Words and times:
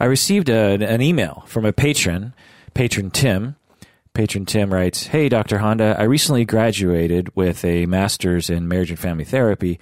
I 0.00 0.04
received 0.04 0.48
a, 0.48 0.74
an 0.74 1.02
email 1.02 1.42
from 1.46 1.64
a 1.64 1.72
patron, 1.72 2.34
patron 2.72 3.10
Tim. 3.10 3.56
Patron 4.14 4.46
Tim 4.46 4.72
writes, 4.72 5.06
Hey, 5.08 5.28
Dr. 5.28 5.58
Honda, 5.58 5.96
I 5.98 6.04
recently 6.04 6.44
graduated 6.44 7.34
with 7.34 7.64
a 7.64 7.86
master's 7.86 8.48
in 8.48 8.68
marriage 8.68 8.90
and 8.90 8.98
family 8.98 9.24
therapy. 9.24 9.80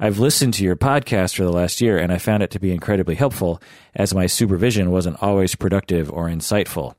I've 0.00 0.18
listened 0.18 0.54
to 0.54 0.64
your 0.64 0.74
podcast 0.74 1.36
for 1.36 1.44
the 1.44 1.52
last 1.52 1.80
year 1.82 1.98
and 1.98 2.10
I 2.10 2.18
found 2.18 2.42
it 2.42 2.50
to 2.52 2.58
be 2.58 2.72
incredibly 2.72 3.14
helpful 3.14 3.60
as 3.94 4.14
my 4.14 4.26
supervision 4.26 4.90
wasn't 4.90 5.22
always 5.22 5.54
productive 5.54 6.10
or 6.10 6.28
insightful. 6.28 6.94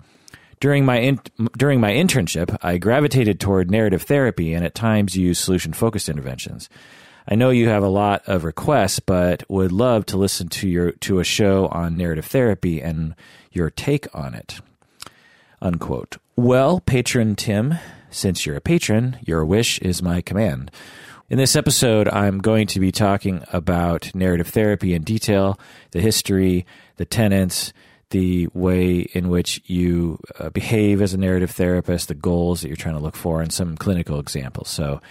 During 0.59 0.85
my 0.85 0.99
in, 0.99 1.19
during 1.57 1.81
my 1.81 1.91
internship, 1.91 2.55
I 2.61 2.77
gravitated 2.77 3.39
toward 3.39 3.69
narrative 3.69 4.03
therapy 4.03 4.53
and 4.53 4.63
at 4.63 4.75
times 4.75 5.17
used 5.17 5.43
solution 5.43 5.73
focused 5.73 6.07
interventions. 6.07 6.69
I 7.27 7.35
know 7.35 7.49
you 7.49 7.69
have 7.69 7.83
a 7.83 7.89
lot 7.89 8.23
of 8.27 8.43
requests, 8.43 8.99
but 8.99 9.43
would 9.49 9.71
love 9.71 10.05
to 10.07 10.17
listen 10.17 10.49
to 10.49 10.67
your 10.67 10.91
to 10.91 11.19
a 11.19 11.23
show 11.23 11.67
on 11.67 11.97
narrative 11.97 12.25
therapy 12.25 12.81
and 12.81 13.15
your 13.51 13.69
take 13.69 14.07
on 14.13 14.33
it. 14.33 14.59
Unquote. 15.61 16.17
Well, 16.35 16.81
patron 16.81 17.35
Tim, 17.35 17.75
since 18.09 18.45
you're 18.45 18.57
a 18.57 18.61
patron, 18.61 19.17
your 19.21 19.45
wish 19.45 19.79
is 19.79 20.01
my 20.01 20.21
command. 20.21 20.71
In 21.29 21.37
this 21.37 21.55
episode, 21.55 22.09
I'm 22.09 22.39
going 22.39 22.67
to 22.67 22.79
be 22.79 22.91
talking 22.91 23.43
about 23.53 24.13
narrative 24.13 24.49
therapy 24.49 24.93
in 24.93 25.03
detail, 25.03 25.57
the 25.91 26.01
history, 26.01 26.65
the 26.97 27.05
tenets, 27.05 27.71
the 28.09 28.47
way 28.53 28.99
in 29.13 29.29
which 29.29 29.61
you 29.65 30.19
uh, 30.37 30.49
behave 30.49 31.01
as 31.01 31.13
a 31.13 31.17
narrative 31.17 31.51
therapist, 31.51 32.09
the 32.09 32.13
goals 32.13 32.61
that 32.61 32.67
you're 32.67 32.75
trying 32.75 32.95
to 32.95 33.01
look 33.01 33.15
for, 33.15 33.41
and 33.41 33.51
some 33.51 33.77
clinical 33.77 34.19
examples. 34.19 34.69
So 34.69 35.01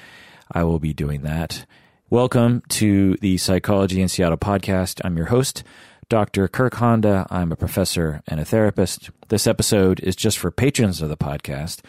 I 0.52 0.62
will 0.64 0.78
be 0.78 0.92
doing 0.92 1.22
that. 1.22 1.66
Welcome 2.12 2.62
to 2.68 3.16
the 3.22 3.38
Psychology 3.38 4.02
in 4.02 4.08
Seattle 4.08 4.36
podcast. 4.36 5.00
I'm 5.02 5.16
your 5.16 5.24
host, 5.24 5.64
Dr. 6.10 6.46
Kirk 6.46 6.74
Honda. 6.74 7.26
I'm 7.30 7.52
a 7.52 7.56
professor 7.56 8.22
and 8.28 8.38
a 8.38 8.44
therapist. 8.44 9.08
This 9.28 9.46
episode 9.46 9.98
is 10.00 10.14
just 10.14 10.38
for 10.38 10.50
patrons 10.50 11.00
of 11.00 11.08
the 11.08 11.16
podcast. 11.16 11.80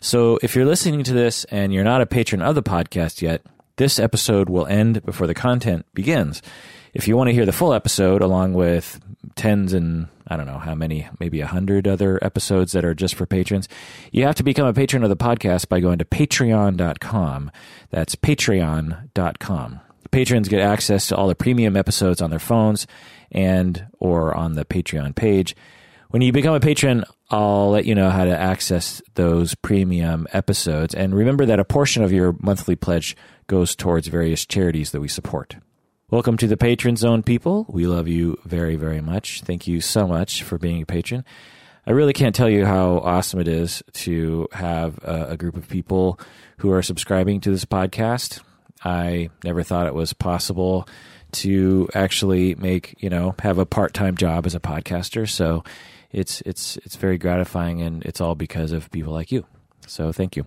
So 0.00 0.38
if 0.42 0.56
you're 0.56 0.64
listening 0.64 1.04
to 1.04 1.12
this 1.12 1.44
and 1.50 1.74
you're 1.74 1.84
not 1.84 2.00
a 2.00 2.06
patron 2.06 2.40
of 2.40 2.54
the 2.54 2.62
podcast 2.62 3.20
yet, 3.20 3.42
this 3.76 3.98
episode 3.98 4.48
will 4.48 4.64
end 4.66 5.04
before 5.04 5.26
the 5.26 5.34
content 5.34 5.84
begins. 5.92 6.40
If 6.94 7.06
you 7.06 7.14
want 7.14 7.28
to 7.28 7.34
hear 7.34 7.44
the 7.44 7.52
full 7.52 7.74
episode, 7.74 8.22
along 8.22 8.54
with 8.54 8.98
tens 9.34 9.72
and 9.72 10.08
I 10.28 10.36
don't 10.36 10.46
know 10.46 10.58
how 10.58 10.74
many, 10.74 11.08
maybe 11.20 11.40
a 11.40 11.46
hundred 11.46 11.86
other 11.86 12.18
episodes 12.22 12.72
that 12.72 12.84
are 12.84 12.94
just 12.94 13.14
for 13.14 13.26
patrons, 13.26 13.68
you 14.12 14.24
have 14.24 14.34
to 14.36 14.42
become 14.42 14.66
a 14.66 14.72
patron 14.72 15.02
of 15.02 15.08
the 15.08 15.16
podcast 15.16 15.68
by 15.68 15.80
going 15.80 15.98
to 15.98 16.04
patreon.com. 16.04 17.50
That's 17.90 18.16
patreon.com. 18.16 19.80
Patrons 20.10 20.48
get 20.48 20.60
access 20.60 21.08
to 21.08 21.16
all 21.16 21.28
the 21.28 21.34
premium 21.34 21.76
episodes 21.76 22.22
on 22.22 22.30
their 22.30 22.38
phones 22.38 22.86
and 23.32 23.86
or 23.98 24.34
on 24.34 24.54
the 24.54 24.64
Patreon 24.64 25.14
page. 25.14 25.56
When 26.10 26.22
you 26.22 26.32
become 26.32 26.54
a 26.54 26.60
patron, 26.60 27.04
I'll 27.30 27.70
let 27.70 27.84
you 27.84 27.94
know 27.94 28.10
how 28.10 28.24
to 28.24 28.38
access 28.38 29.02
those 29.14 29.54
premium 29.56 30.26
episodes. 30.32 30.94
And 30.94 31.14
remember 31.14 31.44
that 31.46 31.60
a 31.60 31.64
portion 31.64 32.04
of 32.04 32.12
your 32.12 32.36
monthly 32.40 32.76
pledge 32.76 33.16
goes 33.48 33.74
towards 33.74 34.08
various 34.08 34.46
charities 34.46 34.92
that 34.92 35.00
we 35.00 35.08
support. 35.08 35.56
Welcome 36.08 36.36
to 36.36 36.46
the 36.46 36.56
Patron 36.56 36.94
Zone, 36.94 37.24
people. 37.24 37.66
We 37.68 37.88
love 37.88 38.06
you 38.06 38.38
very, 38.44 38.76
very 38.76 39.00
much. 39.00 39.40
Thank 39.40 39.66
you 39.66 39.80
so 39.80 40.06
much 40.06 40.44
for 40.44 40.56
being 40.56 40.80
a 40.80 40.86
patron. 40.86 41.24
I 41.84 41.90
really 41.90 42.12
can't 42.12 42.32
tell 42.32 42.48
you 42.48 42.64
how 42.64 42.98
awesome 42.98 43.40
it 43.40 43.48
is 43.48 43.82
to 43.94 44.46
have 44.52 44.98
a, 45.02 45.30
a 45.30 45.36
group 45.36 45.56
of 45.56 45.68
people 45.68 46.20
who 46.58 46.70
are 46.70 46.80
subscribing 46.80 47.40
to 47.40 47.50
this 47.50 47.64
podcast. 47.64 48.40
I 48.84 49.30
never 49.42 49.64
thought 49.64 49.88
it 49.88 49.96
was 49.96 50.12
possible 50.12 50.88
to 51.32 51.88
actually 51.92 52.54
make, 52.54 52.94
you 53.02 53.10
know, 53.10 53.34
have 53.40 53.58
a 53.58 53.66
part-time 53.66 54.16
job 54.16 54.46
as 54.46 54.54
a 54.54 54.60
podcaster. 54.60 55.28
So 55.28 55.64
it's 56.12 56.40
it's 56.42 56.76
it's 56.84 56.94
very 56.94 57.18
gratifying 57.18 57.82
and 57.82 58.04
it's 58.04 58.20
all 58.20 58.36
because 58.36 58.70
of 58.70 58.92
people 58.92 59.12
like 59.12 59.32
you. 59.32 59.44
So 59.88 60.12
thank 60.12 60.36
you. 60.36 60.46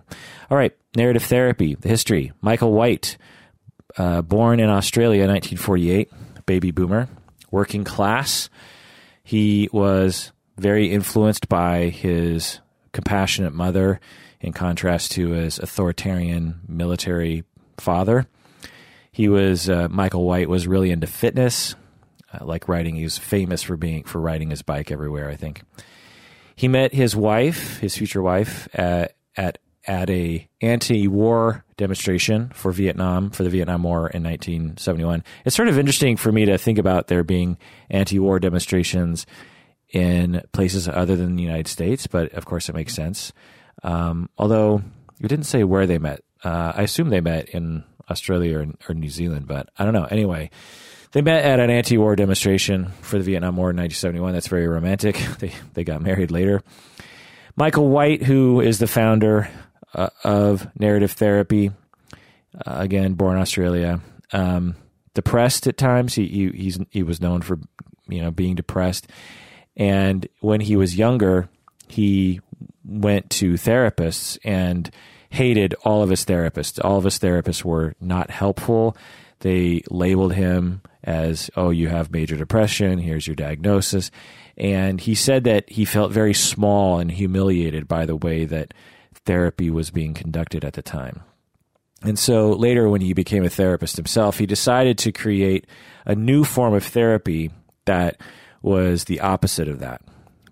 All 0.50 0.56
right, 0.56 0.74
narrative 0.96 1.24
therapy, 1.24 1.74
the 1.74 1.88
history. 1.90 2.32
Michael 2.40 2.72
White, 2.72 3.18
uh, 3.96 4.22
born 4.22 4.60
in 4.60 4.68
Australia 4.68 5.26
1948, 5.26 6.10
baby 6.46 6.70
boomer, 6.70 7.08
working 7.50 7.84
class. 7.84 8.48
He 9.22 9.68
was 9.72 10.32
very 10.56 10.90
influenced 10.90 11.48
by 11.48 11.88
his 11.88 12.60
compassionate 12.92 13.54
mother, 13.54 14.00
in 14.40 14.52
contrast 14.52 15.12
to 15.12 15.30
his 15.30 15.58
authoritarian 15.58 16.60
military 16.66 17.44
father. 17.78 18.26
He 19.12 19.28
was 19.28 19.68
uh, 19.68 19.88
Michael 19.90 20.24
White 20.24 20.48
was 20.48 20.66
really 20.66 20.90
into 20.90 21.06
fitness, 21.06 21.74
uh, 22.32 22.44
like 22.44 22.68
riding. 22.68 22.96
He 22.96 23.02
was 23.02 23.18
famous 23.18 23.62
for 23.62 23.76
being 23.76 24.04
for 24.04 24.20
riding 24.20 24.50
his 24.50 24.62
bike 24.62 24.90
everywhere. 24.90 25.28
I 25.28 25.36
think 25.36 25.62
he 26.56 26.68
met 26.68 26.94
his 26.94 27.14
wife, 27.14 27.78
his 27.80 27.96
future 27.96 28.22
wife, 28.22 28.68
at 28.74 29.14
at 29.36 29.58
at 29.86 30.10
a 30.10 30.48
anti-war 30.60 31.64
demonstration 31.76 32.50
for 32.54 32.72
Vietnam 32.72 33.30
for 33.30 33.44
the 33.44 33.50
Vietnam 33.50 33.82
War 33.82 34.08
in 34.08 34.22
1971. 34.22 35.24
It's 35.44 35.56
sort 35.56 35.68
of 35.68 35.78
interesting 35.78 36.16
for 36.16 36.30
me 36.30 36.44
to 36.44 36.58
think 36.58 36.78
about 36.78 37.06
there 37.06 37.24
being 37.24 37.56
anti-war 37.88 38.38
demonstrations 38.40 39.26
in 39.92 40.42
places 40.52 40.88
other 40.88 41.16
than 41.16 41.36
the 41.36 41.42
United 41.42 41.68
States, 41.68 42.06
but 42.06 42.32
of 42.34 42.44
course 42.44 42.68
it 42.68 42.74
makes 42.74 42.94
sense. 42.94 43.32
Um, 43.82 44.28
although 44.36 44.82
you 45.20 45.28
didn't 45.28 45.46
say 45.46 45.64
where 45.64 45.86
they 45.86 45.98
met. 45.98 46.22
Uh, 46.42 46.72
I 46.74 46.82
assume 46.82 47.10
they 47.10 47.20
met 47.20 47.50
in 47.50 47.84
Australia 48.08 48.58
or, 48.58 48.66
or, 48.88 48.94
New 48.94 49.10
Zealand, 49.10 49.46
but 49.46 49.68
I 49.78 49.84
don't 49.84 49.92
know. 49.92 50.04
Anyway, 50.04 50.50
they 51.12 51.20
met 51.20 51.44
at 51.44 51.60
an 51.60 51.70
anti-war 51.70 52.16
demonstration 52.16 52.86
for 53.02 53.18
the 53.18 53.24
Vietnam 53.24 53.56
War 53.56 53.70
in 53.70 53.76
1971. 53.76 54.32
That's 54.32 54.48
very 54.48 54.66
romantic. 54.66 55.16
They 55.38 55.52
they 55.74 55.84
got 55.84 56.02
married 56.02 56.30
later. 56.30 56.62
Michael 57.56 57.88
White, 57.88 58.22
who 58.22 58.60
is 58.60 58.78
the 58.78 58.86
founder 58.86 59.50
uh, 59.94 60.10
of 60.24 60.68
narrative 60.78 61.12
therapy, 61.12 61.70
uh, 62.54 62.76
again 62.78 63.14
born 63.14 63.38
Australia, 63.38 64.00
um, 64.32 64.76
depressed 65.14 65.66
at 65.66 65.76
times. 65.76 66.14
He, 66.14 66.26
he 66.26 66.74
he 66.90 67.02
was 67.02 67.20
known 67.20 67.42
for 67.42 67.58
you 68.08 68.20
know 68.22 68.30
being 68.30 68.54
depressed, 68.54 69.08
and 69.76 70.28
when 70.40 70.60
he 70.60 70.76
was 70.76 70.96
younger, 70.96 71.48
he 71.88 72.40
went 72.84 73.30
to 73.30 73.54
therapists 73.54 74.38
and 74.44 74.90
hated 75.30 75.74
all 75.84 76.02
of 76.02 76.10
his 76.10 76.24
therapists. 76.24 76.84
All 76.84 76.98
of 76.98 77.04
his 77.04 77.18
therapists 77.18 77.64
were 77.64 77.94
not 78.00 78.30
helpful. 78.30 78.96
They 79.40 79.82
labeled 79.90 80.34
him 80.34 80.82
as, 81.02 81.50
oh, 81.56 81.70
you 81.70 81.88
have 81.88 82.10
major 82.10 82.36
depression. 82.36 82.98
Here's 82.98 83.26
your 83.26 83.36
diagnosis. 83.36 84.10
And 84.56 85.00
he 85.00 85.14
said 85.14 85.44
that 85.44 85.70
he 85.70 85.84
felt 85.84 86.12
very 86.12 86.34
small 86.34 86.98
and 86.98 87.10
humiliated 87.10 87.88
by 87.88 88.04
the 88.04 88.16
way 88.16 88.44
that 88.44 88.74
therapy 89.26 89.70
was 89.70 89.90
being 89.90 90.14
conducted 90.14 90.64
at 90.64 90.74
the 90.74 90.82
time. 90.82 91.22
And 92.02 92.18
so 92.18 92.52
later, 92.52 92.88
when 92.88 93.02
he 93.02 93.12
became 93.12 93.44
a 93.44 93.50
therapist 93.50 93.96
himself, 93.96 94.38
he 94.38 94.46
decided 94.46 94.96
to 94.98 95.12
create 95.12 95.66
a 96.06 96.14
new 96.14 96.44
form 96.44 96.72
of 96.72 96.84
therapy 96.84 97.50
that 97.84 98.20
was 98.62 99.04
the 99.04 99.20
opposite 99.20 99.68
of 99.68 99.80
that. 99.80 100.00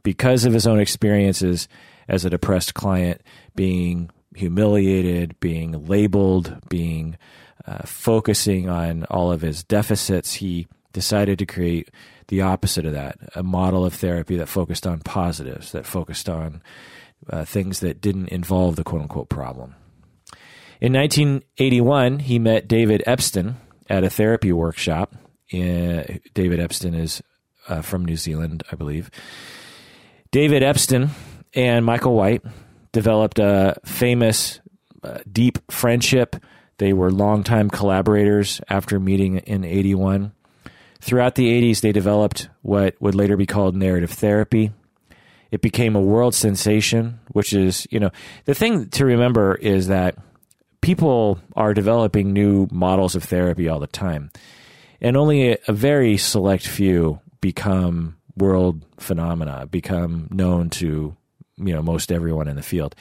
Because 0.03 0.45
of 0.45 0.53
his 0.53 0.67
own 0.67 0.79
experiences 0.79 1.69
as 2.07 2.25
a 2.25 2.31
depressed 2.31 2.75
client, 2.75 3.23
being 3.55 4.11
humiliated, 4.35 5.39
being 5.41 5.87
labeled, 5.87 6.57
being 6.69 7.17
uh, 7.67 7.83
focusing 7.85 8.69
on 8.69 9.05
all 9.05 9.33
of 9.33 9.41
his 9.41 9.65
deficits, 9.65 10.35
he 10.35 10.69
decided 10.93 11.39
to 11.39 11.47
create 11.47 11.91
the 12.29 12.43
opposite 12.43 12.87
of 12.87 12.93
that 12.93 13.19
a 13.35 13.43
model 13.43 13.85
of 13.85 13.95
therapy 13.95 14.37
that 14.37 14.49
focused 14.49 14.87
on 14.87 15.01
positives, 15.01 15.73
that 15.73 15.87
focused 15.87 16.29
on 16.29 16.63
uh, 17.31 17.45
things 17.45 17.81
that 17.81 18.01
didn't 18.01 18.29
involve 18.29 18.77
the 18.77 18.85
quote 18.85 19.03
unquote 19.03 19.29
problem. 19.29 19.75
In 20.81 20.93
1981, 20.93 22.21
he 22.21 22.39
met 22.39 22.69
David 22.69 23.03
Epston 23.07 23.57
at 23.89 24.05
a 24.05 24.11
therapy 24.11 24.53
workshop. 24.53 25.15
In, 25.51 26.21
David 26.35 26.61
Epston 26.61 26.95
is 26.95 27.23
uh, 27.69 27.83
from 27.83 28.05
New 28.05 28.17
Zealand, 28.17 28.63
I 28.71 28.77
believe. 28.77 29.11
David 30.31 30.63
Epston 30.63 31.11
and 31.55 31.85
Michael 31.85 32.15
White 32.15 32.43
developed 32.93 33.39
a 33.39 33.77
famous, 33.85 34.61
uh, 35.03 35.19
deep 35.31 35.59
friendship. 35.71 36.37
They 36.79 36.93
were 36.93 37.11
longtime 37.11 37.71
collaborators 37.71 38.61
after 38.69 39.01
meeting 39.01 39.39
in 39.39 39.65
81. 39.65 40.33
Throughout 41.01 41.35
the 41.35 41.49
80s, 41.49 41.81
they 41.81 41.93
developed 41.93 42.49
what 42.63 43.01
would 43.01 43.15
later 43.15 43.37
be 43.37 43.47
called 43.47 43.75
narrative 43.77 44.11
therapy. 44.11 44.73
It 45.51 45.63
became 45.63 45.97
a 45.97 46.01
world 46.01 46.35
sensation, 46.35 47.21
which 47.29 47.53
is, 47.53 47.87
you 47.91 48.01
know, 48.01 48.11
the 48.45 48.55
thing 48.55 48.89
to 48.91 49.05
remember 49.05 49.55
is 49.55 49.87
that 49.89 50.17
people 50.81 51.39
are 51.57 51.75
developing 51.75 52.33
new 52.33 52.69
models 52.71 53.15
of 53.15 53.25
therapy 53.25 53.69
all 53.69 53.81
the 53.81 53.87
time. 53.87 54.31
And 55.01 55.17
only 55.17 55.53
a, 55.53 55.59
a 55.69 55.73
very 55.73 56.17
select 56.17 56.67
few 56.67 57.21
become 57.41 58.17
world 58.37 58.85
phenomena, 58.99 59.67
become 59.67 60.29
known 60.31 60.71
to 60.71 61.17
you 61.57 61.75
know 61.75 61.83
most 61.83 62.13
everyone 62.13 62.49
in 62.49 62.57
the 62.57 62.63
field. 62.63 62.95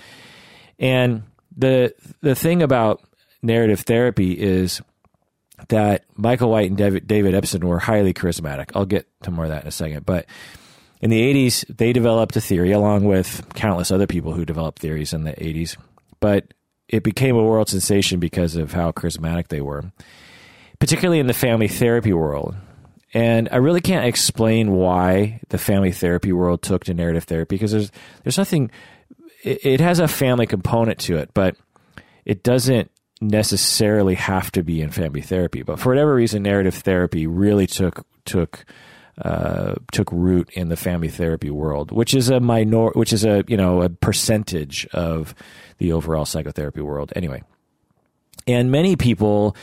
And 0.79 1.23
the 1.55 1.93
the 2.21 2.35
thing 2.35 2.61
about 2.61 3.01
narrative 3.41 3.81
therapy 3.81 4.33
is 4.33 4.81
that 5.69 6.05
Michael 6.15 6.49
White 6.51 6.69
and 6.69 6.77
David, 6.77 7.07
David 7.07 7.33
Epston 7.33 7.63
were 7.63 7.79
highly 7.79 8.13
charismatic. 8.13 8.71
I'll 8.75 8.85
get 8.85 9.07
to 9.23 9.31
more 9.31 9.45
of 9.45 9.51
that 9.51 9.63
in 9.63 9.67
a 9.67 9.71
second, 9.71 10.05
but 10.05 10.25
in 11.01 11.09
the 11.09 11.49
80s, 11.49 11.65
they 11.75 11.93
developed 11.93 12.35
a 12.35 12.41
theory 12.41 12.71
along 12.71 13.05
with 13.05 13.45
countless 13.53 13.91
other 13.91 14.07
people 14.07 14.33
who 14.33 14.45
developed 14.45 14.79
theories 14.79 15.13
in 15.13 15.23
the 15.23 15.33
80s, 15.33 15.77
but 16.19 16.53
it 16.87 17.03
became 17.03 17.35
a 17.35 17.43
world 17.43 17.69
sensation 17.69 18.19
because 18.19 18.55
of 18.55 18.73
how 18.73 18.91
charismatic 18.91 19.49
they 19.49 19.61
were, 19.61 19.91
particularly 20.79 21.19
in 21.19 21.27
the 21.27 21.33
family 21.33 21.67
therapy 21.67 22.13
world. 22.13 22.55
And 23.13 23.49
I 23.51 23.57
really 23.57 23.81
can't 23.81 24.05
explain 24.05 24.71
why 24.71 25.39
the 25.49 25.57
family 25.57 25.91
therapy 25.91 26.31
world 26.31 26.61
took 26.61 26.85
to 26.85 26.93
narrative 26.93 27.23
therapy 27.23 27.55
because 27.55 27.71
there's 27.71 27.91
there's 28.23 28.37
nothing. 28.37 28.69
It, 29.43 29.65
it 29.65 29.79
has 29.79 29.99
a 29.99 30.07
family 30.07 30.45
component 30.45 30.99
to 31.01 31.17
it, 31.17 31.29
but 31.33 31.55
it 32.25 32.43
doesn't 32.43 32.91
necessarily 33.21 34.15
have 34.15 34.51
to 34.51 34.63
be 34.63 34.81
in 34.81 34.91
family 34.91 35.21
therapy. 35.21 35.63
But 35.63 35.79
for 35.79 35.89
whatever 35.89 36.13
reason, 36.13 36.43
narrative 36.43 36.75
therapy 36.75 37.27
really 37.27 37.65
took 37.65 38.05
took 38.25 38.65
uh, 39.21 39.75
took 39.91 40.11
root 40.11 40.49
in 40.53 40.69
the 40.69 40.75
family 40.75 41.09
therapy 41.09 41.49
world, 41.49 41.91
which 41.91 42.13
is 42.13 42.29
a 42.29 42.39
minor, 42.39 42.89
which 42.91 43.13
is 43.13 43.25
a 43.25 43.43
you 43.47 43.57
know 43.57 43.81
a 43.81 43.89
percentage 43.89 44.85
of 44.93 45.33
the 45.79 45.91
overall 45.91 46.25
psychotherapy 46.25 46.81
world. 46.81 47.11
Anyway, 47.15 47.43
and 48.45 48.71
many 48.71 48.95
people 48.95 49.55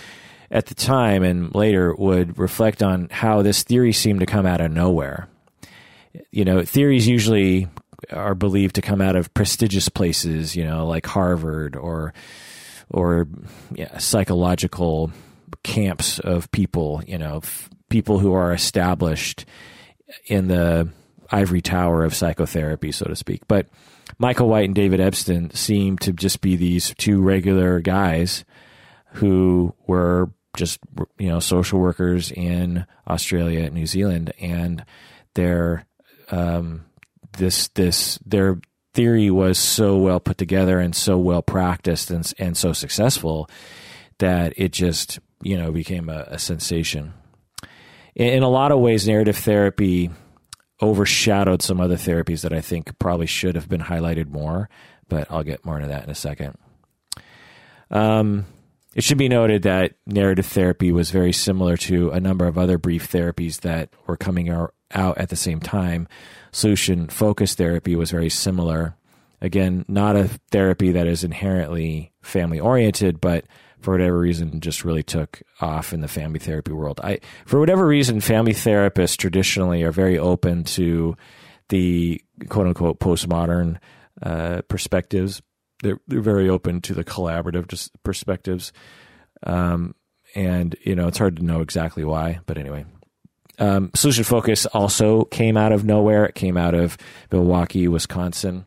at 0.50 0.66
the 0.66 0.74
time 0.74 1.22
and 1.22 1.54
later 1.54 1.94
would 1.94 2.38
reflect 2.38 2.82
on 2.82 3.08
how 3.10 3.42
this 3.42 3.62
theory 3.62 3.92
seemed 3.92 4.20
to 4.20 4.26
come 4.26 4.46
out 4.46 4.60
of 4.60 4.70
nowhere. 4.70 5.28
You 6.30 6.44
know, 6.44 6.62
theories 6.62 7.08
usually 7.08 7.68
are 8.10 8.34
believed 8.34 8.74
to 8.76 8.82
come 8.82 9.00
out 9.00 9.16
of 9.16 9.32
prestigious 9.34 9.88
places, 9.88 10.54
you 10.54 10.64
know, 10.64 10.86
like 10.86 11.06
Harvard 11.06 11.76
or 11.76 12.12
or 12.90 13.26
yeah, 13.74 13.98
psychological 13.98 15.10
camps 15.62 16.18
of 16.18 16.50
people, 16.52 17.02
you 17.06 17.18
know, 17.18 17.38
f- 17.38 17.70
people 17.88 18.18
who 18.18 18.32
are 18.32 18.52
established 18.52 19.44
in 20.26 20.48
the 20.48 20.88
ivory 21.30 21.60
tower 21.60 22.04
of 22.04 22.14
psychotherapy, 22.14 22.92
so 22.92 23.06
to 23.06 23.16
speak. 23.16 23.42
But 23.48 23.66
Michael 24.18 24.48
White 24.48 24.66
and 24.66 24.74
David 24.74 25.00
Epston 25.00 25.54
seem 25.54 25.98
to 25.98 26.12
just 26.12 26.40
be 26.40 26.56
these 26.56 26.94
two 26.98 27.20
regular 27.20 27.80
guys 27.80 28.44
who 29.14 29.74
were 29.86 30.30
just 30.56 30.78
you 31.18 31.28
know 31.28 31.40
social 31.40 31.80
workers 31.80 32.30
in 32.30 32.86
Australia 33.08 33.64
and 33.64 33.74
New 33.74 33.86
Zealand, 33.86 34.32
and 34.40 34.84
their 35.34 35.86
um, 36.30 36.84
this 37.38 37.68
this 37.68 38.18
their 38.24 38.60
theory 38.92 39.30
was 39.30 39.58
so 39.58 39.98
well 39.98 40.20
put 40.20 40.38
together 40.38 40.78
and 40.78 40.94
so 40.94 41.18
well 41.18 41.42
practiced 41.42 42.10
and 42.10 42.32
and 42.38 42.56
so 42.56 42.72
successful 42.72 43.48
that 44.18 44.52
it 44.56 44.72
just 44.72 45.18
you 45.42 45.56
know 45.56 45.72
became 45.72 46.08
a, 46.08 46.24
a 46.28 46.38
sensation. 46.38 47.12
In, 48.14 48.42
a 48.42 48.48
lot 48.48 48.72
of 48.72 48.78
ways, 48.78 49.08
narrative 49.08 49.36
therapy 49.36 50.10
overshadowed 50.80 51.62
some 51.62 51.80
other 51.80 51.96
therapies 51.96 52.42
that 52.42 52.52
I 52.52 52.60
think 52.60 52.98
probably 52.98 53.26
should 53.26 53.54
have 53.54 53.68
been 53.68 53.80
highlighted 53.80 54.28
more, 54.28 54.68
but 55.08 55.30
I'll 55.30 55.42
get 55.42 55.64
more 55.64 55.76
into 55.76 55.88
that 55.88 56.04
in 56.04 56.10
a 56.10 56.14
second. 56.14 56.56
Um, 57.90 58.46
it 58.94 59.02
should 59.02 59.18
be 59.18 59.28
noted 59.28 59.62
that 59.62 59.94
narrative 60.06 60.46
therapy 60.46 60.92
was 60.92 61.10
very 61.10 61.32
similar 61.32 61.76
to 61.78 62.10
a 62.10 62.20
number 62.20 62.46
of 62.46 62.56
other 62.56 62.78
brief 62.78 63.10
therapies 63.10 63.60
that 63.62 63.90
were 64.06 64.16
coming 64.16 64.48
out 64.48 65.18
at 65.18 65.28
the 65.28 65.36
same 65.36 65.60
time. 65.60 66.06
Solution 66.52 67.08
focused 67.08 67.58
therapy 67.58 67.96
was 67.96 68.12
very 68.12 68.30
similar. 68.30 68.96
Again, 69.40 69.84
not 69.88 70.16
a 70.16 70.28
therapy 70.50 70.92
that 70.92 71.08
is 71.08 71.24
inherently 71.24 72.12
family 72.22 72.60
oriented, 72.60 73.20
but 73.20 73.44
for 73.84 73.92
whatever 73.92 74.18
reason 74.18 74.60
just 74.60 74.84
really 74.84 75.02
took 75.02 75.42
off 75.60 75.92
in 75.92 76.00
the 76.00 76.08
family 76.08 76.38
therapy 76.38 76.72
world. 76.72 77.00
I 77.02 77.20
for 77.46 77.60
whatever 77.60 77.86
reason 77.86 78.20
family 78.20 78.54
therapists 78.54 79.16
traditionally 79.16 79.82
are 79.82 79.92
very 79.92 80.18
open 80.18 80.64
to 80.64 81.16
the 81.68 82.20
quote 82.48 82.66
unquote 82.66 82.98
postmodern 82.98 83.78
uh, 84.22 84.62
perspectives 84.68 85.42
they're 85.84 86.00
they're 86.08 86.20
very 86.20 86.48
open 86.48 86.80
to 86.82 86.94
the 86.94 87.04
collaborative 87.04 87.68
just 87.68 87.90
perspectives, 88.02 88.72
um, 89.44 89.94
and 90.34 90.74
you 90.82 90.96
know 90.96 91.06
it's 91.06 91.18
hard 91.18 91.36
to 91.36 91.44
know 91.44 91.60
exactly 91.60 92.04
why, 92.04 92.40
but 92.46 92.58
anyway. 92.58 92.84
Um, 93.60 93.92
Solution 93.94 94.24
Focus 94.24 94.66
also 94.66 95.24
came 95.26 95.56
out 95.56 95.70
of 95.70 95.84
nowhere. 95.84 96.24
It 96.24 96.34
came 96.34 96.56
out 96.56 96.74
of 96.74 96.98
Milwaukee, 97.30 97.86
Wisconsin. 97.86 98.66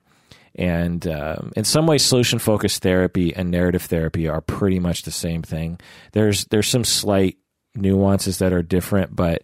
And 0.57 1.05
um, 1.07 1.53
in 1.55 1.63
some 1.63 1.85
ways, 1.85 2.03
solution 2.03 2.39
focused 2.39 2.81
therapy 2.81 3.35
and 3.35 3.51
narrative 3.51 3.83
therapy 3.83 4.27
are 4.27 4.41
pretty 4.41 4.79
much 4.79 5.03
the 5.03 5.11
same 5.11 5.43
thing. 5.43 5.79
There's 6.13 6.45
there's 6.45 6.67
some 6.67 6.83
slight 6.83 7.37
nuances 7.75 8.39
that 8.39 8.53
are 8.53 8.63
different, 8.63 9.15
but 9.15 9.43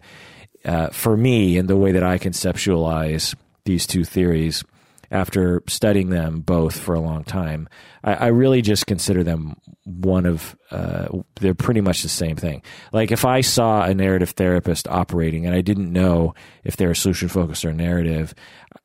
uh, 0.64 0.88
for 0.88 1.16
me, 1.16 1.56
in 1.56 1.66
the 1.66 1.76
way 1.76 1.92
that 1.92 2.02
I 2.02 2.18
conceptualize 2.18 3.34
these 3.64 3.86
two 3.86 4.04
theories, 4.04 4.64
after 5.10 5.62
studying 5.68 6.10
them 6.10 6.40
both 6.40 6.78
for 6.78 6.94
a 6.94 7.00
long 7.00 7.22
time, 7.22 7.68
I, 8.02 8.14
I 8.14 8.26
really 8.28 8.62
just 8.62 8.86
consider 8.86 9.22
them 9.22 9.56
one 9.84 10.26
of 10.26 10.56
uh, 10.70 11.06
they're 11.40 11.54
pretty 11.54 11.80
much 11.80 12.02
the 12.02 12.08
same 12.08 12.36
thing. 12.36 12.62
Like 12.92 13.12
if 13.12 13.24
I 13.24 13.40
saw 13.40 13.84
a 13.84 13.94
narrative 13.94 14.30
therapist 14.30 14.88
operating 14.88 15.46
and 15.46 15.54
I 15.54 15.60
didn't 15.60 15.92
know 15.92 16.34
if 16.64 16.76
they're 16.76 16.94
solution 16.94 17.28
focused 17.28 17.64
or 17.64 17.72
narrative, 17.72 18.34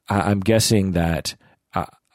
I, 0.08 0.30
am 0.30 0.40
guessing 0.42 0.92
that 0.92 1.36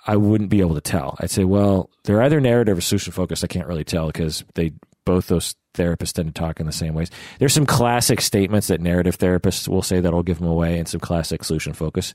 I, 0.06 0.16
wouldn't 0.16 0.50
be 0.50 0.60
able 0.60 0.74
to 0.74 0.80
tell. 0.80 1.16
I'd 1.20 1.30
say, 1.30 1.44
well, 1.44 1.90
they're 2.04 2.22
either 2.22 2.40
narrative 2.40 2.78
or 2.78 2.80
solution 2.80 3.12
focused. 3.12 3.44
I 3.44 3.48
can't 3.48 3.66
really 3.66 3.84
tell 3.84 4.06
because 4.06 4.44
they 4.54 4.72
both 5.04 5.26
those 5.28 5.54
therapists 5.74 6.12
tend 6.12 6.34
to 6.34 6.40
talk 6.40 6.60
in 6.60 6.66
the 6.66 6.72
same 6.72 6.94
ways. 6.94 7.10
There's 7.38 7.52
some 7.52 7.66
classic 7.66 8.20
statements 8.20 8.68
that 8.68 8.80
narrative 8.80 9.18
therapists 9.18 9.68
will 9.68 9.82
say 9.82 10.00
that'll 10.00 10.22
give 10.22 10.38
them 10.38 10.48
away, 10.48 10.78
and 10.78 10.88
some 10.88 11.00
classic 11.00 11.44
solution 11.44 11.72
focus 11.72 12.14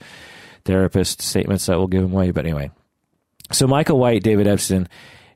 therapist 0.66 1.22
statements 1.22 1.66
that 1.68 1.78
will 1.78 1.88
give 1.88 2.02
them 2.02 2.12
away. 2.12 2.32
But 2.32 2.46
anyway, 2.46 2.72
so 3.52 3.68
Michael 3.68 4.00
White, 4.00 4.24
David 4.24 4.48
Epston 4.48 4.88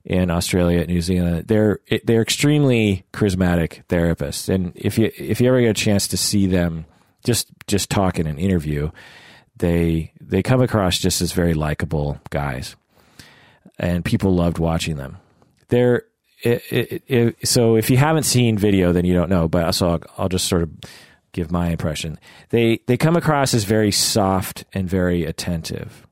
in 0.03 0.29
Australia, 0.29 0.85
New 0.85 1.01
Zealand, 1.01 1.47
they're 1.47 1.79
they're 2.03 2.21
extremely 2.21 3.05
charismatic 3.13 3.85
therapists, 3.88 4.53
and 4.53 4.71
if 4.75 4.97
you 4.97 5.11
if 5.17 5.39
you 5.39 5.47
ever 5.47 5.61
get 5.61 5.69
a 5.69 5.73
chance 5.73 6.07
to 6.09 6.17
see 6.17 6.47
them 6.47 6.85
just 7.23 7.47
just 7.67 7.89
talk 7.89 8.19
in 8.19 8.27
an 8.27 8.38
interview, 8.38 8.89
they 9.63 10.12
they 10.19 10.44
come 10.44 10.62
across 10.62 11.00
just 11.00 11.21
as 11.21 11.31
very 11.31 11.54
likable 11.54 12.19
guys, 12.31 12.75
and 13.80 14.04
people 14.04 14.36
loved 14.36 14.60
watching 14.60 14.98
them. 14.98 15.19
They're 15.69 16.04
it, 16.44 16.62
it, 16.69 17.04
it, 17.07 17.48
so 17.48 17.77
if 17.77 17.89
you 17.89 17.95
haven't 17.95 18.24
seen 18.24 18.57
video, 18.57 18.92
then 18.92 19.06
you 19.06 19.13
don't 19.13 19.30
know. 19.30 19.48
But 19.48 19.82
I'll, 19.82 20.01
I'll 20.17 20.27
just 20.27 20.50
sort 20.50 20.63
of 20.63 20.72
give 21.32 21.50
my 21.50 21.70
impression. 21.70 22.20
They 22.50 22.82
they 22.88 22.98
come 22.98 23.15
across 23.15 23.53
as 23.53 23.63
very 23.63 23.91
soft 23.91 24.65
and 24.74 24.89
very 24.89 25.24
attentive. 25.24 26.05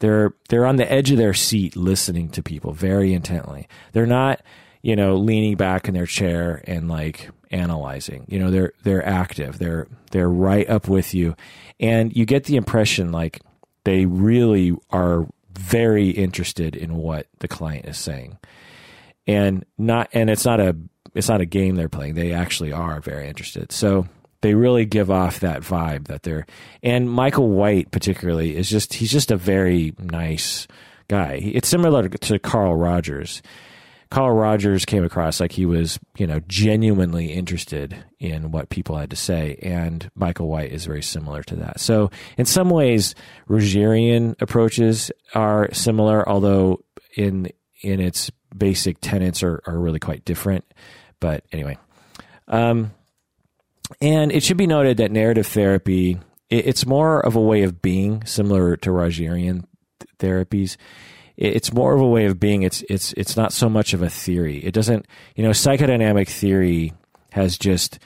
They're 0.00 0.34
they're 0.48 0.66
on 0.66 0.74
the 0.74 0.90
edge 0.90 1.12
of 1.12 1.16
their 1.16 1.34
seat 1.34 1.76
listening 1.76 2.30
to 2.30 2.42
people 2.42 2.72
very 2.72 3.14
intently. 3.14 3.68
They're 3.92 4.04
not, 4.04 4.40
you 4.82 4.96
know, 4.96 5.16
leaning 5.16 5.56
back 5.56 5.88
in 5.88 5.94
their 5.94 6.06
chair 6.06 6.62
and 6.66 6.88
like 6.88 7.30
analyzing. 7.50 8.24
You 8.28 8.38
know, 8.38 8.50
they're 8.50 8.72
they're 8.82 9.06
active. 9.06 9.58
They're 9.58 9.86
they're 10.10 10.30
right 10.30 10.68
up 10.68 10.88
with 10.88 11.14
you. 11.14 11.36
And 11.78 12.14
you 12.16 12.24
get 12.26 12.44
the 12.44 12.56
impression 12.56 13.12
like 13.12 13.40
they 13.84 14.06
really 14.06 14.74
are 14.90 15.26
very 15.52 16.10
interested 16.10 16.76
in 16.76 16.96
what 16.96 17.26
the 17.40 17.48
client 17.48 17.86
is 17.86 17.98
saying. 17.98 18.38
And 19.26 19.64
not 19.78 20.08
and 20.12 20.30
it's 20.30 20.44
not 20.44 20.60
a 20.60 20.76
it's 21.14 21.28
not 21.28 21.40
a 21.40 21.46
game 21.46 21.76
they're 21.76 21.88
playing. 21.88 22.14
They 22.14 22.32
actually 22.32 22.72
are 22.72 23.00
very 23.00 23.28
interested. 23.28 23.72
So 23.72 24.06
they 24.42 24.54
really 24.54 24.86
give 24.86 25.10
off 25.10 25.40
that 25.40 25.60
vibe 25.60 26.06
that 26.06 26.22
they're 26.22 26.46
and 26.82 27.10
Michael 27.10 27.50
White 27.50 27.90
particularly 27.90 28.56
is 28.56 28.70
just 28.70 28.94
he's 28.94 29.10
just 29.10 29.30
a 29.30 29.36
very 29.36 29.94
nice 29.98 30.66
guy. 31.08 31.40
It's 31.42 31.68
similar 31.68 32.08
to 32.08 32.38
Carl 32.38 32.76
Rogers. 32.76 33.42
Carl 34.10 34.32
Rogers 34.32 34.84
came 34.84 35.04
across 35.04 35.40
like 35.40 35.52
he 35.52 35.66
was, 35.66 35.98
you 36.16 36.26
know, 36.26 36.40
genuinely 36.48 37.32
interested 37.32 38.04
in 38.18 38.50
what 38.50 38.68
people 38.68 38.96
had 38.96 39.10
to 39.10 39.16
say, 39.16 39.56
and 39.62 40.10
Michael 40.14 40.48
White 40.48 40.72
is 40.72 40.84
very 40.84 41.02
similar 41.02 41.42
to 41.44 41.56
that. 41.56 41.80
So, 41.80 42.10
in 42.36 42.44
some 42.44 42.70
ways, 42.70 43.14
Rogerian 43.48 44.40
approaches 44.40 45.12
are 45.34 45.72
similar, 45.72 46.28
although 46.28 46.84
in 47.16 47.50
in 47.82 48.00
its 48.00 48.30
basic 48.56 49.00
tenets 49.00 49.42
are, 49.42 49.62
are 49.66 49.78
really 49.78 50.00
quite 50.00 50.24
different. 50.24 50.64
But 51.20 51.44
anyway, 51.52 51.78
um, 52.48 52.92
and 54.00 54.32
it 54.32 54.42
should 54.42 54.56
be 54.56 54.66
noted 54.66 54.96
that 54.96 55.12
narrative 55.12 55.46
therapy 55.46 56.18
it's 56.50 56.84
more 56.84 57.24
of 57.24 57.36
a 57.36 57.40
way 57.40 57.62
of 57.62 57.80
being, 57.80 58.24
similar 58.24 58.76
to 58.78 58.90
Rogerian 58.90 59.64
therapies. 60.18 60.76
It's 61.40 61.72
more 61.72 61.94
of 61.94 62.02
a 62.02 62.06
way 62.06 62.26
of 62.26 62.38
being. 62.38 62.62
It's 62.62 62.82
it's 62.90 63.14
it's 63.14 63.34
not 63.34 63.52
so 63.52 63.70
much 63.70 63.94
of 63.94 64.02
a 64.02 64.10
theory. 64.10 64.58
It 64.58 64.74
doesn't, 64.74 65.06
you 65.34 65.42
know, 65.42 65.50
psychodynamic 65.50 66.28
theory 66.28 66.92
has 67.32 67.56
just 67.56 67.98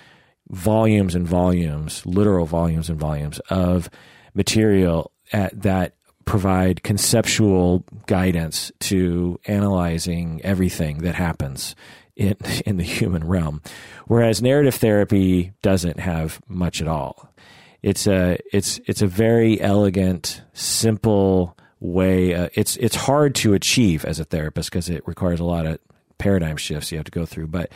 volumes 0.48 1.16
and 1.16 1.26
volumes, 1.26 2.06
literal 2.06 2.46
volumes 2.46 2.88
and 2.88 2.98
volumes 2.98 3.40
of 3.50 3.90
material 4.34 5.10
at, 5.32 5.60
that 5.62 5.96
provide 6.26 6.84
conceptual 6.84 7.84
guidance 8.06 8.70
to 8.78 9.40
analyzing 9.46 10.40
everything 10.44 10.98
that 10.98 11.16
happens 11.16 11.74
in 12.14 12.36
in 12.66 12.76
the 12.76 12.84
human 12.84 13.24
realm, 13.26 13.60
whereas 14.06 14.40
narrative 14.40 14.76
therapy 14.76 15.52
doesn't 15.60 15.98
have 15.98 16.40
much 16.46 16.80
at 16.80 16.86
all. 16.86 17.34
it's 17.82 18.06
a 18.06 18.38
it's 18.52 18.78
it's 18.86 19.02
a 19.02 19.08
very 19.08 19.60
elegant, 19.60 20.40
simple 20.52 21.56
way. 21.84 22.34
Uh, 22.34 22.48
it's 22.54 22.76
it's 22.76 22.96
hard 22.96 23.34
to 23.36 23.54
achieve 23.54 24.04
as 24.04 24.18
a 24.18 24.24
therapist 24.24 24.70
because 24.70 24.88
it 24.88 25.06
requires 25.06 25.38
a 25.38 25.44
lot 25.44 25.66
of 25.66 25.78
paradigm 26.18 26.56
shifts 26.56 26.90
you 26.90 26.98
have 26.98 27.04
to 27.04 27.10
go 27.10 27.26
through, 27.26 27.46
but 27.46 27.70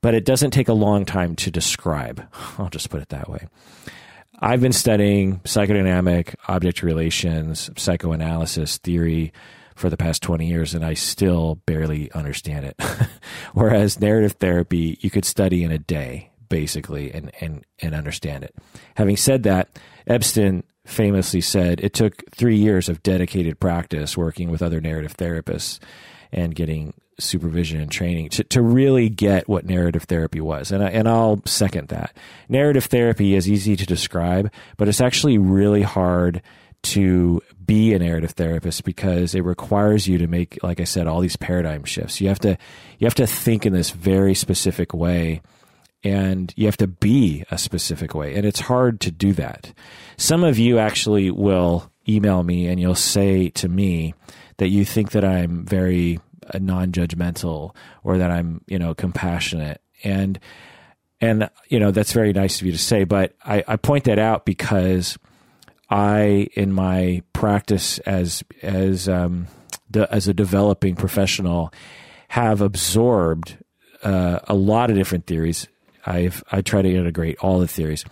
but 0.00 0.14
it 0.14 0.24
doesn't 0.24 0.50
take 0.50 0.68
a 0.68 0.72
long 0.72 1.04
time 1.04 1.36
to 1.36 1.50
describe. 1.50 2.26
I'll 2.58 2.70
just 2.70 2.90
put 2.90 3.02
it 3.02 3.10
that 3.10 3.28
way. 3.28 3.46
I've 4.42 4.62
been 4.62 4.72
studying 4.72 5.40
psychodynamic 5.40 6.34
object 6.48 6.82
relations, 6.82 7.70
psychoanalysis 7.76 8.78
theory 8.78 9.34
for 9.76 9.90
the 9.90 9.98
past 9.98 10.22
20 10.22 10.46
years, 10.46 10.74
and 10.74 10.82
I 10.82 10.94
still 10.94 11.56
barely 11.66 12.10
understand 12.12 12.64
it. 12.64 12.80
Whereas 13.52 14.00
narrative 14.00 14.32
therapy, 14.32 14.98
you 15.02 15.10
could 15.10 15.26
study 15.26 15.62
in 15.62 15.70
a 15.70 15.78
day, 15.78 16.30
basically, 16.48 17.12
and, 17.12 17.30
and, 17.42 17.66
and 17.80 17.94
understand 17.94 18.44
it. 18.44 18.54
Having 18.94 19.18
said 19.18 19.42
that, 19.42 19.68
Epston 20.06 20.62
famously 20.90 21.40
said 21.40 21.80
it 21.80 21.94
took 21.94 22.30
three 22.30 22.56
years 22.56 22.88
of 22.88 23.02
dedicated 23.02 23.60
practice 23.60 24.16
working 24.16 24.50
with 24.50 24.62
other 24.62 24.80
narrative 24.80 25.16
therapists 25.16 25.78
and 26.32 26.54
getting 26.54 26.94
supervision 27.18 27.80
and 27.80 27.90
training 27.90 28.30
to, 28.30 28.44
to 28.44 28.62
really 28.62 29.08
get 29.08 29.48
what 29.48 29.66
narrative 29.66 30.04
therapy 30.04 30.40
was. 30.40 30.72
And, 30.72 30.82
I, 30.82 30.88
and 30.88 31.08
I'll 31.08 31.42
second 31.44 31.88
that. 31.88 32.16
Narrative 32.48 32.84
therapy 32.86 33.34
is 33.34 33.48
easy 33.48 33.76
to 33.76 33.86
describe, 33.86 34.50
but 34.76 34.88
it's 34.88 35.00
actually 35.00 35.38
really 35.38 35.82
hard 35.82 36.42
to 36.82 37.42
be 37.66 37.92
a 37.92 37.98
narrative 37.98 38.30
therapist 38.30 38.84
because 38.84 39.34
it 39.34 39.44
requires 39.44 40.08
you 40.08 40.18
to 40.18 40.26
make, 40.26 40.58
like 40.62 40.80
I 40.80 40.84
said, 40.84 41.06
all 41.06 41.20
these 41.20 41.36
paradigm 41.36 41.84
shifts. 41.84 42.20
You 42.20 42.28
have 42.28 42.38
to, 42.40 42.56
you 42.98 43.06
have 43.06 43.14
to 43.16 43.26
think 43.26 43.66
in 43.66 43.72
this 43.74 43.90
very 43.90 44.34
specific 44.34 44.94
way 44.94 45.42
and 46.02 46.52
you 46.56 46.66
have 46.66 46.76
to 46.78 46.86
be 46.86 47.44
a 47.50 47.58
specific 47.58 48.14
way. 48.14 48.34
And 48.34 48.46
it's 48.46 48.60
hard 48.60 49.00
to 49.00 49.10
do 49.10 49.32
that. 49.34 49.72
Some 50.16 50.44
of 50.44 50.58
you 50.58 50.78
actually 50.78 51.30
will 51.30 51.90
email 52.08 52.42
me 52.42 52.66
and 52.66 52.80
you'll 52.80 52.94
say 52.94 53.50
to 53.50 53.68
me 53.68 54.14
that 54.56 54.68
you 54.68 54.84
think 54.84 55.12
that 55.12 55.24
I'm 55.24 55.64
very 55.64 56.18
non-judgmental 56.58 57.74
or 58.02 58.18
that 58.18 58.30
I'm, 58.30 58.62
you 58.66 58.78
know, 58.78 58.94
compassionate. 58.94 59.80
And, 60.02 60.40
and, 61.20 61.50
you 61.68 61.78
know, 61.78 61.90
that's 61.90 62.12
very 62.12 62.32
nice 62.32 62.60
of 62.60 62.66
you 62.66 62.72
to 62.72 62.78
say, 62.78 63.04
but 63.04 63.34
I, 63.44 63.62
I 63.68 63.76
point 63.76 64.04
that 64.04 64.18
out 64.18 64.46
because 64.46 65.18
I, 65.90 66.48
in 66.54 66.72
my 66.72 67.22
practice 67.32 67.98
as, 68.00 68.42
as, 68.62 69.08
um, 69.08 69.48
as 69.94 70.28
a 70.28 70.34
developing 70.34 70.96
professional, 70.96 71.72
have 72.28 72.60
absorbed 72.60 73.58
uh, 74.02 74.38
a 74.44 74.54
lot 74.54 74.88
of 74.88 74.96
different 74.96 75.26
theories. 75.26 75.68
I've 76.06 76.42
I 76.50 76.62
try 76.62 76.82
to 76.82 76.94
integrate 76.94 77.38
all 77.40 77.58
the 77.58 77.68
theories, 77.68 78.04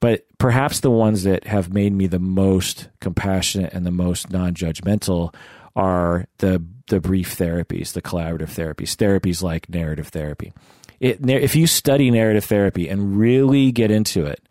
but 0.00 0.26
perhaps 0.38 0.80
the 0.80 0.90
ones 0.90 1.22
that 1.24 1.46
have 1.46 1.72
made 1.72 1.92
me 1.92 2.06
the 2.06 2.18
most 2.18 2.88
compassionate 3.00 3.72
and 3.72 3.86
the 3.86 3.90
most 3.90 4.30
non-judgmental 4.30 5.34
are 5.74 6.26
the 6.38 6.64
the 6.88 7.00
brief 7.00 7.36
therapies, 7.36 7.92
the 7.92 8.02
collaborative 8.02 8.50
therapies, 8.50 8.96
therapies 8.96 9.42
like 9.42 9.68
narrative 9.68 10.08
therapy. 10.08 10.52
It, 11.00 11.28
if 11.28 11.56
you 11.56 11.66
study 11.66 12.10
narrative 12.10 12.44
therapy 12.44 12.88
and 12.88 13.16
really 13.16 13.72
get 13.72 13.90
into 13.90 14.26
it, 14.26 14.46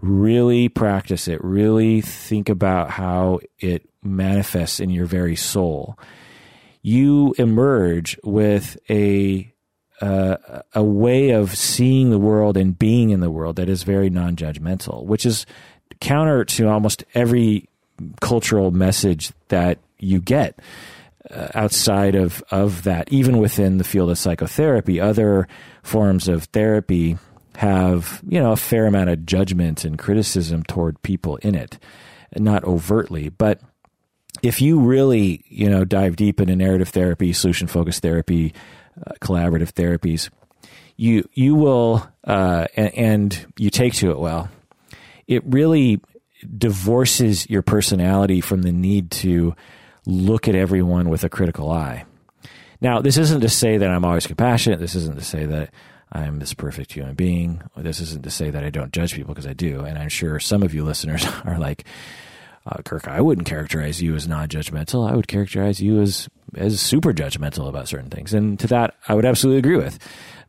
really 0.00 0.68
practice 0.68 1.26
it, 1.26 1.42
really 1.42 2.00
think 2.00 2.48
about 2.48 2.90
how 2.90 3.40
it 3.58 3.88
manifests 4.02 4.78
in 4.78 4.90
your 4.90 5.06
very 5.06 5.36
soul, 5.36 5.98
you 6.82 7.34
emerge 7.38 8.18
with 8.22 8.76
a 8.88 9.52
uh, 10.00 10.36
a 10.74 10.82
way 10.82 11.30
of 11.30 11.56
seeing 11.56 12.10
the 12.10 12.18
world 12.18 12.56
and 12.56 12.78
being 12.78 13.10
in 13.10 13.20
the 13.20 13.30
world 13.30 13.56
that 13.56 13.68
is 13.68 13.82
very 13.82 14.10
non-judgmental, 14.10 15.04
which 15.04 15.24
is 15.24 15.46
counter 16.00 16.44
to 16.44 16.68
almost 16.68 17.04
every 17.14 17.68
cultural 18.20 18.70
message 18.70 19.32
that 19.48 19.78
you 19.98 20.20
get 20.20 20.58
uh, 21.30 21.48
outside 21.54 22.14
of, 22.14 22.42
of 22.50 22.82
that, 22.84 23.10
even 23.10 23.38
within 23.38 23.78
the 23.78 23.84
field 23.84 24.10
of 24.10 24.18
psychotherapy, 24.18 25.00
other 25.00 25.48
forms 25.82 26.28
of 26.28 26.44
therapy 26.44 27.18
have, 27.56 28.22
you 28.28 28.38
know, 28.38 28.52
a 28.52 28.56
fair 28.56 28.86
amount 28.86 29.08
of 29.08 29.24
judgment 29.24 29.84
and 29.84 29.98
criticism 29.98 30.62
toward 30.64 31.00
people 31.02 31.36
in 31.36 31.54
it. 31.54 31.78
Not 32.36 32.64
overtly, 32.64 33.30
but 33.30 33.60
if 34.42 34.60
you 34.60 34.78
really, 34.78 35.44
you 35.48 35.70
know, 35.70 35.84
dive 35.84 36.16
deep 36.16 36.40
into 36.40 36.54
narrative 36.54 36.90
therapy, 36.90 37.32
solution 37.32 37.66
focused 37.66 38.02
therapy, 38.02 38.52
uh, 39.04 39.12
collaborative 39.20 39.72
therapies, 39.72 40.30
you 40.96 41.28
you 41.34 41.54
will 41.54 42.06
uh, 42.24 42.66
and, 42.76 42.94
and 42.94 43.46
you 43.56 43.70
take 43.70 43.94
to 43.94 44.10
it 44.10 44.18
well. 44.18 44.48
It 45.26 45.42
really 45.44 46.00
divorces 46.56 47.48
your 47.48 47.62
personality 47.62 48.40
from 48.40 48.62
the 48.62 48.72
need 48.72 49.10
to 49.10 49.54
look 50.06 50.48
at 50.48 50.54
everyone 50.54 51.08
with 51.08 51.24
a 51.24 51.28
critical 51.28 51.70
eye. 51.70 52.04
Now, 52.80 53.00
this 53.00 53.16
isn't 53.16 53.40
to 53.40 53.48
say 53.48 53.78
that 53.78 53.90
I'm 53.90 54.04
always 54.04 54.26
compassionate. 54.26 54.78
This 54.78 54.94
isn't 54.94 55.18
to 55.18 55.24
say 55.24 55.46
that 55.46 55.72
I'm 56.12 56.38
this 56.38 56.54
perfect 56.54 56.92
human 56.92 57.14
being. 57.14 57.62
This 57.76 58.00
isn't 58.00 58.22
to 58.22 58.30
say 58.30 58.50
that 58.50 58.62
I 58.62 58.70
don't 58.70 58.92
judge 58.92 59.14
people 59.14 59.34
because 59.34 59.46
I 59.46 59.54
do. 59.54 59.80
And 59.80 59.98
I'm 59.98 60.08
sure 60.08 60.38
some 60.38 60.62
of 60.62 60.74
you 60.74 60.84
listeners 60.84 61.26
are 61.44 61.58
like, 61.58 61.84
uh, 62.66 62.82
Kirk, 62.82 63.06
I 63.06 63.20
wouldn't 63.20 63.46
characterize 63.46 64.02
you 64.02 64.14
as 64.14 64.26
non-judgmental. 64.26 65.08
I 65.08 65.14
would 65.14 65.28
characterize 65.28 65.80
you 65.80 66.00
as 66.00 66.28
as 66.56 66.80
super 66.80 67.12
judgmental 67.12 67.68
about 67.68 67.88
certain 67.88 68.10
things. 68.10 68.34
And 68.34 68.58
to 68.60 68.66
that, 68.68 68.94
I 69.08 69.14
would 69.14 69.24
absolutely 69.24 69.58
agree 69.58 69.76
with. 69.76 69.98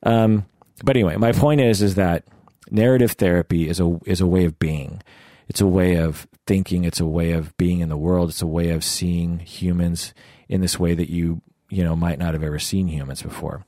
Um, 0.03 0.45
but 0.83 0.95
anyway, 0.95 1.17
my 1.17 1.31
point 1.31 1.61
is 1.61 1.81
is 1.81 1.95
that 1.95 2.23
narrative 2.71 3.13
therapy 3.13 3.69
is 3.69 3.79
a 3.79 3.99
is 4.05 4.21
a 4.21 4.27
way 4.27 4.45
of 4.45 4.57
being. 4.59 5.01
It's 5.47 5.61
a 5.61 5.67
way 5.67 5.95
of 5.95 6.27
thinking. 6.45 6.83
It's 6.83 6.99
a 6.99 7.05
way 7.05 7.31
of 7.31 7.55
being 7.57 7.79
in 7.79 7.89
the 7.89 7.97
world. 7.97 8.29
It's 8.29 8.41
a 8.41 8.47
way 8.47 8.69
of 8.69 8.83
seeing 8.83 9.39
humans 9.39 10.13
in 10.49 10.61
this 10.61 10.79
way 10.79 10.93
that 10.95 11.09
you 11.09 11.41
you 11.69 11.83
know 11.83 11.95
might 11.95 12.19
not 12.19 12.33
have 12.33 12.43
ever 12.43 12.59
seen 12.59 12.87
humans 12.87 13.21
before, 13.21 13.63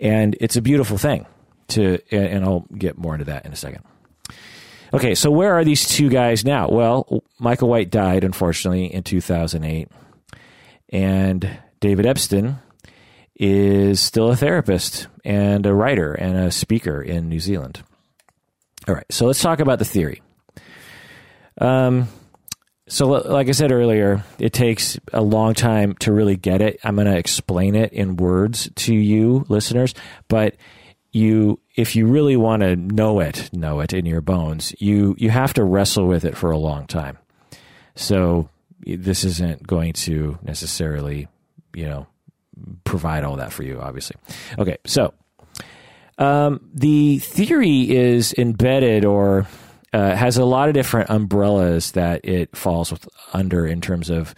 and 0.00 0.36
it's 0.40 0.56
a 0.56 0.62
beautiful 0.62 0.98
thing. 0.98 1.26
To 1.68 1.98
and 2.10 2.44
I'll 2.44 2.66
get 2.76 2.98
more 2.98 3.14
into 3.14 3.26
that 3.26 3.46
in 3.46 3.52
a 3.52 3.56
second. 3.56 3.84
Okay, 4.94 5.14
so 5.14 5.30
where 5.30 5.54
are 5.54 5.64
these 5.64 5.88
two 5.88 6.10
guys 6.10 6.44
now? 6.44 6.68
Well, 6.68 7.24
Michael 7.38 7.68
White 7.68 7.90
died 7.90 8.24
unfortunately 8.24 8.92
in 8.92 9.02
2008, 9.02 9.88
and 10.90 11.58
David 11.80 12.04
Epston 12.04 12.58
is 13.34 14.00
still 14.00 14.30
a 14.30 14.36
therapist 14.36 15.06
and 15.24 15.64
a 15.64 15.72
writer 15.72 16.12
and 16.12 16.36
a 16.36 16.50
speaker 16.50 17.00
in 17.00 17.30
New 17.30 17.40
Zealand. 17.40 17.82
All 18.86 18.94
right, 18.94 19.06
so 19.10 19.26
let's 19.26 19.40
talk 19.40 19.60
about 19.60 19.78
the 19.78 19.86
theory. 19.86 20.20
Um, 21.58 22.08
so, 22.88 23.06
like 23.06 23.48
I 23.48 23.52
said 23.52 23.72
earlier, 23.72 24.24
it 24.38 24.52
takes 24.52 24.98
a 25.12 25.22
long 25.22 25.54
time 25.54 25.94
to 26.00 26.12
really 26.12 26.36
get 26.36 26.60
it. 26.60 26.78
I'm 26.84 26.96
going 26.96 27.06
to 27.06 27.16
explain 27.16 27.74
it 27.74 27.92
in 27.92 28.16
words 28.16 28.68
to 28.74 28.94
you, 28.94 29.46
listeners. 29.48 29.94
But 30.28 30.56
you, 31.12 31.60
if 31.76 31.94
you 31.94 32.06
really 32.06 32.36
want 32.36 32.62
to 32.62 32.74
know 32.74 33.20
it, 33.20 33.50
know 33.52 33.80
it 33.80 33.92
in 33.92 34.06
your 34.06 34.22
bones, 34.22 34.74
you 34.78 35.14
you 35.18 35.30
have 35.30 35.52
to 35.54 35.64
wrestle 35.64 36.06
with 36.06 36.24
it 36.24 36.36
for 36.36 36.50
a 36.50 36.58
long 36.58 36.86
time. 36.86 37.18
So, 37.94 38.48
this 38.80 39.22
isn't 39.24 39.66
going 39.66 39.92
to 39.92 40.38
necessarily, 40.42 41.28
you 41.74 41.84
know, 41.84 42.06
provide 42.84 43.24
all 43.24 43.36
that 43.36 43.52
for 43.52 43.62
you. 43.62 43.80
Obviously, 43.80 44.16
okay. 44.58 44.78
So, 44.86 45.12
um, 46.18 46.68
the 46.72 47.18
theory 47.18 47.90
is 47.90 48.32
embedded 48.38 49.04
or 49.04 49.46
uh, 49.92 50.16
has 50.16 50.38
a 50.38 50.44
lot 50.44 50.68
of 50.68 50.74
different 50.74 51.10
umbrellas 51.10 51.92
that 51.92 52.24
it 52.24 52.56
falls 52.56 52.90
with, 52.90 53.06
under 53.34 53.66
in 53.66 53.82
terms 53.82 54.08
of 54.08 54.34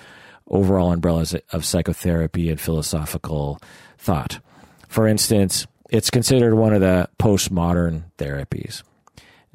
overall 0.48 0.92
umbrellas 0.92 1.34
of 1.52 1.64
psychotherapy 1.64 2.50
and 2.50 2.60
philosophical 2.60 3.60
thought. 3.96 4.40
For 4.88 5.06
instance, 5.06 5.66
it's 5.94 6.10
considered 6.10 6.56
one 6.56 6.74
of 6.74 6.80
the 6.80 7.08
postmodern 7.20 8.02
therapies. 8.18 8.82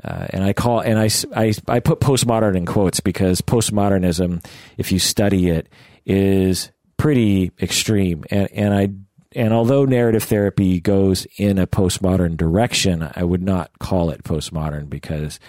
Uh, 0.02 0.28
and 0.30 0.42
I 0.42 0.54
call 0.54 0.80
and 0.80 0.98
I, 0.98 1.10
I, 1.36 1.54
I 1.68 1.82
put 1.82 2.00
postmodern 2.00 2.56
in 2.56 2.66
quotes 2.66 3.02
because 3.02 3.42
postmodernism, 3.42 4.46
if 4.78 4.94
you 4.94 5.00
study 5.00 5.50
it, 5.50 5.68
is 6.06 6.72
pretty 6.96 7.52
extreme. 7.62 8.24
And 8.32 8.50
and 8.54 8.74
I 8.74 8.90
and 9.34 9.54
although 9.54 9.84
narrative 9.84 10.24
therapy 10.24 10.80
goes 10.80 11.28
in 11.38 11.60
a 11.60 11.68
postmodern 11.68 12.38
direction, 12.38 13.10
I 13.14 13.26
would 13.26 13.44
not 13.44 13.78
call 13.80 14.10
it 14.10 14.24
postmodern 14.24 14.90
because 14.90 15.42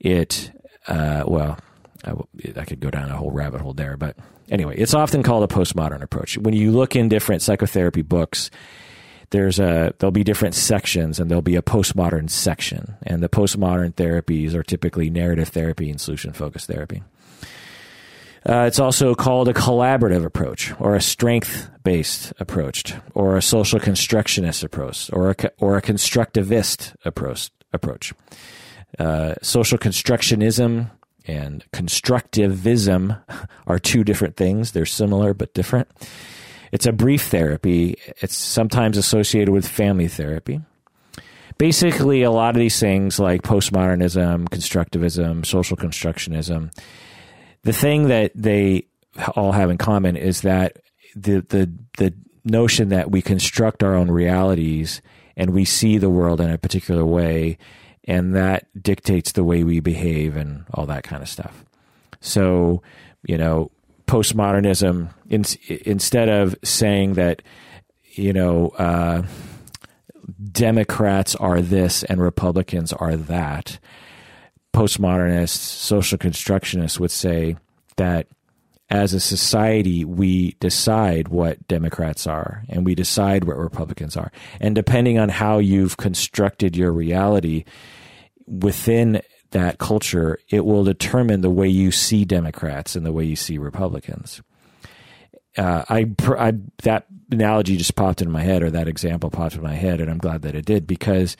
it, 0.00 0.50
uh, 0.86 1.24
well, 1.26 1.58
I, 2.04 2.14
I 2.56 2.64
could 2.64 2.80
go 2.80 2.90
down 2.90 3.10
a 3.10 3.16
whole 3.16 3.30
rabbit 3.30 3.60
hole 3.60 3.74
there, 3.74 3.98
but 3.98 4.16
anyway, 4.50 4.76
it's 4.78 4.94
often 4.94 5.22
called 5.22 5.44
a 5.44 5.54
postmodern 5.54 6.02
approach. 6.02 6.38
When 6.38 6.54
you 6.54 6.72
look 6.72 6.96
in 6.96 7.08
different 7.08 7.42
psychotherapy 7.42 8.02
books, 8.02 8.50
there's 9.30 9.58
a 9.58 9.94
there'll 9.98 10.10
be 10.10 10.24
different 10.24 10.54
sections 10.54 11.18
and 11.18 11.30
there'll 11.30 11.42
be 11.42 11.56
a 11.56 11.62
postmodern 11.62 12.30
section 12.30 12.96
and 13.02 13.22
the 13.22 13.28
postmodern 13.28 13.92
therapies 13.94 14.54
are 14.54 14.62
typically 14.62 15.10
narrative 15.10 15.48
therapy 15.48 15.90
and 15.90 16.00
solution 16.00 16.32
focused 16.32 16.66
therapy 16.66 17.02
uh, 18.48 18.64
it's 18.66 18.78
also 18.78 19.14
called 19.14 19.48
a 19.48 19.52
collaborative 19.52 20.24
approach 20.24 20.72
or 20.80 20.94
a 20.94 21.00
strength 21.00 21.68
based 21.82 22.32
approach 22.38 22.94
or 23.14 23.36
a 23.36 23.42
social 23.42 23.80
constructionist 23.80 24.62
approach 24.62 25.10
or 25.12 25.30
a, 25.30 25.34
or 25.58 25.76
a 25.76 25.82
constructivist 25.82 26.94
approach 27.04 27.50
approach 27.72 28.14
uh, 28.98 29.34
social 29.42 29.78
constructionism 29.78 30.90
and 31.28 31.64
constructivism 31.72 33.20
are 33.66 33.78
two 33.78 34.02
different 34.02 34.36
things. 34.36 34.72
They're 34.72 34.86
similar 34.86 35.34
but 35.34 35.54
different. 35.54 35.88
It's 36.72 36.86
a 36.86 36.92
brief 36.92 37.22
therapy. 37.22 37.96
It's 38.20 38.36
sometimes 38.36 38.96
associated 38.96 39.50
with 39.50 39.66
family 39.66 40.08
therapy. 40.08 40.60
Basically, 41.56 42.22
a 42.22 42.30
lot 42.30 42.54
of 42.54 42.60
these 42.60 42.78
things 42.78 43.18
like 43.18 43.42
postmodernism, 43.42 44.48
constructivism, 44.48 45.44
social 45.44 45.76
constructionism, 45.76 46.72
the 47.64 47.72
thing 47.72 48.08
that 48.08 48.30
they 48.34 48.86
all 49.34 49.52
have 49.52 49.70
in 49.70 49.78
common 49.78 50.16
is 50.16 50.42
that 50.42 50.76
the 51.16 51.40
the 51.48 51.70
the 51.96 52.14
notion 52.44 52.90
that 52.90 53.10
we 53.10 53.20
construct 53.20 53.82
our 53.82 53.94
own 53.94 54.10
realities 54.10 55.02
and 55.36 55.50
we 55.50 55.64
see 55.64 55.98
the 55.98 56.08
world 56.08 56.40
in 56.40 56.50
a 56.50 56.58
particular 56.58 57.04
way 57.04 57.58
and 58.04 58.34
that 58.34 58.66
dictates 58.82 59.32
the 59.32 59.44
way 59.44 59.62
we 59.62 59.80
behave 59.80 60.34
and 60.34 60.64
all 60.72 60.86
that 60.86 61.04
kind 61.04 61.22
of 61.22 61.28
stuff. 61.28 61.64
So, 62.20 62.82
you 63.26 63.36
know, 63.36 63.70
postmodernism 64.08 65.10
in, 65.28 65.44
instead 65.84 66.28
of 66.28 66.56
saying 66.64 67.14
that 67.14 67.42
you 68.14 68.32
know 68.32 68.70
uh, 68.70 69.22
Democrats 70.50 71.36
are 71.36 71.60
this 71.60 72.02
and 72.04 72.20
Republicans 72.20 72.92
are 72.92 73.16
that, 73.16 73.78
postmodernists, 74.74 75.56
social 75.58 76.18
constructionists 76.18 76.98
would 76.98 77.10
say 77.10 77.56
that 77.96 78.26
as 78.90 79.12
a 79.12 79.20
society, 79.20 80.04
we 80.04 80.52
decide 80.60 81.28
what 81.28 81.66
Democrats 81.68 82.26
are 82.26 82.64
and 82.70 82.86
we 82.86 82.94
decide 82.94 83.44
what 83.44 83.58
Republicans 83.58 84.16
are. 84.16 84.32
And 84.60 84.74
depending 84.74 85.18
on 85.18 85.28
how 85.28 85.58
you've 85.58 85.98
constructed 85.98 86.74
your 86.74 86.90
reality 86.90 87.64
within 88.46 89.20
that 89.50 89.78
culture, 89.78 90.38
it 90.48 90.64
will 90.64 90.84
determine 90.84 91.40
the 91.40 91.50
way 91.50 91.68
you 91.68 91.90
see 91.90 92.24
Democrats 92.24 92.96
and 92.96 93.06
the 93.06 93.12
way 93.12 93.24
you 93.24 93.36
see 93.36 93.58
Republicans. 93.58 94.42
Uh, 95.56 95.84
I, 95.88 96.10
I, 96.38 96.52
that 96.82 97.06
analogy 97.32 97.76
just 97.76 97.96
popped 97.96 98.22
in 98.22 98.30
my 98.30 98.42
head, 98.42 98.62
or 98.62 98.70
that 98.70 98.88
example 98.88 99.30
popped 99.30 99.56
in 99.56 99.62
my 99.62 99.74
head, 99.74 100.00
and 100.00 100.10
I'm 100.10 100.18
glad 100.18 100.42
that 100.42 100.54
it 100.54 100.64
did 100.64 100.86
because 100.86 101.36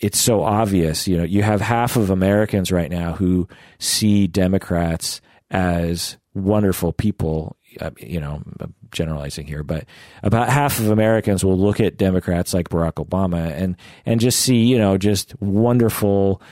it's 0.00 0.18
so 0.18 0.42
obvious. 0.42 1.06
You 1.06 1.18
know, 1.18 1.24
you 1.24 1.42
have 1.42 1.60
half 1.60 1.96
of 1.96 2.10
Americans 2.10 2.72
right 2.72 2.90
now 2.90 3.12
who 3.12 3.46
see 3.78 4.26
Democrats 4.26 5.20
as 5.50 6.16
wonderful 6.34 6.92
people. 6.92 7.56
Uh, 7.80 7.90
you 7.98 8.18
know, 8.18 8.42
generalizing 8.90 9.46
here, 9.46 9.62
but 9.62 9.84
about 10.24 10.48
half 10.48 10.80
of 10.80 10.90
Americans 10.90 11.44
will 11.44 11.56
look 11.56 11.78
at 11.78 11.96
Democrats 11.96 12.52
like 12.52 12.68
Barack 12.68 12.94
Obama 12.94 13.48
and 13.52 13.76
and 14.04 14.18
just 14.18 14.40
see, 14.40 14.64
you 14.64 14.76
know, 14.76 14.98
just 14.98 15.40
wonderful 15.40 16.42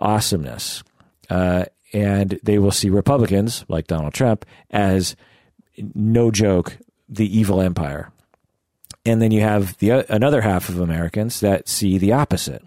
awesomeness. 0.00 0.82
Uh, 1.30 1.64
and 1.92 2.38
they 2.42 2.58
will 2.58 2.72
see 2.72 2.90
Republicans 2.90 3.64
like 3.68 3.86
Donald 3.86 4.14
Trump 4.14 4.44
as 4.70 5.16
no 5.94 6.30
joke 6.30 6.76
the 7.08 7.38
evil 7.38 7.60
empire. 7.60 8.10
And 9.06 9.20
then 9.20 9.30
you 9.30 9.40
have 9.40 9.76
the 9.78 10.10
another 10.12 10.40
half 10.40 10.68
of 10.68 10.80
Americans 10.80 11.40
that 11.40 11.68
see 11.68 11.98
the 11.98 12.12
opposite. 12.12 12.64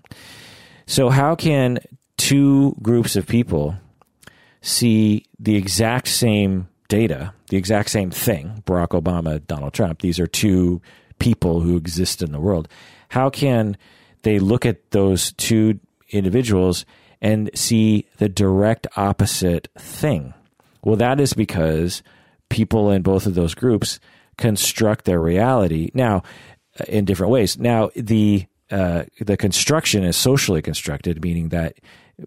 So 0.85 1.09
how 1.09 1.35
can 1.35 1.79
two 2.17 2.75
groups 2.81 3.15
of 3.15 3.27
people 3.27 3.75
see 4.61 5.25
the 5.39 5.55
exact 5.55 6.07
same 6.07 6.67
data, 6.87 7.33
the 7.49 7.57
exact 7.57 7.89
same 7.89 8.11
thing, 8.11 8.63
Barack 8.65 8.89
Obama, 8.89 9.45
Donald 9.45 9.73
Trump, 9.73 10.01
these 10.01 10.19
are 10.19 10.27
two 10.27 10.81
people 11.19 11.61
who 11.61 11.75
exist 11.75 12.21
in 12.21 12.31
the 12.31 12.39
world. 12.39 12.67
How 13.09 13.29
can 13.29 13.77
they 14.23 14.39
look 14.39 14.65
at 14.65 14.91
those 14.91 15.31
two 15.33 15.79
individuals 16.09 16.85
and 17.21 17.49
see 17.53 18.07
the 18.17 18.29
direct 18.29 18.87
opposite 18.95 19.67
thing? 19.77 20.33
Well, 20.83 20.95
that 20.97 21.19
is 21.19 21.33
because 21.33 22.03
people 22.49 22.91
in 22.91 23.01
both 23.01 23.25
of 23.25 23.35
those 23.35 23.55
groups 23.55 23.99
construct 24.37 25.05
their 25.05 25.19
reality 25.19 25.89
now 25.93 26.23
in 26.87 27.05
different 27.05 27.31
ways. 27.31 27.57
Now, 27.57 27.89
the 27.95 28.45
uh, 28.69 29.03
the 29.19 29.37
construction 29.37 30.03
is 30.03 30.17
socially 30.17 30.61
constructed, 30.61 31.23
meaning 31.23 31.49
that 31.49 31.77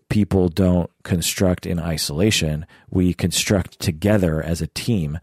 people 0.09 0.49
don't 0.49 0.91
construct 1.03 1.67
in 1.67 1.79
isolation. 1.79 2.67
We 2.91 3.13
construct 3.13 3.79
together 3.79 4.43
as 4.43 4.63
a 4.63 4.67
team, 4.69 5.19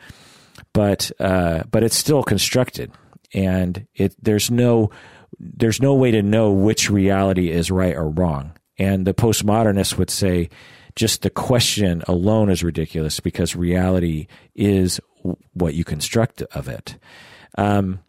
but 0.73 1.11
uh, 1.19 1.63
but 1.71 1.83
it's 1.83 1.95
still 1.95 2.23
constructed, 2.23 2.91
and 3.33 3.87
it 3.95 4.15
there's 4.21 4.51
no 4.51 4.91
there's 5.39 5.81
no 5.81 5.93
way 5.93 6.11
to 6.11 6.21
know 6.21 6.51
which 6.51 6.89
reality 6.89 7.49
is 7.51 7.71
right 7.71 7.95
or 7.95 8.09
wrong. 8.09 8.53
And 8.77 9.05
the 9.05 9.13
postmodernists 9.13 9.97
would 9.97 10.09
say 10.09 10.49
just 10.95 11.21
the 11.21 11.29
question 11.29 12.03
alone 12.07 12.49
is 12.49 12.63
ridiculous 12.63 13.19
because 13.19 13.55
reality 13.55 14.27
is 14.55 14.99
what 15.53 15.73
you 15.73 15.83
construct 15.83 16.41
of 16.41 16.67
it. 16.67 16.97
Um, 17.57 17.99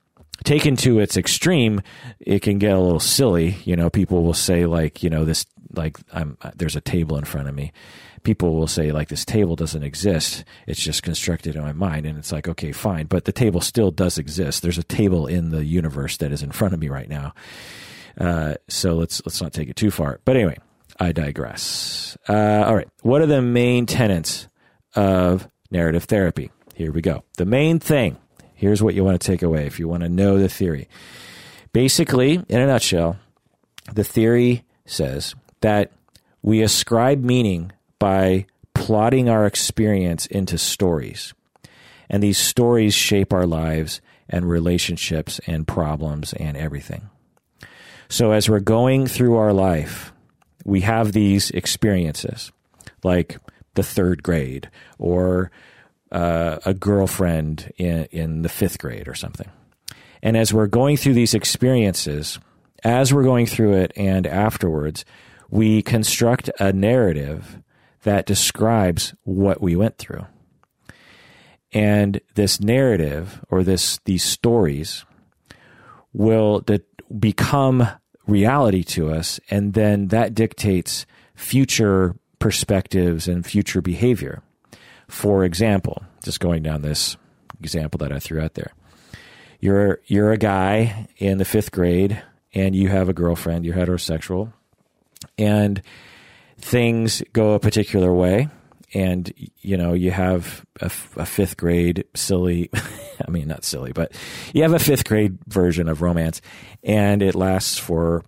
taken 0.45 0.77
to 0.77 0.99
its 0.99 1.17
extreme, 1.17 1.81
it 2.21 2.41
can 2.43 2.59
get 2.59 2.73
a 2.73 2.81
little 2.81 3.01
silly. 3.01 3.57
You 3.65 3.77
know, 3.77 3.91
people 3.91 4.23
will 4.23 4.35
say 4.35 4.67
like, 4.67 5.03
you 5.03 5.11
know, 5.11 5.25
this 5.25 5.47
like 5.75 5.99
I'm 6.13 6.39
there's 6.57 6.77
a 6.77 6.81
table 6.81 7.17
in 7.19 7.25
front 7.25 7.49
of 7.49 7.55
me. 7.55 7.73
People 8.23 8.57
will 8.57 8.67
say 8.67 8.91
like 8.91 9.09
this 9.09 9.25
table 9.25 9.57
doesn't 9.57 9.83
exist. 9.83 10.45
It's 10.67 10.83
just 10.83 11.03
constructed 11.03 11.57
in 11.57 11.63
my 11.63 11.73
mind, 11.73 12.07
and 12.07 12.19
it's 12.19 12.33
like 12.33 12.49
okay, 12.49 12.73
fine, 12.73 13.07
but 13.07 13.25
the 13.25 13.33
table 13.33 13.61
still 13.61 13.91
does 13.91 14.19
exist. 14.19 14.63
There's 14.63 14.79
a 14.79 14.83
table 14.83 15.27
in 15.27 15.51
the 15.51 15.65
universe 15.65 16.17
that 16.19 16.33
is 16.33 16.43
in 16.43 16.53
front 16.53 16.75
of 16.75 16.81
me 16.81 16.89
right 16.89 17.09
now. 17.09 17.35
Uh, 18.19 18.55
so 18.69 18.95
let's 18.95 19.25
let's 19.25 19.41
not 19.41 19.53
take 19.53 19.69
it 19.69 19.77
too 19.77 19.91
far. 19.91 20.21
But 20.25 20.37
anyway, 20.37 20.59
I 20.99 21.13
digress. 21.13 22.19
Uh, 22.29 22.65
all 22.67 22.75
right, 22.75 22.89
what 23.03 23.23
are 23.23 23.27
the 23.27 23.43
main 23.43 23.87
tenets 23.87 24.49
of 24.95 25.49
narrative 25.71 26.05
therapy? 26.05 26.51
Here 26.75 26.93
we 26.93 27.01
go. 27.01 27.25
The 27.37 27.47
main 27.47 27.79
thing. 27.79 28.17
Here's 28.55 28.83
what 28.83 28.95
you 28.95 29.05
want 29.05 29.21
to 29.21 29.27
take 29.27 29.43
away 29.43 29.67
if 29.67 29.79
you 29.79 29.87
want 29.87 30.03
to 30.03 30.09
know 30.09 30.39
the 30.39 30.49
theory. 30.49 30.89
Basically, 31.73 32.43
in 32.49 32.61
a 32.61 32.67
nutshell, 32.67 33.19
the 33.93 34.03
theory 34.03 34.65
says 34.85 35.35
that 35.61 35.93
we 36.43 36.63
ascribe 36.63 37.23
meaning 37.23 37.73
by 37.99 38.47
plotting 38.75 39.29
our 39.29 39.47
experience 39.47 40.27
into 40.27 40.59
stories. 40.59 41.35
And 42.11 42.23
these 42.23 42.39
stories 42.39 42.95
shape 42.95 43.33
our 43.33 43.47
lives 43.47 44.01
and 44.29 44.49
relationships 44.49 45.41
and 45.47 45.67
problems 45.67 46.33
and 46.33 46.57
everything. 46.57 47.11
So 48.09 48.33
as 48.33 48.49
we're 48.49 48.61
going 48.61 49.07
through 49.07 49.37
our 49.37 49.53
life, 49.53 50.13
we 50.65 50.81
have 50.83 51.13
these 51.13 51.51
experiences 51.51 52.53
like 53.05 53.39
the 53.75 53.83
third 53.83 54.23
grade 54.23 54.71
or 54.99 55.51
uh, 56.11 56.59
a 56.65 56.75
girlfriend 56.75 57.73
in, 57.77 58.05
in 58.11 58.43
the 58.43 58.49
fifth 58.49 58.79
grade 58.79 59.09
or 59.09 59.15
something. 59.15 59.51
And 60.23 60.37
as 60.37 60.53
we're 60.53 60.67
going 60.67 60.97
through 60.97 61.15
these 61.15 61.35
experiences, 61.35 62.39
as 62.83 63.13
we're 63.13 63.25
going 63.25 63.47
through 63.47 63.75
it 63.75 63.93
and 63.97 64.27
afterwards, 64.27 65.05
we 65.51 65.83
construct 65.83 66.51
a 66.59 66.73
narrative 66.73 67.61
that 68.03 68.27
describes 68.27 69.15
what 69.25 69.61
we 69.61 69.77
went 69.77 69.99
through. 69.99 70.27
And 71.73 72.21
this 72.35 72.61
narrative 72.61 73.45
or 73.51 73.63
this 73.63 74.01
these 74.05 74.25
stories 74.25 75.05
will 76.13 76.61
de- 76.61 76.81
become 77.19 77.87
reality 78.29 78.85
to 78.85 79.11
us, 79.11 79.41
and 79.51 79.75
then 79.75 80.09
that 80.09 80.35
dictates 80.35 81.07
future 81.35 82.15
perspectives 82.39 83.27
and 83.27 83.45
future 83.45 83.83
behavior. 83.83 84.43
For 85.09 85.45
example, 85.45 86.05
just 86.23 86.39
going 86.39 86.63
down 86.63 86.83
this 86.83 87.17
example 87.61 87.99
that 87.99 88.13
I 88.13 88.21
threw 88.21 88.41
out 88.41 88.55
there, 88.55 88.73
you're 89.61 90.01
you're 90.07 90.33
a 90.33 90.39
guy 90.39 91.09
in 91.17 91.39
the 91.39 91.45
fifth 91.45 91.73
grade, 91.73 92.23
and 92.55 92.77
you 92.77 92.89
have 92.89 93.09
a 93.09 93.15
girlfriend. 93.15 93.65
You're 93.65 93.75
heterosexual, 93.75 94.53
and 95.37 95.83
things 96.61 97.23
go 97.33 97.55
a 97.55 97.61
particular 97.61 98.13
way 98.13 98.49
and 98.95 99.33
you 99.61 99.77
know 99.77 99.93
you 99.93 100.11
have 100.11 100.65
a, 100.81 100.87
a, 101.17 101.27
fifth 101.27 101.57
grade 101.57 102.05
silly 102.15 102.71
i 103.27 103.31
mean 103.31 103.49
not 103.49 103.65
silly 103.65 103.93
but 103.93 104.13
you 104.53 104.63
have 104.63 104.73
a 104.73 104.79
fifth 104.79 105.07
grade 105.07 105.39
version 105.47 105.89
of 105.89 106.03
romance 106.03 106.41
and 106.83 107.23
it 107.23 107.35
lasts 107.35 107.79
for 107.79 108.25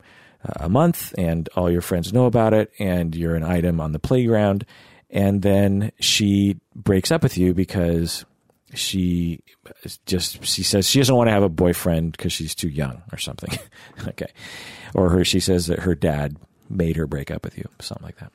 a 0.57 0.69
month 0.69 1.15
and 1.19 1.49
all 1.55 1.71
your 1.71 1.83
friends 1.83 2.13
know 2.13 2.27
about 2.27 2.55
it 2.55 2.73
and 2.79 3.15
you're 3.15 3.35
an 3.35 3.43
item 3.43 3.81
on 3.81 3.93
the 3.93 3.99
playground 3.99 4.65
and 5.11 5.43
then 5.43 5.91
she 6.01 6.57
breaks 6.75 7.11
up 7.11 7.23
with 7.23 7.37
you 7.37 7.53
because 7.53 8.25
she 8.73 9.41
just 10.07 10.45
she 10.45 10.63
says 10.63 10.89
she 10.89 11.01
doesn't 11.01 11.17
want 11.17 11.27
to 11.29 11.33
have 11.33 11.43
a 11.43 11.49
boyfriend 11.49 12.13
because 12.13 12.33
she's 12.33 12.55
too 12.55 12.69
young 12.69 13.03
or 13.13 13.19
something 13.19 13.51
okay 14.09 14.29
or 14.95 15.11
her 15.11 15.25
she 15.25 15.41
says 15.41 15.67
that 15.67 15.81
her 15.81 15.95
dad 15.95 16.37
made 16.71 16.97
her 16.97 17.07
break 17.07 17.31
up 17.31 17.45
with 17.45 17.59
you, 17.59 17.69
something 17.81 18.07
like 18.07 18.19
that. 18.19 18.33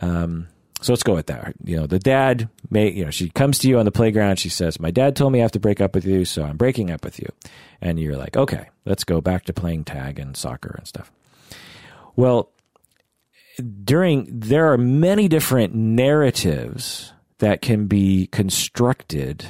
Um, 0.00 0.48
so 0.80 0.92
let's 0.92 1.02
go 1.02 1.14
with 1.14 1.26
that. 1.26 1.54
You 1.64 1.76
know, 1.76 1.86
the 1.86 1.98
dad 1.98 2.48
may, 2.70 2.90
you 2.90 3.04
know, 3.04 3.10
she 3.10 3.28
comes 3.30 3.58
to 3.60 3.68
you 3.68 3.78
on 3.78 3.84
the 3.84 3.92
playground. 3.92 4.38
She 4.38 4.48
says, 4.48 4.80
"My 4.80 4.90
dad 4.90 5.14
told 5.14 5.32
me 5.32 5.40
I 5.40 5.42
have 5.42 5.52
to 5.52 5.60
break 5.60 5.80
up 5.80 5.94
with 5.94 6.04
you, 6.04 6.24
so 6.24 6.42
I'm 6.44 6.56
breaking 6.56 6.90
up 6.90 7.04
with 7.04 7.18
you." 7.18 7.28
And 7.80 7.98
you're 7.98 8.16
like, 8.16 8.36
"Okay, 8.36 8.68
let's 8.84 9.04
go 9.04 9.20
back 9.20 9.44
to 9.44 9.52
playing 9.52 9.84
tag 9.84 10.18
and 10.18 10.36
soccer 10.36 10.74
and 10.78 10.86
stuff." 10.86 11.12
Well, 12.16 12.50
during 13.84 14.26
there 14.30 14.72
are 14.72 14.78
many 14.78 15.28
different 15.28 15.74
narratives 15.74 17.12
that 17.38 17.60
can 17.60 17.86
be 17.86 18.26
constructed 18.28 19.46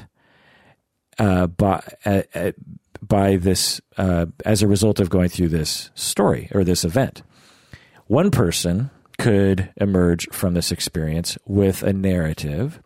uh, 1.19 1.47
by 1.47 1.83
uh, 2.05 2.23
uh, 2.35 2.53
by 3.03 3.37
this 3.37 3.81
uh, 3.97 4.27
as 4.45 4.63
a 4.63 4.69
result 4.69 5.01
of 5.01 5.11
going 5.11 5.29
through 5.29 5.49
this 5.49 5.91
story 5.95 6.49
or 6.53 6.65
this 6.65 6.85
event. 6.85 7.23
One 8.07 8.31
person 8.31 8.91
could 9.21 9.71
emerge 9.77 10.27
from 10.31 10.55
this 10.55 10.73
experience 10.73 11.37
with 11.45 11.83
a 11.83 11.93
narrative 11.93 12.81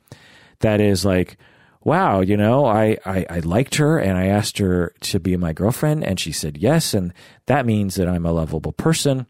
that 0.58 0.80
is 0.80 1.04
like, 1.04 1.36
wow, 1.84 2.20
you 2.20 2.36
know, 2.36 2.66
I, 2.66 2.98
I, 3.06 3.24
I, 3.30 3.38
liked 3.40 3.76
her 3.76 3.98
and 3.98 4.18
I 4.18 4.26
asked 4.26 4.58
her 4.58 4.92
to 5.02 5.20
be 5.20 5.36
my 5.36 5.52
girlfriend 5.52 6.02
and 6.02 6.18
she 6.18 6.32
said 6.32 6.56
yes. 6.56 6.92
And 6.92 7.12
that 7.46 7.66
means 7.66 7.94
that 7.94 8.08
I'm 8.08 8.26
a 8.26 8.32
lovable 8.32 8.72
person. 8.72 9.26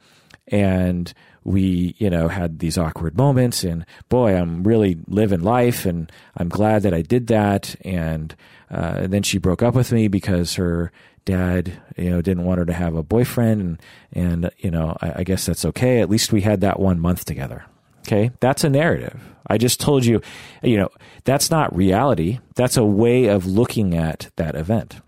And 0.48 1.12
we, 1.42 1.94
you 1.98 2.08
know, 2.08 2.28
had 2.28 2.60
these 2.60 2.78
awkward 2.78 3.18
moments 3.18 3.64
and 3.64 3.84
boy, 4.08 4.34
I'm 4.34 4.62
really 4.62 4.96
living 5.06 5.40
life 5.40 5.84
and 5.84 6.10
I'm 6.38 6.48
glad 6.48 6.84
that 6.84 6.94
I 6.94 7.02
did 7.02 7.26
that. 7.26 7.76
And, 7.84 8.34
uh, 8.70 8.94
and 8.96 9.12
then 9.12 9.24
she 9.24 9.36
broke 9.36 9.62
up 9.62 9.74
with 9.74 9.92
me 9.92 10.08
because 10.08 10.54
her 10.54 10.90
dad, 11.24 11.80
you 11.96 12.10
know, 12.10 12.20
didn't 12.20 12.44
want 12.44 12.58
her 12.58 12.66
to 12.66 12.72
have 12.72 12.94
a 12.94 13.02
boyfriend 13.02 13.60
and, 13.60 13.80
and, 14.12 14.50
you 14.58 14.70
know, 14.70 14.96
I, 15.00 15.20
I 15.20 15.24
guess 15.24 15.46
that's 15.46 15.64
okay. 15.64 16.00
At 16.00 16.10
least 16.10 16.32
we 16.32 16.42
had 16.42 16.60
that 16.60 16.78
one 16.78 17.00
month 17.00 17.24
together. 17.24 17.64
Okay. 18.00 18.30
That's 18.40 18.64
a 18.64 18.68
narrative. 18.68 19.18
I 19.46 19.58
just 19.58 19.80
told 19.80 20.04
you, 20.04 20.20
you 20.62 20.76
know, 20.76 20.88
that's 21.24 21.50
not 21.50 21.74
reality. 21.74 22.40
That's 22.54 22.76
a 22.76 22.84
way 22.84 23.26
of 23.26 23.46
looking 23.46 23.94
at 23.94 24.30
that 24.36 24.54
event. 24.54 25.00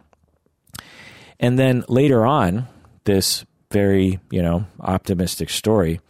And 1.39 1.59
then 1.59 1.85
later 1.89 2.25
on, 2.25 2.67
this 3.05 3.45
very, 3.71 4.19
you 4.31 4.43
know, 4.43 4.67
optimistic 4.81 5.51
story 5.51 6.01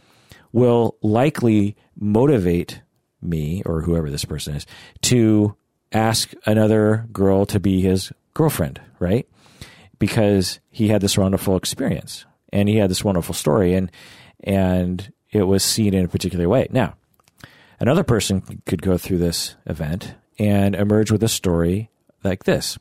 will 0.53 0.97
likely 1.03 1.77
motivate 1.99 2.83
me 3.21 3.63
or 3.67 3.83
whoever 3.83 4.11
this 4.11 4.25
person 4.25 4.55
is 4.55 4.67
to 5.03 5.57
ask 5.93 6.33
another 6.45 7.07
girl 7.13 7.47
to 7.47 7.59
be 7.59 7.81
his 7.81 8.13
girlfriend, 8.35 8.81
right? 8.99 9.29
Because 9.99 10.61
he 10.71 10.89
had 10.89 11.01
this 11.01 11.17
wonderful 11.17 11.57
experience 11.57 12.27
and 12.53 12.69
he 12.69 12.77
had 12.77 12.91
this 12.91 13.05
wonderful 13.05 13.35
story 13.35 13.75
and 13.75 13.91
and 14.45 15.13
it 15.31 15.45
was 15.45 15.65
seen 15.65 15.95
in 15.95 16.05
a 16.05 16.09
particular 16.09 16.49
way. 16.49 16.69
Now, 16.71 16.95
another 17.81 18.05
person 18.05 18.63
could 18.67 18.83
go 18.83 18.99
through 18.99 19.19
this 19.19 19.57
event 19.67 20.15
and 20.39 20.75
emerge 20.75 21.11
with 21.11 21.23
a 21.23 21.29
story 21.29 21.91
like 22.23 22.45
this. 22.45 22.79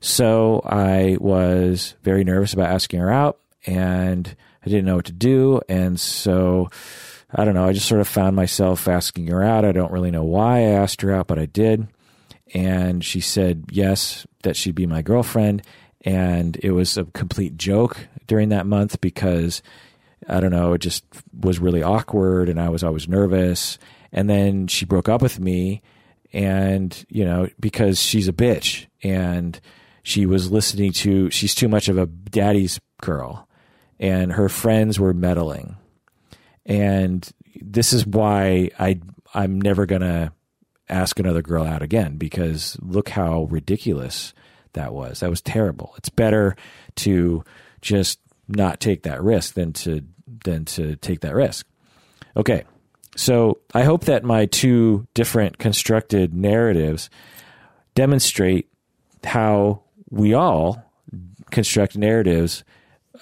So 0.00 0.60
I 0.64 1.16
was 1.20 1.94
very 2.02 2.24
nervous 2.24 2.52
about 2.52 2.70
asking 2.70 3.00
her 3.00 3.10
out 3.10 3.38
and 3.66 4.36
I 4.64 4.68
didn't 4.68 4.84
know 4.84 4.96
what 4.96 5.06
to 5.06 5.12
do. 5.12 5.60
And 5.68 5.98
so 5.98 6.68
I 7.34 7.44
don't 7.44 7.54
know, 7.54 7.66
I 7.66 7.72
just 7.72 7.88
sort 7.88 8.00
of 8.00 8.08
found 8.08 8.36
myself 8.36 8.86
asking 8.86 9.26
her 9.28 9.42
out. 9.42 9.64
I 9.64 9.72
don't 9.72 9.92
really 9.92 10.10
know 10.10 10.24
why 10.24 10.58
I 10.58 10.72
asked 10.72 11.00
her 11.00 11.12
out, 11.12 11.26
but 11.26 11.38
I 11.38 11.46
did. 11.46 11.88
And 12.52 13.04
she 13.04 13.20
said 13.20 13.64
yes, 13.70 14.26
that 14.42 14.56
she'd 14.56 14.74
be 14.74 14.86
my 14.86 15.02
girlfriend. 15.02 15.62
And 16.04 16.56
it 16.62 16.72
was 16.72 16.98
a 16.98 17.04
complete 17.04 17.56
joke 17.56 17.96
during 18.26 18.50
that 18.50 18.66
month 18.66 19.00
because 19.00 19.62
I 20.28 20.40
don't 20.40 20.50
know, 20.50 20.74
it 20.74 20.78
just 20.78 21.04
was 21.38 21.58
really 21.58 21.82
awkward 21.82 22.48
and 22.48 22.60
I 22.60 22.68
was 22.68 22.84
always 22.84 23.08
nervous. 23.08 23.78
And 24.12 24.28
then 24.28 24.66
she 24.66 24.84
broke 24.84 25.08
up 25.08 25.22
with 25.22 25.40
me 25.40 25.82
and, 26.32 27.04
you 27.08 27.24
know, 27.24 27.48
because 27.58 28.00
she's 28.00 28.28
a 28.28 28.32
bitch 28.32 28.86
and 29.02 29.60
she 30.02 30.26
was 30.26 30.50
listening 30.50 30.92
to, 30.92 31.30
she's 31.30 31.54
too 31.54 31.68
much 31.68 31.88
of 31.88 31.98
a 31.98 32.06
daddy's 32.06 32.80
girl 33.00 33.48
and 33.98 34.32
her 34.32 34.48
friends 34.48 34.98
were 34.98 35.14
meddling. 35.14 35.76
And 36.66 37.28
this 37.60 37.92
is 37.92 38.06
why 38.06 38.70
I, 38.78 39.00
I'm 39.34 39.60
never 39.60 39.86
going 39.86 40.02
to 40.02 40.32
ask 40.88 41.18
another 41.18 41.42
girl 41.42 41.64
out 41.64 41.82
again 41.82 42.16
because 42.16 42.76
look 42.80 43.08
how 43.10 43.44
ridiculous 43.44 44.34
that 44.74 44.92
was. 44.92 45.20
That 45.20 45.30
was 45.30 45.40
terrible. 45.40 45.94
It's 45.96 46.08
better 46.08 46.56
to 46.96 47.44
just 47.80 48.20
not 48.46 48.80
take 48.80 49.02
that 49.02 49.22
risk 49.22 49.54
than 49.54 49.72
to 49.72 50.04
than 50.44 50.64
to 50.66 50.96
take 50.96 51.20
that 51.20 51.34
risk. 51.34 51.66
Okay. 52.36 52.64
So 53.16 53.58
I 53.72 53.84
hope 53.84 54.06
that 54.06 54.24
my 54.24 54.46
two 54.46 55.06
different 55.14 55.58
constructed 55.58 56.34
narratives 56.34 57.08
demonstrate 57.94 58.68
how 59.22 59.82
we 60.10 60.34
all 60.34 60.82
construct 61.50 61.96
narratives 61.96 62.64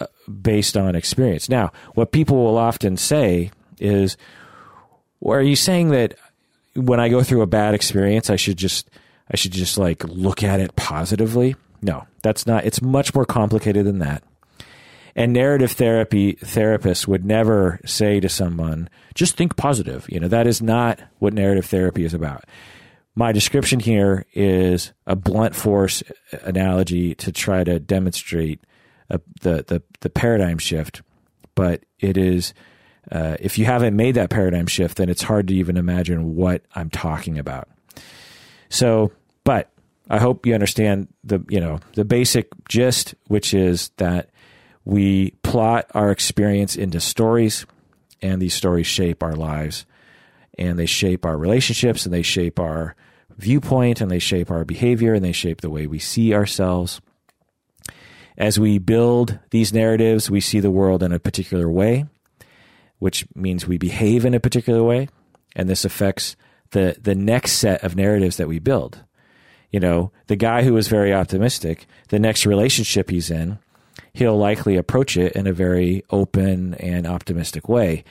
uh, 0.00 0.06
based 0.40 0.76
on 0.76 0.94
experience. 0.94 1.48
Now, 1.48 1.72
what 1.94 2.12
people 2.12 2.42
will 2.42 2.56
often 2.56 2.96
say 2.96 3.50
is, 3.78 4.16
well, 5.20 5.38
are 5.38 5.42
you 5.42 5.56
saying 5.56 5.90
that 5.90 6.14
when 6.74 6.98
I 6.98 7.10
go 7.10 7.22
through 7.22 7.42
a 7.42 7.46
bad 7.46 7.74
experience, 7.74 8.30
I 8.30 8.36
should 8.36 8.56
just, 8.56 8.88
I 9.32 9.36
should 9.36 9.52
just 9.52 9.78
like 9.78 10.04
look 10.04 10.42
at 10.42 10.60
it 10.60 10.76
positively? 10.76 11.56
No, 11.80 12.06
that's 12.22 12.46
not, 12.46 12.64
it's 12.64 12.82
much 12.82 13.14
more 13.14 13.24
complicated 13.24 13.86
than 13.86 13.98
that. 14.00 14.22
And 15.14 15.32
narrative 15.32 15.72
therapy 15.72 16.34
therapists 16.34 17.06
would 17.06 17.24
never 17.24 17.80
say 17.84 18.20
to 18.20 18.28
someone, 18.28 18.88
just 19.14 19.36
think 19.36 19.56
positive. 19.56 20.06
You 20.08 20.20
know, 20.20 20.28
that 20.28 20.46
is 20.46 20.62
not 20.62 21.00
what 21.18 21.34
narrative 21.34 21.66
therapy 21.66 22.04
is 22.04 22.14
about. 22.14 22.44
My 23.14 23.32
description 23.32 23.78
here 23.78 24.24
is 24.32 24.92
a 25.06 25.14
blunt 25.14 25.54
force 25.54 26.02
analogy 26.44 27.14
to 27.16 27.30
try 27.30 27.62
to 27.62 27.78
demonstrate 27.78 28.60
the, 29.42 29.64
the, 29.66 29.82
the 30.00 30.10
paradigm 30.10 30.58
shift. 30.58 31.02
But 31.54 31.84
it 32.00 32.16
is, 32.16 32.54
uh, 33.10 33.36
if 33.38 33.58
you 33.58 33.66
haven't 33.66 33.94
made 33.94 34.14
that 34.14 34.30
paradigm 34.30 34.66
shift, 34.66 34.96
then 34.96 35.10
it's 35.10 35.22
hard 35.22 35.48
to 35.48 35.54
even 35.54 35.76
imagine 35.76 36.36
what 36.36 36.62
I'm 36.74 36.88
talking 36.88 37.38
about. 37.38 37.68
So, 38.70 39.12
but 39.44 39.70
I 40.08 40.18
hope 40.18 40.46
you 40.46 40.54
understand 40.54 41.08
the, 41.24 41.44
you 41.48 41.60
know, 41.60 41.80
the 41.94 42.04
basic 42.04 42.48
gist, 42.68 43.14
which 43.28 43.54
is 43.54 43.90
that 43.96 44.30
we 44.84 45.30
plot 45.42 45.90
our 45.94 46.10
experience 46.10 46.76
into 46.76 47.00
stories, 47.00 47.66
and 48.20 48.40
these 48.40 48.54
stories 48.54 48.86
shape 48.86 49.22
our 49.22 49.34
lives, 49.34 49.86
and 50.58 50.78
they 50.78 50.86
shape 50.86 51.24
our 51.24 51.36
relationships, 51.36 52.04
and 52.04 52.12
they 52.12 52.22
shape 52.22 52.58
our 52.58 52.96
viewpoint, 53.36 54.00
and 54.00 54.10
they 54.10 54.18
shape 54.18 54.50
our 54.50 54.64
behavior, 54.64 55.14
and 55.14 55.24
they 55.24 55.32
shape 55.32 55.60
the 55.60 55.70
way 55.70 55.86
we 55.86 55.98
see 55.98 56.34
ourselves. 56.34 57.00
As 58.36 58.58
we 58.58 58.78
build 58.78 59.38
these 59.50 59.72
narratives, 59.72 60.30
we 60.30 60.40
see 60.40 60.60
the 60.60 60.70
world 60.70 61.02
in 61.02 61.12
a 61.12 61.20
particular 61.20 61.70
way, 61.70 62.06
which 62.98 63.26
means 63.34 63.66
we 63.66 63.78
behave 63.78 64.24
in 64.24 64.34
a 64.34 64.40
particular 64.40 64.82
way, 64.82 65.08
and 65.54 65.68
this 65.68 65.84
affects 65.84 66.36
the 66.70 66.96
the 67.00 67.14
next 67.14 67.52
set 67.52 67.84
of 67.84 67.94
narratives 67.94 68.36
that 68.38 68.48
we 68.48 68.58
build. 68.58 69.04
You 69.72 69.80
know, 69.80 70.12
the 70.28 70.36
guy 70.36 70.62
who 70.62 70.76
is 70.76 70.86
very 70.86 71.12
optimistic, 71.12 71.86
the 72.08 72.20
next 72.20 72.46
relationship 72.46 73.10
he's 73.10 73.30
in 73.30 73.58
he'll 74.12 74.36
likely 74.36 74.76
approach 74.76 75.16
it 75.16 75.32
in 75.32 75.46
a 75.46 75.52
very 75.52 76.04
open 76.10 76.74
and 76.74 77.06
optimistic 77.06 77.68
way. 77.68 78.04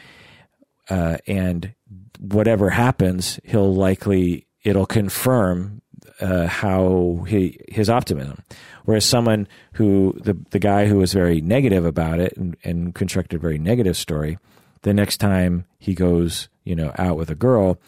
Uh, 0.90 1.18
and 1.28 1.74
whatever 2.20 2.70
happens, 2.70 3.40
he'll 3.44 3.74
likely 3.74 4.48
it'll 4.64 4.86
confirm 4.86 5.82
uh, 6.20 6.48
how 6.48 7.24
he 7.28 7.60
his 7.70 7.90
optimism. 7.90 8.44
Whereas 8.86 9.06
someone 9.06 9.48
who 9.74 10.14
the 10.22 10.38
the 10.50 10.60
guy 10.60 10.88
who 10.88 10.98
was 10.98 11.14
very 11.14 11.40
negative 11.42 11.86
about 11.86 12.20
it 12.20 12.36
and, 12.36 12.58
and 12.64 12.94
constructed 12.96 13.38
a 13.38 13.40
very 13.40 13.58
negative 13.58 13.96
story, 13.96 14.38
the 14.82 14.94
next 14.94 15.18
time 15.18 15.66
he 15.80 15.94
goes, 15.94 16.50
you 16.64 16.76
know, 16.76 16.92
out 16.98 17.18
with 17.18 17.30
a 17.30 17.36
girl, 17.36 17.80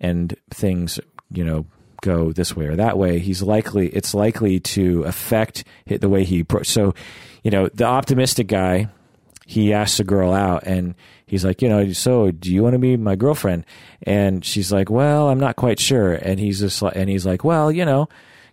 and 0.00 0.34
things, 0.50 0.98
you 1.30 1.44
know, 1.44 1.66
go 2.02 2.32
this 2.32 2.54
way 2.54 2.66
or 2.66 2.76
that 2.76 2.98
way, 2.98 3.18
he's 3.18 3.42
likely 3.42 3.88
it's 3.88 4.14
likely 4.14 4.60
to 4.60 5.02
affect 5.04 5.64
the 5.86 6.08
way 6.08 6.24
he 6.24 6.44
so 6.62 6.94
you 7.42 7.50
know, 7.50 7.68
the 7.68 7.84
optimistic 7.84 8.46
guy, 8.46 8.88
he 9.46 9.72
asks 9.72 9.98
a 10.00 10.04
girl 10.04 10.32
out 10.32 10.64
and 10.64 10.94
he's 11.26 11.44
like, 11.44 11.62
you 11.62 11.68
know, 11.68 11.92
so 11.92 12.30
do 12.30 12.52
you 12.52 12.62
want 12.62 12.74
to 12.74 12.78
be 12.78 12.96
my 12.96 13.16
girlfriend? 13.16 13.64
And 14.02 14.44
she's 14.44 14.72
like, 14.72 14.90
well, 14.90 15.28
I'm 15.28 15.40
not 15.40 15.56
quite 15.56 15.80
sure. 15.80 16.12
And 16.12 16.38
he's 16.38 16.60
just 16.60 16.82
like, 16.82 16.96
and 16.96 17.08
he's 17.08 17.24
like, 17.24 17.44
well, 17.44 17.72
you 17.72 17.84
know, 17.84 18.08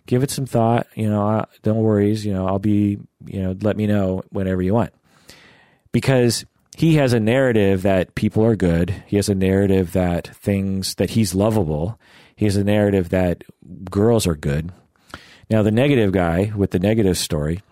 give 0.06 0.22
it 0.22 0.30
some 0.30 0.46
thought. 0.46 0.86
You 0.94 1.10
know, 1.10 1.44
don't 1.62 1.82
worries. 1.82 2.24
You 2.24 2.32
know, 2.32 2.46
I'll 2.46 2.58
be, 2.58 2.98
you 3.26 3.42
know, 3.42 3.56
let 3.60 3.76
me 3.76 3.86
know 3.86 4.22
whenever 4.30 4.62
you 4.62 4.72
want. 4.72 4.94
Because 5.92 6.46
he 6.76 6.94
has 6.96 7.12
a 7.12 7.20
narrative 7.20 7.82
that 7.82 8.14
people 8.14 8.44
are 8.44 8.56
good. 8.56 9.02
He 9.06 9.16
has 9.16 9.28
a 9.28 9.34
narrative 9.34 9.92
that 9.92 10.28
things, 10.36 10.94
that 10.94 11.10
he's 11.10 11.34
lovable. 11.34 11.98
He 12.36 12.44
has 12.44 12.56
a 12.56 12.64
narrative 12.64 13.08
that 13.08 13.44
girls 13.90 14.26
are 14.26 14.36
good. 14.36 14.70
Now, 15.48 15.62
the 15.62 15.70
negative 15.70 16.12
guy 16.12 16.52
with 16.54 16.70
the 16.70 16.78
negative 16.78 17.16
story, 17.16 17.62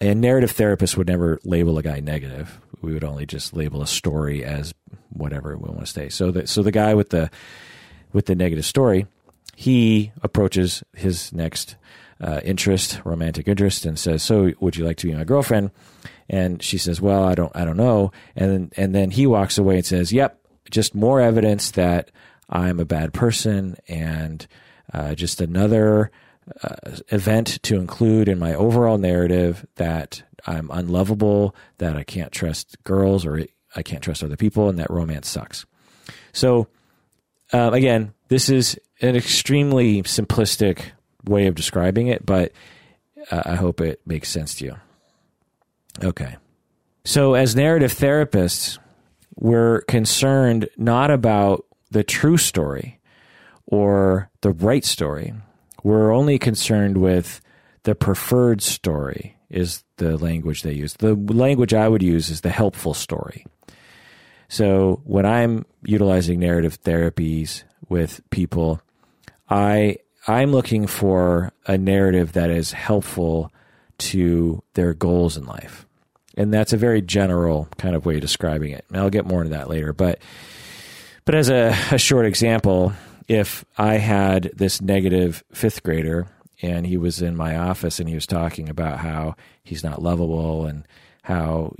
and 0.00 0.20
narrative 0.20 0.52
therapists 0.52 0.96
would 0.96 1.08
never 1.08 1.40
label 1.44 1.76
a 1.78 1.82
guy 1.82 2.00
negative. 2.00 2.60
We 2.80 2.94
would 2.94 3.04
only 3.04 3.26
just 3.26 3.52
label 3.52 3.82
a 3.82 3.86
story 3.86 4.44
as 4.44 4.72
whatever 5.10 5.56
we 5.56 5.68
want 5.68 5.80
to 5.80 5.86
say. 5.86 6.08
So 6.08 6.30
the 6.30 6.46
so 6.46 6.62
the 6.62 6.70
guy 6.70 6.94
with 6.94 7.10
the 7.10 7.30
with 8.12 8.26
the 8.26 8.34
negative 8.34 8.64
story, 8.64 9.06
he 9.56 10.12
approaches 10.22 10.82
his 10.94 11.32
next 11.32 11.76
uh, 12.20 12.40
interest, 12.44 13.00
romantic 13.04 13.48
interest, 13.48 13.84
and 13.84 13.98
says, 13.98 14.22
"So, 14.22 14.52
would 14.60 14.76
you 14.76 14.84
like 14.84 14.96
to 14.98 15.06
be 15.06 15.14
my 15.14 15.24
girlfriend?" 15.24 15.70
And 16.28 16.62
she 16.62 16.78
says, 16.78 17.00
"Well, 17.00 17.24
I 17.24 17.34
don't, 17.34 17.54
I 17.54 17.64
don't 17.64 17.76
know." 17.76 18.12
And 18.36 18.72
and 18.76 18.94
then 18.94 19.10
he 19.10 19.26
walks 19.26 19.58
away 19.58 19.76
and 19.76 19.86
says, 19.86 20.12
"Yep, 20.12 20.38
just 20.70 20.94
more 20.94 21.20
evidence 21.20 21.72
that 21.72 22.10
I'm 22.50 22.80
a 22.80 22.84
bad 22.84 23.12
person, 23.12 23.76
and 23.88 24.46
uh, 24.92 25.14
just 25.14 25.40
another 25.40 26.10
uh, 26.62 26.96
event 27.08 27.62
to 27.62 27.76
include 27.76 28.28
in 28.28 28.38
my 28.38 28.54
overall 28.54 28.98
narrative 28.98 29.64
that 29.76 30.22
I'm 30.46 30.68
unlovable, 30.72 31.54
that 31.78 31.96
I 31.96 32.02
can't 32.02 32.32
trust 32.32 32.82
girls, 32.82 33.24
or 33.24 33.46
I 33.76 33.82
can't 33.82 34.02
trust 34.02 34.24
other 34.24 34.36
people, 34.36 34.68
and 34.68 34.78
that 34.78 34.90
romance 34.90 35.28
sucks." 35.28 35.64
So, 36.32 36.66
uh, 37.52 37.70
again, 37.72 38.14
this 38.28 38.48
is 38.48 38.78
an 39.00 39.16
extremely 39.16 40.02
simplistic 40.02 40.82
way 41.24 41.46
of 41.46 41.54
describing 41.54 42.08
it, 42.08 42.26
but 42.26 42.52
uh, 43.30 43.42
I 43.44 43.54
hope 43.54 43.80
it 43.80 44.00
makes 44.06 44.28
sense 44.28 44.56
to 44.56 44.64
you. 44.64 44.76
Okay. 46.02 46.36
So, 47.04 47.34
as 47.34 47.56
narrative 47.56 47.92
therapists, 47.92 48.78
we're 49.36 49.82
concerned 49.82 50.68
not 50.76 51.10
about 51.10 51.64
the 51.90 52.04
true 52.04 52.36
story 52.36 53.00
or 53.66 54.30
the 54.40 54.52
right 54.52 54.84
story. 54.84 55.34
We're 55.82 56.12
only 56.12 56.38
concerned 56.38 56.98
with 56.98 57.40
the 57.84 57.94
preferred 57.94 58.62
story, 58.62 59.36
is 59.48 59.84
the 59.96 60.18
language 60.18 60.62
they 60.62 60.72
use. 60.72 60.94
The 60.94 61.14
language 61.14 61.72
I 61.72 61.88
would 61.88 62.02
use 62.02 62.28
is 62.30 62.42
the 62.42 62.50
helpful 62.50 62.94
story. 62.94 63.46
So, 64.48 65.00
when 65.04 65.26
I'm 65.26 65.64
utilizing 65.84 66.40
narrative 66.40 66.82
therapies 66.82 67.62
with 67.88 68.20
people, 68.30 68.80
I 69.48 69.98
I'm 70.26 70.52
looking 70.52 70.86
for 70.86 71.52
a 71.66 71.78
narrative 71.78 72.32
that 72.32 72.50
is 72.50 72.72
helpful 72.72 73.52
to 73.98 74.62
their 74.74 74.92
goals 74.92 75.36
in 75.36 75.44
life. 75.44 75.86
And 76.36 76.52
that's 76.52 76.72
a 76.72 76.76
very 76.76 77.02
general 77.02 77.68
kind 77.78 77.94
of 77.94 78.06
way 78.06 78.16
of 78.16 78.20
describing 78.20 78.72
it. 78.72 78.84
And 78.88 78.98
I'll 78.98 79.10
get 79.10 79.26
more 79.26 79.42
into 79.42 79.56
that 79.56 79.68
later. 79.68 79.92
But 79.92 80.20
but 81.24 81.34
as 81.34 81.48
a, 81.48 81.74
a 81.90 81.98
short 81.98 82.26
example, 82.26 82.92
if 83.28 83.64
I 83.78 83.94
had 83.94 84.50
this 84.54 84.80
negative 84.80 85.44
fifth 85.52 85.82
grader 85.82 86.26
and 86.62 86.86
he 86.86 86.96
was 86.96 87.22
in 87.22 87.36
my 87.36 87.56
office 87.56 88.00
and 88.00 88.08
he 88.08 88.14
was 88.14 88.26
talking 88.26 88.68
about 88.68 88.98
how 88.98 89.36
he's 89.62 89.84
not 89.84 90.02
lovable 90.02 90.66
and 90.66 90.86
how 91.22 91.74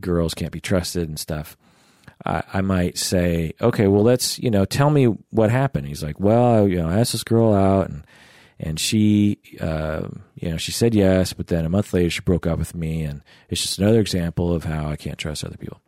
girls 0.00 0.34
can't 0.34 0.52
be 0.52 0.60
trusted 0.60 1.08
and 1.08 1.18
stuff, 1.18 1.56
I, 2.24 2.42
I 2.52 2.60
might 2.60 2.98
say, 2.98 3.52
okay, 3.60 3.86
well, 3.86 4.02
let's, 4.02 4.38
you 4.38 4.50
know, 4.50 4.64
tell 4.64 4.90
me 4.90 5.06
what 5.30 5.50
happened. 5.50 5.86
He's 5.86 6.02
like, 6.02 6.20
well, 6.20 6.68
you 6.68 6.76
know, 6.76 6.88
I 6.88 6.98
asked 6.98 7.12
this 7.12 7.24
girl 7.24 7.54
out 7.54 7.88
and, 7.88 8.04
and 8.58 8.78
she, 8.78 9.38
uh, 9.60 10.08
you 10.34 10.50
know, 10.50 10.56
she 10.58 10.72
said 10.72 10.94
yes, 10.94 11.32
but 11.32 11.46
then 11.46 11.64
a 11.64 11.70
month 11.70 11.94
later 11.94 12.10
she 12.10 12.20
broke 12.20 12.46
up 12.46 12.58
with 12.58 12.74
me. 12.74 13.04
And 13.04 13.22
it's 13.48 13.62
just 13.62 13.78
another 13.78 14.00
example 14.00 14.52
of 14.52 14.64
how 14.64 14.88
I 14.88 14.96
can't 14.96 15.18
trust 15.18 15.44
other 15.44 15.56
people. 15.56 15.80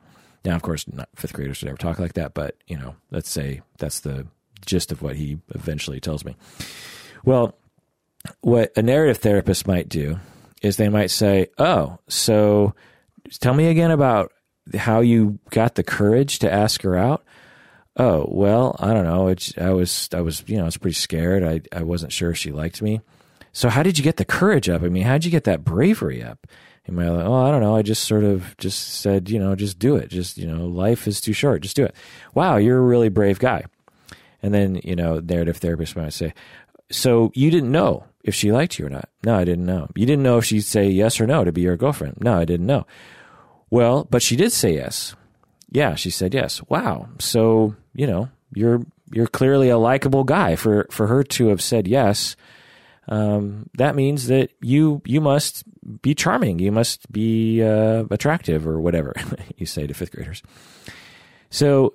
Now, 0.44 0.56
of 0.56 0.62
course, 0.62 0.86
not 0.88 1.08
fifth 1.14 1.32
graders 1.32 1.62
would 1.62 1.68
ever 1.68 1.78
talk 1.78 1.98
like 1.98 2.14
that, 2.14 2.34
but, 2.34 2.56
you 2.66 2.76
know, 2.76 2.96
let's 3.10 3.30
say 3.30 3.62
that's 3.78 4.00
the 4.00 4.26
gist 4.66 4.92
of 4.92 5.02
what 5.02 5.16
he 5.16 5.38
eventually 5.54 6.00
tells 6.00 6.24
me. 6.24 6.36
Well, 7.24 7.54
what 8.40 8.72
a 8.76 8.82
narrative 8.82 9.18
therapist 9.18 9.66
might 9.66 9.88
do 9.88 10.18
is 10.62 10.76
they 10.76 10.88
might 10.88 11.10
say, 11.10 11.48
oh, 11.58 11.98
so 12.08 12.74
tell 13.40 13.54
me 13.54 13.68
again 13.68 13.90
about 13.90 14.32
how 14.76 15.00
you 15.00 15.38
got 15.50 15.74
the 15.74 15.82
courage 15.82 16.38
to 16.40 16.52
ask 16.52 16.82
her 16.82 16.96
out. 16.96 17.24
Oh 17.96 18.26
well, 18.30 18.74
I 18.78 18.94
don't 18.94 19.04
know. 19.04 19.28
It's, 19.28 19.52
I 19.58 19.70
was 19.70 20.08
I 20.14 20.22
was 20.22 20.44
you 20.46 20.56
know 20.56 20.62
I 20.62 20.66
was 20.66 20.78
pretty 20.78 20.94
scared. 20.94 21.42
I 21.44 21.60
I 21.76 21.82
wasn't 21.82 22.12
sure 22.12 22.34
she 22.34 22.50
liked 22.50 22.80
me. 22.80 23.02
So 23.52 23.68
how 23.68 23.82
did 23.82 23.98
you 23.98 24.04
get 24.04 24.16
the 24.16 24.24
courage 24.24 24.70
up? 24.70 24.82
I 24.82 24.88
mean, 24.88 25.02
how 25.02 25.12
did 25.14 25.26
you 25.26 25.30
get 25.30 25.44
that 25.44 25.62
bravery 25.62 26.22
up? 26.22 26.46
You 26.86 26.94
might 26.94 27.08
like, 27.08 27.26
oh, 27.26 27.34
I 27.34 27.50
don't 27.50 27.60
know. 27.60 27.76
I 27.76 27.82
just 27.82 28.04
sort 28.04 28.24
of 28.24 28.56
just 28.56 29.00
said, 29.00 29.30
you 29.30 29.38
know, 29.38 29.54
just 29.54 29.78
do 29.78 29.96
it. 29.96 30.08
Just 30.08 30.36
you 30.36 30.46
know, 30.46 30.66
life 30.66 31.06
is 31.06 31.20
too 31.20 31.32
short. 31.32 31.62
Just 31.62 31.76
do 31.76 31.84
it. 31.84 31.94
Wow, 32.34 32.56
you're 32.56 32.78
a 32.78 32.82
really 32.82 33.08
brave 33.08 33.38
guy. 33.38 33.64
And 34.42 34.52
then 34.52 34.80
you 34.82 34.96
know, 34.96 35.20
narrative 35.20 35.58
therapist 35.58 35.96
might 35.96 36.12
say, 36.12 36.34
so 36.90 37.30
you 37.34 37.50
didn't 37.50 37.70
know 37.70 38.04
if 38.24 38.34
she 38.34 38.52
liked 38.52 38.78
you 38.78 38.86
or 38.86 38.90
not? 38.90 39.08
No, 39.24 39.36
I 39.36 39.44
didn't 39.44 39.66
know. 39.66 39.88
You 39.94 40.06
didn't 40.06 40.22
know 40.22 40.38
if 40.38 40.44
she'd 40.44 40.62
say 40.62 40.88
yes 40.88 41.20
or 41.20 41.26
no 41.26 41.44
to 41.44 41.52
be 41.52 41.62
your 41.62 41.76
girlfriend? 41.76 42.18
No, 42.20 42.38
I 42.38 42.44
didn't 42.44 42.66
know. 42.66 42.86
Well, 43.70 44.06
but 44.10 44.22
she 44.22 44.36
did 44.36 44.52
say 44.52 44.74
yes. 44.74 45.16
Yeah, 45.70 45.94
she 45.94 46.10
said 46.10 46.34
yes. 46.34 46.62
Wow. 46.68 47.08
So, 47.18 47.74
you 47.94 48.06
know, 48.06 48.28
you're 48.54 48.82
you're 49.12 49.26
clearly 49.26 49.68
a 49.70 49.78
likable 49.78 50.24
guy 50.24 50.56
for 50.56 50.86
for 50.90 51.06
her 51.06 51.24
to 51.24 51.48
have 51.48 51.62
said 51.62 51.88
yes. 51.88 52.36
Um, 53.08 53.68
that 53.74 53.96
means 53.96 54.26
that 54.28 54.50
you 54.60 55.02
you 55.06 55.20
must 55.20 55.64
be 56.00 56.14
charming. 56.14 56.58
You 56.58 56.72
must 56.72 57.10
be 57.10 57.62
uh, 57.62 58.04
attractive 58.10 58.66
or 58.66 58.80
whatever 58.80 59.14
you 59.56 59.66
say 59.66 59.86
to 59.86 59.94
fifth 59.94 60.12
graders. 60.12 60.42
So 61.50 61.94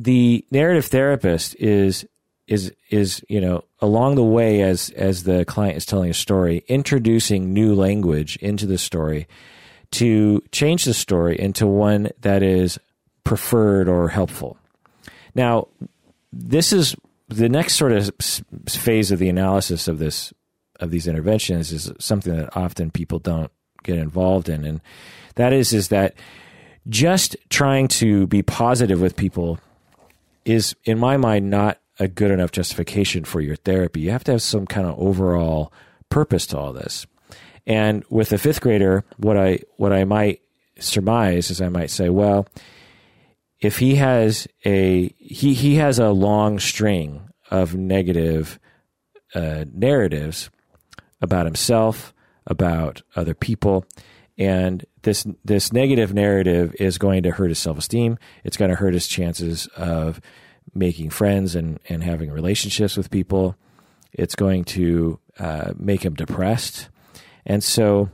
the 0.00 0.44
narrative 0.50 0.86
therapist 0.86 1.56
is 1.56 2.06
is 2.48 2.72
is 2.90 3.24
you 3.28 3.40
know 3.40 3.64
along 3.80 4.16
the 4.16 4.24
way 4.24 4.62
as 4.62 4.90
as 4.90 5.22
the 5.22 5.44
client 5.44 5.76
is 5.76 5.86
telling 5.86 6.10
a 6.10 6.14
story, 6.14 6.64
introducing 6.68 7.52
new 7.52 7.74
language 7.74 8.36
into 8.36 8.66
the 8.66 8.78
story 8.78 9.28
to 9.92 10.42
change 10.50 10.84
the 10.84 10.94
story 10.94 11.38
into 11.38 11.66
one 11.66 12.10
that 12.20 12.42
is 12.42 12.78
preferred 13.24 13.88
or 13.88 14.08
helpful. 14.08 14.56
Now, 15.34 15.68
this 16.32 16.72
is 16.72 16.96
the 17.28 17.48
next 17.48 17.74
sort 17.74 17.92
of 17.92 18.10
phase 18.68 19.10
of 19.10 19.18
the 19.18 19.28
analysis 19.28 19.88
of 19.88 19.98
this 19.98 20.32
of 20.82 20.90
these 20.90 21.06
interventions 21.06 21.72
is 21.72 21.90
something 21.98 22.36
that 22.36 22.56
often 22.56 22.90
people 22.90 23.18
don't 23.18 23.50
get 23.82 23.98
involved 23.98 24.48
in, 24.48 24.64
and 24.64 24.80
that 25.36 25.52
is 25.52 25.72
is 25.72 25.88
that 25.88 26.14
just 26.88 27.36
trying 27.48 27.88
to 27.88 28.26
be 28.26 28.42
positive 28.42 29.00
with 29.00 29.16
people 29.16 29.58
is, 30.44 30.74
in 30.84 30.98
my 30.98 31.16
mind, 31.16 31.48
not 31.48 31.78
a 31.98 32.08
good 32.08 32.30
enough 32.30 32.50
justification 32.50 33.24
for 33.24 33.40
your 33.40 33.56
therapy. 33.56 34.00
You 34.00 34.10
have 34.10 34.24
to 34.24 34.32
have 34.32 34.42
some 34.42 34.66
kind 34.66 34.86
of 34.86 34.98
overall 34.98 35.72
purpose 36.08 36.46
to 36.48 36.58
all 36.58 36.72
this. 36.72 37.06
And 37.66 38.04
with 38.10 38.32
a 38.32 38.38
fifth 38.38 38.60
grader, 38.60 39.04
what 39.18 39.36
I 39.36 39.60
what 39.76 39.92
I 39.92 40.04
might 40.04 40.40
surmise 40.78 41.50
is 41.50 41.60
I 41.60 41.68
might 41.68 41.90
say, 41.90 42.08
well, 42.08 42.46
if 43.60 43.78
he 43.78 43.94
has 43.96 44.48
a 44.64 45.14
he 45.18 45.54
he 45.54 45.76
has 45.76 45.98
a 45.98 46.10
long 46.10 46.58
string 46.58 47.28
of 47.50 47.74
negative 47.76 48.58
uh, 49.34 49.64
narratives 49.72 50.50
about 51.22 51.46
himself, 51.46 52.12
about 52.46 53.00
other 53.16 53.34
people, 53.34 53.86
and 54.36 54.84
this 55.02 55.26
this 55.44 55.72
negative 55.72 56.12
narrative 56.12 56.74
is 56.78 56.98
going 56.98 57.22
to 57.22 57.30
hurt 57.30 57.50
his 57.50 57.58
self 57.58 57.78
esteem. 57.78 58.18
It's 58.44 58.56
going 58.56 58.70
to 58.70 58.76
hurt 58.76 58.94
his 58.94 59.06
chances 59.06 59.66
of 59.76 60.20
making 60.74 61.10
friends 61.10 61.54
and 61.54 61.78
and 61.88 62.02
having 62.02 62.30
relationships 62.30 62.96
with 62.96 63.10
people. 63.10 63.56
It's 64.12 64.34
going 64.34 64.64
to 64.64 65.18
uh, 65.38 65.72
make 65.76 66.04
him 66.04 66.14
depressed. 66.14 66.88
And 67.46 67.64
so 67.64 68.10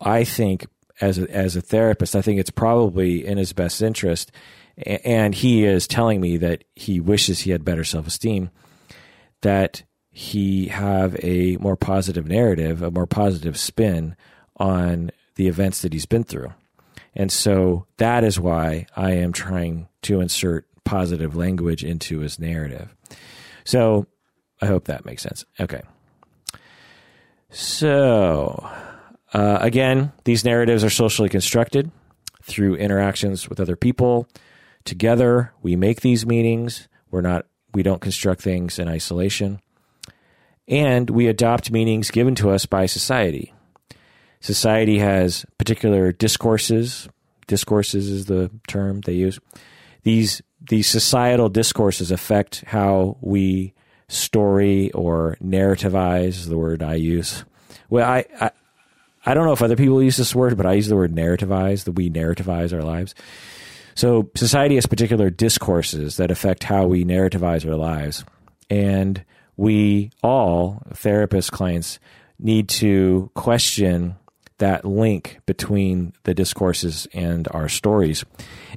I 0.00 0.24
think 0.24 0.66
as 1.00 1.18
a, 1.18 1.30
as 1.30 1.56
a 1.56 1.60
therapist, 1.60 2.16
I 2.16 2.22
think 2.22 2.40
it's 2.40 2.50
probably 2.50 3.26
in 3.26 3.38
his 3.38 3.52
best 3.52 3.82
interest. 3.82 4.32
And 4.86 5.34
he 5.34 5.64
is 5.64 5.88
telling 5.88 6.20
me 6.20 6.36
that 6.36 6.64
he 6.76 7.00
wishes 7.00 7.40
he 7.40 7.50
had 7.50 7.64
better 7.64 7.84
self 7.84 8.06
esteem, 8.06 8.50
that 9.42 9.82
he 10.18 10.66
have 10.66 11.16
a 11.22 11.56
more 11.58 11.76
positive 11.76 12.26
narrative, 12.26 12.82
a 12.82 12.90
more 12.90 13.06
positive 13.06 13.56
spin 13.56 14.16
on 14.56 15.12
the 15.36 15.46
events 15.46 15.82
that 15.82 15.92
he's 15.92 16.06
been 16.06 16.24
through. 16.24 16.52
And 17.14 17.30
so 17.30 17.86
that 17.98 18.24
is 18.24 18.40
why 18.40 18.86
I 18.96 19.12
am 19.12 19.32
trying 19.32 19.86
to 20.02 20.20
insert 20.20 20.66
positive 20.82 21.36
language 21.36 21.84
into 21.84 22.18
his 22.18 22.40
narrative. 22.40 22.96
So 23.62 24.08
I 24.60 24.66
hope 24.66 24.86
that 24.86 25.04
makes 25.04 25.22
sense. 25.22 25.44
Okay. 25.60 25.82
So, 27.50 28.68
uh, 29.32 29.58
again, 29.60 30.10
these 30.24 30.44
narratives 30.44 30.82
are 30.82 30.90
socially 30.90 31.28
constructed 31.28 31.92
through 32.42 32.74
interactions 32.74 33.48
with 33.48 33.60
other 33.60 33.76
people. 33.76 34.26
Together, 34.84 35.52
we 35.62 35.76
make 35.76 36.00
these 36.00 36.26
meanings. 36.26 36.88
We're 37.12 37.20
not, 37.20 37.46
we 37.72 37.84
don't 37.84 38.00
construct 38.00 38.40
things 38.40 38.80
in 38.80 38.88
isolation. 38.88 39.60
And 40.68 41.08
we 41.08 41.26
adopt 41.26 41.70
meanings 41.70 42.10
given 42.10 42.34
to 42.36 42.50
us 42.50 42.66
by 42.66 42.86
society. 42.86 43.52
Society 44.40 44.98
has 44.98 45.44
particular 45.56 46.12
discourses. 46.12 47.08
Discourses 47.46 48.08
is 48.08 48.26
the 48.26 48.50
term 48.68 49.00
they 49.00 49.14
use. 49.14 49.40
These, 50.02 50.42
these 50.60 50.86
societal 50.86 51.48
discourses 51.48 52.10
affect 52.10 52.64
how 52.66 53.16
we 53.20 53.72
story 54.08 54.92
or 54.92 55.36
narrativize 55.42 56.46
the 56.48 56.58
word 56.58 56.82
I 56.82 56.94
use. 56.94 57.44
Well, 57.90 58.08
I, 58.08 58.24
I, 58.40 58.50
I 59.24 59.34
don't 59.34 59.46
know 59.46 59.52
if 59.52 59.62
other 59.62 59.76
people 59.76 60.02
use 60.02 60.16
this 60.16 60.34
word, 60.34 60.56
but 60.56 60.66
I 60.66 60.74
use 60.74 60.88
the 60.88 60.96
word 60.96 61.14
narrativize, 61.14 61.84
that 61.84 61.92
we 61.92 62.10
narrativize 62.10 62.72
our 62.72 62.82
lives. 62.82 63.14
So 63.94 64.30
society 64.36 64.76
has 64.76 64.86
particular 64.86 65.28
discourses 65.28 66.18
that 66.18 66.30
affect 66.30 66.62
how 66.62 66.86
we 66.86 67.04
narrativize 67.04 67.68
our 67.68 67.76
lives. 67.76 68.24
And 68.70 69.24
we 69.58 70.12
all, 70.22 70.80
therapist 70.94 71.50
clients, 71.50 71.98
need 72.38 72.68
to 72.68 73.30
question 73.34 74.16
that 74.58 74.84
link 74.84 75.40
between 75.46 76.12
the 76.22 76.32
discourses 76.32 77.08
and 77.12 77.48
our 77.50 77.68
stories. 77.68 78.24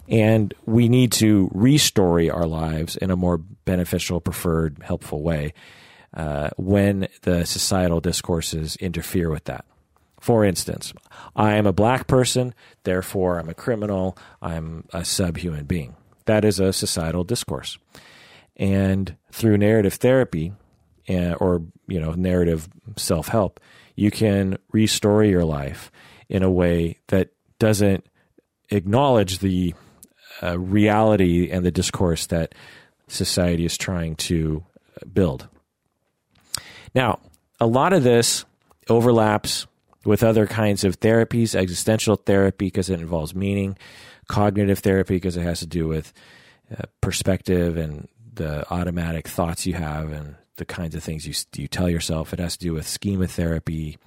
And 0.09 0.53
we 0.65 0.89
need 0.89 1.11
to 1.13 1.49
restory 1.53 2.33
our 2.33 2.47
lives 2.47 2.95
in 2.95 3.11
a 3.11 3.15
more 3.15 3.37
beneficial, 3.37 4.19
preferred, 4.21 4.79
helpful 4.83 5.21
way 5.21 5.53
uh, 6.15 6.49
when 6.57 7.07
the 7.21 7.45
societal 7.45 8.01
discourses 8.01 8.75
interfere 8.77 9.29
with 9.29 9.45
that. 9.45 9.65
For 10.19 10.43
instance, 10.43 10.93
I 11.35 11.55
am 11.55 11.67
a 11.67 11.73
black 11.73 12.07
person, 12.07 12.55
therefore 12.83 13.39
I'm 13.39 13.49
a 13.49 13.55
criminal, 13.55 14.17
I'm 14.41 14.85
a 14.93 15.05
subhuman 15.05 15.65
being. 15.65 15.95
That 16.25 16.43
is 16.43 16.59
a 16.59 16.73
societal 16.73 17.23
discourse. 17.23 17.77
And 18.57 19.15
through 19.31 19.57
narrative 19.57 19.95
therapy 19.95 20.53
uh, 21.15 21.33
or 21.35 21.63
you 21.87 21.99
know 21.99 22.11
narrative 22.11 22.67
self-help, 22.97 23.59
you 23.95 24.11
can 24.11 24.57
restore 24.71 25.23
your 25.23 25.45
life 25.45 25.91
in 26.29 26.43
a 26.43 26.51
way 26.51 26.99
that 27.07 27.29
doesn't 27.59 28.05
acknowledge 28.69 29.39
the 29.39 29.73
uh, 30.41 30.57
reality 30.57 31.51
and 31.51 31.65
the 31.65 31.71
discourse 31.71 32.27
that 32.27 32.55
society 33.07 33.65
is 33.65 33.77
trying 33.77 34.15
to 34.15 34.63
build. 35.13 35.47
Now, 36.95 37.19
a 37.59 37.67
lot 37.67 37.93
of 37.93 38.03
this 38.03 38.45
overlaps 38.89 39.67
with 40.05 40.23
other 40.23 40.47
kinds 40.47 40.83
of 40.83 40.99
therapies, 40.99 41.55
existential 41.55 42.15
therapy 42.15 42.65
because 42.65 42.89
it 42.89 42.99
involves 42.99 43.35
meaning, 43.35 43.77
cognitive 44.27 44.79
therapy 44.79 45.15
because 45.15 45.37
it 45.37 45.43
has 45.43 45.59
to 45.59 45.67
do 45.67 45.87
with 45.87 46.11
uh, 46.75 46.83
perspective 47.01 47.77
and 47.77 48.07
the 48.33 48.65
automatic 48.73 49.27
thoughts 49.27 49.65
you 49.65 49.73
have 49.73 50.11
and 50.11 50.35
the 50.61 50.65
kinds 50.65 50.93
of 50.93 51.03
things 51.03 51.25
you 51.25 51.33
you 51.61 51.67
tell 51.67 51.89
yourself. 51.89 52.33
It 52.33 52.39
has 52.39 52.55
to 52.55 52.65
do 52.65 52.73
with 52.73 52.87
schema 52.87 53.25
therapy 53.25 53.97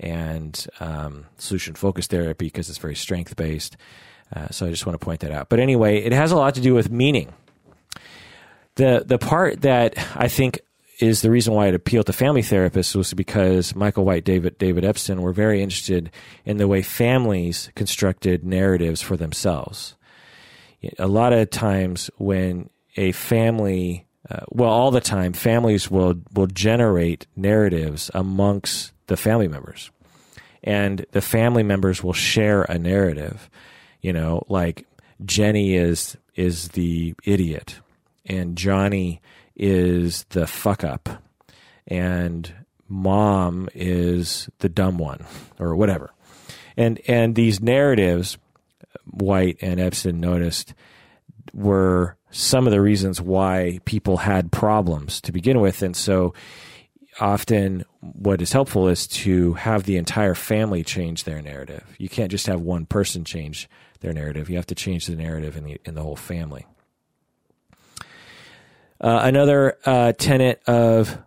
and 0.00 0.66
um, 0.80 1.26
solution 1.38 1.76
focused 1.76 2.10
therapy 2.10 2.46
because 2.46 2.68
it's 2.68 2.78
very 2.78 2.96
strength 2.96 3.36
based. 3.36 3.76
Uh, 4.34 4.48
so 4.50 4.66
I 4.66 4.70
just 4.70 4.86
want 4.86 5.00
to 5.00 5.04
point 5.04 5.20
that 5.20 5.30
out. 5.30 5.48
But 5.48 5.60
anyway, 5.60 5.98
it 5.98 6.12
has 6.12 6.32
a 6.32 6.36
lot 6.36 6.56
to 6.56 6.60
do 6.60 6.74
with 6.74 6.90
meaning. 6.90 7.32
The 8.74 9.04
the 9.06 9.18
part 9.18 9.62
that 9.62 9.94
I 10.16 10.26
think 10.26 10.58
is 10.98 11.22
the 11.22 11.30
reason 11.30 11.54
why 11.54 11.68
it 11.68 11.76
appealed 11.76 12.06
to 12.06 12.12
family 12.12 12.42
therapists 12.42 12.96
was 12.96 13.14
because 13.14 13.76
Michael 13.76 14.04
White, 14.04 14.24
David 14.24 14.58
David 14.58 14.82
Epston 14.82 15.20
were 15.20 15.32
very 15.32 15.62
interested 15.62 16.10
in 16.44 16.56
the 16.56 16.66
way 16.66 16.82
families 16.82 17.70
constructed 17.76 18.44
narratives 18.44 19.00
for 19.00 19.16
themselves. 19.16 19.94
A 20.98 21.06
lot 21.06 21.32
of 21.32 21.50
times 21.50 22.10
when 22.18 22.68
a 22.96 23.12
family 23.12 24.07
uh, 24.30 24.40
well 24.50 24.70
all 24.70 24.90
the 24.90 25.00
time 25.00 25.32
families 25.32 25.90
will 25.90 26.14
will 26.32 26.46
generate 26.46 27.26
narratives 27.36 28.10
amongst 28.14 28.92
the 29.06 29.16
family 29.16 29.48
members. 29.48 29.90
And 30.62 31.06
the 31.12 31.22
family 31.22 31.62
members 31.62 32.02
will 32.02 32.12
share 32.12 32.62
a 32.62 32.78
narrative. 32.78 33.48
You 34.00 34.12
know 34.12 34.44
like 34.48 34.86
Jenny 35.24 35.74
is 35.74 36.16
is 36.34 36.68
the 36.68 37.14
idiot 37.24 37.80
and 38.26 38.56
Johnny 38.56 39.20
is 39.56 40.24
the 40.30 40.46
fuck 40.46 40.84
up 40.84 41.08
and 41.86 42.52
mom 42.88 43.68
is 43.74 44.48
the 44.58 44.68
dumb 44.68 44.98
one 44.98 45.24
or 45.58 45.74
whatever. 45.74 46.10
And 46.76 47.00
and 47.08 47.34
these 47.34 47.60
narratives 47.60 48.38
white 49.04 49.58
and 49.60 49.80
Epston 49.80 50.20
noticed 50.20 50.74
were 51.52 52.17
some 52.30 52.66
of 52.66 52.72
the 52.72 52.80
reasons 52.80 53.20
why 53.20 53.80
people 53.84 54.18
had 54.18 54.52
problems 54.52 55.20
to 55.22 55.32
begin 55.32 55.60
with. 55.60 55.82
And 55.82 55.96
so 55.96 56.34
often 57.20 57.84
what 58.00 58.40
is 58.40 58.52
helpful 58.52 58.88
is 58.88 59.06
to 59.06 59.54
have 59.54 59.84
the 59.84 59.96
entire 59.96 60.34
family 60.34 60.84
change 60.84 61.24
their 61.24 61.42
narrative. 61.42 61.84
You 61.98 62.08
can't 62.08 62.30
just 62.30 62.46
have 62.46 62.60
one 62.60 62.86
person 62.86 63.24
change 63.24 63.68
their 64.00 64.12
narrative. 64.12 64.48
You 64.48 64.56
have 64.56 64.66
to 64.66 64.74
change 64.74 65.06
the 65.06 65.16
narrative 65.16 65.56
in 65.56 65.64
the 65.64 65.80
in 65.84 65.94
the 65.94 66.02
whole 66.02 66.16
family. 66.16 66.66
Uh, 69.00 69.20
another 69.22 69.78
uh, 69.84 70.12
tenet 70.12 70.60
of 70.66 71.18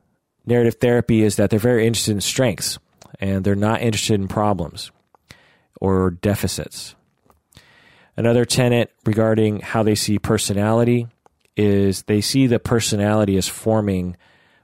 narrative 0.45 0.75
therapy 0.75 1.23
is 1.23 1.37
that 1.37 1.49
they're 1.49 1.59
very 1.59 1.87
interested 1.87 2.11
in 2.11 2.21
strengths 2.21 2.77
and 3.19 3.43
they're 3.43 3.55
not 3.55 3.81
interested 3.81 4.19
in 4.19 4.27
problems 4.27 4.91
or 5.79 6.11
deficits. 6.11 6.95
Another 8.17 8.45
tenet 8.45 8.91
regarding 9.05 9.59
how 9.61 9.83
they 9.83 9.95
see 9.95 10.19
personality 10.19 11.07
is 11.55 12.03
they 12.03 12.21
see 12.21 12.47
the 12.47 12.59
personality 12.59 13.37
as 13.37 13.47
forming 13.47 14.17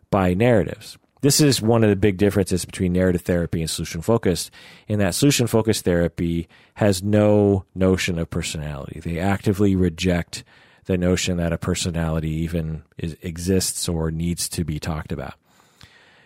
by 0.10 0.34
narratives. 0.34 0.98
This 1.22 1.42
is 1.42 1.62
one 1.62 1.84
of 1.84 1.90
the 1.90 1.96
big 1.96 2.18
differences 2.18 2.66
between 2.66 2.94
narrative 2.94 3.22
therapy 3.22 3.62
and 3.62 3.70
solution 3.70 4.02
focused, 4.02 4.52
in 4.88 5.00
that 5.00 5.16
solution 5.16 5.48
focused 5.48 5.84
therapy 5.84 6.48
has 6.76 7.02
no 7.02 7.66
notion 7.74 8.20
of 8.20 8.30
personality. 8.30 9.00
They 9.00 9.20
actively 9.20 9.76
reject 9.76 10.44
the 10.86 10.98
notion 10.98 11.38
that 11.38 11.54
a 11.54 11.58
personality 11.58 12.30
even 12.30 12.84
is, 12.98 13.18
exists 13.22 13.90
or 13.90 14.12
needs 14.12 14.48
to 14.50 14.64
be 14.64 14.80
talked 14.80 15.12
about. 15.12 15.34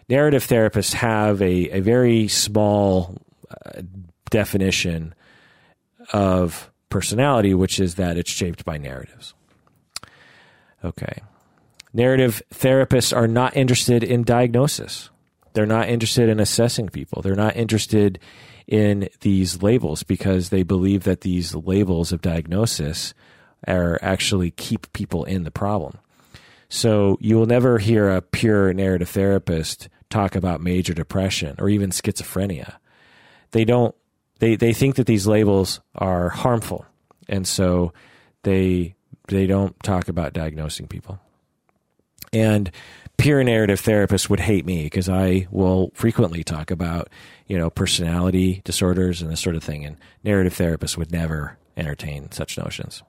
Narrative 0.10 0.46
therapists 0.46 0.94
have 0.94 1.42
a, 1.42 1.70
a 1.70 1.80
very 1.80 2.28
small 2.28 3.16
uh, 3.50 3.82
definition 4.30 5.16
of 6.12 6.71
personality, 6.92 7.54
which 7.56 7.80
is 7.80 7.96
that 7.96 8.18
it's 8.18 8.30
shaped 8.30 8.64
by 8.64 8.78
narratives. 8.78 9.34
Okay. 10.84 11.22
Narrative 11.94 12.42
therapists 12.54 13.16
are 13.16 13.28
not 13.28 13.58
interested 13.58 14.04
in 14.04 14.24
diagnosis. 14.24 15.10
They're 15.54 15.66
not 15.66 15.90
interested 15.90 16.30
in 16.30 16.40
assessing 16.40 16.90
people. 16.90 17.22
They're 17.22 17.36
not 17.36 17.56
interested 17.56 18.20
in 18.68 19.10
these 19.22 19.62
labels 19.62 20.04
because 20.04 20.50
they 20.50 20.64
believe 20.64 21.04
that 21.04 21.22
these 21.22 21.54
labels 21.54 22.12
of 22.12 22.22
diagnosis 22.22 23.14
are 23.68 24.00
actually 24.02 24.52
keep 24.52 24.92
people 24.94 25.26
in 25.26 25.44
the 25.44 25.52
problem. 25.52 25.98
So 26.70 27.18
you 27.20 27.36
will 27.36 27.48
never 27.48 27.80
hear 27.80 28.10
a 28.10 28.22
pure 28.22 28.74
narrative 28.74 29.10
therapist 29.10 29.90
talk 30.10 30.36
about 30.36 30.62
major 30.62 30.94
depression 30.94 31.56
or 31.60 31.68
even 31.68 31.90
schizophrenia. 31.90 32.76
They 33.52 33.66
don't 33.66 33.94
they 34.42 34.56
they 34.56 34.74
think 34.74 34.96
that 34.96 35.08
these 35.08 35.26
labels 35.26 35.80
are 35.96 36.30
harmful. 36.30 36.86
And 37.30 37.48
so 37.48 37.94
they 38.44 38.96
they 39.28 39.48
don't 39.48 39.82
talk 39.84 40.10
about 40.10 40.34
diagnosing 40.34 40.88
people. 40.88 41.20
And 42.34 42.72
peer 43.18 43.44
narrative 43.44 43.82
therapists 43.82 44.30
would 44.30 44.40
hate 44.40 44.66
me 44.66 44.84
because 44.84 45.08
I 45.08 45.48
will 45.52 45.92
frequently 45.94 46.44
talk 46.44 46.72
about, 46.72 47.10
you 47.48 47.58
know, 47.58 47.70
personality 47.70 48.62
disorders 48.66 49.22
and 49.22 49.32
this 49.32 49.40
sort 49.40 49.56
of 49.56 49.64
thing 49.64 49.86
and 49.86 49.98
narrative 50.24 50.56
therapists 50.56 50.98
would 50.98 51.12
never 51.12 51.58
entertain 51.78 52.32
such 52.32 52.58
notions 52.58 53.04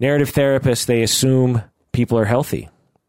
narrative 0.00 0.32
therapists, 0.32 0.86
they 0.86 1.02
assume 1.02 1.62
people 1.92 2.18
are 2.18 2.24
healthy. 2.24 2.68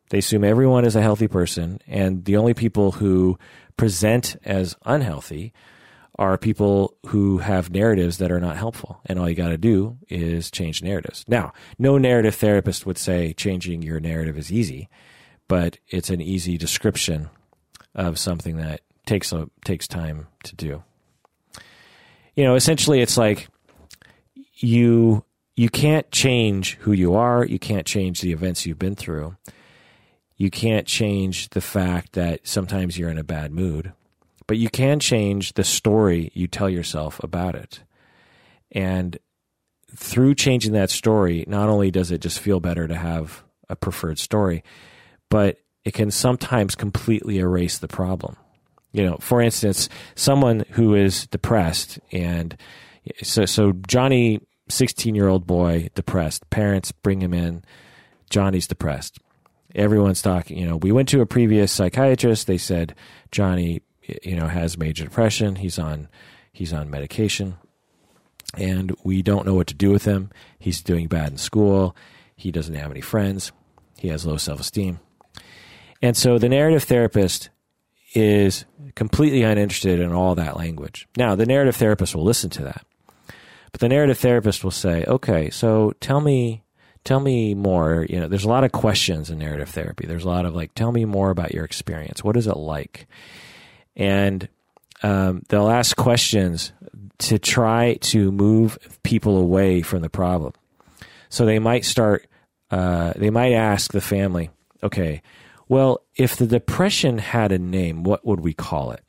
They 0.10 0.20
assume 0.20 0.44
everyone 0.44 0.86
is 0.86 0.96
a 0.96 1.02
healthy 1.02 1.28
person, 1.28 1.80
and 1.88 2.26
the 2.26 2.38
only 2.38 2.54
people 2.54 2.94
who 2.94 3.38
present 3.78 4.36
as 4.44 4.76
unhealthy 4.86 5.54
are 6.20 6.38
people 6.38 6.98
who 7.08 7.38
have 7.38 7.72
narratives 7.72 8.18
that 8.18 8.30
are 8.30 8.42
not 8.42 8.58
helpful. 8.58 9.00
And 9.06 9.18
all 9.18 9.30
you 9.30 9.36
got 9.36 9.48
to 9.48 9.58
do 9.58 9.98
is 10.10 10.52
change 10.52 10.84
narratives. 10.84 11.24
Now, 11.30 11.54
no 11.80 11.98
narrative 11.98 12.36
therapist 12.36 12.86
would 12.86 12.98
say 12.98 13.32
changing 13.32 13.84
your 13.84 14.02
narrative 14.02 14.38
is 14.38 14.52
easy, 14.52 14.90
but 15.48 15.78
it's 15.88 16.10
an 16.10 16.20
easy 16.20 16.58
description 16.58 17.30
of 17.96 18.20
something 18.20 18.58
that 18.58 18.82
takes 19.06 19.32
a, 19.32 19.50
takes 19.64 19.88
time 19.88 20.28
to 20.44 20.56
do. 20.58 20.84
You 22.36 22.44
know, 22.44 22.56
essentially, 22.56 23.00
it's 23.00 23.18
like 23.18 23.48
you 24.56 25.24
you 25.56 25.70
can't 25.70 26.12
change 26.12 26.76
who 26.82 26.92
you 26.92 27.16
are. 27.16 27.46
You 27.46 27.60
can't 27.60 27.88
change 27.88 28.20
the 28.20 28.34
events 28.34 28.66
you've 28.66 28.78
been 28.78 28.96
through. 28.96 29.38
You 30.36 30.52
can't 30.52 30.86
change 30.86 31.50
the 31.52 31.62
fact 31.62 32.14
that 32.14 32.46
sometimes 32.46 32.98
you're 32.98 33.10
in 33.10 33.18
a 33.18 33.24
bad 33.24 33.54
mood, 33.54 33.94
but 34.50 34.58
you 34.58 34.68
can 34.68 35.00
change 35.00 35.54
the 35.54 35.64
story 35.64 36.32
you 36.34 36.48
tell 36.48 36.68
yourself 36.68 37.24
about 37.24 37.54
it. 37.54 37.84
And 38.72 39.16
through 39.96 40.34
changing 40.34 40.74
that 40.74 40.90
story, 40.90 41.46
not 41.48 41.70
only 41.70 41.92
does 41.92 42.10
it 42.10 42.20
just 42.20 42.40
feel 42.40 42.60
better 42.60 42.88
to 42.88 42.96
have 42.96 43.44
a 43.70 43.76
preferred 43.76 44.18
story, 44.18 44.64
but 45.30 45.58
it 45.86 45.94
can 45.94 46.10
sometimes 46.10 46.74
completely 46.74 47.38
erase 47.38 47.78
the 47.78 47.88
problem. 47.88 48.38
You 48.92 49.06
know, 49.06 49.18
for 49.20 49.40
instance, 49.40 49.88
someone 50.16 50.66
who 50.72 50.96
is 50.96 51.28
depressed 51.28 52.00
and 52.12 52.58
so 53.22 53.46
so 53.46 53.74
Johnny 53.88 54.40
16 54.68 55.14
year 55.14 55.28
old 55.28 55.46
boy 55.46 55.90
depressed. 55.94 56.50
Parents 56.50 56.92
bring 56.92 57.22
him 57.22 57.36
in. 57.36 57.64
Johnny's 58.32 58.66
depressed. 58.66 59.20
Everyone's 59.76 60.24
talking. 60.24 60.58
You 60.58 60.66
know, 60.66 60.78
we 60.78 60.92
went 60.92 61.08
to 61.10 61.22
a 61.22 61.28
previous 61.28 61.72
psychiatrist. 61.72 62.48
They 62.48 62.58
said 62.58 62.96
Johnny, 63.32 63.84
you 64.24 64.36
know, 64.36 64.48
has 64.48 64.78
major 64.78 65.04
depression. 65.04 65.56
He's 65.56 65.80
on 65.80 66.08
he's 66.52 66.74
on 66.74 66.90
medication, 66.90 67.58
and 68.58 68.96
we 69.04 69.22
don't 69.22 69.46
know 69.46 69.54
what 69.54 69.68
to 69.68 69.74
do 69.74 69.92
with 69.92 70.06
him. 70.06 70.32
He's 70.58 70.82
doing 70.82 71.08
bad 71.08 71.32
in 71.32 71.38
school. 71.38 71.96
He 72.36 72.52
doesn't 72.52 72.76
have 72.76 72.92
any 72.92 73.02
friends. 73.02 73.52
He 73.98 74.08
has 74.10 74.26
low 74.26 74.38
self 74.38 74.60
esteem. 74.60 75.00
And 76.02 76.16
so 76.16 76.38
the 76.38 76.50
narrative 76.50 76.84
therapist 76.84 77.50
is 78.14 78.66
completely 78.96 79.44
uninterested 79.44 80.00
in 80.00 80.14
all 80.14 80.36
that 80.36 80.58
language. 80.58 81.08
Now, 81.18 81.36
the 81.36 81.46
narrative 81.46 81.76
therapist 81.76 82.16
will 82.16 82.24
listen 82.24 82.50
to 82.52 82.64
that. 82.64 82.86
But 83.72 83.82
the 83.82 83.90
narrative 83.90 84.18
therapist 84.18 84.64
will 84.64 84.72
say, 84.72 85.04
"Okay, 85.06 85.50
so 85.50 85.94
tell 86.00 86.22
me 86.22 86.64
tell 87.06 87.20
me 87.20 87.56
more, 87.56 88.06
you 88.10 88.20
know, 88.20 88.28
there's 88.28 88.44
a 88.44 88.50
lot 88.50 88.64
of 88.64 88.72
questions 88.72 89.30
in 89.30 89.40
narrative 89.40 89.70
therapy. 89.70 90.06
There's 90.06 90.26
a 90.26 90.30
lot 90.30 90.46
of 90.46 90.56
like 90.56 90.74
tell 90.74 90.92
me 90.92 91.06
more 91.06 91.30
about 91.30 91.54
your 91.54 91.66
experience. 91.66 92.24
What 92.24 92.38
is 92.38 92.48
it 92.48 92.58
like?" 92.58 93.08
And 94.00 94.48
um, 95.04 95.44
they'll 95.50 95.70
ask 95.70 95.96
questions 95.96 96.72
to 97.20 97.38
try 97.38 97.96
to 98.02 98.32
move 98.32 98.80
people 99.04 99.38
away 99.38 99.82
from 99.82 100.02
the 100.02 100.10
problem. 100.10 100.54
So 101.28 101.46
they 101.46 101.60
might 101.60 101.86
start, 101.86 102.26
uh, 102.72 103.14
they 103.16 103.30
might 103.30 103.52
ask 103.52 103.92
the 103.92 104.02
family, 104.02 104.50
okay, 104.82 105.22
well, 105.68 106.02
if 106.16 106.38
the 106.38 106.48
depression 106.48 107.20
had 107.20 107.52
a 107.52 107.60
name, 107.60 108.04
what 108.04 108.26
would 108.26 108.40
we 108.40 108.54
call 108.54 108.92
it? 108.92 109.04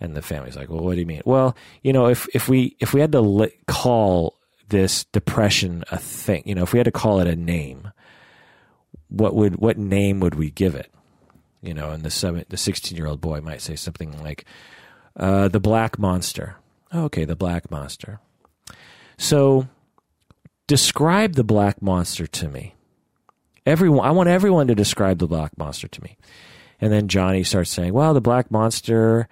And 0.00 0.16
the 0.16 0.22
family's 0.22 0.56
like, 0.56 0.70
well, 0.70 0.82
what 0.82 0.94
do 0.94 1.00
you 1.00 1.06
mean? 1.06 1.22
Well, 1.24 1.56
you 1.82 1.92
know, 1.92 2.06
if, 2.06 2.26
if 2.34 2.48
we 2.48 2.76
if 2.80 2.92
we 2.92 3.00
had 3.00 3.12
to 3.12 3.20
li- 3.20 3.54
call 3.68 4.38
this 4.68 5.04
depression 5.04 5.84
a 5.92 5.98
thing, 5.98 6.42
you 6.46 6.54
know, 6.54 6.62
if 6.62 6.72
we 6.72 6.78
had 6.78 6.86
to 6.86 6.92
call 6.92 7.20
it 7.20 7.28
a 7.28 7.36
name, 7.36 7.92
what 9.08 9.34
would 9.36 9.56
what 9.56 9.78
name 9.78 10.18
would 10.20 10.34
we 10.34 10.50
give 10.50 10.74
it? 10.74 10.90
You 11.62 11.74
know, 11.74 11.90
and 11.90 12.02
the 12.02 12.10
seven, 12.10 12.44
the 12.48 12.56
sixteen 12.56 12.98
year 12.98 13.06
old 13.06 13.20
boy 13.20 13.40
might 13.40 13.62
say 13.62 13.76
something 13.76 14.20
like, 14.22 14.44
uh, 15.16 15.48
"The 15.48 15.60
Black 15.60 15.98
Monster." 15.98 16.56
Okay, 16.92 17.24
the 17.24 17.36
Black 17.36 17.70
Monster. 17.70 18.20
So, 19.16 19.68
describe 20.66 21.34
the 21.34 21.44
Black 21.44 21.80
Monster 21.80 22.26
to 22.26 22.48
me. 22.48 22.74
Everyone, 23.64 24.04
I 24.04 24.10
want 24.10 24.28
everyone 24.28 24.66
to 24.66 24.74
describe 24.74 25.18
the 25.18 25.28
black 25.28 25.56
monster 25.56 25.86
to 25.86 26.02
me. 26.02 26.16
And 26.80 26.92
then 26.92 27.06
Johnny 27.06 27.44
starts 27.44 27.70
saying, 27.70 27.92
"Well, 27.92 28.12
the 28.12 28.20
black 28.20 28.50
monster 28.50 29.28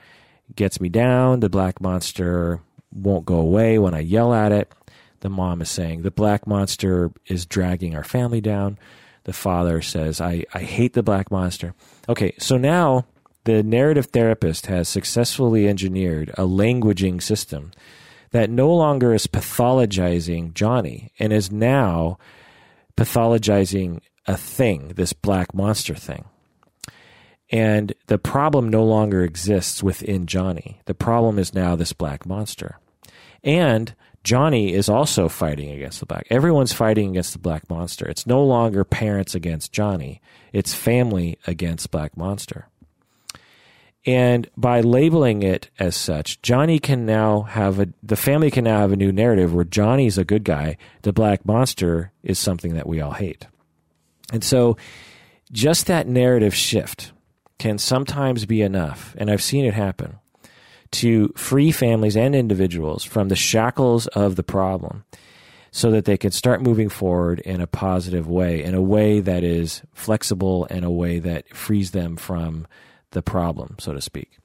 gets 0.55 0.81
me 0.81 0.89
down. 0.89 1.41
The 1.41 1.49
black 1.49 1.81
monster 1.81 2.61
won't 2.93 3.25
go 3.25 3.39
away 3.39 3.79
when 3.79 3.93
I 3.93 4.01
yell 4.01 4.33
at 4.33 4.53
it." 4.53 4.73
The 5.19 5.31
mom 5.31 5.61
is 5.61 5.69
saying, 5.69 6.03
"The 6.03 6.13
black 6.13 6.47
monster 6.47 7.11
is 7.27 7.45
dragging 7.45 7.97
our 7.97 8.05
family 8.05 8.41
down." 8.41 8.79
The 9.25 9.33
father 9.33 9.83
says, 9.83 10.21
"I 10.21 10.45
I 10.55 10.61
hate 10.61 10.95
the 10.95 11.03
black 11.03 11.31
monster." 11.31 11.75
Okay, 12.09 12.35
so 12.39 12.57
now 12.57 13.07
the 13.45 13.63
narrative 13.63 14.07
therapist 14.07 14.67
has 14.67 14.89
successfully 14.89 15.69
engineered 15.69 16.31
a 16.31 16.43
languaging 16.43 17.23
system 17.23 17.73
that 18.33 18.51
no 18.51 18.73
longer 18.75 19.15
is 19.15 19.27
pathologizing 19.27 20.55
Johnny 20.55 21.11
and 21.19 21.33
is 21.33 21.51
now 21.51 22.19
pathologizing 22.97 24.01
a 24.27 24.37
thing, 24.37 24.93
this 24.97 25.13
black 25.13 25.55
monster 25.55 25.95
thing. 25.95 26.25
And 27.51 27.95
the 28.07 28.19
problem 28.19 28.69
no 28.69 28.85
longer 28.85 29.25
exists 29.25 29.83
within 29.83 30.27
Johnny. 30.27 30.81
The 30.85 30.95
problem 30.95 31.39
is 31.39 31.53
now 31.53 31.75
this 31.75 31.93
black 31.93 32.25
monster. 32.25 32.79
And 33.43 33.95
Johnny 34.23 34.73
is 34.73 34.89
also 34.89 35.29
fighting 35.29 35.71
against 35.71 36.01
the 36.01 36.07
black. 36.07 36.27
Everyone's 36.31 36.73
fighting 36.73 37.11
against 37.11 37.33
the 37.33 37.39
black 37.39 37.69
monster. 37.71 38.07
It's 38.07 38.27
no 38.27 38.45
longer 38.45 38.85
parents 38.85 39.35
against 39.35 39.73
Johnny, 39.73 40.21
it's 40.53 40.75
family 40.75 41.39
against 41.47 41.91
black 41.91 42.17
monster. 42.17 42.67
And 44.07 44.49
by 44.57 44.81
labeling 44.81 45.43
it 45.43 45.69
as 45.79 45.95
such, 45.95 46.41
Johnny 46.41 46.79
can 46.79 47.05
now 47.05 47.43
have 47.43 47.79
a, 47.79 47.89
the 48.03 48.17
family 48.17 48.51
can 48.51 48.65
now 48.65 48.79
have 48.79 48.93
a 48.93 48.97
new 48.97 49.13
narrative 49.13 49.53
where 49.53 49.65
Johnny's 49.65 50.17
a 50.17 50.25
good 50.25 50.43
guy. 50.43 50.79
The 51.03 51.13
black 51.13 51.45
monster 51.45 52.11
is 52.23 52.39
something 52.39 52.75
that 52.75 52.87
we 52.87 53.01
all 53.01 53.13
hate. 53.13 53.47
And 54.33 54.43
so 54.43 54.79
just 55.53 55.87
that 55.87 56.07
narrative 56.07 56.55
shift 56.55 57.13
can 57.59 57.77
sometimes 57.77 58.47
be 58.47 58.63
enough, 58.63 59.15
and 59.19 59.31
I've 59.31 59.43
seen 59.43 59.67
it 59.67 59.75
happen, 59.75 60.19
to 60.93 61.33
free 61.37 61.71
families 61.71 62.17
and 62.17 62.35
individuals 62.35 63.05
from 63.05 63.29
the 63.29 63.37
shackles 63.37 64.07
of 64.09 64.37
the 64.37 64.43
problem 64.43 65.05
so 65.71 65.91
that 65.93 66.05
they 66.05 66.17
can 66.17 66.33
start 66.33 66.61
moving 66.61 66.89
forward 66.89 67.39
in 67.41 67.61
a 67.61 67.67
positive 67.67 68.29
way, 68.29 68.63
in 68.63 68.75
a 68.75 68.83
way 68.83 69.21
that 69.21 69.45
is 69.45 69.83
flexible 69.93 70.67
and 70.69 70.85
a 70.85 70.91
way 70.91 71.19
that 71.21 71.55
frees 71.55 71.93
them 71.93 72.17
from 72.17 72.67
the 73.13 73.23
problem, 73.23 73.77
so 73.79 73.93
to 73.93 74.01
speak. 74.01 74.39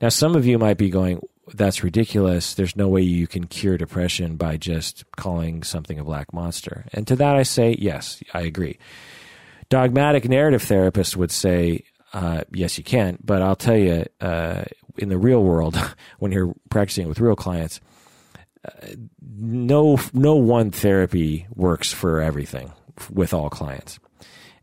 Now, 0.00 0.08
some 0.08 0.36
of 0.36 0.46
you 0.46 0.58
might 0.58 0.78
be 0.78 0.90
going, 0.90 1.20
that's 1.54 1.82
ridiculous. 1.82 2.54
There's 2.54 2.76
no 2.76 2.88
way 2.88 3.02
you 3.02 3.26
can 3.26 3.46
cure 3.46 3.76
depression 3.76 4.36
by 4.36 4.56
just 4.56 5.04
calling 5.16 5.62
something 5.62 5.98
a 5.98 6.04
black 6.04 6.32
monster. 6.32 6.84
And 6.92 7.06
to 7.08 7.16
that 7.16 7.36
I 7.36 7.42
say, 7.42 7.76
yes, 7.78 8.22
I 8.32 8.42
agree. 8.42 8.78
Dogmatic 9.68 10.28
narrative 10.28 10.62
therapists 10.62 11.16
would 11.16 11.30
say, 11.30 11.84
uh, 12.12 12.42
yes, 12.52 12.78
you 12.78 12.84
can. 12.84 13.18
But 13.22 13.42
I'll 13.42 13.56
tell 13.56 13.76
you, 13.76 14.06
uh, 14.20 14.64
in 14.98 15.08
the 15.08 15.18
real 15.18 15.42
world, 15.42 15.78
when 16.18 16.32
you're 16.32 16.54
practicing 16.70 17.08
with 17.08 17.20
real 17.20 17.36
clients, 17.36 17.80
uh, 18.66 18.86
no 19.38 19.98
no 20.12 20.34
one 20.34 20.70
therapy 20.70 21.46
works 21.54 21.92
for 21.92 22.20
everything 22.20 22.72
with 23.12 23.32
all 23.32 23.48
clients. 23.48 23.98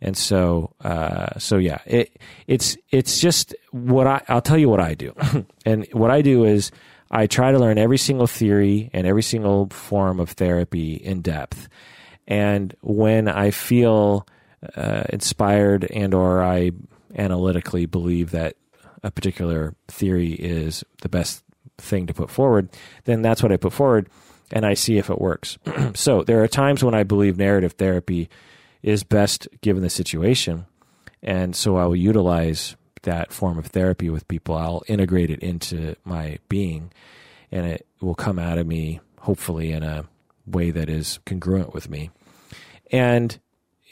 And 0.01 0.17
so, 0.17 0.73
uh, 0.83 1.39
so 1.39 1.57
yeah, 1.57 1.79
it, 1.85 2.17
it's 2.47 2.77
it's 2.91 3.19
just 3.19 3.55
what 3.71 4.07
I 4.07 4.21
I'll 4.27 4.41
tell 4.41 4.57
you 4.57 4.69
what 4.69 4.81
I 4.81 4.93
do, 4.93 5.13
and 5.65 5.87
what 5.93 6.11
I 6.11 6.21
do 6.21 6.43
is 6.43 6.71
I 7.09 7.27
try 7.27 7.51
to 7.51 7.57
learn 7.59 7.77
every 7.77 7.97
single 7.97 8.27
theory 8.27 8.89
and 8.93 9.07
every 9.07 9.23
single 9.23 9.69
form 9.69 10.19
of 10.19 10.31
therapy 10.31 10.93
in 10.95 11.21
depth, 11.21 11.69
and 12.27 12.75
when 12.81 13.27
I 13.27 13.51
feel 13.51 14.27
uh, 14.75 15.03
inspired 15.09 15.85
and 15.85 16.13
or 16.13 16.43
I 16.43 16.71
analytically 17.17 17.85
believe 17.85 18.31
that 18.31 18.57
a 19.05 19.11
particular 19.11 19.75
theory 19.87 20.31
is 20.31 20.83
the 21.03 21.09
best 21.09 21.43
thing 21.77 22.07
to 22.07 22.13
put 22.13 22.31
forward, 22.31 22.69
then 23.03 23.21
that's 23.21 23.43
what 23.43 23.51
I 23.51 23.57
put 23.57 23.71
forward, 23.71 24.09
and 24.51 24.65
I 24.65 24.73
see 24.73 24.97
if 24.97 25.11
it 25.11 25.21
works. 25.21 25.59
so 25.93 26.23
there 26.23 26.43
are 26.43 26.47
times 26.47 26.83
when 26.83 26.95
I 26.95 27.03
believe 27.03 27.37
narrative 27.37 27.73
therapy 27.73 28.29
is 28.81 29.03
best 29.03 29.47
given 29.61 29.83
the 29.83 29.89
situation. 29.91 30.65
And 31.21 31.55
so 31.55 31.77
I 31.77 31.85
will 31.85 31.95
utilize 31.95 32.75
that 33.03 33.31
form 33.31 33.59
of 33.59 33.67
therapy 33.67 34.09
with 34.09 34.27
people. 34.27 34.55
I'll 34.55 34.83
integrate 34.87 35.29
it 35.29 35.39
into 35.39 35.95
my 36.03 36.39
being, 36.49 36.91
and 37.51 37.67
it 37.67 37.85
will 38.01 38.15
come 38.15 38.39
out 38.39 38.57
of 38.57 38.65
me, 38.65 39.01
hopefully, 39.19 39.71
in 39.71 39.83
a 39.83 40.05
way 40.47 40.71
that 40.71 40.89
is 40.89 41.19
congruent 41.25 41.75
with 41.75 41.89
me. 41.89 42.09
And 42.91 43.37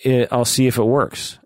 it, 0.03 0.27
I'll 0.31 0.45
see 0.45 0.65
if 0.65 0.77
it 0.77 0.83
works. 0.83 1.37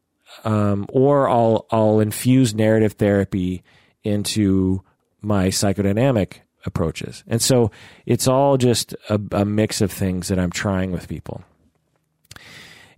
Um, 0.43 0.85
or 0.89 1.29
I'll, 1.29 1.65
I'll 1.71 1.99
infuse 1.99 2.53
narrative 2.53 2.93
therapy 2.93 3.63
into 4.03 4.83
my 5.21 5.47
psychodynamic 5.47 6.39
approaches. 6.65 7.23
And 7.27 7.41
so 7.41 7.71
it's 8.05 8.27
all 8.27 8.57
just 8.57 8.93
a, 9.09 9.19
a 9.31 9.45
mix 9.45 9.81
of 9.81 9.91
things 9.91 10.27
that 10.27 10.39
I'm 10.39 10.51
trying 10.51 10.91
with 10.91 11.07
people. 11.07 11.43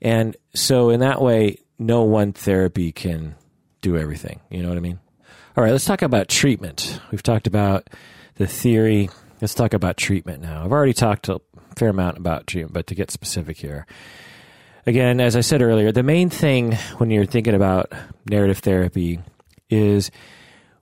And 0.02 0.36
so 0.54 0.90
in 0.90 1.00
that 1.02 1.22
way, 1.22 1.60
no 1.78 2.04
one 2.04 2.34
therapy 2.34 2.92
can 2.92 3.36
do 3.82 3.98
everything. 3.98 4.42
You 4.50 4.64
know 4.64 4.70
what 4.70 4.78
I 4.78 4.82
mean? 4.82 5.00
All 5.56 5.64
right, 5.64 5.72
let's 5.72 5.86
talk 5.86 6.02
about 6.02 6.28
treatment. 6.28 7.00
We've 7.12 7.24
talked 7.24 7.48
about 7.48 7.90
the 8.36 8.48
theory. 8.48 9.10
Let's 9.42 9.54
talk 9.54 9.74
about 9.74 9.98
treatment 9.98 10.42
now. 10.42 10.64
I've 10.64 10.72
already 10.72 10.94
talked 10.94 11.30
a 11.30 11.42
fair 11.76 11.90
amount 11.90 12.18
about 12.18 12.48
treatment, 12.48 12.74
but 12.74 12.88
to 12.88 12.96
get 12.96 13.12
specific 13.12 13.58
here. 13.58 13.86
Again, 14.90 15.20
as 15.20 15.36
I 15.36 15.42
said 15.42 15.62
earlier, 15.62 15.92
the 15.92 16.02
main 16.02 16.32
thing 16.32 16.72
when 16.98 17.12
you're 17.12 17.28
thinking 17.28 17.54
about 17.54 17.94
narrative 18.28 18.58
therapy 18.58 19.20
is 19.70 20.10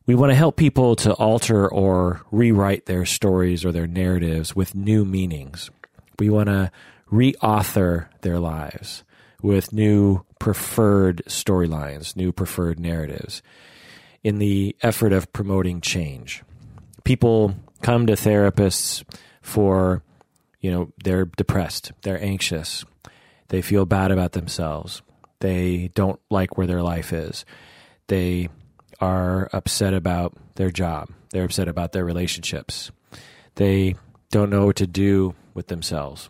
we 0.06 0.16
want 0.16 0.32
to 0.32 0.34
help 0.34 0.56
people 0.56 0.96
to 0.96 1.12
alter 1.16 1.68
or 1.68 2.22
rewrite 2.32 2.86
their 2.86 3.04
stories 3.04 3.66
or 3.66 3.74
their 3.74 3.86
narratives 3.86 4.56
with 4.56 4.74
new 4.74 5.04
meanings. 5.04 5.70
We 6.20 6.30
want 6.30 6.48
to 6.48 6.72
reauthor 7.12 8.08
their 8.22 8.40
lives 8.40 9.04
with 9.42 9.74
new 9.74 10.24
preferred 10.40 11.24
storylines, 11.28 12.16
new 12.16 12.32
preferred 12.32 12.80
narratives 12.80 13.42
in 14.24 14.38
the 14.38 14.74
effort 14.82 15.12
of 15.12 15.34
promoting 15.34 15.82
change. 15.82 16.44
People 17.04 17.56
come 17.82 18.08
to 18.08 18.14
therapists 18.14 19.04
for, 19.42 20.02
you 20.62 20.72
know, 20.72 20.94
they're 21.04 21.26
depressed, 21.26 21.92
they're 22.04 22.24
anxious, 22.24 22.86
they 23.50 23.62
feel 23.62 23.86
bad 23.86 24.12
about 24.12 24.34
themselves, 24.34 25.02
they 25.40 25.92
don't 25.96 26.20
like 26.30 26.58
where 26.58 26.68
their 26.68 26.82
life 26.82 27.14
is, 27.14 27.46
they 28.08 28.50
are 29.00 29.50
upset 29.54 29.94
about 29.94 30.34
their 30.56 30.72
job, 30.72 31.10
they're 31.32 31.46
upset 31.46 31.68
about 31.68 31.92
their 31.92 32.06
relationships, 32.06 32.92
they 33.56 33.96
don't 34.32 34.50
know 34.50 34.66
what 34.66 34.76
to 34.78 34.88
do 34.88 35.36
with 35.54 35.68
themselves. 35.68 36.30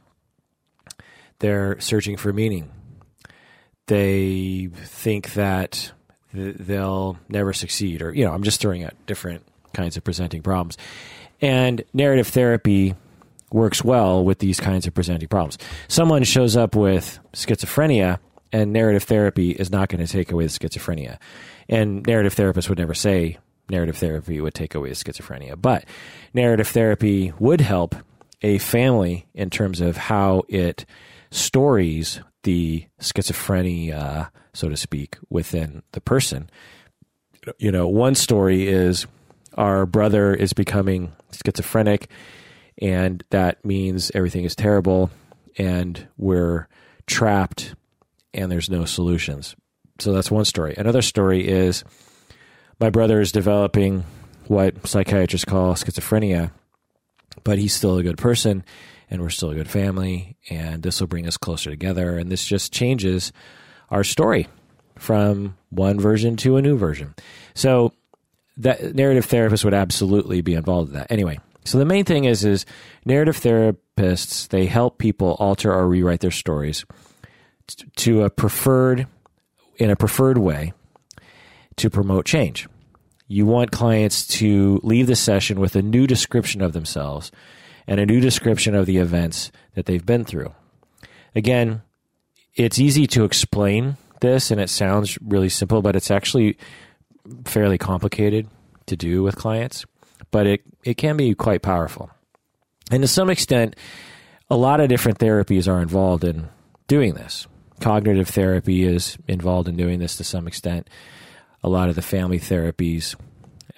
They're 1.39 1.79
searching 1.79 2.17
for 2.17 2.33
meaning. 2.33 2.71
They 3.87 4.69
think 4.73 5.33
that 5.33 5.91
they'll 6.33 7.17
never 7.29 7.53
succeed, 7.53 8.01
or, 8.01 8.13
you 8.13 8.25
know, 8.25 8.33
I'm 8.33 8.43
just 8.43 8.59
throwing 8.59 8.83
out 8.83 8.93
different 9.05 9.45
kinds 9.73 9.97
of 9.97 10.03
presenting 10.03 10.41
problems. 10.41 10.77
And 11.41 11.83
narrative 11.93 12.27
therapy 12.27 12.95
works 13.51 13.83
well 13.83 14.23
with 14.23 14.39
these 14.39 14.59
kinds 14.59 14.87
of 14.87 14.93
presenting 14.93 15.27
problems. 15.27 15.57
Someone 15.87 16.23
shows 16.23 16.55
up 16.55 16.75
with 16.75 17.19
schizophrenia 17.33 18.19
and 18.51 18.73
narrative 18.73 19.03
therapy 19.03 19.51
is 19.51 19.71
not 19.71 19.89
going 19.89 20.05
to 20.05 20.11
take 20.11 20.31
away 20.31 20.45
the 20.45 20.49
schizophrenia. 20.49 21.17
And 21.69 22.05
narrative 22.05 22.35
therapists 22.35 22.69
would 22.69 22.77
never 22.77 22.93
say 22.93 23.37
narrative 23.69 23.97
therapy 23.97 24.39
would 24.39 24.53
take 24.53 24.75
away 24.75 24.89
the 24.89 24.95
schizophrenia, 24.95 25.61
but 25.61 25.85
narrative 26.33 26.67
therapy 26.69 27.33
would 27.39 27.61
help 27.61 27.95
a 28.41 28.57
family 28.59 29.27
in 29.33 29.49
terms 29.49 29.81
of 29.81 29.97
how 29.97 30.43
it 30.47 30.85
stories 31.31 32.21
the 32.43 32.85
schizophrenia, 33.01 34.29
so 34.53 34.69
to 34.69 34.77
speak, 34.77 35.17
within 35.29 35.83
the 35.91 36.01
person. 36.01 36.49
You 37.57 37.71
know, 37.71 37.87
one 37.87 38.15
story 38.15 38.67
is 38.67 39.05
our 39.55 39.85
brother 39.85 40.33
is 40.33 40.53
becoming 40.53 41.11
schizophrenic, 41.31 42.09
and 42.81 43.23
that 43.29 43.63
means 43.65 44.11
everything 44.13 44.43
is 44.43 44.55
terrible, 44.55 45.09
and 45.57 46.07
we're 46.17 46.67
trapped, 47.05 47.75
and 48.33 48.51
there's 48.51 48.69
no 48.69 48.85
solutions. 48.85 49.55
So 49.99 50.13
that's 50.13 50.29
one 50.29 50.45
story. 50.45 50.75
Another 50.77 51.01
story 51.01 51.47
is 51.47 51.83
my 52.79 52.89
brother 52.89 53.19
is 53.19 53.31
developing 53.31 54.05
what 54.47 54.87
psychiatrists 54.87 55.45
call 55.45 55.73
schizophrenia, 55.73 56.51
but 57.43 57.57
he's 57.57 57.73
still 57.73 57.97
a 57.97 58.03
good 58.03 58.17
person 58.17 58.63
and 59.09 59.21
we're 59.21 59.29
still 59.29 59.49
a 59.51 59.55
good 59.55 59.69
family 59.69 60.37
and 60.49 60.83
this 60.83 60.99
will 60.99 61.07
bring 61.07 61.27
us 61.27 61.37
closer 61.37 61.69
together 61.69 62.17
and 62.17 62.31
this 62.31 62.45
just 62.45 62.73
changes 62.73 63.31
our 63.89 64.03
story 64.03 64.47
from 64.97 65.57
one 65.69 65.99
version 65.99 66.35
to 66.37 66.57
a 66.57 66.61
new 66.61 66.77
version. 66.77 67.15
So 67.53 67.93
that 68.57 68.95
narrative 68.95 69.25
therapist 69.25 69.63
would 69.63 69.73
absolutely 69.73 70.41
be 70.41 70.55
involved 70.55 70.89
in 70.89 70.95
that. 70.95 71.11
Anyway, 71.11 71.39
so 71.67 71.77
the 71.77 71.85
main 71.85 72.05
thing 72.05 72.25
is 72.25 72.43
is 72.43 72.65
narrative 73.05 73.37
therapists 73.37 74.47
they 74.49 74.65
help 74.65 74.97
people 74.97 75.35
alter 75.39 75.71
or 75.71 75.87
rewrite 75.87 76.21
their 76.21 76.31
stories 76.31 76.85
to 77.95 78.23
a 78.23 78.29
preferred 78.29 79.07
in 79.77 79.89
a 79.89 79.95
preferred 79.95 80.37
way 80.37 80.73
to 81.75 81.89
promote 81.89 82.25
change. 82.25 82.67
You 83.27 83.45
want 83.45 83.71
clients 83.71 84.25
to 84.39 84.79
leave 84.83 85.07
the 85.07 85.15
session 85.15 85.59
with 85.59 85.75
a 85.75 85.81
new 85.81 86.07
description 86.07 86.61
of 86.61 86.73
themselves 86.73 87.31
and 87.85 87.99
a 87.99 88.05
new 88.05 88.19
description 88.19 88.73
of 88.73 88.85
the 88.85 88.97
events 88.97 89.51
that 89.75 89.85
they've 89.85 90.05
been 90.05 90.25
through. 90.25 90.53
Again, 91.35 91.81
it's 92.55 92.79
easy 92.79 93.05
to 93.07 93.25
explain 93.25 93.97
this 94.21 94.49
and 94.49 94.59
it 94.59 94.69
sounds 94.69 95.17
really 95.21 95.49
simple, 95.49 95.81
but 95.81 95.95
it's 95.95 96.09
actually 96.09 96.57
fairly 97.45 97.77
complicated 97.77 98.47
to 98.87 98.95
do 98.95 99.21
with 99.21 99.35
clients, 99.35 99.85
but 100.37 100.45
it, 100.45 100.61
it 100.83 100.97
can 100.97 101.17
be 101.17 101.33
quite 101.33 101.63
powerful. 101.63 102.11
And 102.91 103.01
to 103.01 103.07
some 103.07 103.31
extent, 103.31 103.75
a 104.51 104.55
lot 104.55 104.79
of 104.79 104.87
different 104.87 105.17
therapies 105.17 105.67
are 105.67 105.81
involved 105.81 106.23
in 106.23 106.47
doing 106.87 107.15
this. 107.15 107.47
Cognitive 107.81 108.27
therapy 108.27 108.83
is 108.83 109.17
involved 109.27 109.67
in 109.67 109.75
doing 109.75 109.97
this 109.97 110.15
to 110.17 110.23
some 110.23 110.47
extent 110.47 110.87
a 111.63 111.69
lot 111.69 111.89
of 111.89 111.95
the 111.95 112.03
family 112.03 112.39
therapies, 112.39 113.15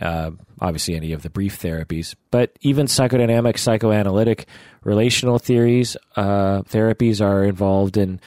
uh, 0.02 0.32
obviously 0.60 0.96
any 0.96 1.14
of 1.14 1.22
the 1.22 1.30
brief 1.30 1.58
therapies, 1.58 2.14
but 2.30 2.52
even 2.60 2.88
psychodynamic, 2.88 3.58
psychoanalytic, 3.58 4.46
relational 4.84 5.40
theories, 5.40 5.96
uh, 6.18 6.64
therapies 6.64 7.26
are 7.26 7.46
involved 7.46 7.96
in 7.96 8.20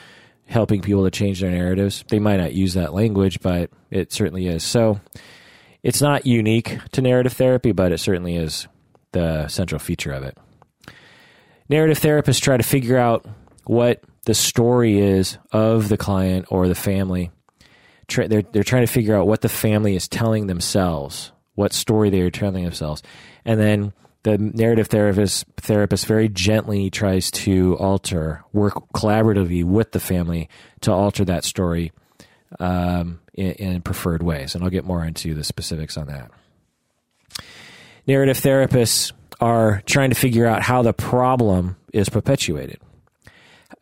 helping 0.46 0.80
people 0.80 1.04
to 1.04 1.10
change 1.10 1.42
their 1.42 1.50
narratives. 1.50 2.02
They 2.08 2.18
might 2.18 2.38
not 2.38 2.54
use 2.54 2.72
that 2.72 2.94
language, 2.94 3.40
but 3.42 3.68
it 3.90 4.10
certainly 4.10 4.46
is. 4.46 4.64
So 4.64 5.02
it's 5.82 6.02
not 6.02 6.26
unique 6.26 6.78
to 6.92 7.02
narrative 7.02 7.32
therapy, 7.32 7.72
but 7.72 7.92
it 7.92 7.98
certainly 7.98 8.36
is 8.36 8.68
the 9.12 9.48
central 9.48 9.78
feature 9.78 10.12
of 10.12 10.22
it. 10.22 10.38
Narrative 11.68 11.98
therapists 11.98 12.40
try 12.40 12.56
to 12.56 12.62
figure 12.62 12.98
out 12.98 13.26
what 13.64 14.02
the 14.24 14.34
story 14.34 14.98
is 14.98 15.38
of 15.52 15.88
the 15.88 15.96
client 15.96 16.46
or 16.48 16.68
the 16.68 16.74
family 16.74 17.30
they're 18.16 18.42
they're 18.42 18.62
trying 18.62 18.86
to 18.86 18.92
figure 18.92 19.16
out 19.16 19.26
what 19.26 19.40
the 19.40 19.48
family 19.48 19.96
is 19.96 20.08
telling 20.08 20.46
themselves, 20.46 21.32
what 21.54 21.72
story 21.72 22.10
they 22.10 22.20
are 22.20 22.30
telling 22.30 22.64
themselves, 22.64 23.02
and 23.44 23.60
then 23.60 23.92
the 24.22 24.38
narrative 24.38 24.88
therapist 24.88 25.44
therapist 25.56 26.06
very 26.06 26.28
gently 26.28 26.90
tries 26.90 27.30
to 27.30 27.76
alter, 27.78 28.44
work 28.52 28.74
collaboratively 28.94 29.64
with 29.64 29.92
the 29.92 30.00
family 30.00 30.48
to 30.80 30.92
alter 30.92 31.24
that 31.24 31.44
story 31.44 31.92
um, 32.61 33.20
in, 33.34 33.53
in 33.53 33.82
preferred 33.82 34.22
ways, 34.22 34.55
and 34.55 34.64
I'll 34.64 34.70
get 34.70 34.84
more 34.84 35.05
into 35.05 35.34
the 35.34 35.44
specifics 35.44 35.96
on 35.96 36.07
that. 36.07 36.30
Narrative 38.07 38.36
therapists 38.36 39.12
are 39.40 39.82
trying 39.86 40.11
to 40.11 40.16
figure 40.16 40.46
out 40.46 40.62
how 40.62 40.82
the 40.82 40.92
problem 40.92 41.76
is 41.92 42.09
perpetuated 42.09 42.80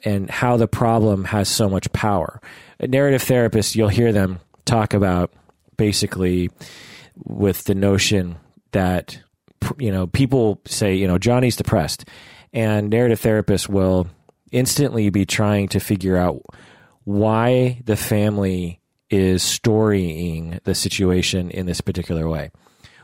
and 0.05 0.31
how 0.31 0.57
the 0.57 0.68
problem 0.68 1.25
has 1.25 1.49
so 1.49 1.68
much 1.68 1.93
power. 1.93 2.41
Narrative 2.81 3.23
therapists, 3.23 3.75
you'll 3.75 3.89
hear 3.89 4.12
them 4.12 4.41
talk 4.64 4.95
about 4.95 5.33
basically 5.77 6.51
with 7.16 7.64
the 7.64 7.75
notion 7.75 8.37
that 8.73 9.21
you 9.79 9.91
know 9.91 10.07
people 10.07 10.61
say 10.66 10.95
you 10.95 11.07
know 11.07 11.18
Johnny's 11.18 11.57
depressed, 11.57 12.07
and 12.53 12.91
narrative 12.91 13.21
therapists 13.21 13.68
will 13.68 14.07
instantly 14.53 15.11
be 15.11 15.27
trying 15.27 15.68
to 15.68 15.81
figure 15.81 16.16
out 16.16 16.43
why 17.05 17.80
the 17.84 17.96
family 17.96 18.80
is 19.11 19.42
storying 19.42 20.61
the 20.64 20.74
situation 20.74 21.51
in 21.51 21.66
this 21.66 21.80
particular 21.80 22.28
way. 22.28 22.51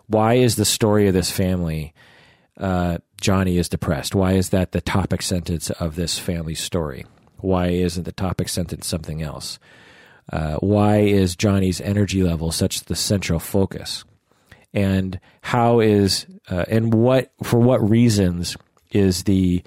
Why 0.06 0.34
is 0.34 0.56
the 0.56 0.64
story 0.64 1.08
of 1.08 1.14
this 1.14 1.30
family 1.30 1.92
uh, 2.58 2.98
Johnny 3.20 3.58
is 3.58 3.68
depressed? 3.68 4.14
Why 4.14 4.32
is 4.32 4.50
that 4.50 4.72
the 4.72 4.80
topic 4.80 5.22
sentence 5.22 5.70
of 5.70 5.96
this 5.96 6.18
family 6.18 6.54
story? 6.54 7.04
Why 7.38 7.68
isn't 7.68 8.04
the 8.04 8.12
topic 8.12 8.48
sentence 8.48 8.86
something 8.86 9.20
else? 9.20 9.58
Uh, 10.32 10.56
why 10.56 10.98
is 10.98 11.36
Johnny's 11.36 11.80
energy 11.80 12.22
level 12.22 12.50
such 12.52 12.84
the 12.84 12.96
central 12.96 13.38
focus? 13.38 14.04
And 14.72 15.20
how 15.42 15.80
is 15.80 16.26
uh, 16.50 16.64
and 16.68 16.92
what 16.92 17.32
for 17.42 17.58
what 17.58 17.88
reasons 17.88 18.56
is 18.90 19.24
the 19.24 19.62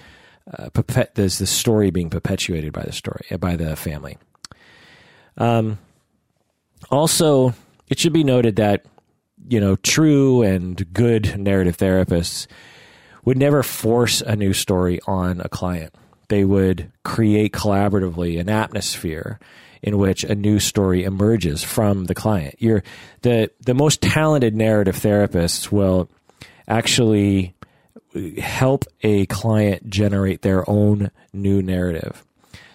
uh, 0.58 0.70
is 1.16 1.38
the 1.38 1.48
story 1.48 1.92
being 1.92 2.10
perpetuated 2.10 2.74
by 2.74 2.84
the 2.84 2.92
story 2.92 3.26
by 3.40 3.56
the 3.56 3.76
family? 3.76 4.18
Um, 5.38 5.78
also, 6.90 7.54
it 7.88 8.00
should 8.00 8.14
be 8.14 8.24
noted 8.24 8.58
that 8.58 8.86
you 9.48 9.60
know 9.60 9.76
true 9.78 10.42
and 10.44 10.92
good 10.94 11.38
narrative 11.40 11.78
therapists 11.78 12.48
would 13.26 13.38
never 13.38 13.64
force 13.64 14.22
a 14.22 14.36
new 14.36 14.54
story 14.54 15.00
on 15.08 15.42
a 15.42 15.50
client 15.50 15.94
they 16.30 16.46
would 16.46 16.92
create 17.04 17.52
collaboratively 17.52 18.40
an 18.40 18.50
atmosphere 18.50 19.40
in 19.82 19.98
which 19.98 20.24
a 20.24 20.36
new 20.36 20.60
story 20.60 21.04
emerges 21.04 21.64
from 21.64 22.06
the 22.06 22.16
client. 22.16 22.56
You're 22.60 22.84
the 23.22 23.52
the 23.62 23.74
most 23.74 24.02
talented 24.02 24.56
narrative 24.56 24.96
therapists 24.96 25.72
will 25.72 26.10
actually 26.68 27.56
help 28.40 28.86
a 29.02 29.26
client 29.28 29.90
generate 29.90 30.42
their 30.42 30.68
own 30.70 31.12
new 31.34 31.62
narrative. 31.62 32.26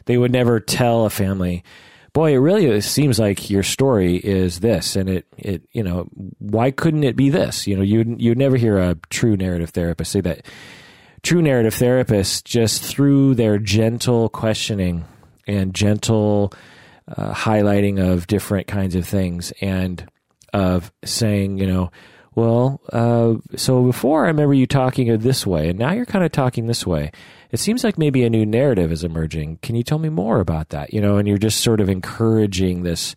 They 0.06 0.18
would 0.18 0.32
never 0.32 0.60
tell 0.60 1.06
a 1.06 1.10
family, 1.10 1.64
"Boy, 2.12 2.34
it 2.34 2.38
really 2.38 2.80
seems 2.80 3.18
like 3.18 3.50
your 3.50 3.62
story 3.62 4.16
is 4.16 4.60
this," 4.60 4.96
and 4.96 5.08
it 5.08 5.26
it 5.36 5.62
you 5.72 5.82
know 5.82 6.08
why 6.38 6.70
couldn't 6.70 7.04
it 7.04 7.16
be 7.16 7.30
this? 7.30 7.66
You 7.66 7.76
know, 7.76 7.82
you 7.82 8.16
you'd 8.18 8.38
never 8.38 8.56
hear 8.56 8.78
a 8.78 8.96
true 9.10 9.36
narrative 9.36 9.70
therapist 9.70 10.12
say 10.12 10.20
that 10.20 10.46
true 11.22 11.42
narrative 11.42 11.74
therapists 11.74 12.44
just 12.44 12.82
through 12.82 13.34
their 13.34 13.58
gentle 13.58 14.28
questioning 14.28 15.04
and 15.46 15.74
gentle 15.74 16.52
uh, 17.08 17.32
highlighting 17.32 17.98
of 17.98 18.26
different 18.26 18.66
kinds 18.66 18.94
of 18.94 19.06
things 19.06 19.52
and 19.60 20.06
of 20.52 20.92
saying, 21.04 21.58
you 21.58 21.66
know, 21.66 21.90
well, 22.34 22.80
uh, 22.92 23.34
so 23.56 23.84
before 23.84 24.24
I 24.24 24.28
remember 24.28 24.54
you 24.54 24.66
talking 24.66 25.16
this 25.18 25.46
way, 25.46 25.68
and 25.68 25.78
now 25.78 25.92
you're 25.92 26.06
kind 26.06 26.24
of 26.24 26.32
talking 26.32 26.66
this 26.66 26.86
way. 26.86 27.12
It 27.52 27.60
seems 27.60 27.84
like 27.84 27.96
maybe 27.96 28.24
a 28.24 28.30
new 28.30 28.44
narrative 28.44 28.90
is 28.90 29.04
emerging. 29.04 29.58
Can 29.62 29.76
you 29.76 29.84
tell 29.84 30.00
me 30.00 30.08
more 30.08 30.40
about 30.40 30.70
that? 30.70 30.92
You 30.92 31.00
know, 31.00 31.16
and 31.16 31.28
you're 31.28 31.38
just 31.38 31.60
sort 31.60 31.80
of 31.80 31.88
encouraging 31.88 32.82
this 32.82 33.14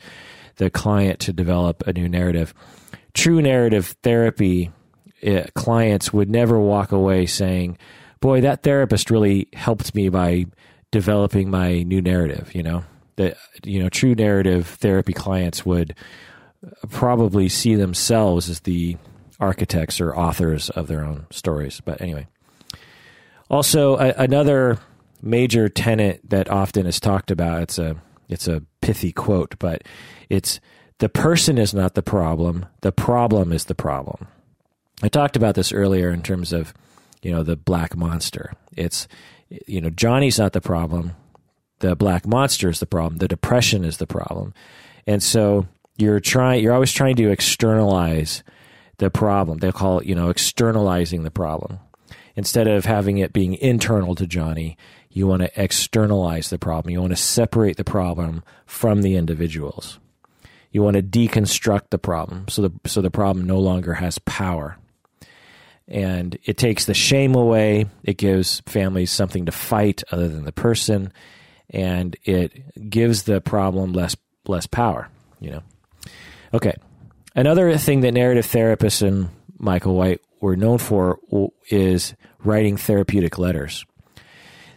the 0.58 0.70
client 0.70 1.20
to 1.22 1.34
develop 1.34 1.86
a 1.88 1.94
new 1.94 2.08
narrative. 2.08 2.54
True 3.14 3.42
narrative 3.42 3.96
therapy 4.04 4.72
uh, 5.26 5.44
clients 5.56 6.14
would 6.14 6.30
never 6.30 6.60
walk 6.60 6.92
away 6.92 7.26
saying, 7.26 7.80
"Boy, 8.20 8.42
that 8.42 8.62
therapist 8.62 9.10
really 9.10 9.48
helped 9.54 9.96
me 9.96 10.10
by 10.10 10.46
developing 10.92 11.50
my 11.50 11.82
new 11.82 12.02
narrative." 12.04 12.54
You 12.54 12.62
know, 12.62 12.84
that 13.16 13.38
you 13.64 13.82
know, 13.82 13.90
true 13.90 14.14
narrative 14.14 14.68
therapy 14.68 15.14
clients 15.14 15.66
would 15.66 15.96
probably 16.90 17.50
see 17.50 17.76
themselves 17.76 18.50
as 18.50 18.62
the 18.62 18.98
architects 19.40 20.02
or 20.02 20.18
authors 20.18 20.70
of 20.72 20.88
their 20.88 21.06
own 21.06 21.28
stories. 21.30 21.82
But 21.84 22.02
anyway, 22.02 22.28
also 23.50 23.98
a, 23.98 24.14
another 24.18 24.80
major 25.22 25.70
tenet 25.70 26.22
that 26.30 26.50
often 26.50 26.86
is 26.86 27.00
talked 27.00 27.32
about. 27.32 27.62
It's 27.64 27.78
a 27.80 27.96
it's 28.30 28.48
a 28.48 28.64
pithy 28.82 29.12
quote, 29.12 29.56
but 29.60 29.84
it's 30.30 30.60
the 31.00 31.10
person 31.10 31.58
is 31.58 31.74
not 31.74 31.94
the 31.94 32.02
problem. 32.02 32.66
The 32.82 32.92
problem 32.92 33.54
is 33.54 33.66
the 33.66 33.76
problem. 33.76 34.28
I 35.04 35.10
talked 35.10 35.38
about 35.38 35.54
this 35.56 35.72
earlier 35.72 36.10
in 36.10 36.24
terms 36.24 36.52
of, 36.52 36.74
you 37.22 37.32
know, 37.32 37.44
the 37.44 37.56
black 37.56 37.96
monster. 37.96 38.54
It's, 38.76 39.08
you 39.68 39.80
know, 39.80 39.92
Johnny's 39.92 40.40
not 40.40 40.54
the 40.54 40.62
problem. 40.62 41.16
the 41.80 41.96
black 41.96 42.26
monster 42.26 42.70
is 42.70 42.80
the 42.80 42.86
problem, 42.86 43.18
the 43.18 43.28
depression 43.28 43.84
is 43.86 43.98
the 43.98 44.08
problem. 44.08 44.54
And 45.06 45.22
so 45.22 45.68
you're 45.98 46.20
trying 46.20 46.64
you're 46.64 46.74
always 46.74 46.94
trying 46.94 47.16
to 47.18 47.30
externalize 47.30 48.44
the 48.98 49.10
problem. 49.10 49.60
They 49.60 49.72
call 49.72 50.00
it, 50.00 50.08
you 50.08 50.16
know, 50.16 50.30
externalizing 50.30 51.24
the 51.24 51.32
problem. 51.32 51.80
Instead 52.36 52.68
of 52.68 52.86
having 52.86 53.18
it 53.18 53.34
being 53.34 53.56
internal 53.56 54.14
to 54.16 54.28
Johnny, 54.28 54.78
you 55.10 55.26
want 55.26 55.42
to 55.42 55.62
externalize 55.62 56.50
the 56.50 56.60
problem. 56.60 56.92
You 56.92 57.02
want 57.02 57.12
to 57.12 57.18
separate 57.18 57.78
the 57.78 57.84
problem 57.84 58.44
from 58.68 59.02
the 59.02 59.16
individuals. 59.16 60.00
You 60.72 60.84
want 60.84 60.96
to 60.96 61.02
deconstruct 61.02 61.90
the 61.90 61.98
problem 61.98 62.48
so 62.50 62.62
the 62.62 62.72
so 62.86 63.02
the 63.02 63.12
problem 63.12 63.46
no 63.46 63.60
longer 63.60 63.96
has 63.96 64.20
power. 64.20 64.78
And 65.88 66.38
it 66.44 66.58
takes 66.58 66.86
the 66.86 66.94
shame 66.94 67.34
away. 67.34 67.86
It 68.04 68.18
gives 68.18 68.62
families 68.66 69.10
something 69.10 69.46
to 69.46 69.52
fight 69.54 70.04
other 70.12 70.28
than 70.28 70.44
the 70.44 70.52
person, 70.52 71.14
and 71.70 72.16
it 72.26 72.90
gives 72.90 73.24
the 73.24 73.40
problem 73.40 73.94
less 73.94 74.16
less 74.46 74.68
power. 74.68 75.10
You 75.40 75.52
know. 75.52 75.64
Okay. 76.54 76.76
Another 77.36 77.78
thing 77.78 78.02
that 78.02 78.14
narrative 78.14 78.46
therapists 78.46 79.06
and 79.06 79.30
Michael 79.60 79.96
White 79.96 80.22
were 80.40 80.56
known 80.56 80.78
for 80.78 81.20
is 81.70 82.16
writing 82.44 82.78
therapeutic 82.78 83.38
letters. 83.38 83.86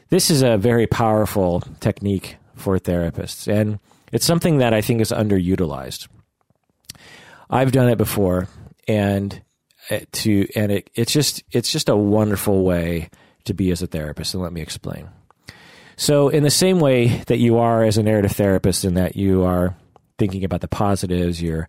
This 0.09 0.31
is 0.31 0.43
a 0.43 0.59
very 0.59 0.87
powerful 0.87 1.63
technique 1.81 2.37
for 2.55 2.79
therapists, 2.79 3.47
and 3.47 3.79
it's 4.13 4.27
something 4.27 4.59
that 4.59 4.75
I 4.75 4.81
think 4.81 5.01
is 5.01 5.13
underutilized. 5.13 6.09
I've 7.49 7.73
done 7.73 7.89
it 7.89 7.97
before, 7.99 8.49
and 8.89 9.41
uh, 9.91 10.01
to 10.13 10.49
and 10.55 10.73
it, 10.73 10.91
it's 10.95 11.13
just 11.13 11.43
it's 11.53 11.71
just 11.71 11.89
a 11.89 11.97
wonderful 11.97 12.65
way 12.65 13.11
to 13.45 13.55
be 13.55 13.71
as 13.71 13.83
a 13.83 13.87
therapist. 13.87 14.35
And 14.35 14.43
let 14.43 14.53
me 14.53 14.61
explain. 14.61 15.09
So, 15.97 16.29
in 16.29 16.43
the 16.43 16.51
same 16.51 16.81
way 16.81 17.09
that 17.27 17.39
you 17.39 17.59
are 17.59 17.85
as 17.85 17.99
a 17.99 18.03
narrative 18.03 18.33
therapist, 18.33 18.85
in 18.85 18.95
that 18.95 19.17
you 19.17 19.45
are 19.45 19.77
thinking 20.21 20.45
about 20.45 20.61
the 20.61 20.69
positives, 20.69 21.43
you're 21.43 21.69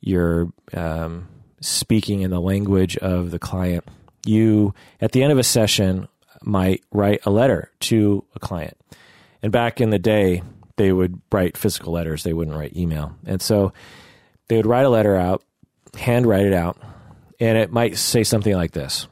you're 0.00 0.50
um, 0.72 1.28
speaking 1.60 2.22
in 2.22 2.30
the 2.30 2.40
language 2.40 2.96
of 2.96 3.30
the 3.30 3.38
client. 3.38 3.84
You 4.24 4.72
at 5.00 5.12
the 5.12 5.22
end 5.22 5.32
of 5.32 5.38
a 5.38 5.44
session 5.44 6.08
might 6.42 6.82
write 6.92 7.20
a 7.26 7.30
letter 7.30 7.70
to 7.80 8.24
a 8.34 8.38
client, 8.38 8.78
and 9.42 9.52
back 9.52 9.80
in 9.80 9.90
the 9.90 9.98
day, 9.98 10.42
they 10.76 10.92
would 10.92 11.20
write 11.30 11.58
physical 11.58 11.92
letters. 11.92 12.22
They 12.22 12.32
wouldn't 12.32 12.56
write 12.56 12.76
email, 12.76 13.14
and 13.26 13.42
so 13.42 13.72
they 14.48 14.56
would 14.56 14.66
write 14.66 14.86
a 14.86 14.90
letter 14.90 15.16
out, 15.16 15.42
hand 15.98 16.24
write 16.24 16.46
it 16.46 16.54
out, 16.54 16.78
and 17.40 17.58
it 17.58 17.72
might 17.72 17.98
say 17.98 18.22
something 18.22 18.54
like 18.54 18.72
this. 18.72 19.08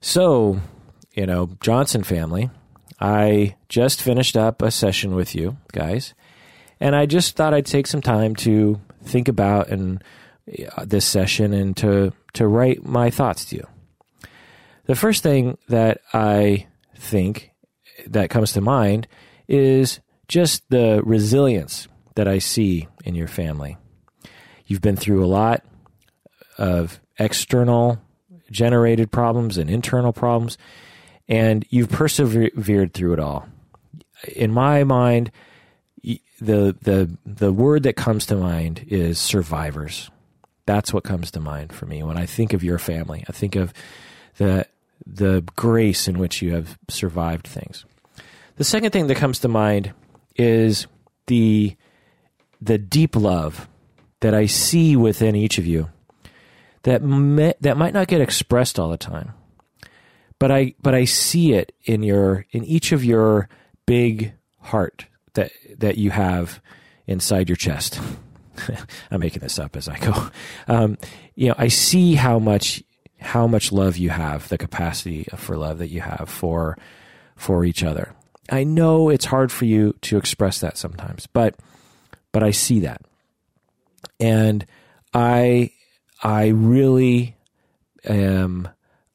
So, 0.00 0.60
you 1.14 1.26
know, 1.26 1.50
Johnson 1.60 2.02
family, 2.02 2.50
I 3.00 3.56
just 3.68 4.02
finished 4.02 4.36
up 4.36 4.62
a 4.62 4.70
session 4.70 5.14
with 5.14 5.34
you 5.34 5.56
guys, 5.72 6.14
and 6.80 6.94
I 6.94 7.06
just 7.06 7.36
thought 7.36 7.54
I'd 7.54 7.66
take 7.66 7.86
some 7.86 8.02
time 8.02 8.34
to 8.36 8.80
think 9.02 9.28
about 9.28 9.68
and 9.68 10.02
uh, 10.76 10.84
this 10.84 11.04
session 11.04 11.52
and 11.52 11.76
to 11.78 12.12
to 12.34 12.46
write 12.46 12.84
my 12.84 13.10
thoughts 13.10 13.46
to 13.46 13.56
you. 13.56 13.66
The 14.84 14.94
first 14.94 15.22
thing 15.22 15.58
that 15.68 16.00
I 16.12 16.66
think 16.96 17.50
that 18.06 18.30
comes 18.30 18.52
to 18.52 18.60
mind 18.60 19.08
is 19.48 20.00
just 20.28 20.68
the 20.70 21.02
resilience 21.04 21.88
that 22.14 22.28
I 22.28 22.38
see 22.38 22.88
in 23.04 23.14
your 23.14 23.28
family. 23.28 23.76
You've 24.66 24.80
been 24.80 24.96
through 24.96 25.24
a 25.24 25.26
lot 25.26 25.64
of 26.58 27.00
external 27.18 28.00
generated 28.50 29.10
problems 29.10 29.58
and 29.58 29.70
internal 29.70 30.12
problems, 30.12 30.58
and 31.28 31.64
you've 31.70 31.90
persevered 31.90 32.94
through 32.94 33.12
it 33.12 33.20
all. 33.20 33.48
In 34.34 34.52
my 34.52 34.84
mind, 34.84 35.30
the 36.40 36.76
the 36.80 37.16
the 37.24 37.52
word 37.52 37.82
that 37.84 37.96
comes 37.96 38.26
to 38.26 38.36
mind 38.36 38.84
is 38.88 39.18
survivors. 39.18 40.10
That's 40.66 40.92
what 40.92 41.04
comes 41.04 41.30
to 41.32 41.40
mind 41.40 41.72
for 41.72 41.86
me 41.86 42.02
when 42.02 42.16
I 42.16 42.26
think 42.26 42.52
of 42.52 42.64
your 42.64 42.78
family. 42.78 43.24
I 43.28 43.32
think 43.32 43.56
of 43.56 43.72
the 44.38 44.66
the 45.04 45.44
grace 45.56 46.08
in 46.08 46.18
which 46.18 46.42
you 46.42 46.54
have 46.54 46.78
survived 46.88 47.46
things. 47.46 47.84
The 48.56 48.64
second 48.64 48.90
thing 48.90 49.06
that 49.06 49.16
comes 49.16 49.40
to 49.40 49.48
mind 49.48 49.92
is 50.36 50.86
the 51.26 51.76
the 52.60 52.78
deep 52.78 53.16
love 53.16 53.68
that 54.20 54.34
I 54.34 54.46
see 54.46 54.96
within 54.96 55.36
each 55.36 55.58
of 55.58 55.66
you 55.66 55.88
that 56.84 57.02
may, 57.02 57.54
that 57.60 57.76
might 57.76 57.92
not 57.92 58.08
get 58.08 58.20
expressed 58.20 58.78
all 58.78 58.90
the 58.90 58.96
time. 58.96 59.34
But 60.38 60.50
I 60.50 60.74
but 60.82 60.94
I 60.94 61.04
see 61.04 61.52
it 61.52 61.72
in 61.84 62.02
your 62.02 62.46
in 62.50 62.64
each 62.64 62.92
of 62.92 63.04
your 63.04 63.48
big 63.86 64.32
heart 64.60 65.06
that 65.34 65.52
that 65.78 65.98
you 65.98 66.10
have 66.10 66.60
inside 67.06 67.48
your 67.48 67.56
chest. 67.56 68.00
I'm 69.10 69.20
making 69.20 69.40
this 69.40 69.58
up 69.58 69.76
as 69.76 69.88
I 69.88 69.98
go. 69.98 70.28
Um, 70.68 70.98
you 71.34 71.48
know, 71.48 71.54
I 71.58 71.68
see 71.68 72.14
how 72.14 72.38
much 72.38 72.82
how 73.18 73.46
much 73.46 73.72
love 73.72 73.96
you 73.96 74.10
have, 74.10 74.48
the 74.48 74.58
capacity 74.58 75.26
for 75.36 75.56
love 75.56 75.78
that 75.78 75.88
you 75.88 76.00
have 76.00 76.28
for 76.28 76.76
for 77.34 77.64
each 77.64 77.82
other. 77.82 78.14
I 78.50 78.64
know 78.64 79.08
it's 79.08 79.24
hard 79.24 79.50
for 79.50 79.64
you 79.64 79.94
to 80.02 80.16
express 80.16 80.60
that 80.60 80.76
sometimes, 80.76 81.26
but 81.26 81.56
but 82.32 82.42
I 82.42 82.50
see 82.50 82.80
that. 82.80 83.02
And 84.20 84.64
I 85.12 85.72
I 86.22 86.48
really 86.48 87.36
am 88.04 88.68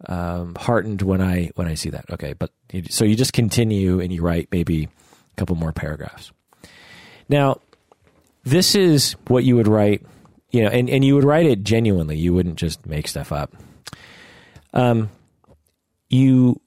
um, 0.08 0.56
heartened 0.56 1.02
when 1.02 1.22
I 1.22 1.52
when 1.56 1.68
I 1.68 1.76
see 1.76 1.90
that. 1.90 2.06
Okay, 2.12 2.34
but 2.34 2.52
so 2.90 3.06
you 3.06 3.16
just 3.16 3.34
continue 3.34 4.00
and 4.00 4.12
you 4.12 4.22
write 4.22 4.50
maybe 4.52 4.84
a 4.84 5.36
couple 5.36 5.56
more 5.56 5.72
paragraphs. 5.72 6.32
Now, 7.32 7.62
this 8.44 8.76
is 8.76 9.14
what 9.28 9.46
you 9.46 9.56
would 9.56 9.68
write, 9.68 10.06
you 10.52 10.64
know, 10.64 10.70
and, 10.70 10.90
and 10.90 11.04
you 11.04 11.16
would 11.16 11.24
write 11.24 11.46
it 11.46 11.64
genuinely. 11.64 12.18
You 12.18 12.34
wouldn't 12.34 12.58
just 12.58 12.86
make 12.86 13.08
stuff 13.08 13.32
up. 13.32 13.54
Um, 14.74 15.10
you, 16.10 16.60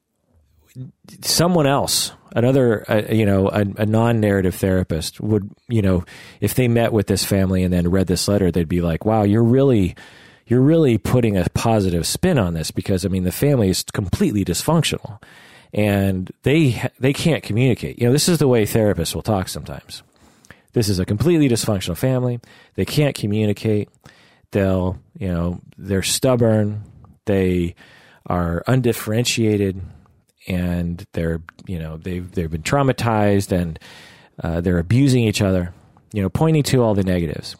someone 1.20 1.66
else, 1.66 2.12
another, 2.34 2.90
uh, 2.90 3.12
you 3.12 3.26
know, 3.26 3.48
a, 3.48 3.60
a 3.76 3.84
non-narrative 3.84 4.54
therapist 4.54 5.20
would, 5.20 5.50
you 5.68 5.82
know, 5.82 6.02
if 6.40 6.54
they 6.54 6.66
met 6.66 6.94
with 6.94 7.08
this 7.08 7.24
family 7.26 7.62
and 7.62 7.72
then 7.72 7.90
read 7.90 8.06
this 8.06 8.26
letter, 8.26 8.50
they'd 8.50 8.68
be 8.68 8.80
like, 8.80 9.04
"Wow, 9.04 9.22
you're 9.22 9.44
really." 9.44 9.94
you're 10.46 10.60
really 10.60 10.98
putting 10.98 11.38
a 11.38 11.46
positive 11.54 12.06
spin 12.06 12.36
on 12.38 12.52
this 12.52 12.70
because 12.70 13.06
I 13.06 13.08
mean 13.08 13.24
the 13.24 13.32
family 13.32 13.70
is 13.70 13.82
completely 13.82 14.44
dysfunctional 14.44 15.18
and 15.72 16.30
they 16.42 16.82
they 17.00 17.14
can't 17.14 17.42
communicate. 17.42 17.98
You 17.98 18.06
know, 18.06 18.12
this 18.12 18.28
is 18.28 18.36
the 18.36 18.48
way 18.48 18.64
therapists 18.64 19.14
will 19.14 19.22
talk 19.22 19.48
sometimes. 19.48 20.02
This 20.74 20.88
is 20.88 20.98
a 20.98 21.06
completely 21.06 21.48
dysfunctional 21.48 21.96
family. 21.96 22.40
They 22.74 22.84
can't 22.84 23.14
communicate. 23.14 23.88
They'll, 24.50 24.98
you 25.18 25.28
know, 25.28 25.60
they're 25.78 26.02
stubborn. 26.02 26.84
They 27.24 27.74
are 28.26 28.62
undifferentiated 28.66 29.80
and 30.46 31.06
they're, 31.12 31.40
you 31.66 31.78
know, 31.78 31.96
they've 31.96 32.30
they've 32.30 32.50
been 32.50 32.62
traumatized 32.62 33.50
and 33.52 33.78
uh, 34.42 34.60
they're 34.60 34.78
abusing 34.78 35.24
each 35.24 35.40
other, 35.40 35.72
you 36.12 36.22
know, 36.22 36.28
pointing 36.28 36.64
to 36.64 36.82
all 36.82 36.94
the 36.94 37.02
negatives. 37.02 37.56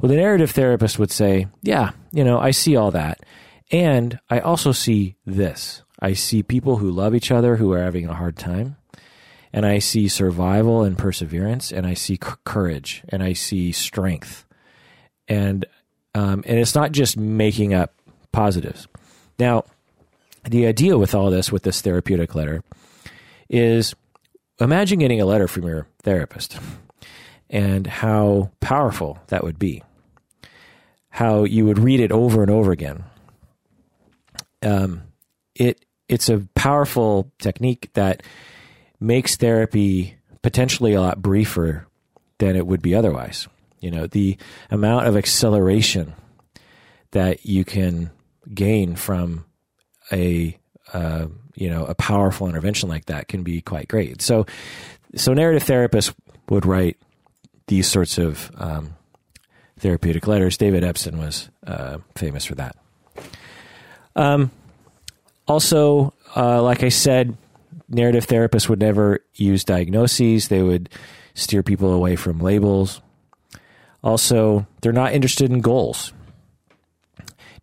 Well, 0.00 0.10
the 0.10 0.16
narrative 0.16 0.50
therapist 0.50 0.98
would 0.98 1.10
say, 1.10 1.46
Yeah, 1.62 1.92
you 2.12 2.24
know, 2.24 2.38
I 2.38 2.50
see 2.50 2.76
all 2.76 2.90
that. 2.90 3.20
And 3.72 4.18
I 4.28 4.40
also 4.40 4.72
see 4.72 5.16
this 5.24 5.82
I 6.00 6.12
see 6.12 6.42
people 6.42 6.76
who 6.76 6.90
love 6.90 7.14
each 7.14 7.30
other 7.30 7.56
who 7.56 7.72
are 7.72 7.82
having 7.82 8.06
a 8.06 8.14
hard 8.14 8.36
time. 8.36 8.76
And 9.56 9.64
I 9.64 9.78
see 9.78 10.06
survival 10.06 10.82
and 10.82 10.98
perseverance, 10.98 11.72
and 11.72 11.86
I 11.86 11.94
see 11.94 12.18
c- 12.22 12.30
courage, 12.44 13.02
and 13.08 13.22
I 13.22 13.32
see 13.32 13.72
strength. 13.72 14.44
And 15.28 15.64
um, 16.14 16.44
and 16.46 16.58
it's 16.58 16.74
not 16.74 16.92
just 16.92 17.16
making 17.16 17.72
up 17.72 17.94
positives. 18.32 18.86
Now, 19.38 19.64
the 20.44 20.66
idea 20.66 20.98
with 20.98 21.14
all 21.14 21.30
this, 21.30 21.50
with 21.50 21.62
this 21.62 21.80
therapeutic 21.80 22.34
letter, 22.34 22.62
is 23.48 23.94
imagine 24.60 24.98
getting 24.98 25.22
a 25.22 25.26
letter 25.26 25.48
from 25.48 25.64
your 25.64 25.86
therapist 26.02 26.58
and 27.48 27.86
how 27.86 28.50
powerful 28.60 29.18
that 29.28 29.42
would 29.42 29.58
be. 29.58 29.82
How 31.08 31.44
you 31.44 31.64
would 31.64 31.78
read 31.78 32.00
it 32.00 32.12
over 32.12 32.42
and 32.42 32.50
over 32.50 32.72
again. 32.72 33.04
Um, 34.62 35.04
it 35.54 35.82
it's 36.10 36.28
a 36.28 36.46
powerful 36.54 37.32
technique 37.38 37.88
that 37.94 38.22
makes 39.00 39.36
therapy 39.36 40.16
potentially 40.42 40.94
a 40.94 41.00
lot 41.00 41.20
briefer 41.22 41.86
than 42.38 42.56
it 42.56 42.66
would 42.66 42.82
be 42.82 42.94
otherwise. 42.94 43.48
You 43.80 43.90
know, 43.90 44.06
the 44.06 44.36
amount 44.70 45.06
of 45.06 45.16
acceleration 45.16 46.14
that 47.12 47.46
you 47.46 47.64
can 47.64 48.10
gain 48.52 48.96
from 48.96 49.44
a 50.12 50.58
uh, 50.92 51.26
you 51.54 51.68
know 51.68 51.84
a 51.84 51.94
powerful 51.94 52.48
intervention 52.48 52.88
like 52.88 53.06
that 53.06 53.28
can 53.28 53.42
be 53.42 53.60
quite 53.60 53.88
great. 53.88 54.22
So, 54.22 54.46
so 55.14 55.32
narrative 55.32 55.66
therapists 55.66 56.14
would 56.48 56.66
write 56.66 56.96
these 57.66 57.88
sorts 57.88 58.18
of 58.18 58.50
um, 58.56 58.96
therapeutic 59.78 60.26
letters. 60.26 60.56
David 60.56 60.82
Epston 60.82 61.18
was 61.18 61.50
uh, 61.66 61.98
famous 62.14 62.44
for 62.44 62.54
that. 62.54 62.76
Um, 64.14 64.50
also, 65.48 66.14
uh, 66.34 66.62
like 66.62 66.82
I 66.82 66.88
said, 66.88 67.36
narrative 67.88 68.26
therapists 68.26 68.68
would 68.68 68.80
never 68.80 69.20
use 69.34 69.64
diagnoses. 69.64 70.48
They 70.48 70.62
would 70.62 70.88
steer 71.34 71.62
people 71.62 71.92
away 71.92 72.16
from 72.16 72.40
labels. 72.40 73.00
Also, 74.02 74.66
they're 74.80 74.92
not 74.92 75.12
interested 75.12 75.50
in 75.50 75.60
goals. 75.60 76.12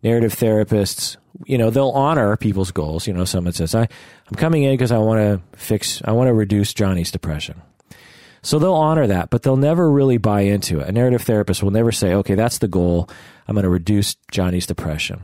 Narrative 0.02 0.34
therapists, 0.34 1.16
you 1.46 1.56
know, 1.56 1.70
they'll 1.70 1.90
honor 1.90 2.36
people's 2.36 2.70
goals. 2.70 3.06
You 3.06 3.14
know, 3.14 3.24
someone 3.24 3.54
says, 3.54 3.74
I, 3.74 3.82
I'm 3.82 4.36
coming 4.36 4.62
in 4.62 4.74
because 4.74 4.92
I 4.92 4.98
want 4.98 5.20
to 5.20 5.58
fix, 5.58 6.02
I 6.04 6.12
want 6.12 6.28
to 6.28 6.34
reduce 6.34 6.74
Johnny's 6.74 7.10
depression. 7.10 7.62
So 8.42 8.58
they'll 8.58 8.74
honor 8.74 9.06
that, 9.06 9.30
but 9.30 9.42
they'll 9.42 9.56
never 9.56 9.90
really 9.90 10.18
buy 10.18 10.42
into 10.42 10.80
it. 10.80 10.88
A 10.88 10.92
narrative 10.92 11.22
therapist 11.22 11.62
will 11.62 11.70
never 11.70 11.90
say, 11.90 12.12
okay, 12.12 12.34
that's 12.34 12.58
the 12.58 12.68
goal. 12.68 13.08
I'm 13.48 13.54
going 13.54 13.62
to 13.62 13.70
reduce 13.70 14.16
Johnny's 14.30 14.66
depression. 14.66 15.22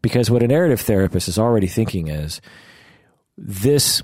Because 0.00 0.30
what 0.30 0.44
a 0.44 0.46
narrative 0.46 0.80
therapist 0.80 1.26
is 1.26 1.40
already 1.40 1.66
thinking 1.66 2.06
is 2.06 2.40
this, 3.36 4.00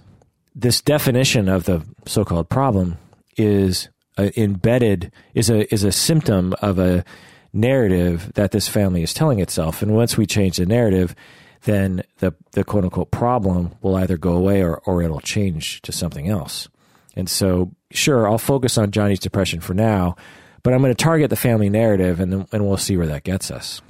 this 0.55 0.81
definition 0.81 1.49
of 1.49 1.65
the 1.65 1.83
so 2.07 2.25
called 2.25 2.49
problem 2.49 2.99
is 3.37 3.89
embedded, 4.19 5.13
is 5.35 5.51
a, 5.51 5.73
is 5.73 5.85
a 5.85 5.93
symptom 5.93 6.55
of 6.61 6.79
a 6.79 7.05
narrative 7.53 8.33
that 8.35 8.51
this 8.51 8.69
family 8.69 9.03
is 9.03 9.15
telling 9.15 9.39
itself. 9.39 9.83
And 9.83 9.95
once 9.95 10.17
we 10.17 10.27
change 10.27 10.57
the 10.57 10.67
narrative, 10.67 11.15
then 11.63 12.03
the, 12.19 12.35
the 12.53 12.65
quote 12.65 12.85
unquote 12.85 13.11
problem 13.11 13.73
will 13.83 13.97
either 13.97 14.17
go 14.17 14.33
away 14.33 14.63
or, 14.63 14.79
or 14.79 15.03
it'll 15.03 15.21
change 15.21 15.81
to 15.83 15.93
something 15.93 16.29
else. 16.29 16.69
And 17.15 17.29
so, 17.29 17.71
sure, 17.91 18.29
I'll 18.29 18.39
focus 18.39 18.79
on 18.79 18.91
Johnny's 18.91 19.21
depression 19.21 19.61
for 19.61 19.75
now, 19.75 20.17
but 20.63 20.73
I'm 20.73 20.81
going 20.81 20.95
to 20.95 21.05
target 21.05 21.31
the 21.31 21.37
family 21.37 21.69
narrative 21.69 22.21
and, 22.21 22.47
and 22.53 22.67
we'll 22.67 22.79
see 22.79 22.97
where 22.97 23.07
that 23.09 23.25
gets 23.25 23.51
us. 23.51 23.83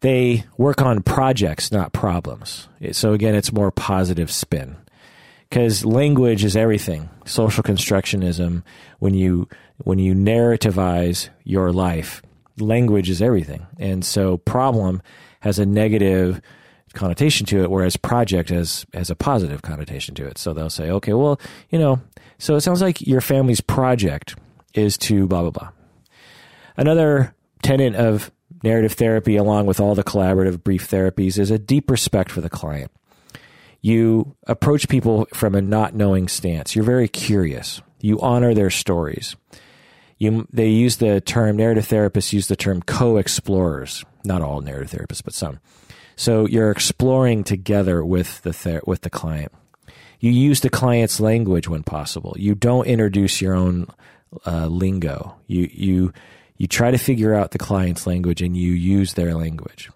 They 0.00 0.44
work 0.56 0.82
on 0.82 1.02
projects, 1.02 1.70
not 1.70 1.92
problems. 1.92 2.68
So, 2.90 3.12
again, 3.12 3.36
it's 3.36 3.52
more 3.52 3.70
positive 3.70 4.32
spin 4.32 4.76
because 5.52 5.84
language 5.84 6.44
is 6.44 6.56
everything. 6.56 7.10
Social 7.26 7.62
constructionism, 7.62 8.62
when 9.00 9.12
you, 9.12 9.46
when 9.84 9.98
you 9.98 10.14
narrativize 10.14 11.28
your 11.44 11.70
life, 11.72 12.22
language 12.58 13.10
is 13.10 13.20
everything. 13.20 13.66
And 13.78 14.02
so, 14.02 14.38
problem 14.38 15.02
has 15.40 15.58
a 15.58 15.66
negative 15.66 16.40
connotation 16.94 17.44
to 17.48 17.62
it, 17.62 17.70
whereas 17.70 17.98
project 17.98 18.48
has 18.48 18.86
has 18.94 19.10
a 19.10 19.14
positive 19.14 19.60
connotation 19.60 20.14
to 20.14 20.26
it. 20.26 20.38
So 20.38 20.54
they'll 20.54 20.70
say, 20.70 20.90
okay, 20.90 21.12
well, 21.12 21.38
you 21.68 21.78
know, 21.78 22.00
so 22.38 22.56
it 22.56 22.62
sounds 22.62 22.80
like 22.80 23.06
your 23.06 23.20
family's 23.20 23.60
project 23.60 24.36
is 24.72 24.96
to 24.98 25.26
blah 25.26 25.42
blah 25.42 25.50
blah. 25.50 25.68
Another 26.78 27.34
tenet 27.62 27.94
of 27.94 28.30
narrative 28.62 28.94
therapy, 28.94 29.36
along 29.36 29.66
with 29.66 29.80
all 29.80 29.94
the 29.94 30.04
collaborative 30.04 30.64
brief 30.64 30.90
therapies, 30.90 31.38
is 31.38 31.50
a 31.50 31.58
deep 31.58 31.90
respect 31.90 32.30
for 32.30 32.40
the 32.40 32.48
client. 32.48 32.90
You 33.82 34.36
approach 34.46 34.88
people 34.88 35.26
from 35.34 35.54
a 35.54 35.60
not 35.60 35.94
knowing 35.94 36.28
stance. 36.28 36.74
You're 36.74 36.84
very 36.84 37.08
curious. 37.08 37.82
You 38.00 38.20
honor 38.20 38.54
their 38.54 38.70
stories. 38.70 39.36
You, 40.18 40.46
they 40.52 40.68
use 40.68 40.98
the 40.98 41.20
term 41.20 41.56
narrative 41.56 41.88
therapists 41.88 42.32
use 42.32 42.46
the 42.46 42.56
term 42.56 42.80
co-explorers. 42.82 44.04
Not 44.24 44.40
all 44.40 44.60
narrative 44.60 44.90
therapists, 44.90 45.24
but 45.24 45.34
some 45.34 45.58
so 46.16 46.46
you're 46.46 46.70
exploring 46.70 47.44
together 47.44 48.04
with 48.04 48.42
the 48.42 48.52
ther- 48.52 48.82
with 48.86 49.02
the 49.02 49.10
client. 49.10 49.52
You 50.20 50.30
use 50.30 50.60
the 50.60 50.70
client's 50.70 51.18
language 51.18 51.68
when 51.68 51.82
possible. 51.82 52.36
You 52.38 52.54
don't 52.54 52.86
introduce 52.86 53.40
your 53.40 53.54
own 53.54 53.88
uh, 54.46 54.66
lingo. 54.66 55.34
You 55.46 55.68
you 55.72 56.12
you 56.56 56.66
try 56.66 56.90
to 56.90 56.98
figure 56.98 57.34
out 57.34 57.50
the 57.50 57.58
client's 57.58 58.06
language 58.06 58.40
and 58.40 58.56
you 58.56 58.72
use 58.72 59.14
their 59.14 59.34
language. 59.34 59.90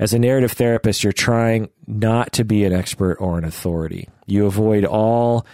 As 0.00 0.14
a 0.14 0.18
narrative 0.18 0.52
therapist, 0.52 1.04
you're 1.04 1.12
trying 1.12 1.68
not 1.86 2.32
to 2.32 2.44
be 2.44 2.64
an 2.64 2.72
expert 2.72 3.16
or 3.20 3.36
an 3.36 3.44
authority. 3.44 4.08
You 4.24 4.46
avoid 4.46 4.86
all 4.86 5.44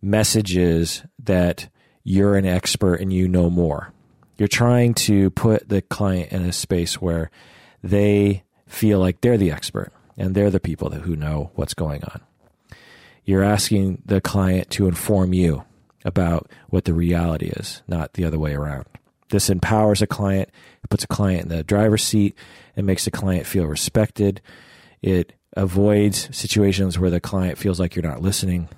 messages 0.00 1.02
that 1.24 1.68
you're 2.02 2.34
an 2.34 2.46
expert 2.46 2.94
and 2.94 3.12
you 3.12 3.28
know 3.28 3.50
more. 3.50 3.92
You're 4.38 4.48
trying 4.48 4.94
to 4.94 5.28
put 5.28 5.68
the 5.68 5.82
client 5.82 6.32
in 6.32 6.46
a 6.46 6.52
space 6.52 6.98
where 6.98 7.30
they 7.82 8.42
feel 8.66 9.00
like 9.00 9.20
they're 9.20 9.36
the 9.36 9.52
expert 9.52 9.92
and 10.16 10.34
they're 10.34 10.50
the 10.50 10.60
people 10.60 10.88
who 10.88 11.14
know 11.14 11.50
what's 11.54 11.74
going 11.74 12.02
on. 12.04 12.22
You're 13.26 13.44
asking 13.44 14.00
the 14.06 14.22
client 14.22 14.70
to 14.70 14.88
inform 14.88 15.34
you 15.34 15.64
about 16.06 16.50
what 16.70 16.86
the 16.86 16.94
reality 16.94 17.48
is, 17.48 17.82
not 17.86 18.14
the 18.14 18.24
other 18.24 18.38
way 18.38 18.54
around. 18.54 18.86
This 19.30 19.50
empowers 19.50 20.02
a 20.02 20.06
client, 20.06 20.50
it 20.82 20.90
puts 20.90 21.04
a 21.04 21.08
client 21.08 21.42
in 21.42 21.48
the 21.48 21.64
driver's 21.64 22.02
seat, 22.02 22.36
and 22.76 22.86
makes 22.86 23.04
the 23.04 23.10
client 23.10 23.46
feel 23.46 23.66
respected. 23.66 24.40
It 25.02 25.32
avoids 25.56 26.34
situations 26.36 26.98
where 26.98 27.10
the 27.10 27.20
client 27.20 27.58
feels 27.58 27.80
like 27.80 27.96
you're 27.96 28.02
not 28.02 28.22
listening. 28.22 28.68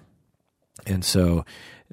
And 0.86 1.04
so, 1.04 1.44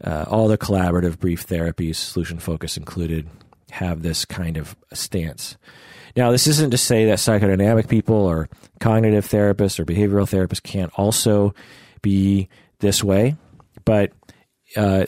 uh, 0.04 0.26
all 0.28 0.48
the 0.48 0.58
collaborative 0.58 1.20
brief 1.20 1.46
therapies, 1.46 1.96
solution 1.96 2.40
focus 2.40 2.78
included, 2.78 3.30
have 3.72 4.02
this 4.02 4.26
kind 4.26 4.58
of 4.58 4.76
stance. 4.94 5.58
Now, 6.16 6.32
this 6.32 6.48
isn't 6.48 6.72
to 6.72 6.78
say 6.78 7.06
that 7.06 7.20
psychodynamic 7.20 7.88
people 7.88 8.16
or 8.16 8.50
cognitive 8.80 9.28
therapists 9.28 9.80
or 9.80 9.86
behavioral 9.86 10.28
therapists 10.28 10.64
can't 10.64 10.92
also 10.96 11.54
be 12.02 12.50
this 12.80 13.04
way, 13.04 13.36
but 13.86 14.12
uh, 14.76 15.06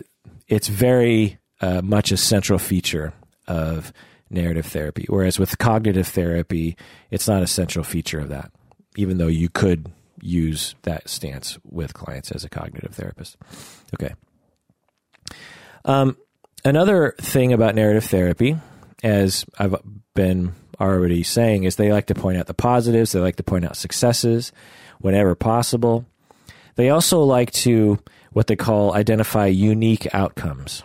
it's 0.47 0.67
very 0.67 1.39
uh, 1.61 1.81
much 1.81 2.11
a 2.11 2.17
central 2.17 2.59
feature 2.59 3.13
of 3.51 3.91
narrative 4.29 4.65
therapy. 4.65 5.05
Whereas 5.09 5.37
with 5.37 5.57
cognitive 5.57 6.07
therapy, 6.07 6.77
it's 7.11 7.27
not 7.27 7.43
a 7.43 7.47
central 7.47 7.83
feature 7.83 8.19
of 8.19 8.29
that, 8.29 8.51
even 8.95 9.17
though 9.17 9.27
you 9.27 9.49
could 9.49 9.91
use 10.21 10.75
that 10.83 11.09
stance 11.09 11.57
with 11.63 11.93
clients 11.93 12.31
as 12.31 12.45
a 12.45 12.49
cognitive 12.49 12.95
therapist. 12.95 13.35
Okay. 13.93 14.13
Um, 15.83 16.15
another 16.63 17.15
thing 17.19 17.51
about 17.51 17.75
narrative 17.75 18.05
therapy, 18.05 18.55
as 19.03 19.45
I've 19.59 19.75
been 20.13 20.53
already 20.79 21.23
saying 21.23 21.63
is 21.65 21.75
they 21.75 21.91
like 21.91 22.07
to 22.07 22.15
point 22.15 22.37
out 22.37 22.47
the 22.47 22.53
positives, 22.53 23.11
they 23.11 23.19
like 23.19 23.35
to 23.35 23.43
point 23.43 23.65
out 23.65 23.75
successes 23.75 24.51
whenever 24.99 25.35
possible. 25.35 26.05
They 26.75 26.89
also 26.89 27.21
like 27.21 27.51
to 27.51 27.99
what 28.31 28.47
they 28.47 28.55
call 28.55 28.93
identify 28.93 29.47
unique 29.47 30.07
outcomes. 30.13 30.83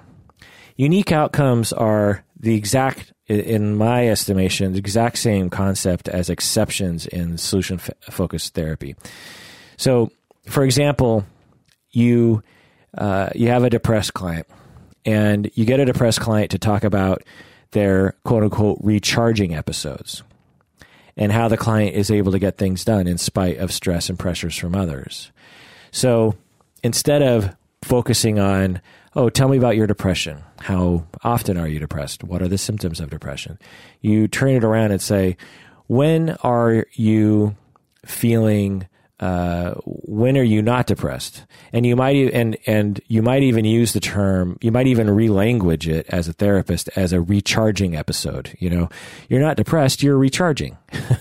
Unique 0.76 1.12
outcomes 1.12 1.72
are 1.72 2.25
the 2.38 2.54
exact, 2.54 3.12
in 3.26 3.76
my 3.76 4.08
estimation, 4.08 4.72
the 4.72 4.78
exact 4.78 5.18
same 5.18 5.50
concept 5.50 6.08
as 6.08 6.28
exceptions 6.28 7.06
in 7.06 7.38
solution 7.38 7.78
focused 8.10 8.54
therapy. 8.54 8.94
So, 9.76 10.10
for 10.46 10.64
example, 10.64 11.24
you 11.90 12.42
uh, 12.96 13.30
you 13.34 13.48
have 13.48 13.64
a 13.64 13.70
depressed 13.70 14.14
client, 14.14 14.46
and 15.04 15.50
you 15.54 15.64
get 15.64 15.80
a 15.80 15.84
depressed 15.84 16.20
client 16.20 16.50
to 16.52 16.58
talk 16.58 16.84
about 16.84 17.22
their 17.72 18.14
quote 18.24 18.42
unquote 18.42 18.78
recharging 18.80 19.54
episodes 19.54 20.22
and 21.16 21.32
how 21.32 21.48
the 21.48 21.56
client 21.56 21.94
is 21.94 22.10
able 22.10 22.32
to 22.32 22.38
get 22.38 22.58
things 22.58 22.84
done 22.84 23.06
in 23.06 23.18
spite 23.18 23.58
of 23.58 23.72
stress 23.72 24.08
and 24.08 24.18
pressures 24.18 24.56
from 24.56 24.74
others. 24.74 25.32
So 25.90 26.36
instead 26.82 27.22
of 27.22 27.56
focusing 27.82 28.38
on, 28.38 28.80
oh, 29.16 29.30
tell 29.30 29.48
me 29.48 29.56
about 29.56 29.76
your 29.76 29.86
depression. 29.86 30.42
How 30.60 31.06
often 31.24 31.56
are 31.56 31.66
you 31.66 31.80
depressed? 31.80 32.22
What 32.22 32.42
are 32.42 32.48
the 32.48 32.58
symptoms 32.58 33.00
of 33.00 33.10
depression? 33.10 33.58
You 34.02 34.28
turn 34.28 34.50
it 34.50 34.62
around 34.62 34.92
and 34.92 35.00
say, 35.00 35.36
when 35.86 36.30
are 36.42 36.86
you 36.92 37.56
feeling 38.04 38.86
uh, 39.18 39.72
when 39.86 40.36
are 40.36 40.42
you 40.42 40.60
not 40.60 40.86
depressed? 40.86 41.46
And 41.72 41.86
you 41.86 41.96
might 41.96 42.16
and 42.34 42.54
and 42.66 43.00
you 43.06 43.22
might 43.22 43.42
even 43.42 43.64
use 43.64 43.94
the 43.94 44.00
term. 44.00 44.58
You 44.60 44.70
might 44.70 44.86
even 44.86 45.06
relanguage 45.06 45.90
it 45.90 46.06
as 46.10 46.28
a 46.28 46.34
therapist 46.34 46.90
as 46.96 47.14
a 47.14 47.22
recharging 47.22 47.96
episode. 47.96 48.54
You 48.58 48.68
know, 48.68 48.90
you're 49.30 49.40
not 49.40 49.56
depressed. 49.56 50.02
You're 50.02 50.18
recharging. 50.18 50.76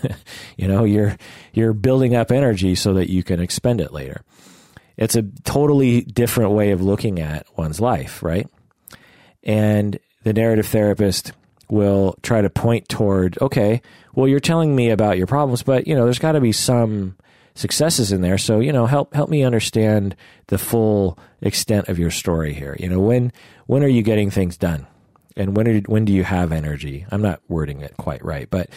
you 0.57 0.67
know, 0.67 0.83
you're 0.83 1.17
you're 1.53 1.71
building 1.71 2.15
up 2.15 2.31
energy 2.33 2.75
so 2.75 2.93
that 2.95 3.09
you 3.09 3.23
can 3.23 3.39
expend 3.39 3.79
it 3.79 3.93
later. 3.93 4.23
It's 4.97 5.15
a 5.15 5.23
totally 5.43 6.01
different 6.01 6.51
way 6.51 6.71
of 6.71 6.81
looking 6.81 7.19
at 7.19 7.45
one's 7.57 7.79
life, 7.79 8.23
right? 8.23 8.47
And 9.43 9.99
the 10.23 10.33
narrative 10.33 10.67
therapist 10.67 11.31
will 11.69 12.15
try 12.21 12.41
to 12.41 12.49
point 12.49 12.87
toward, 12.89 13.37
okay, 13.41 13.81
well, 14.13 14.27
you're 14.27 14.39
telling 14.39 14.75
me 14.75 14.89
about 14.89 15.17
your 15.17 15.27
problems, 15.27 15.63
but 15.63 15.87
you 15.87 15.95
know, 15.95 16.05
there's 16.05 16.19
got 16.19 16.33
to 16.33 16.41
be 16.41 16.51
some 16.51 17.15
successes 17.55 18.11
in 18.11 18.21
there. 18.21 18.37
So, 18.37 18.59
you 18.59 18.71
know, 18.71 18.85
help 18.85 19.13
help 19.13 19.29
me 19.29 19.43
understand 19.43 20.15
the 20.47 20.57
full 20.57 21.17
extent 21.41 21.89
of 21.89 21.97
your 21.97 22.11
story 22.11 22.53
here. 22.53 22.75
You 22.79 22.89
know, 22.89 22.99
when 22.99 23.31
when 23.65 23.83
are 23.83 23.87
you 23.89 24.03
getting 24.03 24.29
things 24.29 24.57
done? 24.57 24.87
And 25.37 25.57
when 25.57 25.67
are, 25.67 25.79
when 25.81 26.05
do 26.05 26.13
you 26.13 26.23
have 26.23 26.51
energy? 26.51 27.05
I'm 27.11 27.21
not 27.21 27.41
wording 27.49 27.81
it 27.81 27.97
quite 27.97 28.23
right, 28.23 28.49
but 28.49 28.69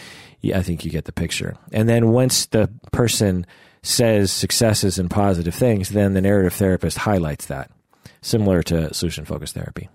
I 0.52 0.62
think 0.62 0.84
you 0.84 0.90
get 0.90 1.04
the 1.04 1.12
picture. 1.12 1.56
And 1.72 1.88
then 1.88 2.10
once 2.10 2.46
the 2.46 2.68
person 2.90 3.46
says 3.88 4.30
successes 4.30 4.98
and 4.98 5.10
positive 5.10 5.54
things, 5.54 5.88
then 5.88 6.12
the 6.12 6.20
narrative 6.20 6.52
therapist 6.52 6.98
highlights 6.98 7.46
that, 7.46 7.70
similar 8.20 8.62
to 8.62 8.92
solution 8.92 9.24
focused 9.24 9.54
therapy. 9.54 9.88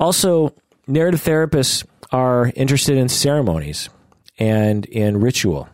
Also, 0.00 0.54
narrative 0.86 1.22
therapists 1.22 1.86
are 2.10 2.50
interested 2.56 2.96
in 2.96 3.08
ceremonies 3.08 3.90
and 4.38 4.86
in 4.86 5.20
ritual 5.20 5.68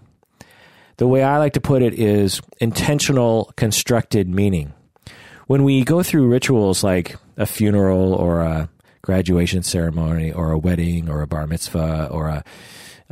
The 0.97 1.07
way 1.07 1.23
I 1.23 1.39
like 1.39 1.55
to 1.55 1.61
put 1.61 1.83
it 1.83 1.95
is 1.95 2.43
intentional 2.61 3.53
constructed 3.57 4.29
meaning. 4.29 4.73
When 5.47 5.65
we 5.65 5.85
go 5.85 6.03
through 6.03 6.29
rituals 6.29 6.85
like 6.85 7.17
a 7.37 7.47
funeral 7.47 8.13
or 8.13 8.41
a 8.41 8.69
graduation 9.03 9.63
ceremony 9.63 10.33
or 10.33 10.51
a 10.51 10.59
wedding 10.59 11.09
or 11.09 11.23
a 11.23 11.27
bar 11.27 11.47
mitzvah 11.47 12.09
or 12.11 12.29
a 12.29 12.45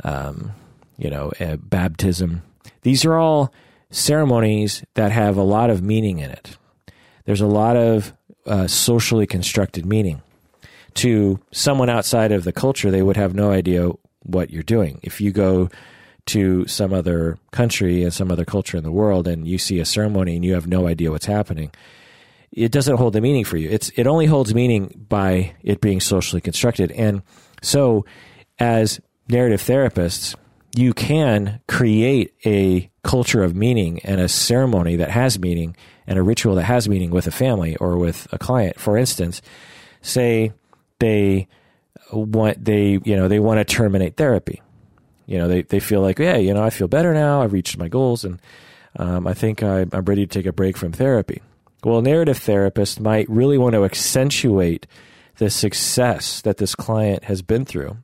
um, 0.03 0.51
you 0.97 1.09
know 1.09 1.31
a 1.39 1.57
baptism, 1.57 2.43
these 2.81 3.05
are 3.05 3.15
all 3.15 3.53
ceremonies 3.91 4.83
that 4.93 5.11
have 5.11 5.37
a 5.37 5.43
lot 5.43 5.69
of 5.69 5.81
meaning 5.81 6.19
in 6.19 6.29
it. 6.29 6.57
There's 7.25 7.41
a 7.41 7.47
lot 7.47 7.75
of 7.75 8.13
uh, 8.45 8.67
socially 8.67 9.27
constructed 9.27 9.85
meaning. 9.85 10.21
To 10.95 11.39
someone 11.51 11.89
outside 11.89 12.31
of 12.31 12.43
the 12.43 12.51
culture, 12.51 12.91
they 12.91 13.03
would 13.03 13.17
have 13.17 13.33
no 13.35 13.51
idea 13.51 13.89
what 14.23 14.49
you're 14.49 14.63
doing. 14.63 14.99
If 15.03 15.21
you 15.21 15.31
go 15.31 15.69
to 16.27 16.67
some 16.67 16.93
other 16.93 17.37
country 17.51 18.03
and 18.03 18.13
some 18.13 18.31
other 18.31 18.45
culture 18.45 18.77
in 18.77 18.83
the 18.83 18.91
world 18.91 19.27
and 19.27 19.47
you 19.47 19.57
see 19.57 19.79
a 19.79 19.85
ceremony 19.85 20.35
and 20.35 20.45
you 20.45 20.53
have 20.53 20.67
no 20.67 20.87
idea 20.87 21.11
what's 21.11 21.25
happening, 21.25 21.71
it 22.51 22.71
doesn't 22.71 22.97
hold 22.97 23.13
the 23.13 23.21
meaning 23.21 23.45
for 23.45 23.57
you. 23.57 23.69
It's 23.69 23.89
it 23.95 24.07
only 24.07 24.25
holds 24.25 24.53
meaning 24.53 25.05
by 25.07 25.55
it 25.63 25.81
being 25.81 25.99
socially 25.99 26.41
constructed. 26.41 26.91
And 26.91 27.21
so 27.61 28.05
as 28.57 28.99
narrative 29.27 29.61
therapists, 29.61 30.35
you 30.75 30.93
can 30.93 31.61
create 31.67 32.33
a 32.45 32.89
culture 33.03 33.43
of 33.43 33.55
meaning 33.55 33.99
and 34.03 34.21
a 34.21 34.27
ceremony 34.27 34.95
that 34.97 35.09
has 35.09 35.39
meaning 35.39 35.75
and 36.05 36.19
a 36.19 36.23
ritual 36.23 36.55
that 36.55 36.63
has 36.63 36.87
meaning 36.87 37.09
with 37.09 37.27
a 37.27 37.31
family 37.31 37.75
or 37.77 37.97
with 37.97 38.27
a 38.31 38.37
client. 38.37 38.79
For 38.79 38.97
instance, 38.97 39.41
say 40.01 40.53
they 40.99 41.47
want 42.11 42.63
they 42.63 42.99
you 43.03 43.15
know 43.15 43.27
they 43.27 43.39
want 43.39 43.59
to 43.59 43.75
terminate 43.75 44.15
therapy. 44.15 44.61
You 45.25 45.37
know 45.37 45.47
they 45.47 45.63
they 45.63 45.79
feel 45.79 46.01
like 46.01 46.19
yeah 46.19 46.37
you 46.37 46.53
know 46.53 46.63
I 46.63 46.69
feel 46.69 46.87
better 46.87 47.13
now 47.13 47.41
I've 47.41 47.53
reached 47.53 47.77
my 47.77 47.87
goals 47.87 48.23
and 48.23 48.39
um, 48.97 49.27
I 49.27 49.33
think 49.33 49.61
I, 49.63 49.85
I'm 49.91 50.05
ready 50.05 50.25
to 50.25 50.39
take 50.39 50.47
a 50.47 50.53
break 50.53 50.75
from 50.77 50.91
therapy. 50.91 51.41
Well, 51.83 51.99
a 51.99 52.01
narrative 52.01 52.37
therapist 52.37 52.99
might 52.99 53.29
really 53.29 53.57
want 53.57 53.73
to 53.73 53.85
accentuate 53.85 54.85
the 55.37 55.49
success 55.49 56.41
that 56.41 56.57
this 56.57 56.75
client 56.75 57.25
has 57.25 57.41
been 57.41 57.63
through, 57.63 57.97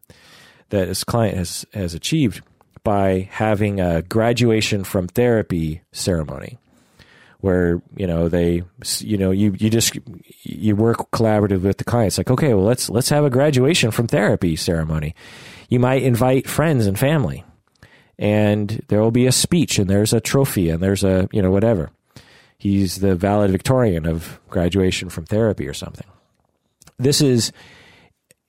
that 0.70 0.88
this 0.88 1.04
client 1.04 1.38
has 1.38 1.66
has 1.74 1.94
achieved 1.94 2.42
by 2.86 3.28
having 3.32 3.82
a 3.82 4.04
graduation 4.04 4.84
from 4.86 5.08
therapy 5.08 5.82
ceremony 5.92 6.58
where 7.42 7.82
you 7.98 8.08
know 8.08 8.30
they 8.30 8.64
you 9.00 9.18
know 9.18 9.32
you 9.32 9.54
you 9.60 9.70
just 9.70 9.98
you 10.44 10.76
work 10.76 11.12
collaborative 11.12 11.64
with 11.64 11.78
the 11.78 11.84
clients. 11.84 12.18
Like 12.18 12.32
okay 12.32 12.54
well 12.54 12.64
let's 12.64 12.90
let's 12.90 13.10
have 13.10 13.26
a 13.26 13.30
graduation 13.30 13.92
from 13.92 14.08
therapy 14.08 14.56
ceremony. 14.56 15.16
You 15.68 15.80
might 15.80 16.04
invite 16.04 16.48
friends 16.48 16.86
and 16.86 16.98
family 16.98 17.44
and 18.18 18.82
there 18.88 19.02
will 19.02 19.12
be 19.12 19.26
a 19.26 19.32
speech 19.32 19.80
and 19.80 19.90
there's 19.90 20.14
a 20.14 20.22
trophy 20.22 20.70
and 20.70 20.82
there's 20.82 21.04
a 21.04 21.28
you 21.34 21.42
know 21.42 21.52
whatever. 21.52 21.90
He's 22.58 22.98
the 22.98 23.16
valedictorian 23.16 24.06
of 24.06 24.40
graduation 24.50 25.10
from 25.10 25.26
therapy 25.26 25.68
or 25.68 25.74
something. 25.74 26.08
This 26.98 27.20
is 27.20 27.52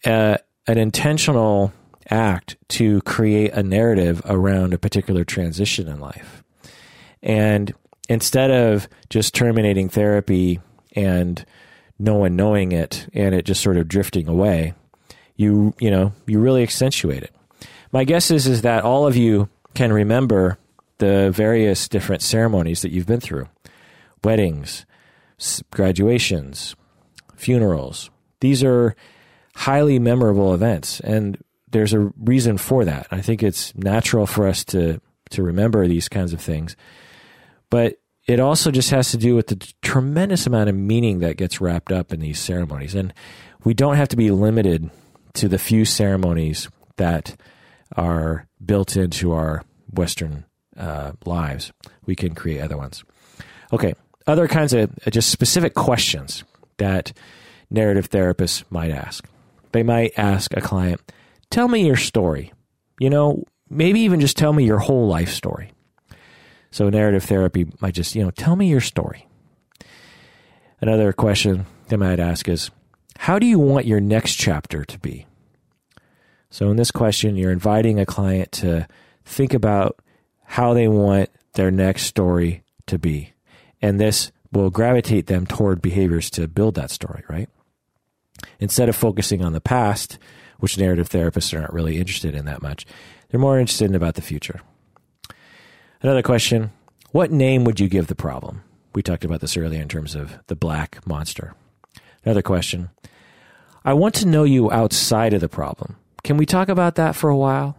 uh, 0.04 0.36
an 0.66 0.78
intentional 0.78 1.72
act 2.10 2.56
to 2.68 3.00
create 3.02 3.52
a 3.52 3.62
narrative 3.62 4.22
around 4.24 4.72
a 4.72 4.78
particular 4.78 5.24
transition 5.24 5.88
in 5.88 6.00
life. 6.00 6.42
And 7.22 7.74
instead 8.08 8.50
of 8.50 8.88
just 9.10 9.34
terminating 9.34 9.88
therapy 9.88 10.60
and 10.94 11.44
no 11.98 12.14
one 12.16 12.36
knowing 12.36 12.72
it 12.72 13.08
and 13.12 13.34
it 13.34 13.44
just 13.44 13.62
sort 13.62 13.76
of 13.76 13.88
drifting 13.88 14.28
away, 14.28 14.74
you 15.36 15.74
you 15.78 15.90
know, 15.90 16.12
you 16.26 16.38
really 16.38 16.62
accentuate 16.62 17.22
it. 17.22 17.34
My 17.92 18.04
guess 18.04 18.30
is 18.30 18.46
is 18.46 18.62
that 18.62 18.84
all 18.84 19.06
of 19.06 19.16
you 19.16 19.48
can 19.74 19.92
remember 19.92 20.58
the 20.98 21.30
various 21.30 21.88
different 21.88 22.22
ceremonies 22.22 22.82
that 22.82 22.90
you've 22.90 23.06
been 23.06 23.20
through. 23.20 23.48
Weddings, 24.24 24.86
graduations, 25.70 26.74
funerals. 27.36 28.10
These 28.40 28.64
are 28.64 28.96
highly 29.54 29.98
memorable 29.98 30.54
events 30.54 31.00
and 31.00 31.38
there's 31.70 31.92
a 31.92 32.12
reason 32.18 32.58
for 32.58 32.84
that. 32.84 33.06
I 33.10 33.20
think 33.20 33.42
it's 33.42 33.74
natural 33.74 34.26
for 34.26 34.46
us 34.46 34.64
to 34.66 35.00
to 35.30 35.42
remember 35.42 35.86
these 35.88 36.08
kinds 36.08 36.32
of 36.32 36.40
things, 36.40 36.76
but 37.68 37.96
it 38.26 38.40
also 38.40 38.70
just 38.70 38.90
has 38.90 39.10
to 39.10 39.16
do 39.16 39.34
with 39.34 39.48
the 39.48 39.72
tremendous 39.82 40.46
amount 40.46 40.68
of 40.68 40.74
meaning 40.74 41.20
that 41.20 41.36
gets 41.36 41.60
wrapped 41.60 41.92
up 41.92 42.12
in 42.12 42.20
these 42.20 42.38
ceremonies, 42.40 42.94
and 42.94 43.12
we 43.64 43.74
don't 43.74 43.96
have 43.96 44.08
to 44.08 44.16
be 44.16 44.30
limited 44.30 44.90
to 45.34 45.48
the 45.48 45.58
few 45.58 45.84
ceremonies 45.84 46.68
that 46.96 47.36
are 47.96 48.46
built 48.64 48.96
into 48.96 49.32
our 49.32 49.62
Western 49.92 50.44
uh, 50.76 51.12
lives. 51.24 51.72
We 52.04 52.16
can 52.16 52.34
create 52.34 52.60
other 52.60 52.76
ones. 52.76 53.04
Okay, 53.72 53.94
other 54.26 54.48
kinds 54.48 54.72
of 54.72 54.90
uh, 55.06 55.10
just 55.10 55.30
specific 55.30 55.74
questions 55.74 56.44
that 56.78 57.12
narrative 57.70 58.10
therapists 58.10 58.64
might 58.70 58.90
ask. 58.90 59.26
They 59.72 59.82
might 59.82 60.12
ask 60.16 60.56
a 60.56 60.60
client, 60.60 61.00
tell 61.50 61.68
me 61.68 61.86
your 61.86 61.96
story. 61.96 62.52
You 62.98 63.10
know, 63.10 63.44
maybe 63.68 64.00
even 64.00 64.20
just 64.20 64.36
tell 64.36 64.52
me 64.52 64.64
your 64.64 64.78
whole 64.78 65.06
life 65.06 65.30
story. 65.30 65.72
So 66.70 66.88
narrative 66.88 67.24
therapy 67.24 67.66
might 67.80 67.94
just, 67.94 68.14
you 68.14 68.22
know, 68.22 68.30
tell 68.30 68.56
me 68.56 68.68
your 68.68 68.80
story. 68.80 69.26
Another 70.80 71.12
question 71.12 71.66
they 71.88 71.96
might 71.96 72.20
ask 72.20 72.48
is, 72.48 72.70
how 73.18 73.38
do 73.38 73.46
you 73.46 73.58
want 73.58 73.86
your 73.86 74.00
next 74.00 74.34
chapter 74.34 74.84
to 74.84 74.98
be? 74.98 75.26
So 76.50 76.70
in 76.70 76.76
this 76.76 76.90
question, 76.90 77.36
you're 77.36 77.52
inviting 77.52 77.98
a 77.98 78.06
client 78.06 78.52
to 78.52 78.86
think 79.24 79.54
about 79.54 79.98
how 80.44 80.74
they 80.74 80.88
want 80.88 81.30
their 81.54 81.70
next 81.70 82.04
story 82.04 82.62
to 82.86 82.98
be. 82.98 83.32
And 83.82 84.00
this 84.00 84.30
will 84.52 84.70
gravitate 84.70 85.26
them 85.26 85.46
toward 85.46 85.82
behaviors 85.82 86.30
to 86.30 86.46
build 86.46 86.74
that 86.76 86.90
story, 86.90 87.24
right? 87.28 87.48
Instead 88.60 88.88
of 88.88 88.96
focusing 88.96 89.42
on 89.42 89.52
the 89.52 89.60
past, 89.60 90.18
which 90.58 90.78
narrative 90.78 91.08
therapists 91.08 91.52
are 91.54 91.60
not 91.60 91.72
really 91.72 91.98
interested 91.98 92.34
in 92.34 92.44
that 92.46 92.62
much. 92.62 92.86
They're 93.28 93.40
more 93.40 93.58
interested 93.58 93.88
in 93.88 93.94
about 93.94 94.14
the 94.14 94.22
future. 94.22 94.60
Another 96.02 96.22
question 96.22 96.70
What 97.12 97.30
name 97.30 97.64
would 97.64 97.80
you 97.80 97.88
give 97.88 98.06
the 98.06 98.14
problem? 98.14 98.62
We 98.94 99.02
talked 99.02 99.24
about 99.24 99.40
this 99.40 99.56
earlier 99.56 99.82
in 99.82 99.88
terms 99.88 100.14
of 100.14 100.38
the 100.46 100.56
black 100.56 101.06
monster. 101.06 101.54
Another 102.24 102.42
question 102.42 102.90
I 103.84 103.92
want 103.92 104.14
to 104.16 104.26
know 104.26 104.44
you 104.44 104.70
outside 104.72 105.32
of 105.32 105.40
the 105.40 105.48
problem. 105.48 105.96
Can 106.24 106.36
we 106.36 106.46
talk 106.46 106.68
about 106.68 106.96
that 106.96 107.14
for 107.14 107.30
a 107.30 107.36
while? 107.36 107.76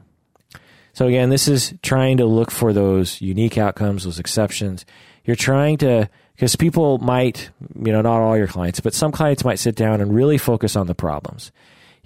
So, 0.94 1.06
again, 1.06 1.30
this 1.30 1.48
is 1.48 1.76
trying 1.84 2.18
to 2.18 2.26
look 2.26 2.50
for 2.50 2.74
those 2.74 3.22
unique 3.22 3.58
outcomes, 3.58 4.06
those 4.06 4.18
exceptions. 4.18 4.86
You're 5.26 5.36
trying 5.36 5.78
to, 5.78 6.10
because 6.34 6.56
people 6.56 6.98
might, 7.00 7.52
you 7.76 7.92
know, 7.92 8.02
not 8.02 8.22
all 8.22 8.38
your 8.38 8.48
clients, 8.48 8.80
but 8.80 8.94
some 8.94 9.12
clients 9.12 9.44
might 9.44 9.60
sit 9.60 9.76
down 9.76 10.02
and 10.02 10.16
really 10.16 10.38
focus 10.38 10.76
on 10.76 10.88
the 10.88 10.96
problems. 10.96 11.52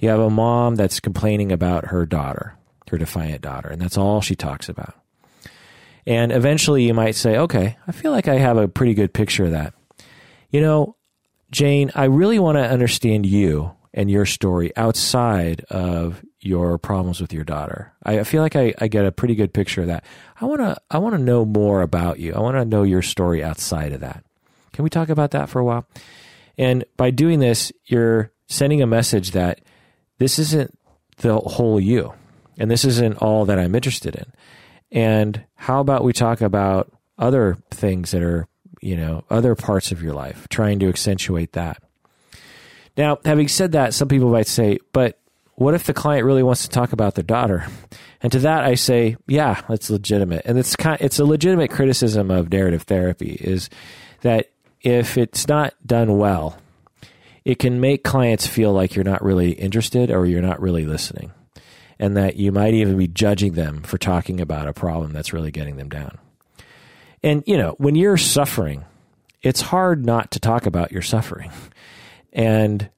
You 0.01 0.09
have 0.09 0.19
a 0.19 0.29
mom 0.29 0.75
that's 0.75 0.99
complaining 0.99 1.51
about 1.51 1.85
her 1.85 2.05
daughter, 2.05 2.57
her 2.89 2.97
defiant 2.97 3.41
daughter, 3.41 3.69
and 3.69 3.81
that's 3.81 3.97
all 3.97 4.19
she 4.19 4.35
talks 4.35 4.67
about. 4.67 4.95
And 6.07 6.31
eventually 6.31 6.83
you 6.83 6.93
might 6.95 7.15
say, 7.15 7.37
okay, 7.37 7.77
I 7.87 7.91
feel 7.91 8.11
like 8.11 8.27
I 8.27 8.35
have 8.35 8.57
a 8.57 8.67
pretty 8.67 8.95
good 8.95 9.13
picture 9.13 9.45
of 9.45 9.51
that. 9.51 9.75
You 10.49 10.59
know, 10.59 10.95
Jane, 11.51 11.91
I 11.93 12.05
really 12.05 12.39
want 12.39 12.57
to 12.57 12.63
understand 12.63 13.27
you 13.27 13.73
and 13.93 14.09
your 14.09 14.25
story 14.25 14.75
outside 14.75 15.65
of 15.69 16.25
your 16.39 16.79
problems 16.79 17.21
with 17.21 17.31
your 17.31 17.43
daughter. 17.43 17.93
I 18.03 18.23
feel 18.23 18.41
like 18.41 18.55
I, 18.55 18.73
I 18.79 18.87
get 18.87 19.05
a 19.05 19.11
pretty 19.11 19.35
good 19.35 19.53
picture 19.53 19.81
of 19.81 19.87
that. 19.87 20.03
I 20.39 20.45
want 20.45 20.61
to 20.61 20.77
I 20.89 20.97
want 20.97 21.13
to 21.13 21.21
know 21.21 21.45
more 21.45 21.83
about 21.83 22.19
you. 22.19 22.33
I 22.33 22.39
want 22.39 22.57
to 22.57 22.65
know 22.65 22.81
your 22.81 23.03
story 23.03 23.43
outside 23.43 23.91
of 23.91 23.99
that. 23.99 24.23
Can 24.73 24.83
we 24.83 24.89
talk 24.89 25.09
about 25.09 25.31
that 25.31 25.49
for 25.49 25.59
a 25.59 25.63
while? 25.63 25.87
And 26.57 26.85
by 26.97 27.11
doing 27.11 27.39
this, 27.39 27.71
you're 27.85 28.31
sending 28.47 28.81
a 28.81 28.87
message 28.87 29.31
that 29.31 29.61
this 30.21 30.37
isn't 30.37 30.77
the 31.17 31.35
whole 31.35 31.79
you, 31.79 32.13
and 32.59 32.69
this 32.69 32.85
isn't 32.85 33.17
all 33.17 33.45
that 33.45 33.57
I'm 33.57 33.73
interested 33.73 34.15
in. 34.15 34.31
And 34.91 35.43
how 35.55 35.79
about 35.79 36.03
we 36.03 36.13
talk 36.13 36.41
about 36.41 36.91
other 37.17 37.57
things 37.71 38.11
that 38.11 38.21
are, 38.21 38.47
you 38.81 38.95
know, 38.95 39.23
other 39.31 39.55
parts 39.55 39.91
of 39.91 40.03
your 40.03 40.13
life, 40.13 40.47
trying 40.49 40.77
to 40.79 40.89
accentuate 40.89 41.53
that. 41.53 41.81
Now, 42.95 43.17
having 43.25 43.47
said 43.47 43.71
that, 43.71 43.95
some 43.95 44.07
people 44.07 44.29
might 44.29 44.45
say, 44.45 44.77
but 44.93 45.19
what 45.55 45.73
if 45.73 45.85
the 45.85 45.93
client 45.93 46.25
really 46.25 46.43
wants 46.43 46.61
to 46.63 46.69
talk 46.69 46.93
about 46.93 47.15
their 47.15 47.23
daughter? 47.23 47.65
And 48.21 48.31
to 48.31 48.39
that, 48.39 48.63
I 48.63 48.75
say, 48.75 49.17
yeah, 49.27 49.61
that's 49.67 49.89
legitimate. 49.89 50.43
And 50.45 50.59
it's 50.59 50.75
kind, 50.75 51.01
it's 51.01 51.17
a 51.17 51.25
legitimate 51.25 51.71
criticism 51.71 52.29
of 52.29 52.51
narrative 52.51 52.83
therapy 52.83 53.37
is 53.41 53.71
that 54.21 54.51
if 54.81 55.17
it's 55.17 55.47
not 55.47 55.73
done 55.83 56.19
well, 56.19 56.60
it 57.43 57.59
can 57.59 57.79
make 57.79 58.03
clients 58.03 58.45
feel 58.47 58.71
like 58.71 58.95
you're 58.95 59.03
not 59.03 59.23
really 59.23 59.51
interested 59.51 60.11
or 60.11 60.25
you're 60.25 60.41
not 60.41 60.61
really 60.61 60.85
listening. 60.85 61.31
And 61.99 62.17
that 62.17 62.35
you 62.35 62.51
might 62.51 62.73
even 62.73 62.97
be 62.97 63.07
judging 63.07 63.53
them 63.53 63.83
for 63.83 63.97
talking 63.97 64.41
about 64.41 64.67
a 64.67 64.73
problem 64.73 65.13
that's 65.13 65.33
really 65.33 65.51
getting 65.51 65.77
them 65.77 65.89
down. 65.89 66.17
And, 67.21 67.43
you 67.45 67.57
know, 67.57 67.75
when 67.77 67.93
you're 67.93 68.17
suffering, 68.17 68.85
it's 69.43 69.61
hard 69.61 70.05
not 70.05 70.31
to 70.31 70.39
talk 70.39 70.65
about 70.65 70.91
your 70.91 71.03
suffering. 71.03 71.51
And, 72.33 72.89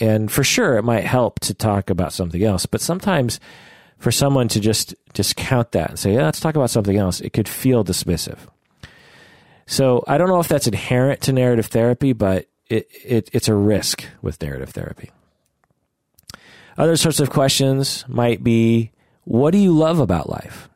and 0.00 0.32
for 0.32 0.42
sure, 0.42 0.76
it 0.76 0.82
might 0.82 1.04
help 1.04 1.38
to 1.40 1.54
talk 1.54 1.90
about 1.90 2.12
something 2.12 2.42
else. 2.42 2.66
But 2.66 2.80
sometimes 2.80 3.38
for 3.98 4.10
someone 4.10 4.48
to 4.48 4.58
just 4.58 4.94
discount 5.12 5.72
that 5.72 5.90
and 5.90 5.98
say, 5.98 6.14
yeah, 6.14 6.24
let's 6.24 6.40
talk 6.40 6.56
about 6.56 6.70
something 6.70 6.96
else, 6.96 7.20
it 7.20 7.32
could 7.32 7.48
feel 7.48 7.84
dismissive. 7.84 8.38
So 9.66 10.02
I 10.08 10.18
don't 10.18 10.28
know 10.28 10.40
if 10.40 10.48
that's 10.48 10.66
inherent 10.66 11.20
to 11.22 11.32
narrative 11.32 11.66
therapy, 11.66 12.12
but 12.12 12.48
it, 12.70 12.88
it, 13.04 13.30
it's 13.32 13.48
a 13.48 13.54
risk 13.54 14.04
with 14.22 14.40
narrative 14.40 14.70
therapy. 14.70 15.10
Other 16.78 16.96
sorts 16.96 17.20
of 17.20 17.28
questions 17.28 18.04
might 18.08 18.42
be 18.42 18.92
what 19.24 19.50
do 19.50 19.58
you 19.58 19.76
love 19.76 19.98
about 19.98 20.30
life? 20.30 20.68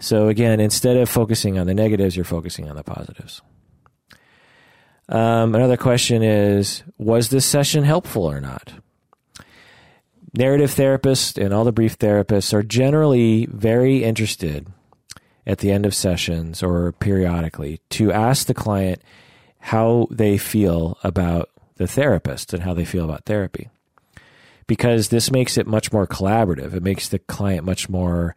So 0.00 0.28
again, 0.28 0.60
instead 0.60 0.96
of 0.96 1.08
focusing 1.08 1.58
on 1.58 1.66
the 1.66 1.74
negatives, 1.74 2.16
you're 2.16 2.24
focusing 2.24 2.68
on 2.68 2.76
the 2.76 2.82
positives. 2.82 3.42
Um, 5.08 5.54
another 5.54 5.76
question 5.76 6.22
is 6.22 6.82
Was 6.98 7.28
this 7.28 7.46
session 7.46 7.84
helpful 7.84 8.24
or 8.24 8.40
not? 8.40 8.72
Narrative 10.36 10.70
therapists 10.70 11.42
and 11.42 11.54
all 11.54 11.64
the 11.64 11.72
brief 11.72 11.98
therapists 11.98 12.52
are 12.52 12.62
generally 12.62 13.46
very 13.46 14.04
interested 14.04 14.66
at 15.46 15.58
the 15.58 15.72
end 15.72 15.86
of 15.86 15.94
sessions 15.94 16.62
or 16.62 16.92
periodically 16.92 17.80
to 17.90 18.12
ask 18.12 18.46
the 18.46 18.54
client 18.54 19.00
how 19.68 20.06
they 20.10 20.38
feel 20.38 20.98
about 21.02 21.50
the 21.76 21.86
therapist 21.86 22.52
and 22.52 22.62
how 22.62 22.74
they 22.74 22.84
feel 22.84 23.04
about 23.04 23.24
therapy. 23.24 23.68
Because 24.66 25.08
this 25.08 25.30
makes 25.30 25.56
it 25.56 25.66
much 25.66 25.92
more 25.92 26.06
collaborative. 26.06 26.74
It 26.74 26.82
makes 26.82 27.08
the 27.08 27.18
client 27.18 27.64
much 27.64 27.88
more 27.88 28.36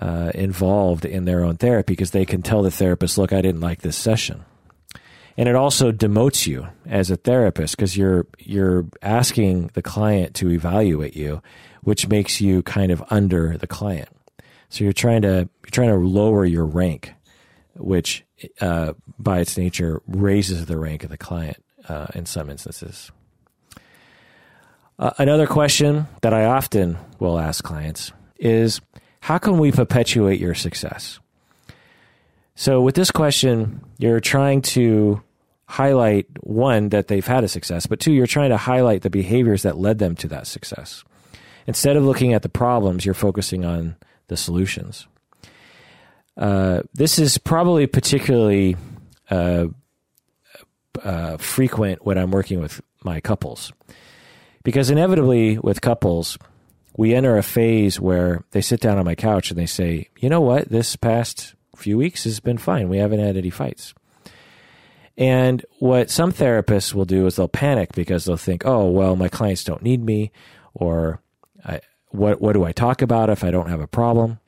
uh, 0.00 0.32
involved 0.34 1.04
in 1.04 1.24
their 1.24 1.44
own 1.44 1.56
therapy 1.56 1.92
because 1.92 2.10
they 2.10 2.24
can 2.24 2.42
tell 2.42 2.62
the 2.62 2.70
therapist, 2.70 3.18
look, 3.18 3.32
I 3.32 3.42
didn't 3.42 3.60
like 3.60 3.82
this 3.82 3.96
session 3.96 4.44
and 5.36 5.48
it 5.48 5.54
also 5.54 5.92
demotes 5.92 6.46
you 6.46 6.68
as 6.86 7.10
a 7.10 7.16
therapist 7.16 7.76
because 7.76 7.96
you're 7.96 8.26
you're 8.38 8.86
asking 9.00 9.70
the 9.74 9.82
client 9.82 10.34
to 10.34 10.50
evaluate 10.50 11.16
you, 11.16 11.42
which 11.82 12.08
makes 12.08 12.40
you 12.40 12.62
kind 12.62 12.92
of 12.92 13.02
under 13.10 13.56
the 13.56 13.66
client. 13.66 14.08
So 14.68 14.84
you're 14.84 14.92
trying 14.92 15.22
to 15.22 15.48
you're 15.62 15.70
trying 15.70 15.88
to 15.88 15.96
lower 15.96 16.44
your 16.44 16.66
rank, 16.66 17.12
which 17.74 18.24
uh, 18.60 18.92
by 19.18 19.40
its 19.40 19.56
nature 19.56 20.02
raises 20.06 20.66
the 20.66 20.78
rank 20.78 21.04
of 21.04 21.10
the 21.10 21.16
client 21.16 21.62
uh, 21.88 22.06
in 22.14 22.26
some 22.26 22.50
instances. 22.50 23.10
Uh, 24.98 25.10
another 25.18 25.46
question 25.46 26.06
that 26.20 26.34
I 26.34 26.44
often 26.44 26.98
will 27.18 27.38
ask 27.38 27.64
clients 27.64 28.12
is, 28.38 28.80
how 29.20 29.38
can 29.38 29.58
we 29.58 29.72
perpetuate 29.72 30.40
your 30.40 30.54
success? 30.54 31.18
So 32.54 32.80
with 32.82 32.94
this 32.94 33.10
question, 33.10 33.80
you're 33.98 34.20
trying 34.20 34.62
to 34.62 35.22
highlight 35.66 36.26
one 36.42 36.90
that 36.90 37.08
they've 37.08 37.26
had 37.26 37.44
a 37.44 37.48
success, 37.48 37.86
but 37.86 37.98
two, 37.98 38.12
you're 38.12 38.26
trying 38.26 38.50
to 38.50 38.56
highlight 38.58 39.02
the 39.02 39.10
behaviors 39.10 39.62
that 39.62 39.78
led 39.78 39.98
them 39.98 40.14
to 40.16 40.28
that 40.28 40.46
success. 40.46 41.02
Instead 41.66 41.96
of 41.96 42.04
looking 42.04 42.34
at 42.34 42.42
the 42.42 42.48
problems, 42.48 43.04
you're 43.04 43.14
focusing 43.14 43.64
on 43.64 43.96
the 44.26 44.36
solutions. 44.36 45.06
Uh, 46.36 46.82
this 46.94 47.18
is 47.18 47.38
probably 47.38 47.86
particularly 47.86 48.76
uh, 49.30 49.66
uh, 51.02 51.36
frequent 51.36 52.04
when 52.04 52.18
I'm 52.18 52.30
working 52.30 52.60
with 52.60 52.80
my 53.04 53.20
couples. 53.20 53.72
Because 54.62 54.90
inevitably, 54.90 55.58
with 55.58 55.80
couples, 55.80 56.38
we 56.96 57.14
enter 57.14 57.36
a 57.36 57.42
phase 57.42 57.98
where 57.98 58.44
they 58.52 58.60
sit 58.60 58.80
down 58.80 58.98
on 58.98 59.04
my 59.04 59.14
couch 59.14 59.50
and 59.50 59.58
they 59.58 59.66
say, 59.66 60.08
you 60.18 60.28
know 60.28 60.40
what, 60.40 60.68
this 60.68 60.94
past 60.96 61.54
few 61.76 61.98
weeks 61.98 62.24
has 62.24 62.38
been 62.38 62.58
fine. 62.58 62.88
We 62.88 62.98
haven't 62.98 63.20
had 63.20 63.36
any 63.36 63.50
fights. 63.50 63.94
And 65.16 65.64
what 65.78 66.10
some 66.10 66.32
therapists 66.32 66.94
will 66.94 67.04
do 67.04 67.26
is 67.26 67.36
they'll 67.36 67.48
panic 67.48 67.92
because 67.92 68.24
they'll 68.24 68.36
think, 68.36 68.64
oh, 68.64 68.88
well, 68.88 69.16
my 69.16 69.28
clients 69.28 69.64
don't 69.64 69.82
need 69.82 70.02
me, 70.02 70.32
or 70.74 71.20
what, 72.12 72.40
what 72.40 72.52
do 72.52 72.64
I 72.64 72.72
talk 72.72 73.02
about 73.02 73.30
if 73.30 73.42
I 73.42 73.50
don't 73.50 73.68
have 73.68 73.80
a 73.80 73.86
problem? 73.86 74.38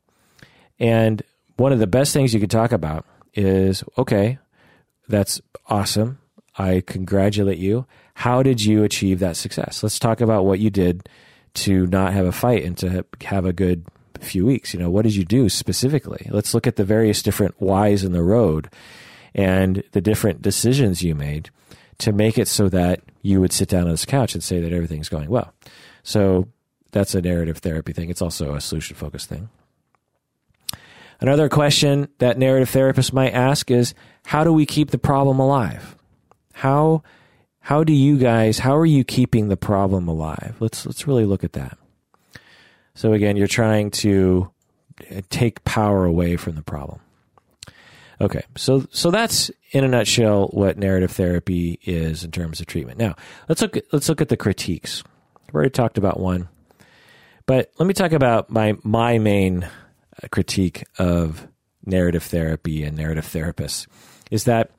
And 0.79 1.23
one 1.57 1.73
of 1.73 1.79
the 1.79 1.87
best 1.87 2.13
things 2.13 2.35
you 2.35 2.41
could 2.41 2.51
talk 2.51 2.73
about 2.73 3.05
is 3.35 3.85
okay, 3.99 4.39
that's 5.09 5.41
awesome. 5.69 6.19
I 6.57 6.83
congratulate 6.87 7.59
you. 7.59 7.87
How 8.15 8.43
did 8.43 8.65
you 8.65 8.85
achieve 8.85 9.19
that 9.19 9.37
success? 9.37 9.83
Let's 9.83 9.99
talk 9.99 10.21
about 10.21 10.45
what 10.45 10.61
you 10.61 10.71
did 10.71 11.09
to 11.55 11.87
not 11.87 12.13
have 12.13 12.27
a 12.27 12.33
fight 12.33 12.65
and 12.65 12.77
to 12.79 13.05
have 13.23 13.45
a 13.45 13.53
good 13.53 13.85
few 14.21 14.47
weeks. 14.47 14.73
You 14.73 14.81
know, 14.81 14.91
what 14.91 15.03
did 15.03 15.15
you 15.15 15.25
do 15.25 15.49
specifically? 15.49 16.27
Let's 16.31 16.55
look 16.55 16.67
at 16.67 16.77
the 16.77 16.85
various 16.85 17.23
different 17.23 17.61
whys 17.61 18.05
in 18.05 18.13
the 18.13 18.23
road 18.23 18.69
and 19.35 19.83
the 19.93 20.01
different 20.01 20.43
decisions 20.43 21.03
you 21.03 21.15
made 21.15 21.51
to 21.99 22.13
make 22.13 22.39
it 22.39 22.49
so 22.49 22.69
that 22.69 23.01
you 23.23 23.41
would 23.41 23.53
sit 23.53 23.69
down 23.69 23.85
on 23.85 23.91
this 23.91 24.05
couch 24.05 24.35
and 24.35 24.43
say 24.43 24.61
that 24.61 24.73
everything's 24.73 25.09
going 25.09 25.29
well. 25.29 25.53
So 26.03 26.49
that's 26.93 27.15
a 27.15 27.23
narrative 27.23 27.59
therapy 27.59 27.93
thing. 27.93 28.11
It's 28.11 28.23
also 28.23 28.55
a 28.55 28.61
solution 28.61 28.97
focused 28.97 29.29
thing. 29.29 29.49
Another 31.25 31.49
question 31.49 32.09
that 32.19 32.37
narrative 32.37 32.71
therapists 32.71 33.11
might 33.11 33.33
ask 33.33 33.71
is 33.71 33.95
how 34.27 34.45
do 34.45 34.53
we 34.53 34.67
keep 34.67 34.91
the 34.91 34.99
problem 34.99 35.39
alive? 35.39 35.97
How 36.53 37.03
how 37.61 37.83
do 37.83 37.95
you 37.95 38.19
guys 38.19 38.59
how 38.59 38.77
are 38.77 38.85
you 38.85 39.05
keeping 39.05 39.49
the 39.49 39.57
problem 39.57 40.07
alive? 40.07 40.55
Let's 40.61 40.85
let's 40.85 41.07
really 41.07 41.25
look 41.25 41.43
at 41.43 41.55
that. 41.55 41.79
So 42.95 43.15
again, 43.15 43.39
you're 43.39 43.47
trying 43.47 43.91
to 43.93 44.51
take 45.31 45.65
power 45.65 46.05
away 46.05 46.37
from 46.37 46.57
the 46.57 46.63
problem. 46.63 47.01
Okay, 48.21 48.43
so 48.55 48.87
so 48.91 49.11
that's 49.11 49.51
in 49.71 49.83
a 49.83 49.89
nutshell 49.89 50.49
what 50.49 50.77
narrative 50.77 51.13
therapy 51.13 51.79
is 51.87 52.23
in 52.23 52.33
terms 52.33 52.61
of 52.61 52.67
treatment. 52.67 52.99
Now 52.99 53.17
let's 53.49 53.63
look 53.63 53.79
at, 53.79 53.85
let's 53.95 54.11
look 54.11 54.21
at 54.21 54.29
the 54.29 54.37
critiques. 54.37 55.03
We 55.47 55.57
already 55.57 55.71
talked 55.71 55.97
about 55.97 56.21
one, 56.21 56.51
but 57.47 57.73
let 57.79 57.87
me 57.87 57.95
talk 57.95 58.13
about 58.13 58.51
my 58.51 58.77
my 58.83 59.17
main 59.17 59.63
uh, 59.63 59.71
critique 60.31 60.85
of 60.99 61.49
narrative 61.85 62.23
therapy 62.23 62.83
and 62.83 62.97
narrative 62.97 63.27
therapists 63.27 63.87
is 64.31 64.45
that 64.45 64.71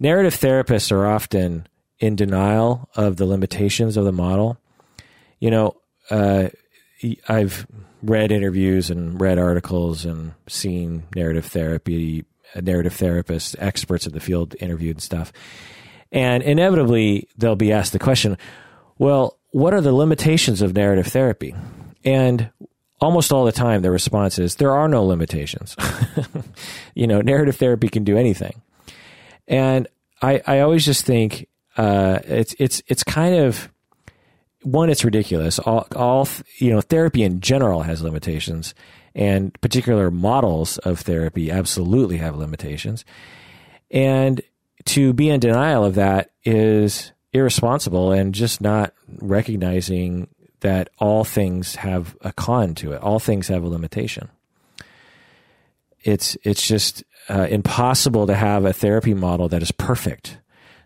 narrative 0.00 0.34
therapists 0.34 0.90
are 0.90 1.06
often 1.06 1.66
in 1.98 2.16
denial 2.16 2.88
of 2.94 3.16
the 3.16 3.26
limitations 3.26 3.96
of 3.96 4.04
the 4.04 4.12
model. 4.12 4.58
You 5.38 5.50
know, 5.50 5.76
uh, 6.10 6.48
I've 7.28 7.66
read 8.02 8.32
interviews 8.32 8.90
and 8.90 9.20
read 9.20 9.38
articles 9.38 10.04
and 10.04 10.32
seen 10.48 11.04
narrative 11.14 11.46
therapy 11.46 12.24
narrative 12.54 12.94
therapists, 12.94 13.56
experts 13.58 14.06
in 14.06 14.12
the 14.12 14.20
field 14.20 14.54
interviewed 14.60 14.96
and 14.96 15.02
stuff. 15.02 15.32
And 16.12 16.42
inevitably, 16.42 17.28
they'll 17.36 17.56
be 17.56 17.72
asked 17.72 17.92
the 17.92 17.98
question, 17.98 18.38
well, 18.98 19.38
what 19.50 19.74
are 19.74 19.80
the 19.80 19.92
limitations 19.92 20.62
of 20.62 20.74
narrative 20.74 21.08
therapy? 21.08 21.54
And 22.04 22.50
almost 23.00 23.32
all 23.32 23.44
the 23.44 23.52
time, 23.52 23.82
the 23.82 23.90
response 23.90 24.38
is 24.38 24.56
there 24.56 24.72
are 24.72 24.88
no 24.88 25.04
limitations. 25.04 25.76
you 26.94 27.06
know, 27.06 27.20
narrative 27.20 27.56
therapy 27.56 27.88
can 27.88 28.04
do 28.04 28.16
anything. 28.16 28.62
And 29.48 29.86
I, 30.22 30.42
I 30.46 30.60
always 30.60 30.84
just 30.84 31.04
think 31.04 31.48
uh, 31.76 32.20
it's 32.24 32.54
it's 32.58 32.82
it's 32.86 33.04
kind 33.04 33.34
of 33.34 33.70
one, 34.62 34.90
it's 34.90 35.04
ridiculous. 35.04 35.58
All, 35.58 35.86
all 35.94 36.28
you 36.58 36.70
know, 36.70 36.80
therapy 36.80 37.22
in 37.22 37.40
general 37.40 37.82
has 37.82 38.02
limitations, 38.02 38.74
and 39.14 39.58
particular 39.60 40.10
models 40.10 40.78
of 40.78 41.00
therapy 41.00 41.50
absolutely 41.50 42.16
have 42.16 42.36
limitations. 42.36 43.04
And 43.90 44.40
to 44.86 45.12
be 45.12 45.30
in 45.30 45.40
denial 45.40 45.84
of 45.84 45.94
that 45.96 46.30
is 46.44 47.12
irresponsible 47.32 48.12
and 48.12 48.34
just 48.34 48.60
not 48.60 48.92
recognizing 49.18 50.28
that 50.60 50.88
all 50.98 51.24
things 51.24 51.76
have 51.76 52.16
a 52.22 52.32
con 52.32 52.74
to 52.76 52.92
it. 52.92 53.02
All 53.02 53.18
things 53.18 53.48
have 53.48 53.62
a 53.62 53.68
limitation. 53.68 54.30
It's 56.02 56.36
it's 56.44 56.66
just 56.66 57.04
uh, 57.28 57.46
impossible 57.50 58.26
to 58.26 58.34
have 58.34 58.64
a 58.64 58.72
therapy 58.72 59.14
model 59.14 59.48
that 59.48 59.62
is 59.62 59.72
perfect. 59.72 60.38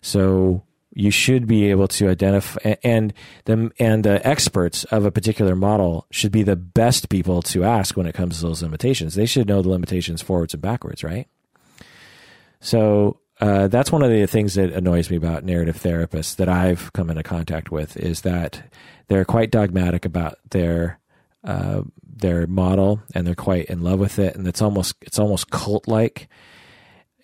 So 0.02 0.62
you 0.92 1.10
should 1.10 1.46
be 1.46 1.70
able 1.70 1.86
to 1.86 2.08
identify 2.08 2.74
and 2.82 3.12
the 3.44 3.70
and 3.78 4.04
the 4.04 4.26
experts 4.26 4.84
of 4.84 5.04
a 5.04 5.10
particular 5.10 5.54
model 5.54 6.06
should 6.10 6.32
be 6.32 6.42
the 6.42 6.56
best 6.56 7.08
people 7.08 7.42
to 7.42 7.64
ask 7.64 7.96
when 7.96 8.06
it 8.06 8.14
comes 8.14 8.38
to 8.40 8.46
those 8.46 8.62
limitations. 8.62 9.14
They 9.14 9.26
should 9.26 9.46
know 9.46 9.62
the 9.62 9.68
limitations 9.68 10.20
forwards 10.22 10.54
and 10.54 10.62
backwards, 10.62 11.04
right? 11.04 11.28
So 12.60 13.19
uh, 13.40 13.68
that's 13.68 13.90
one 13.90 14.02
of 14.02 14.10
the 14.10 14.26
things 14.26 14.54
that 14.54 14.72
annoys 14.72 15.10
me 15.10 15.16
about 15.16 15.44
narrative 15.44 15.76
therapists 15.76 16.36
that 16.36 16.48
I've 16.48 16.92
come 16.92 17.10
into 17.10 17.22
contact 17.22 17.70
with 17.70 17.96
is 17.96 18.22
that 18.22 18.62
they're 19.08 19.24
quite 19.24 19.50
dogmatic 19.50 20.04
about 20.04 20.38
their 20.50 20.98
uh, 21.42 21.82
their 22.04 22.46
model 22.46 23.00
and 23.14 23.26
they're 23.26 23.34
quite 23.34 23.66
in 23.66 23.80
love 23.80 23.98
with 23.98 24.18
it, 24.18 24.36
and 24.36 24.46
it's 24.46 24.62
almost 24.62 24.96
it's 25.00 25.18
almost 25.18 25.50
cult 25.50 25.88
like, 25.88 26.28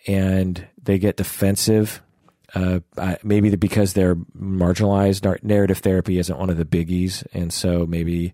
and 0.07 0.67
they 0.83 0.99
get 0.99 1.17
defensive 1.17 2.03
uh, 2.55 2.81
maybe 3.23 3.55
because 3.55 3.93
they're 3.93 4.15
marginalized. 4.15 5.43
Narrative 5.43 5.79
therapy 5.79 6.19
isn't 6.19 6.39
one 6.39 6.51
of 6.51 6.57
the 6.57 6.65
biggies, 6.65 7.27
and 7.35 7.53
so 7.53 7.87
maybe 7.87 8.33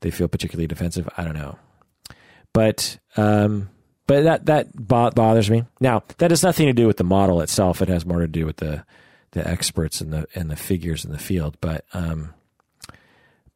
they 0.00 0.10
feel 0.10 0.28
particularly 0.28 0.66
defensive. 0.66 1.08
I 1.16 1.24
don't 1.24 1.34
know, 1.34 1.58
but 2.52 2.98
um, 3.16 3.68
but 4.12 4.24
that 4.24 4.46
that 4.46 5.14
bothers 5.14 5.50
me. 5.50 5.64
Now 5.80 6.02
that 6.18 6.30
has 6.30 6.42
nothing 6.42 6.66
to 6.66 6.74
do 6.74 6.86
with 6.86 6.98
the 6.98 7.04
model 7.04 7.40
itself. 7.40 7.80
It 7.80 7.88
has 7.88 8.04
more 8.04 8.20
to 8.20 8.28
do 8.28 8.44
with 8.44 8.56
the 8.56 8.84
the 9.30 9.46
experts 9.48 10.02
and 10.02 10.12
the 10.12 10.26
and 10.34 10.50
the 10.50 10.56
figures 10.56 11.06
in 11.06 11.12
the 11.12 11.18
field. 11.18 11.56
But 11.62 11.86
um, 11.94 12.34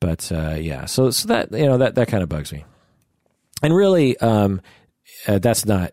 but 0.00 0.32
uh, 0.32 0.54
yeah, 0.58 0.86
so 0.86 1.10
so 1.10 1.28
that 1.28 1.52
you 1.52 1.66
know 1.66 1.76
that 1.76 1.96
that 1.96 2.08
kind 2.08 2.22
of 2.22 2.30
bugs 2.30 2.54
me, 2.54 2.64
and 3.62 3.76
really, 3.76 4.16
um, 4.16 4.62
uh, 5.28 5.40
that's 5.40 5.66
not 5.66 5.92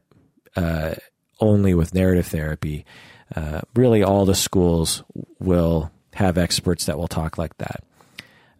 uh, 0.55 0.93
only 1.41 1.73
with 1.73 1.93
narrative 1.93 2.27
therapy. 2.27 2.85
Uh, 3.35 3.59
really, 3.75 4.01
all 4.01 4.25
the 4.25 4.33
schools 4.33 5.03
will 5.39 5.91
have 6.13 6.37
experts 6.37 6.85
that 6.85 6.97
will 6.97 7.09
talk 7.09 7.37
like 7.37 7.57
that. 7.57 7.83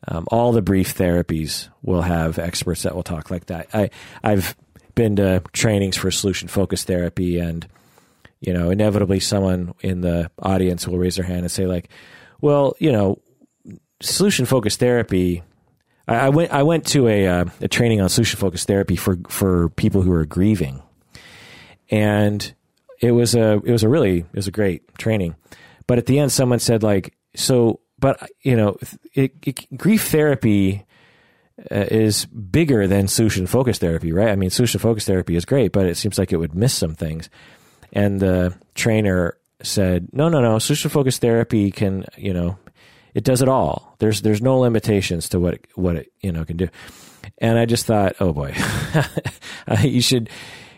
Um, 0.06 0.28
all 0.28 0.52
the 0.52 0.62
brief 0.62 0.96
therapies 0.96 1.70
will 1.82 2.02
have 2.02 2.40
experts 2.40 2.84
that 2.84 2.94
will 2.94 3.04
talk 3.04 3.32
like 3.32 3.46
that. 3.46 3.70
I 3.74 3.90
I've 4.22 4.58
been 4.96 5.16
to 5.18 5.42
trainings 5.54 5.98
for 5.98 6.12
solution 6.12 6.48
focused 6.48 6.88
therapy, 6.88 7.40
and 7.40 7.68
you 8.40 8.54
know, 8.54 8.70
inevitably 8.70 9.20
someone 9.20 9.74
in 9.82 10.02
the 10.02 10.30
audience 10.40 10.88
will 10.88 10.98
raise 10.98 11.16
their 11.16 11.26
hand 11.26 11.42
and 11.42 11.52
say 11.52 11.66
like, 11.66 11.90
"Well, 12.42 12.76
you 12.80 12.92
know, 12.92 13.20
solution 14.02 14.46
focused 14.46 14.80
therapy." 14.80 15.44
I, 16.08 16.16
I, 16.16 16.30
went 16.30 16.52
I 16.52 16.64
went 16.64 16.86
to 16.88 17.08
a 17.08 17.28
uh, 17.28 17.46
a 17.62 17.68
training 17.68 18.02
on 18.02 18.10
solution 18.10 18.40
focused 18.40 18.68
therapy 18.68 18.96
for 18.96 19.18
for 19.30 19.70
people 19.70 20.02
who 20.02 20.12
are 20.12 20.26
grieving, 20.26 20.82
and 21.90 22.54
it 23.00 23.12
was 23.12 23.36
a 23.36 23.62
it 23.64 23.72
was 23.72 23.84
a 23.84 23.90
really 23.90 24.20
it 24.20 24.36
was 24.36 24.48
a 24.48 24.52
great 24.52 24.96
training. 24.98 25.36
But 25.88 25.98
at 25.98 26.06
the 26.06 26.20
end, 26.20 26.32
someone 26.32 26.60
said 26.60 26.84
like, 26.84 27.16
"So, 27.36 27.80
but 28.00 28.30
you 28.42 28.56
know, 28.56 28.78
it, 29.14 29.34
it, 29.44 29.78
grief 29.78 30.08
therapy." 30.08 30.86
Uh, 31.70 31.86
is 31.92 32.26
bigger 32.26 32.88
than 32.88 33.08
solution 33.08 33.46
focused 33.46 33.80
therapy, 33.80 34.12
right? 34.12 34.30
I 34.30 34.36
mean, 34.36 34.50
solution 34.50 34.80
focused 34.80 35.06
therapy 35.06 35.36
is 35.36 35.46
great, 35.46 35.72
but 35.72 35.86
it 35.86 35.98
seems 35.98 36.18
like 36.18 36.34
it 36.34 36.38
would 36.38 36.56
miss 36.56 36.74
some 36.74 36.96
things. 36.96 37.30
And 37.92 38.20
the 38.20 38.56
trainer 38.74 39.38
said, 39.62 40.08
"No, 40.12 40.30
no, 40.30 40.42
no. 40.42 40.58
Solution 40.58 40.90
focused 40.90 41.22
therapy 41.22 41.70
can, 41.70 42.06
you 42.18 42.34
know, 42.34 42.58
it 43.14 43.24
does 43.24 43.44
it 43.44 43.48
all. 43.48 43.96
There's 44.00 44.24
there's 44.24 44.42
no 44.42 44.58
limitations 44.58 45.30
to 45.30 45.40
what 45.40 45.54
it, 45.54 45.68
what 45.76 45.96
it 45.96 46.12
you 46.22 46.32
know 46.32 46.44
can 46.44 46.58
do." 46.58 46.70
And 47.38 47.60
I 47.60 47.66
just 47.66 47.86
thought, 47.86 48.16
"Oh 48.20 48.34
boy, 48.34 48.56
you 49.84 50.02
should 50.02 50.32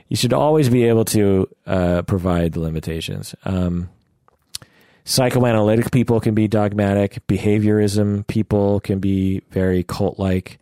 you 0.10 0.18
should 0.18 0.34
always 0.34 0.68
be 0.68 0.84
able 0.84 1.06
to 1.06 1.48
uh, 1.66 2.02
provide 2.02 2.52
the 2.52 2.60
limitations." 2.60 3.34
Um, 3.46 3.90
psychoanalytic 5.06 5.92
people 5.92 6.20
can 6.20 6.36
be 6.36 6.50
dogmatic. 6.50 7.26
Behaviorism 7.28 8.28
people 8.28 8.82
can 8.82 9.00
be 9.00 9.42
very 9.52 9.84
cult 9.84 10.20
like 10.20 10.60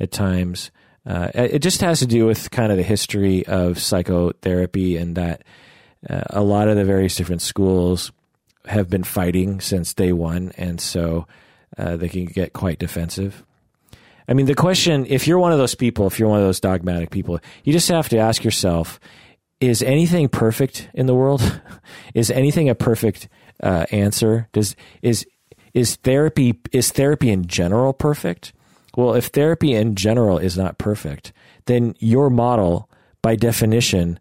at 0.00 0.10
times. 0.10 0.70
Uh, 1.06 1.30
it 1.34 1.60
just 1.60 1.80
has 1.80 2.00
to 2.00 2.06
do 2.06 2.26
with 2.26 2.50
kind 2.50 2.72
of 2.72 2.78
the 2.78 2.84
history 2.84 3.46
of 3.46 3.78
psychotherapy 3.78 4.96
and 4.96 5.16
that 5.16 5.42
uh, 6.08 6.22
a 6.30 6.42
lot 6.42 6.68
of 6.68 6.76
the 6.76 6.84
various 6.84 7.14
different 7.14 7.42
schools 7.42 8.12
have 8.66 8.90
been 8.90 9.04
fighting 9.04 9.60
since 9.60 9.94
day 9.94 10.12
one, 10.12 10.52
and 10.56 10.80
so 10.80 11.26
uh, 11.78 11.96
they 11.96 12.08
can 12.08 12.24
get 12.24 12.52
quite 12.52 12.78
defensive. 12.78 13.44
I 14.28 14.34
mean, 14.34 14.46
the 14.46 14.54
question 14.54 15.06
if 15.06 15.26
you're 15.26 15.38
one 15.38 15.52
of 15.52 15.58
those 15.58 15.74
people, 15.74 16.06
if 16.06 16.18
you're 16.18 16.28
one 16.28 16.40
of 16.40 16.46
those 16.46 16.60
dogmatic 16.60 17.10
people, 17.10 17.38
you 17.64 17.72
just 17.72 17.88
have 17.88 18.08
to 18.10 18.18
ask 18.18 18.44
yourself 18.44 18.98
is 19.60 19.82
anything 19.82 20.28
perfect 20.28 20.90
in 20.92 21.06
the 21.06 21.14
world? 21.14 21.60
is 22.14 22.30
anything 22.30 22.68
a 22.68 22.74
perfect 22.74 23.28
uh, 23.62 23.86
answer? 23.90 24.48
Does 24.52 24.76
is 25.02 25.26
is 25.72 25.96
therapy 25.96 26.60
is 26.72 26.90
therapy 26.90 27.30
in 27.30 27.46
general 27.46 27.92
perfect? 27.92 28.52
Well, 28.96 29.14
if 29.14 29.26
therapy 29.26 29.74
in 29.74 29.94
general 29.94 30.38
is 30.38 30.56
not 30.56 30.78
perfect, 30.78 31.32
then 31.66 31.94
your 31.98 32.30
model, 32.30 32.90
by 33.22 33.36
definition, 33.36 34.18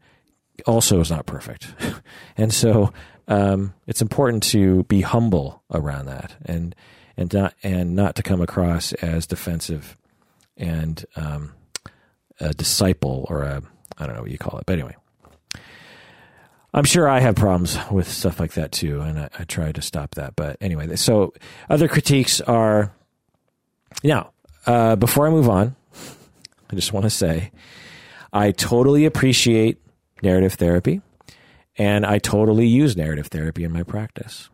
also 0.67 0.99
is 0.99 1.09
not 1.09 1.25
perfect. 1.25 1.73
and 2.37 2.53
so 2.53 2.93
um, 3.27 3.73
it's 3.87 4.01
important 4.01 4.43
to 4.43 4.83
be 4.83 5.01
humble 5.01 5.63
around 5.71 6.05
that 6.05 6.35
and 6.45 6.75
and 7.17 7.33
not 7.33 7.53
and 7.63 7.95
not 7.95 8.15
to 8.15 8.23
come 8.23 8.41
across 8.41 8.91
as 8.93 9.25
defensive 9.25 9.97
and 10.57 11.05
um, 11.15 11.53
a 12.39 12.53
disciple 12.53 13.25
or 13.29 13.43
a 13.43 13.61
I 13.97 14.05
don't 14.05 14.15
know 14.15 14.21
what 14.21 14.31
you 14.31 14.37
call 14.37 14.59
it, 14.59 14.65
but 14.65 14.73
anyway. 14.73 14.95
I'm 16.73 16.83
sure 16.83 17.07
I 17.07 17.21
have 17.21 17.37
problems 17.37 17.77
with 17.89 18.11
stuff 18.11 18.37
like 18.37 18.55
that 18.55 18.73
too, 18.73 18.99
and 18.99 19.17
I, 19.17 19.29
I 19.39 19.45
try 19.45 19.71
to 19.71 19.81
stop 19.81 20.15
that. 20.15 20.35
But 20.35 20.57
anyway, 20.59 20.93
so 20.97 21.33
other 21.69 21.87
critiques 21.87 22.41
are 22.41 22.91
now. 24.03 24.31
Uh, 24.65 24.95
before 24.95 25.27
I 25.27 25.29
move 25.29 25.49
on, 25.49 25.75
I 26.71 26.75
just 26.75 26.93
want 26.93 27.03
to 27.03 27.09
say 27.09 27.51
I 28.33 28.51
totally 28.51 29.05
appreciate 29.05 29.79
narrative 30.21 30.53
therapy, 30.53 31.01
and 31.77 32.05
I 32.05 32.19
totally 32.19 32.67
use 32.67 32.97
narrative 32.97 33.27
therapy 33.27 33.63
in 33.63 33.71
my 33.71 33.83
practice. 33.83 34.49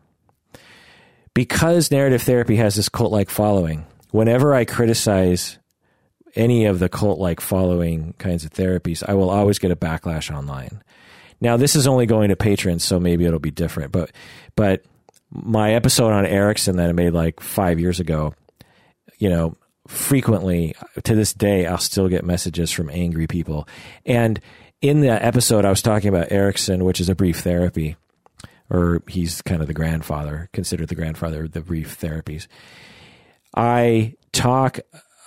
Because 1.34 1.90
narrative 1.90 2.22
therapy 2.22 2.56
has 2.56 2.74
this 2.74 2.88
cult 2.88 3.10
like 3.10 3.30
following, 3.30 3.86
whenever 4.10 4.54
I 4.54 4.64
criticize 4.66 5.58
any 6.34 6.66
of 6.66 6.78
the 6.78 6.88
cult 6.88 7.18
like 7.18 7.40
following 7.40 8.14
kinds 8.18 8.44
of 8.44 8.50
therapies, 8.50 9.02
I 9.06 9.14
will 9.14 9.30
always 9.30 9.58
get 9.58 9.70
a 9.70 9.76
backlash 9.76 10.34
online. 10.34 10.82
Now, 11.40 11.56
this 11.56 11.74
is 11.74 11.86
only 11.86 12.06
going 12.06 12.28
to 12.28 12.36
patrons, 12.36 12.84
so 12.84 13.00
maybe 13.00 13.24
it'll 13.24 13.38
be 13.38 13.50
different, 13.50 13.92
but, 13.92 14.12
but 14.54 14.84
my 15.30 15.72
episode 15.72 16.12
on 16.12 16.26
Erickson 16.26 16.76
that 16.76 16.88
I 16.88 16.92
made 16.92 17.14
like 17.14 17.40
five 17.40 17.80
years 17.80 17.98
ago, 17.98 18.34
you 19.18 19.28
know, 19.30 19.56
frequently 19.86 20.74
to 21.02 21.14
this 21.14 21.32
day, 21.32 21.66
I'll 21.66 21.78
still 21.78 22.08
get 22.08 22.24
messages 22.24 22.70
from 22.70 22.90
angry 22.90 23.26
people. 23.26 23.68
And 24.06 24.40
in 24.80 25.00
the 25.00 25.10
episode, 25.10 25.64
I 25.64 25.70
was 25.70 25.82
talking 25.82 26.08
about 26.08 26.32
Erickson, 26.32 26.84
which 26.84 27.00
is 27.00 27.08
a 27.08 27.14
brief 27.14 27.40
therapy, 27.40 27.96
or 28.70 29.02
he's 29.06 29.42
kind 29.42 29.60
of 29.60 29.68
the 29.68 29.74
grandfather, 29.74 30.48
considered 30.52 30.88
the 30.88 30.94
grandfather 30.94 31.44
of 31.44 31.52
the 31.52 31.60
brief 31.60 32.00
therapies. 32.00 32.46
I 33.54 34.14
talk 34.32 34.80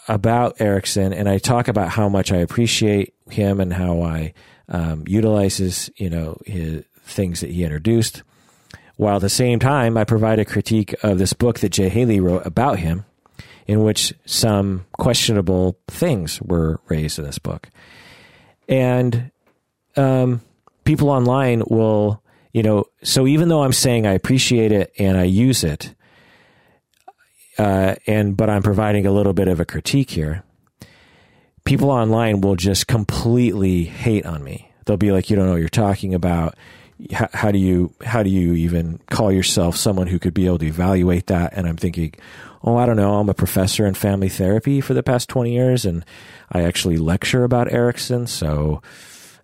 about 0.08 0.60
Erickson 0.60 1.14
and 1.14 1.28
I 1.28 1.38
talk 1.38 1.68
about 1.68 1.90
how 1.90 2.10
much 2.10 2.32
I 2.32 2.38
appreciate 2.38 3.14
him 3.30 3.60
and 3.60 3.74
how 3.74 4.02
I 4.02 4.34
um, 4.70 5.04
utilize 5.08 5.58
his, 5.58 5.90
you 5.96 6.10
know, 6.10 6.38
his 6.46 6.84
things 7.04 7.42
that 7.42 7.52
he 7.52 7.64
introduced. 7.64 8.24
While 8.98 9.18
at 9.18 9.22
the 9.22 9.30
same 9.30 9.60
time, 9.60 9.98
I 9.98 10.04
provide 10.04 10.40
a 10.40 10.46
critique 10.46 10.96
of 11.04 11.18
this 11.18 11.34
book 11.34 11.60
that 11.60 11.70
Jay 11.70 11.90
Haley 11.90 12.20
wrote 12.20 12.46
about 12.46 12.80
him, 12.80 13.06
in 13.68 13.82
which 13.84 14.14
some 14.26 14.86
questionable 14.98 15.78
things 15.88 16.42
were 16.42 16.80
raised 16.88 17.20
in 17.20 17.26
this 17.26 17.40
book. 17.40 17.70
And 18.68 19.32
um, 19.96 20.42
people 20.84 21.10
online 21.10 21.64
will, 21.68 22.22
you 22.54 22.64
know, 22.64 22.86
so 23.04 23.28
even 23.28 23.50
though 23.50 23.64
I'm 23.64 23.74
saying 23.74 24.06
I 24.06 24.14
appreciate 24.14 24.72
it 24.72 24.92
and 24.98 25.18
I 25.18 25.24
use 25.24 25.64
it, 25.64 25.94
uh, 27.58 27.96
and 28.06 28.36
but 28.36 28.50
I'm 28.50 28.64
providing 28.64 29.06
a 29.06 29.12
little 29.12 29.34
bit 29.34 29.48
of 29.48 29.60
a 29.60 29.66
critique 29.66 30.10
here, 30.10 30.44
people 31.64 31.90
online 31.90 32.42
will 32.42 32.56
just 32.56 32.88
completely 32.88 33.84
hate 33.84 34.26
on 34.26 34.44
me. 34.44 34.72
They'll 34.86 34.98
be 34.98 35.12
like, 35.12 35.30
"You 35.30 35.36
don't 35.36 35.46
know 35.46 35.54
what 35.54 35.60
you're 35.60 35.70
talking 35.70 36.14
about." 36.14 36.56
How, 37.12 37.28
how, 37.34 37.52
do 37.52 37.60
you 37.60 37.94
how 38.06 38.24
do 38.24 38.30
you 38.30 38.54
even 38.54 39.02
call 39.10 39.32
yourself 39.32 39.76
someone 39.76 40.08
who 40.08 40.18
could 40.18 40.34
be 40.34 40.46
able 40.46 40.60
to 40.60 40.66
evaluate 40.66 41.28
that? 41.28 41.54
And 41.54 41.68
I'm 41.68 41.76
thinking, 41.76 42.14
oh, 42.66 42.76
I 42.76 42.86
don't 42.86 42.98
know. 42.98 43.16
I'm 43.16 43.30
a 43.30 43.34
professor 43.34 43.86
in 43.86 43.94
family 43.94 44.28
therapy 44.28 44.82
for 44.82 44.94
the 44.94 45.04
past 45.04 45.30
20 45.30 45.54
years, 45.54 45.86
and 45.86 46.04
I 46.52 46.64
actually 46.64 46.98
lecture 46.98 47.46
about 47.46 47.72
Erickson. 47.72 48.28
So 48.28 48.82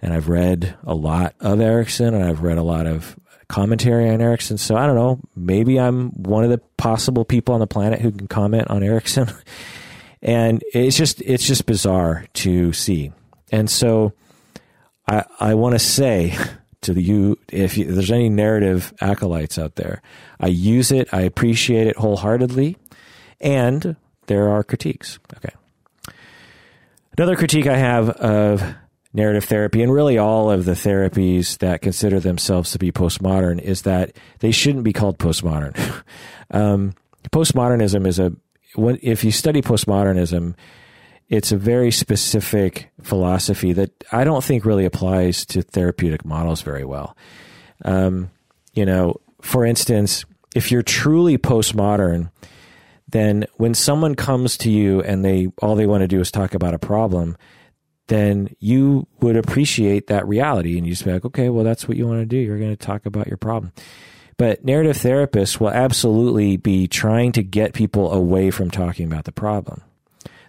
and 0.02 0.14
I've 0.14 0.30
read 0.30 0.76
a 0.84 0.96
lot 0.96 1.36
of 1.40 1.62
Erickson, 1.62 2.14
and 2.14 2.24
I've 2.24 2.42
read 2.42 2.58
a 2.58 2.64
lot 2.64 2.88
of 2.88 3.16
commentary 3.48 4.10
on 4.10 4.22
Erickson. 4.22 4.58
So 4.58 4.76
I 4.76 4.88
don't 4.88 4.96
know, 4.96 5.20
maybe 5.36 5.80
I'm 5.80 6.10
one 6.12 6.44
of 6.44 6.50
the 6.50 6.58
possible 6.78 7.26
people 7.26 7.54
on 7.54 7.60
the 7.60 7.68
planet 7.68 8.02
who 8.02 8.12
can 8.12 8.28
comment 8.28 8.70
on 8.70 8.82
Erickson. 8.82 9.32
and 10.22 10.64
it's 10.74 10.98
just 10.98 11.22
it's 11.22 11.46
just 11.46 11.66
bizarre 11.66 12.26
to 12.34 12.74
see. 12.74 13.12
And 13.52 13.70
so 13.70 14.14
I 15.08 15.26
I 15.40 15.54
want 15.54 15.74
to 15.76 15.80
say 15.80 16.36
to 16.82 17.00
you 17.00 17.38
if, 17.50 17.78
you, 17.78 17.88
if 17.88 17.94
there's 17.94 18.12
any 18.12 18.30
narrative 18.30 18.94
acolytes 19.02 19.60
out 19.60 19.76
there, 19.76 20.02
I 20.40 20.48
use 20.48 20.92
it, 20.92 21.14
I 21.14 21.22
appreciate 21.22 21.86
it 21.86 21.96
wholeheartedly, 21.98 22.78
and 23.42 23.96
there 24.28 24.50
are 24.50 24.64
critiques. 24.64 25.20
Okay. 25.38 25.54
Another 27.18 27.36
critique 27.36 27.68
I 27.68 27.78
have 27.78 28.10
of 28.10 28.76
narrative 29.14 29.44
therapy 29.44 29.82
and 29.82 29.92
really 29.92 30.18
all 30.18 30.50
of 30.50 30.66
the 30.66 30.72
therapies 30.72 31.58
that 31.58 31.82
consider 31.82 32.20
themselves 32.20 32.72
to 32.72 32.80
be 32.80 32.92
postmodern 32.92 33.60
is 33.60 33.82
that 33.82 34.16
they 34.40 34.52
shouldn't 34.52 34.86
be 34.86 34.94
called 34.94 35.18
postmodern. 35.18 35.76
um, 36.52 36.94
postmodernism 37.32 38.08
is 38.08 38.20
a 38.20 38.34
when, 38.76 39.00
if 39.02 39.24
you 39.24 39.32
study 39.32 39.62
postmodernism, 39.62 40.56
it's 41.28 41.52
a 41.52 41.58
very 41.58 41.92
specific 41.92 42.90
philosophy 43.02 43.74
that 43.74 43.92
I 44.12 44.24
don't 44.24 44.44
think 44.44 44.66
really 44.66 44.86
applies 44.86 45.46
to 45.48 45.62
therapeutic 45.62 46.24
models 46.26 46.62
very 46.62 46.86
well. 46.86 47.18
Um, 47.84 48.32
you 48.74 48.86
know, 48.86 49.20
for 49.42 49.66
instance, 49.66 50.24
if 50.56 50.72
you're 50.72 50.84
truly 50.84 51.38
postmodern, 51.38 52.32
then 53.12 53.46
when 53.56 53.74
someone 53.74 54.16
comes 54.16 54.58
to 54.58 54.70
you 54.70 55.02
and 55.02 55.24
they 55.24 55.48
all 55.62 55.76
they 55.76 55.86
want 55.86 56.02
to 56.02 56.08
do 56.08 56.20
is 56.20 56.32
talk 56.32 56.54
about 56.54 56.74
a 56.74 56.80
problem, 56.80 57.38
then 58.08 58.54
you 58.60 59.08
would 59.20 59.38
appreciate 59.38 60.08
that 60.08 60.28
reality 60.28 60.78
and 60.78 60.86
you 60.86 60.94
just 60.94 61.06
be 61.06 61.12
like, 61.12 61.26
okay, 61.26 61.50
well, 61.50 61.64
that's 61.64 61.88
what 61.88 61.98
you 61.98 62.08
want 62.08 62.20
to 62.22 62.26
do. 62.26 62.38
You're 62.38 62.60
going 62.60 62.76
to 62.76 62.86
talk 62.86 63.06
about 63.06 63.28
your 63.28 63.38
problem. 63.38 63.72
But 64.38 64.66
narrative 64.66 64.98
therapists 64.98 65.60
will 65.60 65.70
absolutely 65.70 66.58
be 66.58 66.88
trying 66.88 67.32
to 67.34 67.44
get 67.44 67.74
people 67.74 68.12
away 68.12 68.50
from 68.50 68.72
talking 68.72 69.06
about 69.06 69.26
the 69.26 69.32
problem. 69.32 69.84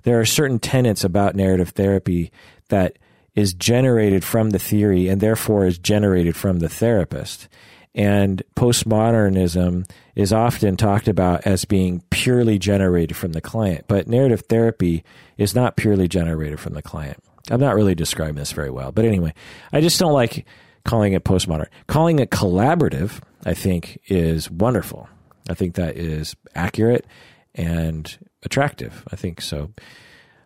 there 0.04 0.18
are 0.18 0.24
certain 0.24 0.58
tenets 0.58 1.04
about 1.04 1.36
narrative 1.36 1.68
therapy 1.70 2.32
that 2.68 2.98
is 3.34 3.54
generated 3.54 4.24
from 4.24 4.50
the 4.50 4.58
theory 4.58 5.08
and 5.08 5.20
therefore 5.20 5.64
is 5.64 5.78
generated 5.78 6.36
from 6.36 6.58
the 6.58 6.68
therapist. 6.68 7.48
And 7.94 8.42
postmodernism 8.56 9.88
is 10.14 10.32
often 10.32 10.76
talked 10.76 11.08
about 11.08 11.46
as 11.46 11.66
being 11.66 12.02
purely 12.10 12.58
generated 12.58 13.16
from 13.16 13.32
the 13.32 13.42
client, 13.42 13.84
but 13.86 14.08
narrative 14.08 14.44
therapy 14.48 15.04
is 15.36 15.54
not 15.54 15.76
purely 15.76 16.08
generated 16.08 16.58
from 16.58 16.72
the 16.72 16.82
client. 16.82 17.22
I'm 17.50 17.60
not 17.60 17.74
really 17.74 17.94
describing 17.94 18.36
this 18.36 18.52
very 18.52 18.70
well, 18.70 18.92
but 18.92 19.04
anyway, 19.04 19.34
I 19.72 19.80
just 19.80 19.98
don't 20.00 20.12
like 20.12 20.46
calling 20.84 21.12
it 21.12 21.24
postmodern. 21.24 21.66
Calling 21.86 22.18
it 22.18 22.30
collaborative, 22.30 23.20
I 23.44 23.54
think, 23.54 23.98
is 24.06 24.50
wonderful. 24.50 25.08
I 25.50 25.54
think 25.54 25.74
that 25.74 25.96
is 25.96 26.34
accurate 26.54 27.06
and 27.54 28.16
attractive. 28.42 29.04
I 29.12 29.16
think 29.16 29.40
so. 29.40 29.70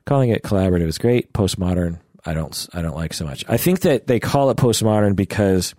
Calling 0.04 0.30
it 0.30 0.42
collaborative 0.42 0.88
is 0.88 0.98
great. 0.98 1.32
Postmodern, 1.32 2.00
I 2.24 2.34
don't, 2.34 2.68
I 2.72 2.82
don't 2.82 2.96
like 2.96 3.12
so 3.12 3.24
much. 3.24 3.44
I 3.48 3.56
think 3.56 3.80
that 3.80 4.06
they 4.06 4.18
call 4.18 4.50
it 4.50 4.56
postmodern 4.56 5.14
because 5.14 5.74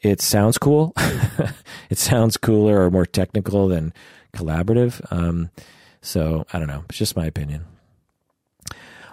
it 0.00 0.20
sounds 0.20 0.58
cool. 0.58 0.92
it 1.90 1.98
sounds 1.98 2.36
cooler 2.36 2.84
or 2.84 2.90
more 2.90 3.06
technical 3.06 3.68
than 3.68 3.92
collaborative. 4.34 5.00
Um, 5.10 5.50
so 6.00 6.46
I 6.52 6.58
don't 6.58 6.68
know. 6.68 6.84
It's 6.88 6.98
just 6.98 7.16
my 7.16 7.26
opinion. 7.26 7.64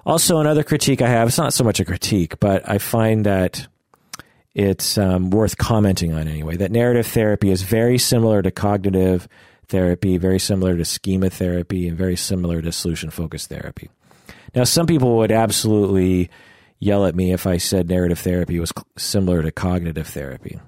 Also, 0.06 0.40
another 0.40 0.64
critique 0.64 1.02
I 1.02 1.08
have, 1.08 1.30
it's 1.30 1.38
not 1.38 1.54
so 1.54 1.64
much 1.64 1.80
a 1.80 1.86
critique, 1.86 2.40
but 2.40 2.70
I 2.70 2.78
find 2.78 3.26
that 3.26 3.68
it's 4.54 4.98
um, 4.98 5.30
worth 5.30 5.58
commenting 5.58 6.14
on 6.14 6.28
anyway. 6.28 6.58
That 6.58 6.72
narrative 6.72 7.08
therapy 7.08 7.50
is 7.50 7.62
very 7.62 7.98
similar 7.98 8.42
to 8.42 8.52
cognitive 8.52 9.28
therapy, 9.68 10.18
very 10.18 10.40
similar 10.40 10.78
to 10.78 10.84
schema 10.84 11.30
therapy, 11.30 11.88
and 11.88 11.98
very 11.98 12.18
similar 12.18 12.62
to 12.62 12.72
solution 12.72 13.10
focused 13.10 13.50
therapy. 13.50 13.90
Now, 14.54 14.66
some 14.66 14.86
people 14.86 15.18
would 15.18 15.32
absolutely 15.32 16.30
yell 16.80 17.06
at 17.06 17.16
me 17.16 17.32
if 17.32 17.48
I 17.48 17.58
said 17.58 17.90
narrative 17.90 18.20
therapy 18.20 18.60
was 18.60 18.74
similar 18.98 19.42
to 19.42 19.52
cognitive 19.52 20.08
therapy. 20.08 20.60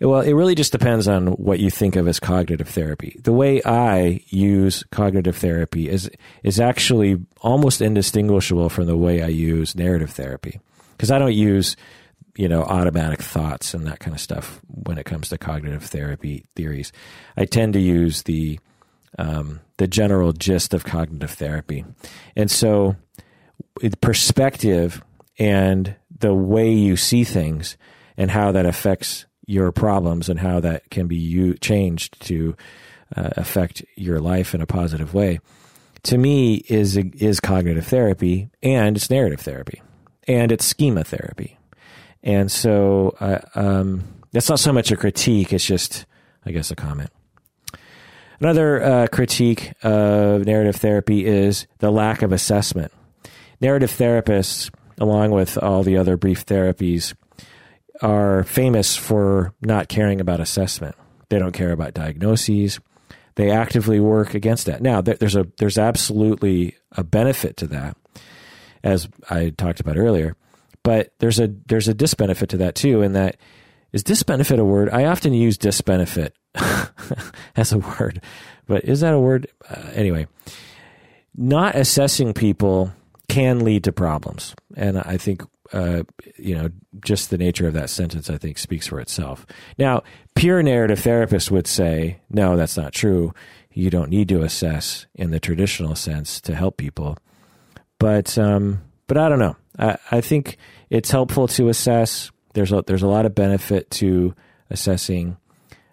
Well, 0.00 0.22
it 0.22 0.32
really 0.32 0.54
just 0.54 0.72
depends 0.72 1.06
on 1.08 1.28
what 1.32 1.60
you 1.60 1.70
think 1.70 1.94
of 1.94 2.08
as 2.08 2.18
cognitive 2.18 2.68
therapy. 2.68 3.20
The 3.22 3.32
way 3.32 3.60
I 3.64 4.24
use 4.28 4.82
cognitive 4.90 5.36
therapy 5.36 5.90
is 5.90 6.10
is 6.42 6.58
actually 6.58 7.18
almost 7.42 7.82
indistinguishable 7.82 8.70
from 8.70 8.86
the 8.86 8.96
way 8.96 9.22
I 9.22 9.28
use 9.28 9.76
narrative 9.76 10.10
therapy 10.10 10.58
because 10.92 11.10
I 11.10 11.18
don't 11.18 11.34
use 11.34 11.76
you 12.36 12.48
know 12.48 12.62
automatic 12.62 13.20
thoughts 13.20 13.74
and 13.74 13.86
that 13.86 14.00
kind 14.00 14.14
of 14.14 14.20
stuff 14.20 14.60
when 14.68 14.96
it 14.96 15.04
comes 15.04 15.28
to 15.28 15.38
cognitive 15.38 15.84
therapy 15.84 16.46
theories. 16.56 16.92
I 17.36 17.44
tend 17.44 17.74
to 17.74 17.80
use 17.80 18.22
the 18.22 18.58
um, 19.18 19.60
the 19.76 19.86
general 19.86 20.32
gist 20.32 20.72
of 20.72 20.84
cognitive 20.84 21.32
therapy, 21.32 21.84
and 22.36 22.50
so 22.50 22.96
perspective 24.00 25.02
and 25.38 25.94
the 26.18 26.34
way 26.34 26.72
you 26.72 26.96
see 26.96 27.24
things 27.24 27.76
and 28.16 28.30
how 28.30 28.52
that 28.52 28.66
affects 28.66 29.26
your 29.50 29.72
problems 29.72 30.28
and 30.28 30.38
how 30.38 30.60
that 30.60 30.88
can 30.90 31.06
be 31.06 31.16
u- 31.16 31.56
changed 31.58 32.20
to 32.20 32.56
uh, 33.16 33.30
affect 33.36 33.84
your 33.96 34.20
life 34.20 34.54
in 34.54 34.60
a 34.60 34.66
positive 34.66 35.12
way 35.12 35.40
to 36.02 36.18
me 36.18 36.56
is 36.68 36.96
is 36.96 37.40
cognitive 37.40 37.86
therapy 37.86 38.50
and 38.62 38.96
it's 38.96 39.10
narrative 39.10 39.40
therapy 39.40 39.82
and 40.26 40.52
it's 40.52 40.64
schema 40.64 41.04
therapy. 41.04 41.58
And 42.22 42.50
so 42.50 43.16
uh, 43.20 43.40
um, 43.54 44.04
that's 44.32 44.48
not 44.48 44.60
so 44.60 44.72
much 44.72 44.90
a 44.90 44.96
critique 44.96 45.52
it's 45.52 45.64
just 45.64 46.06
i 46.46 46.50
guess 46.50 46.70
a 46.70 46.76
comment. 46.76 47.10
Another 48.40 48.82
uh, 48.82 49.06
critique 49.08 49.72
of 49.82 50.46
narrative 50.46 50.76
therapy 50.76 51.26
is 51.26 51.66
the 51.78 51.90
lack 51.90 52.22
of 52.22 52.32
assessment. 52.32 52.90
Narrative 53.60 53.90
therapists 53.90 54.70
along 54.98 55.30
with 55.32 55.58
all 55.58 55.82
the 55.82 55.98
other 55.98 56.16
brief 56.16 56.46
therapies 56.46 57.14
are 58.02 58.44
famous 58.44 58.96
for 58.96 59.54
not 59.60 59.88
caring 59.88 60.20
about 60.20 60.40
assessment. 60.40 60.94
They 61.28 61.38
don't 61.38 61.52
care 61.52 61.72
about 61.72 61.94
diagnoses. 61.94 62.80
They 63.36 63.50
actively 63.50 64.00
work 64.00 64.34
against 64.34 64.66
that. 64.66 64.82
Now, 64.82 65.00
there's 65.00 65.36
a 65.36 65.46
there's 65.58 65.78
absolutely 65.78 66.76
a 66.92 67.04
benefit 67.04 67.56
to 67.58 67.66
that, 67.68 67.96
as 68.82 69.08
I 69.30 69.50
talked 69.50 69.80
about 69.80 69.96
earlier. 69.96 70.36
But 70.82 71.12
there's 71.18 71.38
a 71.38 71.48
there's 71.66 71.88
a 71.88 71.94
disbenefit 71.94 72.48
to 72.48 72.56
that 72.58 72.74
too, 72.74 73.02
in 73.02 73.12
that 73.12 73.36
is 73.92 74.04
disbenefit 74.04 74.58
a 74.58 74.64
word? 74.64 74.88
I 74.90 75.04
often 75.04 75.32
use 75.32 75.58
disbenefit 75.58 76.30
as 77.56 77.72
a 77.72 77.78
word, 77.78 78.22
but 78.66 78.84
is 78.84 79.00
that 79.00 79.14
a 79.14 79.18
word? 79.18 79.48
Uh, 79.68 79.90
anyway, 79.94 80.26
not 81.36 81.74
assessing 81.74 82.32
people 82.32 82.92
can 83.28 83.64
lead 83.64 83.84
to 83.84 83.92
problems, 83.92 84.54
and 84.76 84.98
I 84.98 85.16
think 85.16 85.42
uh, 85.72 86.02
you 86.36 86.54
know, 86.54 86.70
just 87.04 87.30
the 87.30 87.38
nature 87.38 87.68
of 87.68 87.74
that 87.74 87.90
sentence, 87.90 88.28
I 88.28 88.38
think, 88.38 88.58
speaks 88.58 88.86
for 88.86 89.00
itself. 89.00 89.46
Now, 89.78 90.02
pure 90.34 90.62
narrative 90.62 91.00
therapists 91.00 91.50
would 91.50 91.66
say, 91.66 92.20
no, 92.28 92.56
that's 92.56 92.76
not 92.76 92.92
true. 92.92 93.32
You 93.72 93.90
don't 93.90 94.10
need 94.10 94.28
to 94.30 94.42
assess 94.42 95.06
in 95.14 95.30
the 95.30 95.40
traditional 95.40 95.94
sense 95.94 96.40
to 96.42 96.54
help 96.54 96.76
people. 96.76 97.16
But, 97.98 98.36
um, 98.36 98.82
but 99.06 99.16
I 99.16 99.28
don't 99.28 99.38
know. 99.38 99.56
I, 99.78 99.96
I 100.10 100.20
think 100.20 100.56
it's 100.88 101.10
helpful 101.10 101.46
to 101.48 101.68
assess. 101.68 102.30
There's 102.54 102.72
a, 102.72 102.82
there's 102.86 103.02
a 103.02 103.08
lot 103.08 103.26
of 103.26 103.34
benefit 103.34 103.90
to 103.92 104.34
assessing, 104.70 105.36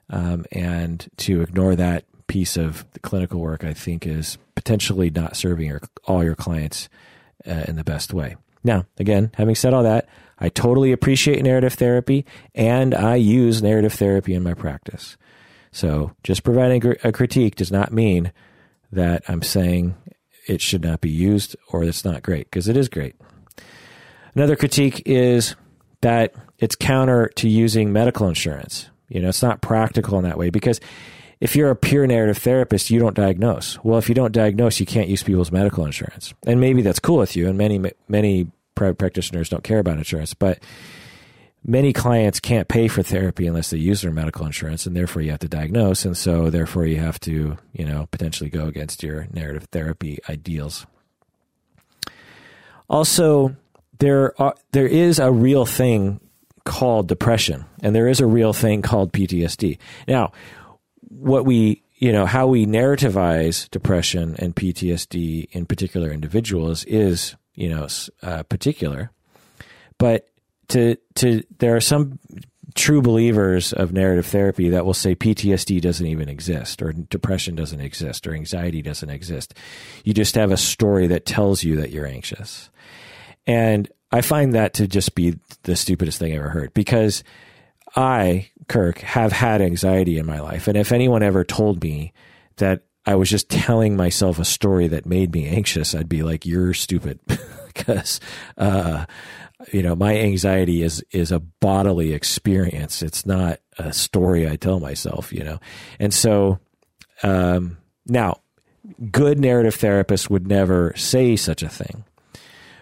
um, 0.09 0.45
and 0.51 1.07
to 1.17 1.41
ignore 1.41 1.75
that 1.75 2.05
piece 2.27 2.57
of 2.57 2.85
clinical 3.03 3.39
work, 3.39 3.63
I 3.63 3.73
think, 3.73 4.07
is 4.07 4.37
potentially 4.55 5.09
not 5.09 5.37
serving 5.37 5.67
your, 5.67 5.81
all 6.05 6.23
your 6.23 6.35
clients 6.35 6.89
uh, 7.45 7.65
in 7.67 7.75
the 7.75 7.83
best 7.83 8.13
way. 8.13 8.37
Now, 8.67 8.85
again, 8.99 9.31
having 9.35 9.55
said 9.55 9.73
all 9.73 9.83
that, 9.83 10.07
I 10.37 10.49
totally 10.49 10.91
appreciate 10.91 11.41
narrative 11.41 11.73
therapy 11.73 12.25
and 12.53 12.93
I 12.93 13.15
use 13.15 13.63
narrative 13.63 13.93
therapy 13.93 14.35
in 14.35 14.43
my 14.43 14.53
practice. 14.53 15.17
So 15.71 16.11
just 16.23 16.43
providing 16.43 16.83
a 17.03 17.11
critique 17.11 17.55
does 17.55 17.71
not 17.71 17.91
mean 17.91 18.31
that 18.91 19.23
I'm 19.27 19.41
saying 19.41 19.95
it 20.47 20.61
should 20.61 20.83
not 20.83 21.01
be 21.01 21.09
used 21.09 21.55
or 21.71 21.83
it's 21.83 22.05
not 22.05 22.23
great, 22.23 22.51
because 22.51 22.67
it 22.67 22.77
is 22.77 22.89
great. 22.89 23.15
Another 24.35 24.55
critique 24.55 25.01
is 25.05 25.55
that 26.01 26.33
it's 26.59 26.75
counter 26.75 27.29
to 27.35 27.49
using 27.49 27.91
medical 27.91 28.27
insurance. 28.27 28.89
You 29.07 29.21
know, 29.21 29.29
it's 29.29 29.41
not 29.41 29.61
practical 29.61 30.17
in 30.17 30.25
that 30.25 30.37
way 30.37 30.49
because 30.49 30.79
if 31.39 31.55
you're 31.55 31.69
a 31.69 31.75
pure 31.75 32.07
narrative 32.07 32.37
therapist, 32.37 32.89
you 32.89 32.99
don't 32.99 33.15
diagnose. 33.15 33.81
Well, 33.83 33.97
if 33.97 34.09
you 34.09 34.15
don't 34.15 34.31
diagnose, 34.31 34.79
you 34.79 34.85
can't 34.85 35.07
use 35.07 35.23
people's 35.23 35.51
medical 35.51 35.85
insurance. 35.85 36.33
And 36.45 36.59
maybe 36.59 36.81
that's 36.81 36.99
cool 36.99 37.17
with 37.17 37.35
you, 37.35 37.47
and 37.47 37.57
many 37.57 37.79
many 38.07 38.51
private 38.77 38.97
practitioners 38.97 39.49
don't 39.49 39.63
care 39.63 39.79
about 39.79 39.97
insurance, 39.97 40.33
but 40.33 40.59
many 41.65 41.91
clients 41.91 42.39
can't 42.39 42.67
pay 42.67 42.87
for 42.87 43.03
therapy 43.03 43.47
unless 43.47 43.69
they 43.69 43.77
use 43.77 44.01
their 44.01 44.11
medical 44.11 44.45
insurance, 44.45 44.85
and 44.85 44.95
therefore 44.95 45.21
you 45.21 45.31
have 45.31 45.39
to 45.39 45.49
diagnose, 45.49 46.05
and 46.05 46.15
so 46.15 46.49
therefore 46.49 46.85
you 46.85 46.97
have 46.97 47.19
to, 47.19 47.57
you 47.73 47.85
know, 47.85 48.07
potentially 48.11 48.49
go 48.49 48.67
against 48.67 49.03
your 49.03 49.27
narrative 49.33 49.67
therapy 49.71 50.19
ideals. 50.29 50.85
Also, 52.89 53.55
there 53.99 54.39
are, 54.41 54.55
there 54.71 54.87
is 54.87 55.19
a 55.19 55.31
real 55.31 55.65
thing 55.65 56.21
called 56.63 57.07
depression, 57.07 57.65
and 57.81 57.95
there 57.95 58.07
is 58.07 58.19
a 58.19 58.25
real 58.25 58.53
thing 58.53 58.81
called 58.81 59.11
PTSD. 59.11 59.77
Now, 60.07 60.31
what 61.09 61.45
we 61.45 61.83
you 61.97 62.11
know 62.11 62.25
how 62.25 62.47
we 62.47 62.65
narrativize 62.65 63.69
depression 63.71 64.35
and 64.37 64.55
PTSD 64.55 65.47
in 65.51 65.65
particular 65.65 66.11
individuals 66.11 66.83
is 66.85 67.35
you 67.57 67.67
know, 67.69 67.87
uh, 68.23 68.43
particular. 68.43 69.11
But 69.97 70.29
to 70.69 70.95
to 71.15 71.43
there 71.57 71.75
are 71.75 71.81
some 71.81 72.19
true 72.75 73.01
believers 73.01 73.73
of 73.73 73.91
narrative 73.91 74.27
therapy 74.27 74.69
that 74.69 74.85
will 74.85 74.93
say 74.93 75.15
PTSD 75.15 75.81
doesn't 75.81 76.05
even 76.05 76.29
exist, 76.29 76.81
or 76.81 76.93
depression 76.93 77.55
doesn't 77.55 77.81
exist, 77.81 78.27
or 78.27 78.33
anxiety 78.33 78.81
doesn't 78.81 79.09
exist. 79.09 79.55
You 80.05 80.13
just 80.13 80.35
have 80.35 80.51
a 80.51 80.57
story 80.57 81.07
that 81.07 81.25
tells 81.25 81.63
you 81.63 81.75
that 81.77 81.89
you're 81.89 82.05
anxious. 82.05 82.69
And 83.47 83.89
I 84.11 84.21
find 84.21 84.53
that 84.53 84.75
to 84.75 84.87
just 84.87 85.15
be 85.15 85.39
the 85.63 85.75
stupidest 85.75 86.19
thing 86.19 86.33
I 86.33 86.37
ever 86.37 86.49
heard 86.49 86.73
because 86.73 87.23
I, 87.95 88.49
Kirk, 88.67 88.99
have 88.99 89.31
had 89.31 89.61
anxiety 89.61 90.17
in 90.19 90.25
my 90.25 90.39
life. 90.39 90.67
And 90.67 90.77
if 90.77 90.91
anyone 90.91 91.23
ever 91.23 91.43
told 91.43 91.83
me 91.83 92.13
that 92.57 92.83
I 93.07 93.15
was 93.15 93.29
just 93.29 93.47
telling 93.47 93.95
myself 93.95 94.37
a 94.37 94.43
story 94.43 94.89
that 94.89 95.05
made 95.05 95.33
me 95.33 95.47
anxious, 95.47 95.95
I'd 95.95 96.09
be 96.09 96.23
like, 96.23 96.45
"You're 96.45 96.73
stupid," 96.73 97.19
because 97.67 98.19
uh, 98.57 99.05
you 99.71 99.81
know 99.81 99.95
my 99.95 100.17
anxiety 100.17 100.83
is 100.83 101.01
is 101.11 101.31
a 101.31 101.39
bodily 101.39 102.11
experience. 102.13 103.01
It's 103.01 103.25
not 103.25 103.59
a 103.77 103.93
story 103.93 104.47
I 104.47 104.57
tell 104.57 104.81
myself. 104.81 105.31
You 105.31 105.45
know, 105.45 105.59
and 105.99 106.13
so 106.13 106.59
um, 107.23 107.77
now, 108.05 108.41
good 109.09 109.39
narrative 109.39 109.77
therapists 109.77 110.29
would 110.29 110.45
never 110.45 110.93
say 110.97 111.37
such 111.37 111.63
a 111.63 111.69
thing, 111.69 112.03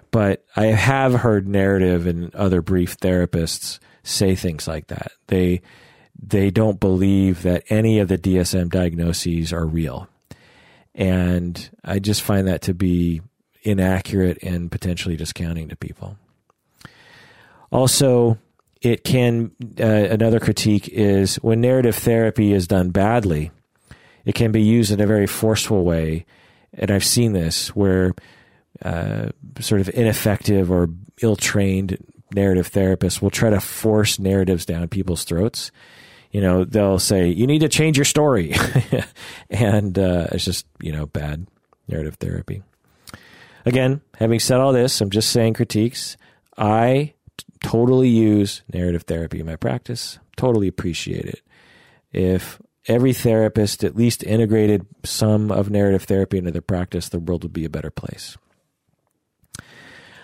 but 0.09 0.43
I 0.55 0.65
have 0.65 1.13
heard 1.13 1.47
narrative 1.47 2.07
and 2.07 2.33
other 2.33 2.63
brief 2.63 2.97
therapists 2.97 3.77
say 4.01 4.33
things 4.33 4.67
like 4.67 4.87
that. 4.87 5.11
They 5.27 5.61
they 6.19 6.49
don't 6.49 6.79
believe 6.79 7.43
that 7.43 7.65
any 7.69 7.99
of 7.99 8.07
the 8.07 8.17
DSM 8.17 8.69
diagnoses 8.69 9.53
are 9.53 9.67
real 9.67 10.09
and 10.95 11.69
I 11.83 11.99
just 11.99 12.21
find 12.21 12.47
that 12.47 12.61
to 12.63 12.73
be 12.73 13.21
inaccurate 13.63 14.41
and 14.41 14.71
potentially 14.71 15.17
discounting 15.17 15.69
to 15.69 15.75
people. 15.75 16.17
Also, 17.71 18.37
it 18.81 19.03
can 19.03 19.51
uh, 19.79 19.83
another 19.83 20.39
critique 20.39 20.87
is 20.89 21.35
when 21.37 21.61
narrative 21.61 21.95
therapy 21.95 22.53
is 22.53 22.67
done 22.67 22.91
badly, 22.91 23.51
it 24.23 24.35
can 24.35 24.51
be 24.51 24.61
used 24.61 24.91
in 24.91 25.01
a 25.01 25.07
very 25.07 25.27
forceful 25.27 25.83
way, 25.83 26.25
and 26.73 26.89
I've 26.89 27.03
seen 27.03 27.33
this 27.33 27.75
where 27.75 28.13
uh, 28.83 29.29
sort 29.59 29.81
of 29.81 29.89
ineffective 29.89 30.71
or 30.71 30.89
ill-trained 31.21 31.97
narrative 32.33 32.71
therapists 32.71 33.21
will 33.21 33.29
try 33.29 33.49
to 33.49 33.59
force 33.59 34.19
narratives 34.19 34.65
down 34.65 34.87
people's 34.87 35.23
throats. 35.23 35.71
You 36.35 36.41
know, 36.41 36.65
they'll 36.65 36.99
say, 36.99 37.29
"You 37.29 37.47
need 37.47 37.59
to 37.59 37.69
change 37.69 37.97
your 37.97 38.03
story," 38.03 38.53
and 39.49 39.97
uh, 39.97 40.27
it's 40.33 40.43
just 40.43 40.65
you 40.81 40.91
know 40.91 41.05
bad 41.05 41.47
narrative 41.87 42.15
therapy. 42.15 42.61
Again, 43.65 44.01
having 44.17 44.41
said 44.41 44.59
all 44.59 44.73
this, 44.73 44.99
I'm 44.99 45.11
just 45.11 45.31
saying 45.31 45.53
critiques. 45.53 46.17
I 46.57 47.13
t- 47.37 47.45
totally 47.63 48.09
use 48.09 48.63
narrative 48.73 49.03
therapy 49.03 49.39
in 49.39 49.45
my 49.45 49.55
practice. 49.55 50.19
Totally 50.35 50.67
appreciate 50.67 51.23
it. 51.23 51.41
If 52.11 52.61
every 52.85 53.13
therapist 53.13 53.85
at 53.85 53.95
least 53.95 54.21
integrated 54.21 54.85
some 55.05 55.53
of 55.53 55.69
narrative 55.69 56.03
therapy 56.03 56.37
into 56.37 56.51
their 56.51 56.61
practice, 56.61 57.07
the 57.07 57.19
world 57.19 57.43
would 57.43 57.53
be 57.53 57.63
a 57.63 57.69
better 57.69 57.91
place. 57.91 58.35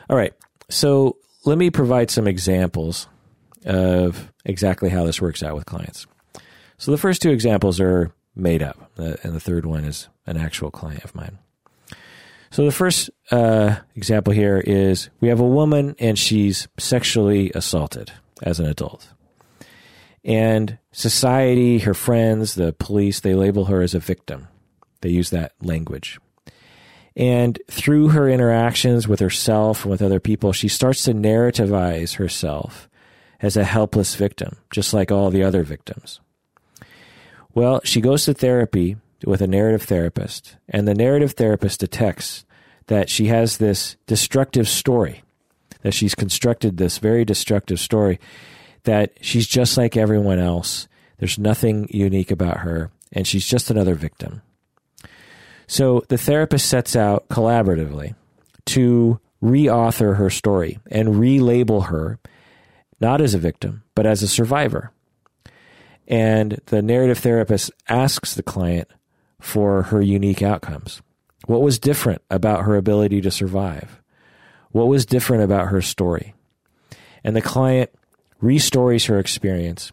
All 0.09 0.17
right. 0.17 0.33
So 0.67 1.19
let 1.45 1.57
me 1.57 1.69
provide 1.69 2.11
some 2.11 2.27
examples 2.27 3.07
of 3.65 4.31
exactly 4.45 4.89
how 4.89 5.05
this 5.05 5.21
works 5.21 5.43
out 5.43 5.55
with 5.55 5.65
clients. 5.65 6.07
So 6.77 6.91
the 6.91 6.97
first 6.97 7.21
two 7.21 7.31
examples 7.31 7.79
are 7.79 8.11
made 8.35 8.63
up, 8.63 8.91
uh, 8.97 9.15
and 9.23 9.33
the 9.33 9.39
third 9.39 9.65
one 9.65 9.83
is 9.83 10.07
an 10.25 10.37
actual 10.37 10.71
client 10.71 11.03
of 11.03 11.13
mine. 11.13 11.37
So 12.49 12.65
the 12.65 12.71
first 12.71 13.09
uh, 13.31 13.77
example 13.95 14.33
here 14.33 14.57
is 14.59 15.09
we 15.21 15.29
have 15.29 15.39
a 15.39 15.47
woman 15.47 15.95
and 15.99 16.19
she's 16.19 16.67
sexually 16.77 17.49
assaulted 17.55 18.11
as 18.43 18.59
an 18.59 18.65
adult. 18.65 19.07
And 20.25 20.77
society, 20.91 21.79
her 21.79 21.93
friends, 21.93 22.55
the 22.55 22.73
police, 22.73 23.21
they 23.21 23.33
label 23.35 23.65
her 23.65 23.81
as 23.81 23.95
a 23.95 23.99
victim. 23.99 24.49
They 24.99 25.09
use 25.09 25.29
that 25.29 25.53
language. 25.61 26.19
And 27.15 27.59
through 27.69 28.09
her 28.09 28.29
interactions 28.29 29.07
with 29.07 29.19
herself 29.19 29.83
and 29.83 29.91
with 29.91 30.01
other 30.01 30.19
people, 30.19 30.53
she 30.53 30.67
starts 30.67 31.03
to 31.03 31.13
narrativize 31.13 32.15
herself 32.15 32.89
as 33.41 33.57
a 33.57 33.63
helpless 33.63 34.15
victim, 34.15 34.57
just 34.69 34.93
like 34.93 35.11
all 35.11 35.29
the 35.29 35.43
other 35.43 35.63
victims. 35.63 36.19
Well, 37.53 37.81
she 37.83 38.01
goes 38.01 38.25
to 38.25 38.33
therapy 38.33 38.97
with 39.25 39.41
a 39.41 39.47
narrative 39.47 39.83
therapist, 39.83 40.55
and 40.69 40.87
the 40.87 40.93
narrative 40.93 41.33
therapist 41.33 41.79
detects 41.79 42.45
that 42.87 43.09
she 43.09 43.27
has 43.27 43.57
this 43.57 43.97
destructive 44.07 44.67
story, 44.67 45.23
that 45.81 45.93
she's 45.93 46.15
constructed 46.15 46.77
this 46.77 46.97
very 46.97 47.25
destructive 47.25 47.79
story, 47.79 48.19
that 48.83 49.13
she's 49.21 49.47
just 49.47 49.77
like 49.77 49.97
everyone 49.97 50.39
else. 50.39 50.87
There's 51.17 51.37
nothing 51.37 51.87
unique 51.91 52.31
about 52.31 52.59
her, 52.59 52.91
and 53.11 53.27
she's 53.27 53.45
just 53.45 53.69
another 53.69 53.95
victim. 53.95 54.41
So 55.67 56.03
the 56.09 56.17
therapist 56.17 56.67
sets 56.67 56.95
out 56.95 57.29
collaboratively 57.29 58.15
to 58.67 59.19
reauthor 59.41 60.17
her 60.17 60.29
story 60.29 60.79
and 60.89 61.09
relabel 61.09 61.87
her 61.87 62.19
not 63.01 63.19
as 63.19 63.33
a 63.33 63.39
victim, 63.39 63.83
but 63.95 64.05
as 64.05 64.21
a 64.21 64.27
survivor. 64.27 64.91
And 66.07 66.61
the 66.67 66.81
narrative 66.81 67.17
therapist 67.17 67.71
asks 67.89 68.35
the 68.35 68.43
client 68.43 68.87
for 69.39 69.83
her 69.83 70.01
unique 70.01 70.41
outcomes. 70.41 71.01
What 71.47 71.61
was 71.61 71.79
different 71.79 72.21
about 72.29 72.63
her 72.63 72.75
ability 72.75 73.21
to 73.21 73.31
survive? 73.31 73.99
What 74.71 74.87
was 74.87 75.05
different 75.05 75.43
about 75.43 75.69
her 75.69 75.81
story? 75.81 76.35
And 77.23 77.35
the 77.35 77.41
client 77.41 77.89
restories 78.39 79.05
her 79.05 79.19
experience 79.19 79.91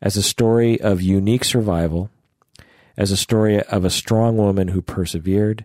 as 0.00 0.16
a 0.16 0.22
story 0.22 0.80
of 0.80 1.02
unique 1.02 1.44
survival, 1.44 2.10
as 2.96 3.10
a 3.10 3.16
story 3.16 3.62
of 3.62 3.84
a 3.84 3.90
strong 3.90 4.36
woman 4.36 4.68
who 4.68 4.82
persevered, 4.82 5.64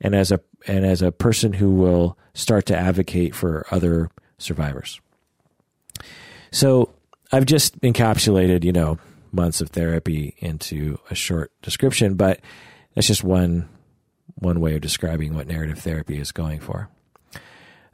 and 0.00 0.14
as 0.14 0.30
a 0.30 0.40
and 0.66 0.84
as 0.84 1.00
a 1.00 1.12
person 1.12 1.54
who 1.54 1.70
will 1.70 2.18
start 2.34 2.66
to 2.66 2.76
advocate 2.76 3.34
for 3.34 3.66
other 3.70 4.10
survivors. 4.38 5.00
So 6.52 6.92
I've 7.32 7.46
just 7.46 7.80
encapsulated, 7.80 8.64
you 8.64 8.72
know, 8.72 8.98
months 9.32 9.60
of 9.60 9.70
therapy 9.70 10.34
into 10.38 10.98
a 11.10 11.14
short 11.14 11.52
description, 11.62 12.14
but 12.14 12.40
that's 12.94 13.06
just 13.06 13.24
one 13.24 13.68
one 14.36 14.60
way 14.60 14.74
of 14.74 14.80
describing 14.80 15.34
what 15.34 15.46
narrative 15.46 15.78
therapy 15.78 16.18
is 16.18 16.32
going 16.32 16.60
for. 16.60 16.88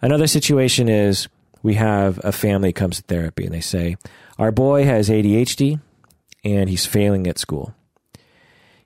Another 0.00 0.26
situation 0.26 0.88
is 0.88 1.28
we 1.62 1.74
have 1.74 2.20
a 2.22 2.30
family 2.30 2.72
comes 2.72 2.98
to 2.98 3.02
therapy 3.02 3.44
and 3.44 3.54
they 3.54 3.60
say, 3.60 3.96
Our 4.38 4.52
boy 4.52 4.84
has 4.84 5.08
ADHD 5.08 5.80
and 6.44 6.70
he's 6.70 6.86
failing 6.86 7.26
at 7.26 7.38
school. 7.38 7.74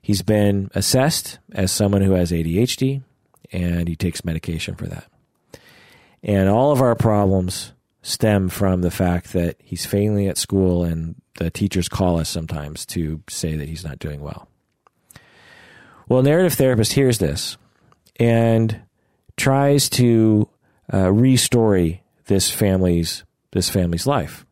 He's 0.01 0.23
been 0.23 0.71
assessed 0.73 1.37
as 1.51 1.71
someone 1.71 2.01
who 2.01 2.13
has 2.13 2.31
ADHD 2.31 3.03
and 3.51 3.87
he 3.87 3.95
takes 3.95 4.25
medication 4.25 4.75
for 4.75 4.87
that. 4.87 5.05
And 6.23 6.49
all 6.49 6.71
of 6.71 6.81
our 6.81 6.95
problems 6.95 7.73
stem 8.01 8.49
from 8.49 8.81
the 8.81 8.91
fact 8.91 9.33
that 9.33 9.55
he's 9.59 9.85
failing 9.85 10.27
at 10.27 10.37
school 10.37 10.83
and 10.83 11.15
the 11.35 11.49
teachers 11.49 11.87
call 11.87 12.19
us 12.19 12.29
sometimes 12.29 12.85
to 12.85 13.21
say 13.29 13.55
that 13.55 13.69
he's 13.69 13.83
not 13.83 13.99
doing 13.99 14.21
well. 14.21 14.47
Well, 16.09 16.23
narrative 16.23 16.53
therapist 16.53 16.93
hears 16.93 17.19
this 17.19 17.57
and 18.19 18.81
tries 19.37 19.89
to 19.89 20.49
uh, 20.91 21.05
restory 21.05 21.99
this 22.25 22.51
family's 22.51 23.23
this 23.51 23.69
family's 23.69 24.07
life. 24.07 24.45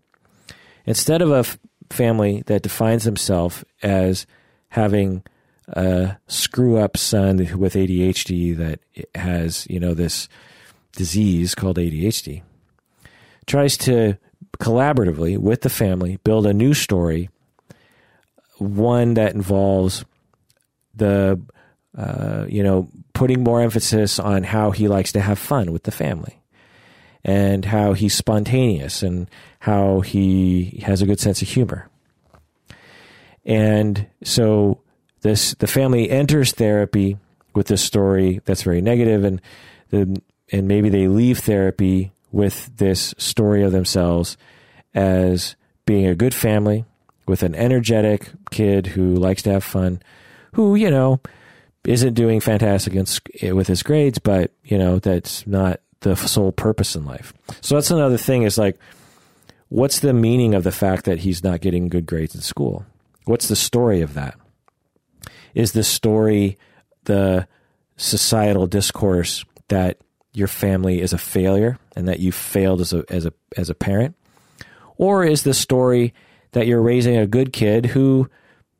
Instead 0.85 1.21
of 1.21 1.31
a 1.31 1.39
f- 1.39 1.59
family 1.89 2.43
that 2.47 2.61
defines 2.61 3.03
themselves 3.05 3.63
as 3.81 4.25
having 4.69 5.23
a 5.69 6.17
screw 6.27 6.77
up 6.77 6.97
son 6.97 7.37
with 7.57 7.75
ADHD 7.75 8.55
that 8.57 8.79
has 9.15 9.67
you 9.69 9.79
know 9.79 9.93
this 9.93 10.27
disease 10.93 11.55
called 11.55 11.77
ADHD, 11.77 12.41
tries 13.49 13.75
to 13.75 14.17
collaboratively 14.59 15.37
with 15.37 15.61
the 15.61 15.69
family 15.69 16.17
build 16.23 16.45
a 16.45 16.53
new 16.53 16.73
story, 16.73 17.29
one 18.57 19.15
that 19.15 19.33
involves 19.33 20.05
the 20.95 21.41
uh, 21.97 22.45
you 22.47 22.63
know 22.63 22.87
putting 23.13 23.43
more 23.43 23.61
emphasis 23.61 24.19
on 24.19 24.43
how 24.43 24.71
he 24.71 24.87
likes 24.87 25.11
to 25.11 25.19
have 25.19 25.39
fun 25.39 25.71
with 25.71 25.83
the 25.83 25.91
family 25.91 26.39
and 27.25 27.65
how 27.65 27.93
he's 27.93 28.13
spontaneous 28.13 29.03
and 29.03 29.29
how 29.59 29.99
he 29.99 30.81
has 30.85 31.01
a 31.01 31.05
good 31.05 31.19
sense 31.19 31.41
of 31.41 31.49
humor. 31.49 31.89
And 33.45 34.07
so 34.23 34.81
this 35.21 35.53
the 35.55 35.67
family 35.67 36.09
enters 36.09 36.51
therapy 36.51 37.17
with 37.55 37.67
this 37.67 37.81
story 37.81 38.41
that's 38.45 38.63
very 38.63 38.81
negative 38.81 39.23
and 39.23 39.41
the 39.89 40.21
and 40.51 40.67
maybe 40.67 40.89
they 40.89 41.07
leave 41.07 41.39
therapy 41.39 42.11
with 42.31 42.75
this 42.77 43.13
story 43.17 43.63
of 43.63 43.71
themselves 43.71 44.37
as 44.93 45.55
being 45.85 46.05
a 46.05 46.15
good 46.15 46.33
family 46.33 46.85
with 47.27 47.43
an 47.43 47.55
energetic 47.55 48.31
kid 48.51 48.87
who 48.87 49.15
likes 49.15 49.43
to 49.43 49.51
have 49.51 49.63
fun 49.63 50.01
who, 50.53 50.75
you 50.75 50.89
know, 50.89 51.21
isn't 51.85 52.13
doing 52.13 52.39
fantastic 52.39 52.93
in, 52.93 53.55
with 53.55 53.67
his 53.67 53.83
grades, 53.83 54.19
but, 54.19 54.51
you 54.63 54.77
know, 54.77 54.99
that's 54.99 55.45
not 55.45 55.79
the 56.01 56.15
sole 56.15 56.51
purpose 56.51 56.95
in 56.95 57.05
life. 57.05 57.33
So 57.61 57.75
that's 57.75 57.91
another 57.91 58.17
thing 58.17 58.43
is 58.43 58.57
like, 58.57 58.77
what's 59.69 59.99
the 59.99 60.13
meaning 60.13 60.53
of 60.53 60.63
the 60.63 60.71
fact 60.71 61.05
that 61.05 61.19
he's 61.19 61.43
not 61.43 61.61
getting 61.61 61.87
good 61.87 62.05
grades 62.05 62.35
in 62.35 62.41
school? 62.41 62.85
What's 63.25 63.47
the 63.47 63.55
story 63.55 64.01
of 64.01 64.13
that? 64.15 64.35
Is 65.53 65.73
the 65.73 65.83
story 65.83 66.57
the 67.03 67.47
societal 67.97 68.67
discourse 68.67 69.43
that 69.67 69.97
your 70.39 70.47
family 70.47 71.01
is 71.01 71.13
a 71.13 71.17
failure 71.17 71.77
and 71.95 72.07
that 72.07 72.19
you 72.19 72.31
failed 72.31 72.81
as 72.81 72.93
a 72.93 73.03
as 73.09 73.25
a 73.25 73.33
as 73.57 73.69
a 73.69 73.75
parent? 73.75 74.15
Or 74.97 75.23
is 75.23 75.43
the 75.43 75.53
story 75.53 76.13
that 76.51 76.65
you're 76.65 76.81
raising 76.81 77.15
a 77.17 77.27
good 77.27 77.53
kid 77.53 77.85
who 77.85 78.29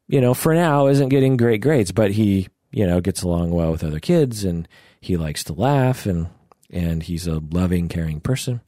you 0.09 0.19
know, 0.19 0.33
for 0.33 0.53
now 0.53 0.87
isn't 0.87 1.09
getting 1.09 1.37
great 1.37 1.61
grades, 1.61 1.91
but 1.91 2.11
he, 2.11 2.47
you 2.71 2.85
know, 2.85 2.99
gets 2.99 3.21
along 3.21 3.51
well 3.51 3.71
with 3.71 3.83
other 3.83 3.99
kids 3.99 4.43
and 4.43 4.67
he 4.99 5.15
likes 5.15 5.45
to 5.45 5.53
laugh 5.53 6.05
and 6.05 6.27
and 6.71 7.03
he's 7.03 7.25
a 7.25 7.41
loving, 7.51 7.87
caring 7.87 8.19
person. 8.19 8.61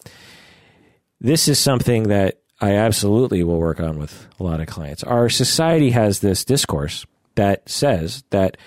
This 1.19 1.47
is 1.47 1.59
something 1.59 2.03
that 2.03 2.39
I 2.59 2.75
absolutely 2.75 3.43
will 3.43 3.59
work 3.59 3.79
on 3.79 3.99
with 3.99 4.27
a 4.39 4.43
lot 4.43 4.59
of 4.59 4.67
clients. 4.67 5.03
Our 5.03 5.29
society 5.29 5.91
has 5.91 6.19
this 6.19 6.45
discourse 6.45 7.05
that 7.35 7.67
says 7.69 8.23
that 8.29 8.57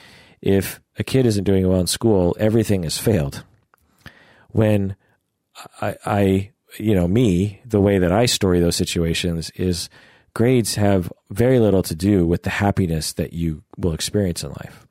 if 0.41 0.81
a 0.99 1.05
kid 1.05 1.27
isn't 1.27 1.45
doing 1.45 1.67
well 1.67 1.81
in 1.81 1.89
school, 1.89 2.37
everything 2.39 2.85
has 2.85 2.99
failed. 2.99 3.45
When 4.55 4.95
I, 5.81 5.97
I 6.07 6.51
you 6.79 6.95
know, 6.95 7.09
me, 7.09 7.61
the 7.67 7.81
way 7.81 7.99
that 7.99 8.13
I 8.13 8.27
story 8.27 8.61
those 8.61 8.77
situations 8.77 9.51
is 9.57 9.89
grades 10.33 10.77
have 10.77 11.13
very 11.31 11.59
little 11.59 11.83
to 11.83 11.95
do 11.95 12.25
with 12.25 12.45
the 12.45 12.51
happiness 12.51 13.13
that 13.15 13.33
you 13.33 13.63
will 13.77 13.93
experience 13.93 14.45
in 14.45 14.51
life. 14.51 14.87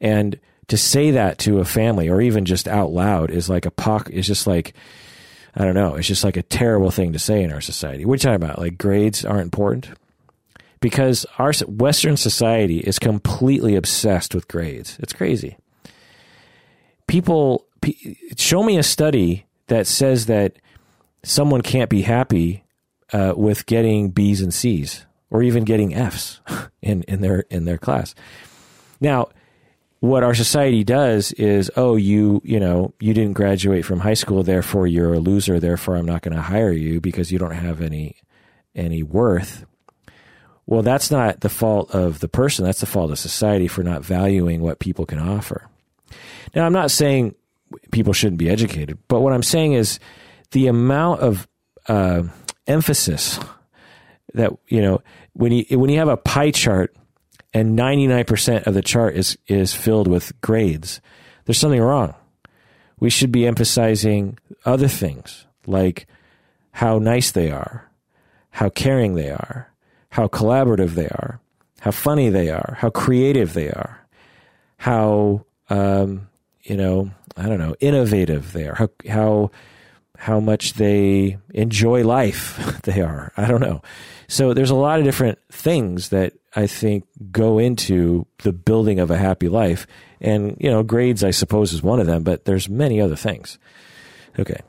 And 0.00 0.38
to 0.68 0.76
say 0.76 1.12
that 1.12 1.38
to 1.38 1.60
a 1.60 1.64
family 1.64 2.08
or 2.08 2.20
even 2.20 2.44
just 2.44 2.66
out 2.66 2.90
loud 2.90 3.30
is 3.30 3.48
like 3.48 3.64
a 3.64 3.70
pock 3.70 4.10
is 4.10 4.26
just 4.26 4.46
like 4.46 4.74
I 5.56 5.64
don't 5.64 5.74
know, 5.74 5.94
it's 5.94 6.08
just 6.08 6.24
like 6.24 6.36
a 6.36 6.42
terrible 6.42 6.90
thing 6.90 7.12
to 7.12 7.18
say 7.20 7.42
in 7.44 7.52
our 7.52 7.60
society. 7.60 8.04
What 8.04 8.14
are 8.14 8.16
you 8.16 8.36
talking 8.36 8.48
about? 8.48 8.58
Like 8.58 8.76
grades 8.76 9.24
aren't 9.24 9.44
important? 9.44 9.88
Because 10.80 11.24
our 11.38 11.52
Western 11.68 12.16
society 12.16 12.78
is 12.78 12.98
completely 12.98 13.76
obsessed 13.76 14.34
with 14.34 14.48
grades. 14.48 14.98
It's 14.98 15.12
crazy. 15.12 15.56
People, 17.06 17.63
show 18.36 18.62
me 18.62 18.78
a 18.78 18.82
study 18.82 19.46
that 19.66 19.86
says 19.86 20.26
that 20.26 20.56
someone 21.22 21.62
can't 21.62 21.90
be 21.90 22.02
happy 22.02 22.64
uh, 23.12 23.34
with 23.36 23.66
getting 23.66 24.10
B's 24.10 24.40
and 24.40 24.52
C's 24.52 25.06
or 25.30 25.42
even 25.42 25.64
getting 25.64 25.94
F's 25.94 26.40
in, 26.82 27.02
in 27.04 27.20
their 27.20 27.40
in 27.50 27.64
their 27.64 27.78
class. 27.78 28.14
Now, 29.00 29.28
what 30.00 30.22
our 30.22 30.34
society 30.34 30.84
does 30.84 31.32
is, 31.32 31.70
oh, 31.76 31.96
you 31.96 32.40
you 32.44 32.60
know 32.60 32.92
you 33.00 33.14
didn't 33.14 33.32
graduate 33.34 33.84
from 33.84 34.00
high 34.00 34.14
school, 34.14 34.42
therefore 34.42 34.86
you're 34.86 35.14
a 35.14 35.18
loser. 35.18 35.58
Therefore, 35.58 35.96
I'm 35.96 36.06
not 36.06 36.22
going 36.22 36.36
to 36.36 36.42
hire 36.42 36.72
you 36.72 37.00
because 37.00 37.32
you 37.32 37.38
don't 37.38 37.52
have 37.52 37.80
any 37.80 38.16
any 38.74 39.02
worth. 39.02 39.64
Well, 40.66 40.82
that's 40.82 41.10
not 41.10 41.40
the 41.40 41.50
fault 41.50 41.94
of 41.94 42.20
the 42.20 42.28
person. 42.28 42.64
That's 42.64 42.80
the 42.80 42.86
fault 42.86 43.10
of 43.10 43.18
society 43.18 43.68
for 43.68 43.82
not 43.82 44.04
valuing 44.04 44.62
what 44.62 44.78
people 44.78 45.04
can 45.04 45.18
offer. 45.18 45.68
Now, 46.54 46.64
I'm 46.64 46.72
not 46.72 46.90
saying 46.90 47.34
people 47.90 48.12
shouldn't 48.12 48.38
be 48.38 48.50
educated, 48.50 48.98
but 49.08 49.20
what 49.20 49.32
I'm 49.32 49.42
saying 49.42 49.72
is 49.72 49.98
the 50.52 50.66
amount 50.66 51.20
of 51.20 51.48
uh, 51.88 52.24
emphasis 52.66 53.38
that 54.34 54.52
you 54.68 54.82
know 54.82 55.02
when 55.32 55.52
you 55.52 55.78
when 55.78 55.90
you 55.90 55.98
have 55.98 56.08
a 56.08 56.16
pie 56.16 56.50
chart 56.50 56.94
and 57.52 57.78
99% 57.78 58.66
of 58.66 58.74
the 58.74 58.82
chart 58.82 59.16
is 59.16 59.38
is 59.46 59.74
filled 59.74 60.08
with 60.08 60.38
grades, 60.40 61.00
there's 61.44 61.58
something 61.58 61.80
wrong. 61.80 62.14
We 62.98 63.10
should 63.10 63.32
be 63.32 63.46
emphasizing 63.46 64.38
other 64.64 64.88
things 64.88 65.46
like 65.66 66.06
how 66.72 66.98
nice 66.98 67.30
they 67.30 67.50
are, 67.50 67.90
how 68.50 68.68
caring 68.70 69.14
they 69.14 69.30
are, 69.30 69.72
how 70.10 70.28
collaborative 70.28 70.90
they 70.90 71.08
are, 71.08 71.40
how 71.80 71.90
funny 71.90 72.28
they 72.28 72.50
are, 72.50 72.76
how 72.78 72.90
creative 72.90 73.52
they 73.52 73.68
are, 73.70 74.06
how 74.78 75.44
um, 75.70 76.28
you 76.62 76.76
know 76.76 77.10
I 77.36 77.48
don't 77.48 77.58
know 77.58 77.74
innovative 77.80 78.52
they 78.52 78.66
are, 78.66 78.74
how 78.74 78.88
how 79.08 79.50
how 80.16 80.40
much 80.40 80.74
they 80.74 81.36
enjoy 81.52 82.04
life 82.04 82.80
they 82.84 83.00
are. 83.00 83.32
I 83.36 83.46
don't 83.46 83.60
know. 83.60 83.82
So 84.28 84.54
there's 84.54 84.70
a 84.70 84.74
lot 84.74 84.98
of 84.98 85.04
different 85.04 85.38
things 85.50 86.08
that 86.10 86.32
I 86.56 86.66
think 86.66 87.04
go 87.30 87.58
into 87.58 88.26
the 88.42 88.52
building 88.52 89.00
of 89.00 89.10
a 89.10 89.18
happy 89.18 89.48
life. 89.48 89.86
And, 90.20 90.56
you 90.58 90.70
know, 90.70 90.82
grades, 90.82 91.22
I 91.24 91.30
suppose, 91.30 91.72
is 91.72 91.82
one 91.82 92.00
of 92.00 92.06
them, 92.06 92.22
but 92.22 92.44
there's 92.44 92.68
many 92.68 93.00
other 93.00 93.16
things. 93.16 93.58
Okay. 94.38 94.60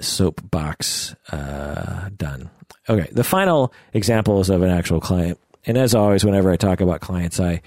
Soapbox 0.00 1.16
uh, 1.32 2.10
done. 2.16 2.50
Okay. 2.88 3.08
The 3.10 3.24
final 3.24 3.72
example 3.92 4.40
is 4.40 4.50
of 4.50 4.62
an 4.62 4.70
actual 4.70 5.00
client. 5.00 5.38
And 5.66 5.76
as 5.76 5.94
always, 5.94 6.24
whenever 6.24 6.50
I 6.50 6.56
talk 6.56 6.80
about 6.80 7.00
clients, 7.00 7.40
I 7.40 7.62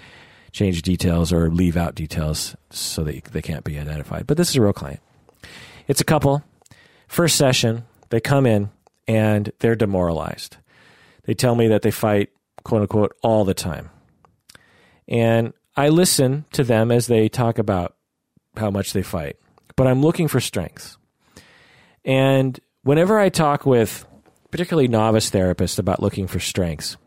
change 0.52 0.82
details 0.82 1.32
or 1.32 1.49
leave 1.49 1.78
out 1.78 1.95
details 1.95 2.56
so 2.69 3.03
that 3.03 3.26
they 3.26 3.41
can't 3.41 3.64
be 3.64 3.80
identified. 3.80 4.28
But 4.28 4.38
this 4.38 4.49
is 4.49 4.56
a 4.56 4.61
real 4.61 4.73
client. 4.73 4.99
It's 5.88 6.02
a 6.02 6.06
couple. 6.06 6.44
First 7.07 7.36
session, 7.36 7.86
they 8.10 8.19
come 8.19 8.45
in 8.45 8.69
and 9.07 9.52
they're 9.60 9.76
demoralized. 9.76 10.57
They 11.23 11.34
tell 11.34 11.56
me 11.56 11.68
that 11.68 11.82
they 11.82 11.91
fight, 11.91 12.30
quote 12.64 12.82
unquote, 12.82 13.15
all 13.22 13.45
the 13.45 13.53
time. 13.53 13.90
And 15.07 15.53
I 15.76 15.90
listen 15.90 16.45
to 16.53 16.64
them 16.64 16.91
as 16.91 17.07
they 17.07 17.30
talk 17.30 17.57
about 17.57 17.95
how 18.57 18.72
much 18.72 18.94
they 18.94 19.03
fight, 19.03 19.38
but 19.76 19.88
I'm 19.88 20.02
looking 20.02 20.28
for 20.28 20.40
strengths. 20.40 20.98
And 22.03 22.60
whenever 22.84 23.19
I 23.19 23.30
talk 23.30 23.65
with 23.65 24.06
particularly 24.52 24.88
novice 24.88 25.30
therapists 25.30 25.80
about 25.80 26.02
looking 26.02 26.28
for 26.28 26.40
strengths, 26.40 26.98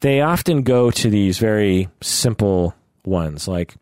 they 0.00 0.20
often 0.20 0.62
go 0.62 0.90
to 0.90 1.10
these 1.10 1.38
very 1.38 1.88
simple 2.00 2.74
ones 3.04 3.46
like 3.46 3.74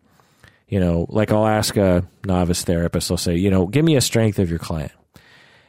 you 0.68 0.78
know 0.78 1.06
like 1.08 1.32
i'll 1.32 1.46
ask 1.46 1.76
a 1.76 2.06
novice 2.26 2.62
therapist 2.62 3.10
i'll 3.10 3.16
say 3.16 3.34
you 3.36 3.50
know 3.50 3.66
give 3.66 3.84
me 3.84 3.96
a 3.96 4.00
strength 4.00 4.38
of 4.38 4.50
your 4.50 4.58
client 4.58 4.92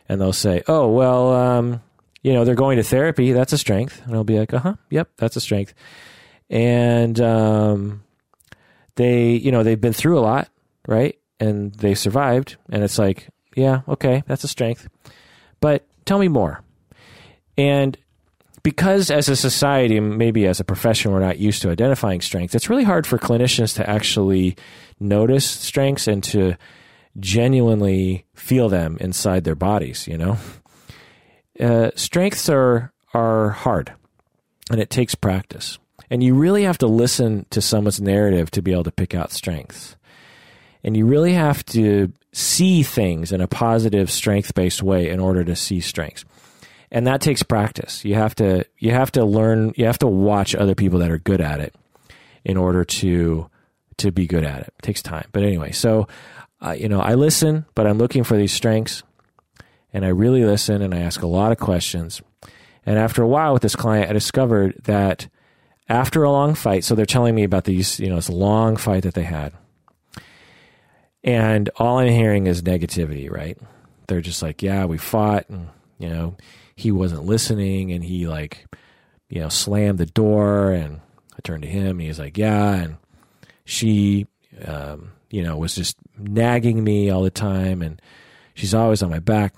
and 0.10 0.20
they'll 0.20 0.34
say 0.34 0.62
oh 0.68 0.90
well 0.90 1.34
um, 1.34 1.82
you 2.26 2.34
know, 2.34 2.44
they're 2.44 2.56
going 2.56 2.78
to 2.78 2.84
therapy. 2.84 3.34
That's 3.34 3.54
a 3.54 3.58
strength. 3.58 4.02
And 4.04 4.16
I'll 4.16 4.24
be 4.24 4.40
like, 4.40 4.52
uh 4.52 4.58
huh, 4.58 4.76
yep, 4.90 5.10
that's 5.16 5.36
a 5.36 5.40
strength. 5.40 5.76
And 6.50 7.22
um, 7.22 8.04
they, 8.96 9.34
you 9.34 9.52
know, 9.52 9.62
they've 9.62 9.80
been 9.80 9.94
through 9.94 10.18
a 10.18 10.22
lot, 10.22 10.50
right? 10.88 11.20
And 11.40 11.72
they 11.76 11.94
survived. 11.94 12.58
And 12.72 12.84
it's 12.84 12.98
like, 12.98 13.30
yeah, 13.56 13.82
okay, 13.88 14.24
that's 14.26 14.44
a 14.44 14.48
strength. 14.48 14.90
But 15.60 15.86
tell 16.06 16.18
me 16.18 16.28
more. 16.28 16.64
And 17.60 17.96
because 18.66 19.12
as 19.12 19.30
a 19.30 19.36
society, 19.36 20.00
maybe 20.00 20.48
as 20.48 20.60
a 20.60 20.64
profession, 20.64 21.12
we're 21.12 21.20
not 21.20 21.38
used 21.38 21.62
to 21.62 21.70
identifying 21.70 22.20
strengths, 22.20 22.56
it's 22.56 22.68
really 22.68 22.84
hard 22.84 23.06
for 23.06 23.20
clinicians 23.20 23.76
to 23.76 23.88
actually 23.88 24.58
notice 25.00 25.48
strengths 25.48 26.08
and 26.08 26.24
to 26.24 26.56
genuinely 27.20 28.26
feel 28.34 28.68
them 28.68 28.98
inside 29.00 29.44
their 29.44 29.54
bodies, 29.54 30.08
you 30.08 30.18
know? 30.18 30.40
uh, 31.60 31.92
strengths 31.96 32.50
are 32.50 32.92
are 33.14 33.52
hard, 33.52 33.94
and 34.72 34.82
it 34.82 34.90
takes 34.90 35.14
practice. 35.14 35.78
And 36.10 36.24
you 36.24 36.34
really 36.34 36.64
have 36.64 36.80
to 36.80 36.88
listen 36.88 37.46
to 37.52 37.62
someone's 37.62 38.02
narrative 38.02 38.50
to 38.52 38.64
be 38.64 38.72
able 38.72 38.86
to 38.86 38.92
pick 38.92 39.14
out 39.14 39.32
strengths. 39.32 39.96
And 40.84 40.98
you 40.98 41.06
really 41.06 41.34
have 41.34 41.64
to 41.68 42.12
see 42.34 42.82
things 42.82 43.32
in 43.32 43.42
a 43.42 43.48
positive, 43.48 44.10
strength 44.10 44.56
based 44.56 44.82
way 44.82 45.08
in 45.08 45.20
order 45.20 45.44
to 45.44 45.56
see 45.56 45.82
strengths. 45.82 46.26
And 46.92 47.08
that 47.08 47.22
takes 47.22 47.44
practice. 47.44 48.06
You 48.06 48.16
have 48.16 48.36
to 48.36 48.66
you 48.78 48.92
have 48.92 49.12
to 49.14 49.26
learn. 49.26 49.74
You 49.76 49.86
have 49.86 50.00
to 50.00 50.08
watch 50.08 50.56
other 50.56 50.76
people 50.76 51.00
that 51.00 51.12
are 51.12 51.18
good 51.18 51.42
at 51.42 51.60
it 51.60 51.76
in 52.44 52.58
order 52.58 52.86
to 52.86 53.50
to 53.98 54.12
be 54.12 54.28
good 54.28 54.44
at 54.44 54.62
it. 54.62 54.74
It 54.78 54.82
takes 54.82 55.02
time. 55.02 55.28
But 55.32 55.44
anyway, 55.44 55.72
so 55.72 56.08
uh, 56.62 56.72
you 56.72 56.90
know, 56.90 57.00
I 57.00 57.16
listen, 57.16 57.66
but 57.76 57.86
I'm 57.86 57.98
looking 57.98 58.24
for 58.24 58.38
these 58.38 58.54
strengths 58.54 59.04
and 59.94 60.06
I 60.06 60.10
really 60.10 60.44
listen 60.44 60.82
and 60.82 60.94
I 60.94 61.00
ask 61.00 61.22
a 61.22 61.28
lot 61.28 61.52
of 61.52 61.58
questions. 61.58 62.22
And 62.86 62.98
after 62.98 63.22
a 63.22 63.28
while 63.28 63.54
with 63.54 63.62
this 63.62 63.76
client, 63.76 64.10
I 64.10 64.14
discovered 64.14 64.76
that 64.84 65.28
after 65.88 66.24
a 66.24 66.32
long 66.32 66.56
fight, 66.56 66.84
so 66.84 66.96
they're 66.96 67.06
telling 67.06 67.36
me 67.36 67.44
about 67.44 67.66
these, 67.66 68.00
you 68.00 68.10
know, 68.10 68.16
this 68.16 68.30
long 68.30 68.78
fight 68.78 69.04
that 69.04 69.14
they 69.14 69.24
had. 69.24 69.54
And 71.24 71.70
all 71.78 72.00
I'm 72.00 72.10
hearing 72.10 72.48
is 72.48 72.62
negativity, 72.62 73.32
right? 73.32 73.58
They're 74.08 74.22
just 74.22 74.42
like, 74.42 74.62
yeah, 74.62 74.86
we 74.86 74.98
fought 74.98 75.50
and, 75.50 75.70
you 75.98 76.10
know, 76.10 76.36
he 76.76 76.92
wasn't 76.92 77.26
listening 77.26 77.92
and 77.92 78.04
he 78.04 78.28
like, 78.28 78.66
you 79.30 79.40
know, 79.40 79.50
slammed 79.50 79.98
the 79.98 80.06
door 80.06 80.72
and 80.72 81.00
I 81.34 81.42
turned 81.44 81.64
to 81.64 81.70
him 81.70 81.92
and 81.92 82.02
he 82.02 82.08
was 82.08 82.20
like, 82.20 82.38
yeah. 82.38 82.74
And 82.74 82.98
she, 83.64 84.28
um, 84.66 85.12
you 85.30 85.44
know, 85.44 85.58
was 85.58 85.76
just 85.76 85.98
nagging 86.18 86.84
me 86.84 87.10
all 87.10 87.24
the 87.24 87.30
time 87.30 87.82
and 87.82 88.02
she's 88.54 88.74
always 88.74 89.02
on 89.02 89.10
my 89.10 89.20
back 89.20 89.56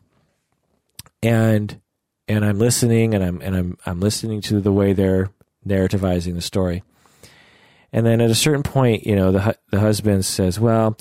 and 1.23 1.80
and 2.27 2.45
I'm 2.45 2.60
listening 2.60 3.14
and 3.14 3.23
I'm 3.23 3.41
and 3.41 3.56
I'm 3.56 3.77
I'm 3.85 3.99
listening 3.99 4.41
to 4.41 4.60
the 4.60 4.72
way 4.72 4.94
they're 4.94 5.30
narrativizing 5.65 6.35
the 6.35 6.41
story. 6.41 6.84
And 7.94 8.06
then 8.06 8.22
at 8.22 8.30
a 8.30 8.35
certain 8.35 8.64
point, 8.64 9.06
you 9.06 9.15
know, 9.15 9.31
the 9.31 9.57
the 9.72 9.80
husband 9.80 10.26
says, 10.26 10.60
"Well, 10.60 10.98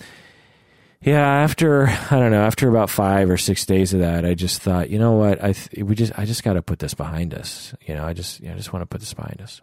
yeah, 1.02 1.20
after 1.42 1.86
I 2.10 2.18
don't 2.18 2.30
know, 2.30 2.42
after 2.42 2.68
about 2.68 2.90
5 2.90 3.30
or 3.30 3.36
6 3.36 3.66
days 3.66 3.94
of 3.94 4.00
that, 4.00 4.24
I 4.24 4.34
just 4.34 4.62
thought, 4.62 4.90
you 4.90 4.98
know 4.98 5.12
what? 5.12 5.42
I 5.42 5.52
th- 5.52 5.84
we 5.84 5.94
just 5.94 6.12
I 6.18 6.24
just 6.24 6.42
got 6.42 6.54
to 6.54 6.62
put 6.62 6.78
this 6.78 6.94
behind 6.94 7.34
us. 7.34 7.74
You 7.86 7.94
know, 7.94 8.04
I 8.04 8.12
just 8.12 8.40
you 8.40 8.48
know, 8.48 8.54
I 8.54 8.56
just 8.56 8.72
want 8.72 8.82
to 8.82 8.86
put 8.86 9.00
this 9.00 9.14
behind 9.14 9.40
us." 9.40 9.60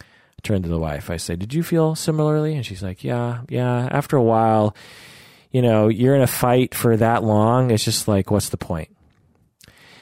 I 0.00 0.40
turned 0.42 0.64
to 0.64 0.70
the 0.70 0.78
wife. 0.78 1.10
I 1.10 1.16
said, 1.16 1.38
"Did 1.38 1.54
you 1.54 1.62
feel 1.62 1.94
similarly?" 1.94 2.54
And 2.54 2.64
she's 2.64 2.82
like, 2.82 3.02
"Yeah, 3.04 3.42
yeah, 3.48 3.88
after 3.90 4.16
a 4.16 4.22
while, 4.22 4.76
you 5.50 5.62
know, 5.62 5.88
you're 5.88 6.14
in 6.14 6.22
a 6.22 6.26
fight 6.26 6.74
for 6.74 6.96
that 6.96 7.24
long, 7.24 7.70
it's 7.70 7.84
just 7.84 8.08
like 8.08 8.30
what's 8.30 8.50
the 8.50 8.56
point?" 8.56 8.88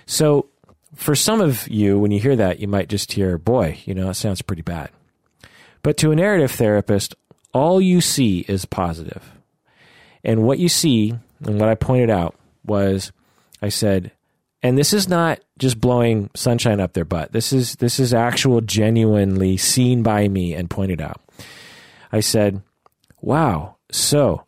So 0.06 0.48
for 0.94 1.14
some 1.14 1.40
of 1.40 1.68
you, 1.68 1.98
when 1.98 2.10
you 2.10 2.20
hear 2.20 2.36
that, 2.36 2.60
you 2.60 2.68
might 2.68 2.88
just 2.88 3.12
hear, 3.12 3.38
boy, 3.38 3.78
you 3.84 3.94
know, 3.94 4.10
it 4.10 4.14
sounds 4.14 4.42
pretty 4.42 4.62
bad. 4.62 4.90
But 5.82 5.96
to 5.98 6.12
a 6.12 6.16
narrative 6.16 6.52
therapist, 6.52 7.14
all 7.52 7.80
you 7.80 8.00
see 8.00 8.44
is 8.48 8.64
positive. 8.64 9.33
And 10.24 10.42
what 10.42 10.58
you 10.58 10.68
see, 10.68 11.14
and 11.44 11.60
what 11.60 11.68
I 11.68 11.74
pointed 11.74 12.10
out 12.10 12.34
was 12.64 13.12
I 13.60 13.68
said, 13.68 14.10
and 14.62 14.78
this 14.78 14.94
is 14.94 15.08
not 15.08 15.40
just 15.58 15.80
blowing 15.80 16.30
sunshine 16.34 16.80
up 16.80 16.94
their 16.94 17.04
butt. 17.04 17.32
This 17.32 17.52
is 17.52 17.76
this 17.76 18.00
is 18.00 18.14
actual 18.14 18.62
genuinely 18.62 19.58
seen 19.58 20.02
by 20.02 20.26
me 20.26 20.54
and 20.54 20.70
pointed 20.70 21.02
out. 21.02 21.20
I 22.10 22.20
said, 22.20 22.62
"Wow, 23.20 23.76
so 23.90 24.44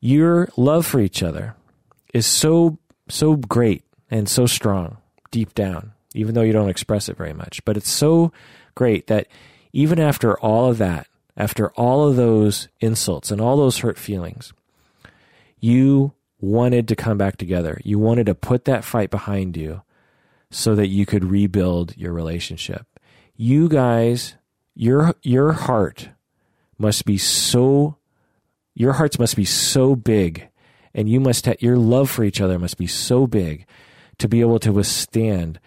your 0.00 0.48
love 0.56 0.86
for 0.86 1.00
each 1.00 1.22
other 1.22 1.56
is 2.14 2.26
so 2.26 2.78
so 3.08 3.34
great 3.36 3.82
and 4.10 4.28
so 4.28 4.46
strong 4.46 4.98
deep 5.32 5.54
down, 5.54 5.92
even 6.14 6.34
though 6.34 6.42
you 6.42 6.52
don't 6.52 6.70
express 6.70 7.08
it 7.08 7.16
very 7.16 7.32
much. 7.34 7.64
But 7.64 7.76
it's 7.76 7.90
so 7.90 8.32
great 8.74 9.08
that 9.08 9.26
even 9.72 9.98
after 9.98 10.38
all 10.38 10.70
of 10.70 10.78
that, 10.78 11.08
after 11.36 11.70
all 11.70 12.08
of 12.08 12.16
those 12.16 12.68
insults 12.80 13.30
and 13.30 13.40
all 13.40 13.56
those 13.56 13.78
hurt 13.78 13.98
feelings, 13.98 14.52
you 15.66 16.12
wanted 16.38 16.86
to 16.88 16.96
come 16.96 17.18
back 17.18 17.36
together. 17.36 17.80
You 17.82 17.98
wanted 17.98 18.26
to 18.26 18.34
put 18.34 18.66
that 18.66 18.84
fight 18.84 19.10
behind 19.10 19.56
you 19.56 19.82
so 20.50 20.74
that 20.76 20.86
you 20.86 21.04
could 21.04 21.24
rebuild 21.24 21.96
your 21.96 22.12
relationship. 22.12 22.86
You 23.34 23.68
guys, 23.68 24.36
your 24.74 25.14
your 25.22 25.52
heart 25.52 26.10
must 26.78 27.04
be 27.04 27.18
so 27.18 27.96
your 28.74 28.94
hearts 28.94 29.18
must 29.18 29.34
be 29.34 29.44
so 29.44 29.96
big 29.96 30.48
and 30.94 31.08
you 31.08 31.18
must 31.18 31.46
have 31.46 31.60
your 31.60 31.76
love 31.76 32.10
for 32.10 32.22
each 32.22 32.40
other 32.40 32.58
must 32.58 32.78
be 32.78 32.86
so 32.86 33.26
big 33.26 33.66
to 34.18 34.28
be 34.28 34.40
able 34.40 34.58
to 34.60 34.72
withstand 34.72 35.58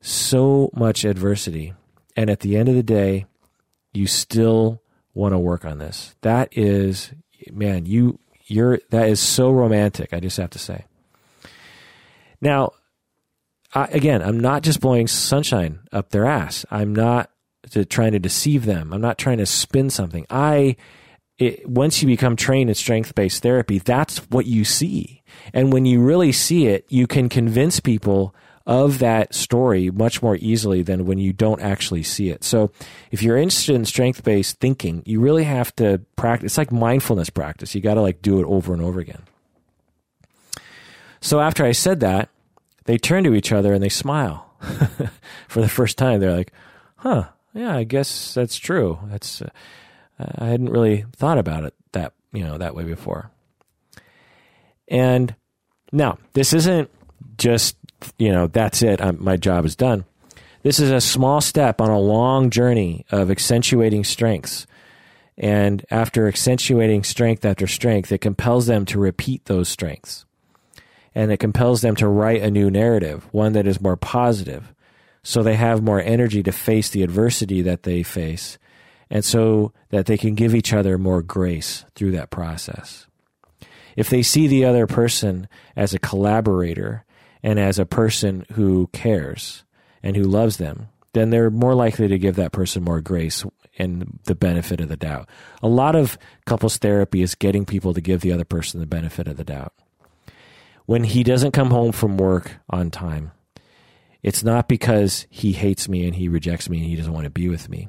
so 0.00 0.70
much 0.74 1.04
adversity. 1.04 1.74
And 2.16 2.30
at 2.30 2.40
the 2.40 2.56
end 2.56 2.68
of 2.68 2.74
the 2.74 2.82
day, 2.82 3.26
you 3.92 4.06
still 4.06 4.82
want 5.12 5.32
to 5.32 5.38
work 5.38 5.64
on 5.64 5.78
this. 5.78 6.14
That 6.20 6.48
is 6.56 7.12
man, 7.50 7.86
you 7.86 8.20
you're 8.50 8.80
that 8.90 9.08
is 9.08 9.20
so 9.20 9.50
romantic, 9.50 10.12
I 10.12 10.20
just 10.20 10.36
have 10.36 10.50
to 10.50 10.58
say. 10.58 10.84
Now, 12.40 12.72
I, 13.74 13.84
again, 13.86 14.22
I'm 14.22 14.40
not 14.40 14.62
just 14.62 14.80
blowing 14.80 15.06
sunshine 15.06 15.80
up 15.92 16.10
their 16.10 16.26
ass. 16.26 16.64
I'm 16.70 16.94
not 16.94 17.30
to, 17.70 17.84
trying 17.84 18.12
to 18.12 18.18
deceive 18.18 18.64
them. 18.64 18.92
I'm 18.92 19.00
not 19.00 19.18
trying 19.18 19.38
to 19.38 19.46
spin 19.46 19.90
something. 19.90 20.26
I 20.30 20.76
it, 21.38 21.68
once 21.68 22.02
you 22.02 22.06
become 22.06 22.36
trained 22.36 22.68
in 22.68 22.74
strength 22.74 23.14
based 23.14 23.42
therapy, 23.42 23.78
that's 23.78 24.18
what 24.30 24.46
you 24.46 24.64
see. 24.64 25.22
And 25.54 25.72
when 25.72 25.86
you 25.86 26.02
really 26.02 26.32
see 26.32 26.66
it, 26.66 26.84
you 26.88 27.06
can 27.06 27.28
convince 27.28 27.80
people 27.80 28.34
of 28.70 29.00
that 29.00 29.34
story 29.34 29.90
much 29.90 30.22
more 30.22 30.36
easily 30.36 30.80
than 30.80 31.04
when 31.04 31.18
you 31.18 31.32
don't 31.32 31.60
actually 31.60 32.04
see 32.04 32.30
it. 32.30 32.44
So, 32.44 32.70
if 33.10 33.20
you're 33.20 33.36
interested 33.36 33.74
in 33.74 33.84
strength 33.84 34.22
based 34.22 34.60
thinking, 34.60 35.02
you 35.04 35.20
really 35.20 35.42
have 35.42 35.74
to 35.76 36.00
practice. 36.14 36.52
It's 36.52 36.58
like 36.58 36.70
mindfulness 36.70 37.30
practice. 37.30 37.74
You 37.74 37.80
got 37.80 37.94
to 37.94 38.00
like 38.00 38.22
do 38.22 38.38
it 38.38 38.46
over 38.46 38.72
and 38.72 38.80
over 38.80 39.00
again. 39.00 39.24
So, 41.20 41.40
after 41.40 41.64
I 41.64 41.72
said 41.72 41.98
that, 42.00 42.28
they 42.84 42.96
turn 42.96 43.24
to 43.24 43.34
each 43.34 43.50
other 43.50 43.72
and 43.72 43.82
they 43.82 43.88
smile 43.88 44.54
for 45.48 45.60
the 45.60 45.68
first 45.68 45.98
time. 45.98 46.20
They're 46.20 46.36
like, 46.36 46.52
huh, 46.94 47.24
yeah, 47.52 47.76
I 47.76 47.82
guess 47.82 48.34
that's 48.34 48.56
true. 48.56 49.00
That's, 49.06 49.42
uh, 49.42 49.48
I 50.38 50.46
hadn't 50.46 50.70
really 50.70 51.06
thought 51.16 51.38
about 51.38 51.64
it 51.64 51.74
that, 51.90 52.12
you 52.32 52.44
know, 52.44 52.56
that 52.58 52.76
way 52.76 52.84
before. 52.84 53.32
And 54.86 55.34
now, 55.90 56.18
this 56.34 56.52
isn't 56.52 56.88
just, 57.36 57.76
you 58.18 58.30
know, 58.32 58.46
that's 58.46 58.82
it. 58.82 59.00
I'm, 59.00 59.22
my 59.22 59.36
job 59.36 59.64
is 59.64 59.76
done. 59.76 60.04
This 60.62 60.78
is 60.78 60.90
a 60.90 61.00
small 61.00 61.40
step 61.40 61.80
on 61.80 61.88
a 61.88 61.98
long 61.98 62.50
journey 62.50 63.06
of 63.10 63.30
accentuating 63.30 64.04
strengths. 64.04 64.66
And 65.38 65.84
after 65.90 66.28
accentuating 66.28 67.02
strength 67.02 67.44
after 67.44 67.66
strength, 67.66 68.12
it 68.12 68.18
compels 68.18 68.66
them 68.66 68.84
to 68.86 68.98
repeat 68.98 69.46
those 69.46 69.68
strengths 69.68 70.26
and 71.14 71.32
it 71.32 71.38
compels 71.38 71.80
them 71.80 71.96
to 71.96 72.08
write 72.08 72.42
a 72.42 72.50
new 72.50 72.70
narrative, 72.70 73.26
one 73.32 73.52
that 73.54 73.66
is 73.66 73.80
more 73.80 73.96
positive. 73.96 74.72
So 75.22 75.42
they 75.42 75.56
have 75.56 75.82
more 75.82 76.00
energy 76.00 76.42
to 76.42 76.52
face 76.52 76.88
the 76.88 77.02
adversity 77.02 77.62
that 77.62 77.82
they 77.82 78.02
face, 78.02 78.58
and 79.10 79.24
so 79.24 79.72
that 79.90 80.06
they 80.06 80.16
can 80.16 80.34
give 80.34 80.54
each 80.54 80.72
other 80.72 80.96
more 80.96 81.22
grace 81.22 81.84
through 81.94 82.12
that 82.12 82.30
process. 82.30 83.06
If 83.96 84.08
they 84.08 84.22
see 84.22 84.46
the 84.46 84.64
other 84.64 84.86
person 84.86 85.48
as 85.76 85.92
a 85.92 85.98
collaborator 85.98 87.04
and 87.42 87.58
as 87.58 87.78
a 87.78 87.86
person 87.86 88.44
who 88.52 88.88
cares 88.92 89.64
and 90.02 90.16
who 90.16 90.24
loves 90.24 90.56
them, 90.56 90.88
then 91.12 91.30
they're 91.30 91.50
more 91.50 91.74
likely 91.74 92.08
to 92.08 92.18
give 92.18 92.36
that 92.36 92.52
person 92.52 92.82
more 92.82 93.00
grace 93.00 93.44
and 93.78 94.18
the 94.24 94.34
benefit 94.34 94.80
of 94.80 94.88
the 94.88 94.96
doubt. 94.96 95.28
A 95.62 95.68
lot 95.68 95.96
of 95.96 96.18
couples 96.46 96.76
therapy 96.76 97.22
is 97.22 97.34
getting 97.34 97.64
people 97.64 97.94
to 97.94 98.00
give 98.00 98.20
the 98.20 98.32
other 98.32 98.44
person 98.44 98.80
the 98.80 98.86
benefit 98.86 99.26
of 99.26 99.36
the 99.36 99.44
doubt 99.44 99.72
when 100.90 101.04
he 101.04 101.22
doesn't 101.22 101.52
come 101.52 101.70
home 101.70 101.92
from 101.92 102.16
work 102.16 102.56
on 102.68 102.90
time, 102.90 103.30
it's 104.24 104.42
not 104.42 104.66
because 104.66 105.24
he 105.30 105.52
hates 105.52 105.88
me 105.88 106.04
and 106.04 106.16
he 106.16 106.28
rejects 106.28 106.68
me 106.68 106.78
and 106.78 106.86
he 106.88 106.96
doesn't 106.96 107.12
want 107.12 107.26
to 107.26 107.30
be 107.30 107.48
with 107.48 107.68
me. 107.68 107.88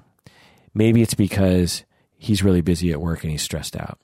Maybe 0.76 1.02
it's 1.02 1.15
because 1.15 1.84
he's 2.15 2.44
really 2.44 2.61
busy 2.61 2.91
at 2.91 3.02
work 3.02 3.23
and 3.23 3.32
he's 3.32 3.41
stressed 3.41 3.76
out. 3.76 3.98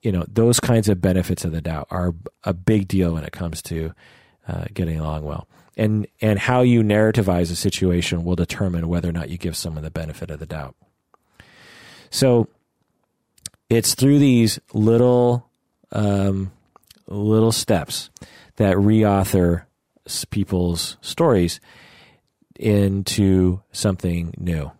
You 0.00 0.12
know, 0.12 0.24
those 0.26 0.60
kinds 0.60 0.88
of 0.88 1.02
benefits 1.02 1.44
of 1.44 1.52
the 1.52 1.60
doubt 1.60 1.88
are 1.90 2.14
a 2.42 2.54
big 2.54 2.88
deal 2.88 3.12
when 3.12 3.24
it 3.24 3.32
comes 3.32 3.60
to 3.64 3.92
uh, 4.48 4.64
getting 4.72 4.98
along 4.98 5.24
well. 5.24 5.46
And, 5.76 6.08
and 6.20 6.38
how 6.38 6.62
you 6.62 6.82
narrativize 6.82 7.52
a 7.52 7.56
situation 7.56 8.24
will 8.24 8.34
determine 8.34 8.88
whether 8.88 9.08
or 9.08 9.12
not 9.12 9.28
you 9.28 9.38
give 9.38 9.56
someone 9.56 9.84
the 9.84 9.90
benefit 9.90 10.30
of 10.30 10.40
the 10.40 10.46
doubt. 10.46 10.74
So 12.10 12.48
it's 13.68 13.94
through 13.94 14.18
these 14.18 14.58
little 14.72 15.48
um, 15.92 16.52
little 17.06 17.52
steps 17.52 18.10
that 18.56 18.76
reauthor 18.76 19.64
people's 20.30 20.96
stories 21.00 21.60
into 22.58 23.60
something 23.72 24.34
new. 24.38 24.70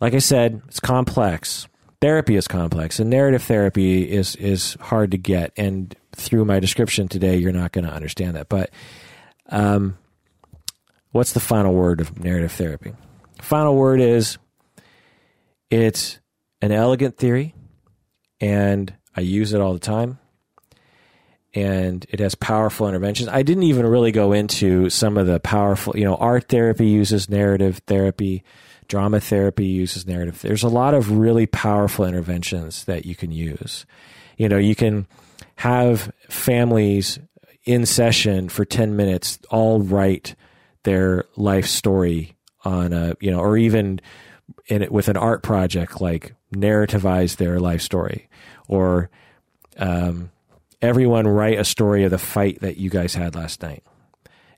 Like 0.00 0.14
I 0.14 0.18
said, 0.18 0.62
it's 0.68 0.80
complex. 0.80 1.68
Therapy 2.00 2.36
is 2.36 2.46
complex, 2.46 3.00
and 3.00 3.10
narrative 3.10 3.42
therapy 3.42 4.10
is 4.10 4.36
is 4.36 4.76
hard 4.80 5.10
to 5.10 5.18
get. 5.18 5.52
And 5.56 5.94
through 6.18 6.44
my 6.44 6.60
description 6.60 7.08
today, 7.08 7.36
you're 7.36 7.52
not 7.52 7.72
going 7.72 7.84
to 7.84 7.92
understand 7.92 8.36
that. 8.36 8.48
But 8.48 8.70
um, 9.48 9.96
what's 11.12 11.32
the 11.32 11.40
final 11.40 11.74
word 11.74 12.00
of 12.00 12.22
narrative 12.22 12.52
therapy? 12.52 12.92
Final 13.40 13.76
word 13.76 14.00
is 14.00 14.38
it's 15.70 16.18
an 16.60 16.72
elegant 16.72 17.16
theory, 17.16 17.54
and 18.40 18.92
I 19.16 19.20
use 19.20 19.52
it 19.52 19.60
all 19.60 19.72
the 19.72 19.78
time 19.78 20.18
and 21.54 22.06
it 22.10 22.20
has 22.20 22.34
powerful 22.34 22.88
interventions. 22.88 23.28
I 23.28 23.42
didn't 23.42 23.64
even 23.64 23.86
really 23.86 24.12
go 24.12 24.32
into 24.32 24.90
some 24.90 25.16
of 25.16 25.26
the 25.26 25.40
powerful, 25.40 25.96
you 25.96 26.04
know, 26.04 26.14
art 26.16 26.48
therapy 26.48 26.86
uses 26.86 27.28
narrative 27.28 27.80
therapy, 27.86 28.44
drama 28.86 29.20
therapy 29.20 29.66
uses 29.66 30.06
narrative. 30.06 30.40
There's 30.42 30.62
a 30.62 30.68
lot 30.68 30.94
of 30.94 31.10
really 31.10 31.46
powerful 31.46 32.04
interventions 32.04 32.84
that 32.84 33.06
you 33.06 33.16
can 33.16 33.32
use. 33.32 33.86
You 34.36 34.48
know, 34.48 34.58
you 34.58 34.74
can 34.74 35.06
have 35.58 36.12
families 36.28 37.18
in 37.64 37.84
session 37.84 38.48
for 38.48 38.64
10 38.64 38.94
minutes 38.94 39.40
all 39.50 39.80
write 39.80 40.36
their 40.84 41.24
life 41.34 41.66
story 41.66 42.36
on 42.64 42.92
a, 42.92 43.16
you 43.20 43.28
know, 43.28 43.40
or 43.40 43.56
even 43.56 44.00
it 44.68 44.92
with 44.92 45.08
an 45.08 45.16
art 45.16 45.42
project 45.42 46.00
like 46.00 46.36
narrativize 46.54 47.38
their 47.38 47.58
life 47.58 47.82
story. 47.82 48.28
Or 48.68 49.10
um, 49.78 50.30
everyone 50.80 51.26
write 51.26 51.58
a 51.58 51.64
story 51.64 52.04
of 52.04 52.12
the 52.12 52.18
fight 52.18 52.60
that 52.60 52.76
you 52.76 52.88
guys 52.88 53.16
had 53.16 53.34
last 53.34 53.60
night. 53.60 53.82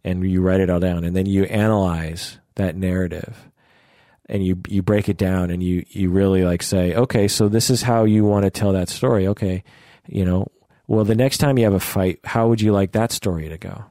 And 0.05 0.31
you 0.31 0.43
write 0.43 0.61
it 0.61 0.69
all 0.69 0.81
down. 0.81 1.05
And 1.05 1.17
then 1.17 1.25
you 1.25 1.45
analyze 1.45 2.39
that 2.57 2.77
narrative. 2.77 3.49
And 4.27 4.45
you 4.45 4.61
you 4.69 4.83
break 4.83 5.09
it 5.09 5.17
down 5.17 5.51
and 5.51 5.63
you 5.63 5.87
you 5.89 6.11
really 6.11 6.45
like 6.45 6.63
say 6.63 6.95
okay 6.95 7.27
so 7.27 7.49
this 7.49 7.69
is 7.69 7.83
how 7.83 8.05
you 8.05 8.25
want 8.25 8.45
to 8.45 8.51
tell 8.51 8.75
that 8.75 8.91
story. 8.91 9.27
Okay 9.27 9.65
you 10.07 10.25
know 10.25 10.47
well 10.91 11.05
the 11.05 11.15
next 11.15 11.39
time 11.39 11.57
you 11.57 11.65
have 11.65 11.75
a 11.75 11.81
fight 11.81 12.19
how 12.25 12.49
would 12.49 12.61
you 12.61 12.73
like 12.73 12.93
that 12.93 13.13
story 13.13 13.49
to 13.49 13.57
go 13.57 13.85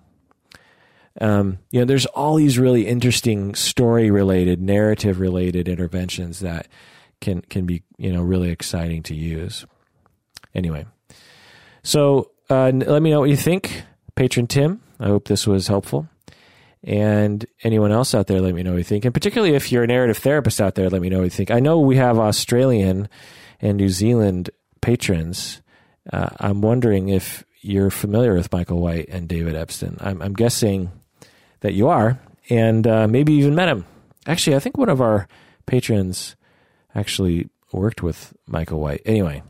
um, 1.22 1.58
you 1.72 1.80
know 1.80 1.86
there's 1.86 2.06
all 2.08 2.36
these 2.36 2.60
really 2.60 2.88
interesting 2.88 3.56
story 3.56 4.12
related 4.12 4.62
narrative 4.62 5.20
related 5.20 5.68
interventions 5.68 6.40
that 6.40 6.68
can 7.22 7.42
can 7.42 7.66
be 7.66 7.82
you 7.98 8.12
know 8.12 8.22
really 8.22 8.50
exciting 8.50 9.02
to 9.04 9.16
use 9.16 9.66
anyway 10.54 10.86
so 11.84 12.32
uh, 12.50 12.72
let 12.74 13.02
me 13.02 13.12
know 13.12 13.22
what 13.22 13.30
you 13.30 13.38
think, 13.38 13.84
patron 14.16 14.48
Tim. 14.48 14.82
I 15.00 15.08
hope 15.08 15.28
this 15.28 15.46
was 15.48 15.68
helpful. 15.68 16.08
And 16.84 17.46
anyone 17.64 17.92
else 17.92 18.16
out 18.16 18.28
there, 18.28 18.42
let 18.42 18.56
me 18.56 18.64
know 18.64 18.72
what 18.72 18.78
you 18.78 18.84
think. 18.84 19.06
And 19.06 19.14
particularly 19.14 19.54
if 19.56 19.72
you're 19.72 19.84
a 19.84 19.88
narrative 19.88 20.18
therapist 20.18 20.62
out 20.62 20.76
there, 20.76 20.90
let 20.90 21.02
me 21.02 21.10
know 21.10 21.18
what 21.18 21.26
you 21.26 21.30
think. 21.30 21.52
I 21.52 21.60
know 21.60 21.80
we 21.80 21.98
have 21.98 22.18
Australian 22.18 23.10
and 23.62 23.78
New 23.78 23.90
Zealand 23.90 24.50
patrons. 24.82 25.62
Uh, 26.12 26.30
I'm 26.40 26.62
wondering 26.62 27.10
if 27.10 27.44
you're 27.62 27.92
familiar 27.92 28.34
with 28.34 28.52
Michael 28.52 28.80
White 28.80 29.10
and 29.10 29.28
David 29.28 29.56
Epston. 29.56 29.98
I'm, 30.00 30.22
I'm 30.22 30.34
guessing 30.34 30.92
that 31.60 31.74
you 31.74 31.88
are, 31.88 32.20
and 32.50 32.88
uh, 32.88 33.08
maybe 33.08 33.34
even 33.34 33.56
met 33.56 33.70
him. 33.70 33.86
Actually, 34.26 34.56
I 34.56 34.60
think 34.60 34.78
one 34.78 34.90
of 34.90 35.02
our 35.02 35.28
patrons 35.66 36.36
actually 36.96 37.50
worked 37.72 38.02
with 38.02 38.34
Michael 38.48 38.80
White. 38.80 39.02
Anyway, 39.06 39.44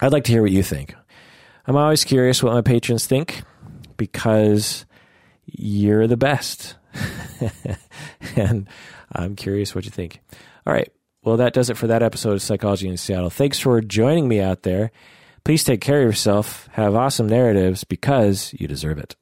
I'd 0.00 0.12
like 0.12 0.24
to 0.24 0.32
hear 0.32 0.42
what 0.42 0.50
you 0.50 0.62
think. 0.62 0.94
I'm 1.66 1.76
always 1.76 2.04
curious 2.04 2.42
what 2.42 2.52
my 2.52 2.62
patrons 2.62 3.06
think 3.06 3.42
because 3.96 4.86
you're 5.46 6.06
the 6.06 6.16
best. 6.16 6.76
and 8.36 8.68
I'm 9.12 9.36
curious 9.36 9.74
what 9.74 9.84
you 9.84 9.90
think. 9.90 10.20
All 10.66 10.72
right. 10.72 10.90
Well, 11.22 11.36
that 11.36 11.52
does 11.52 11.68
it 11.70 11.76
for 11.76 11.86
that 11.88 12.02
episode 12.02 12.32
of 12.32 12.42
Psychology 12.42 12.88
in 12.88 12.96
Seattle. 12.96 13.30
Thanks 13.30 13.58
for 13.58 13.80
joining 13.80 14.26
me 14.26 14.40
out 14.40 14.62
there. 14.62 14.90
Please 15.44 15.64
take 15.64 15.80
care 15.80 16.00
of 16.00 16.06
yourself, 16.06 16.68
have 16.72 16.94
awesome 16.94 17.28
narratives 17.28 17.84
because 17.84 18.54
you 18.58 18.68
deserve 18.68 18.98
it. 18.98 19.16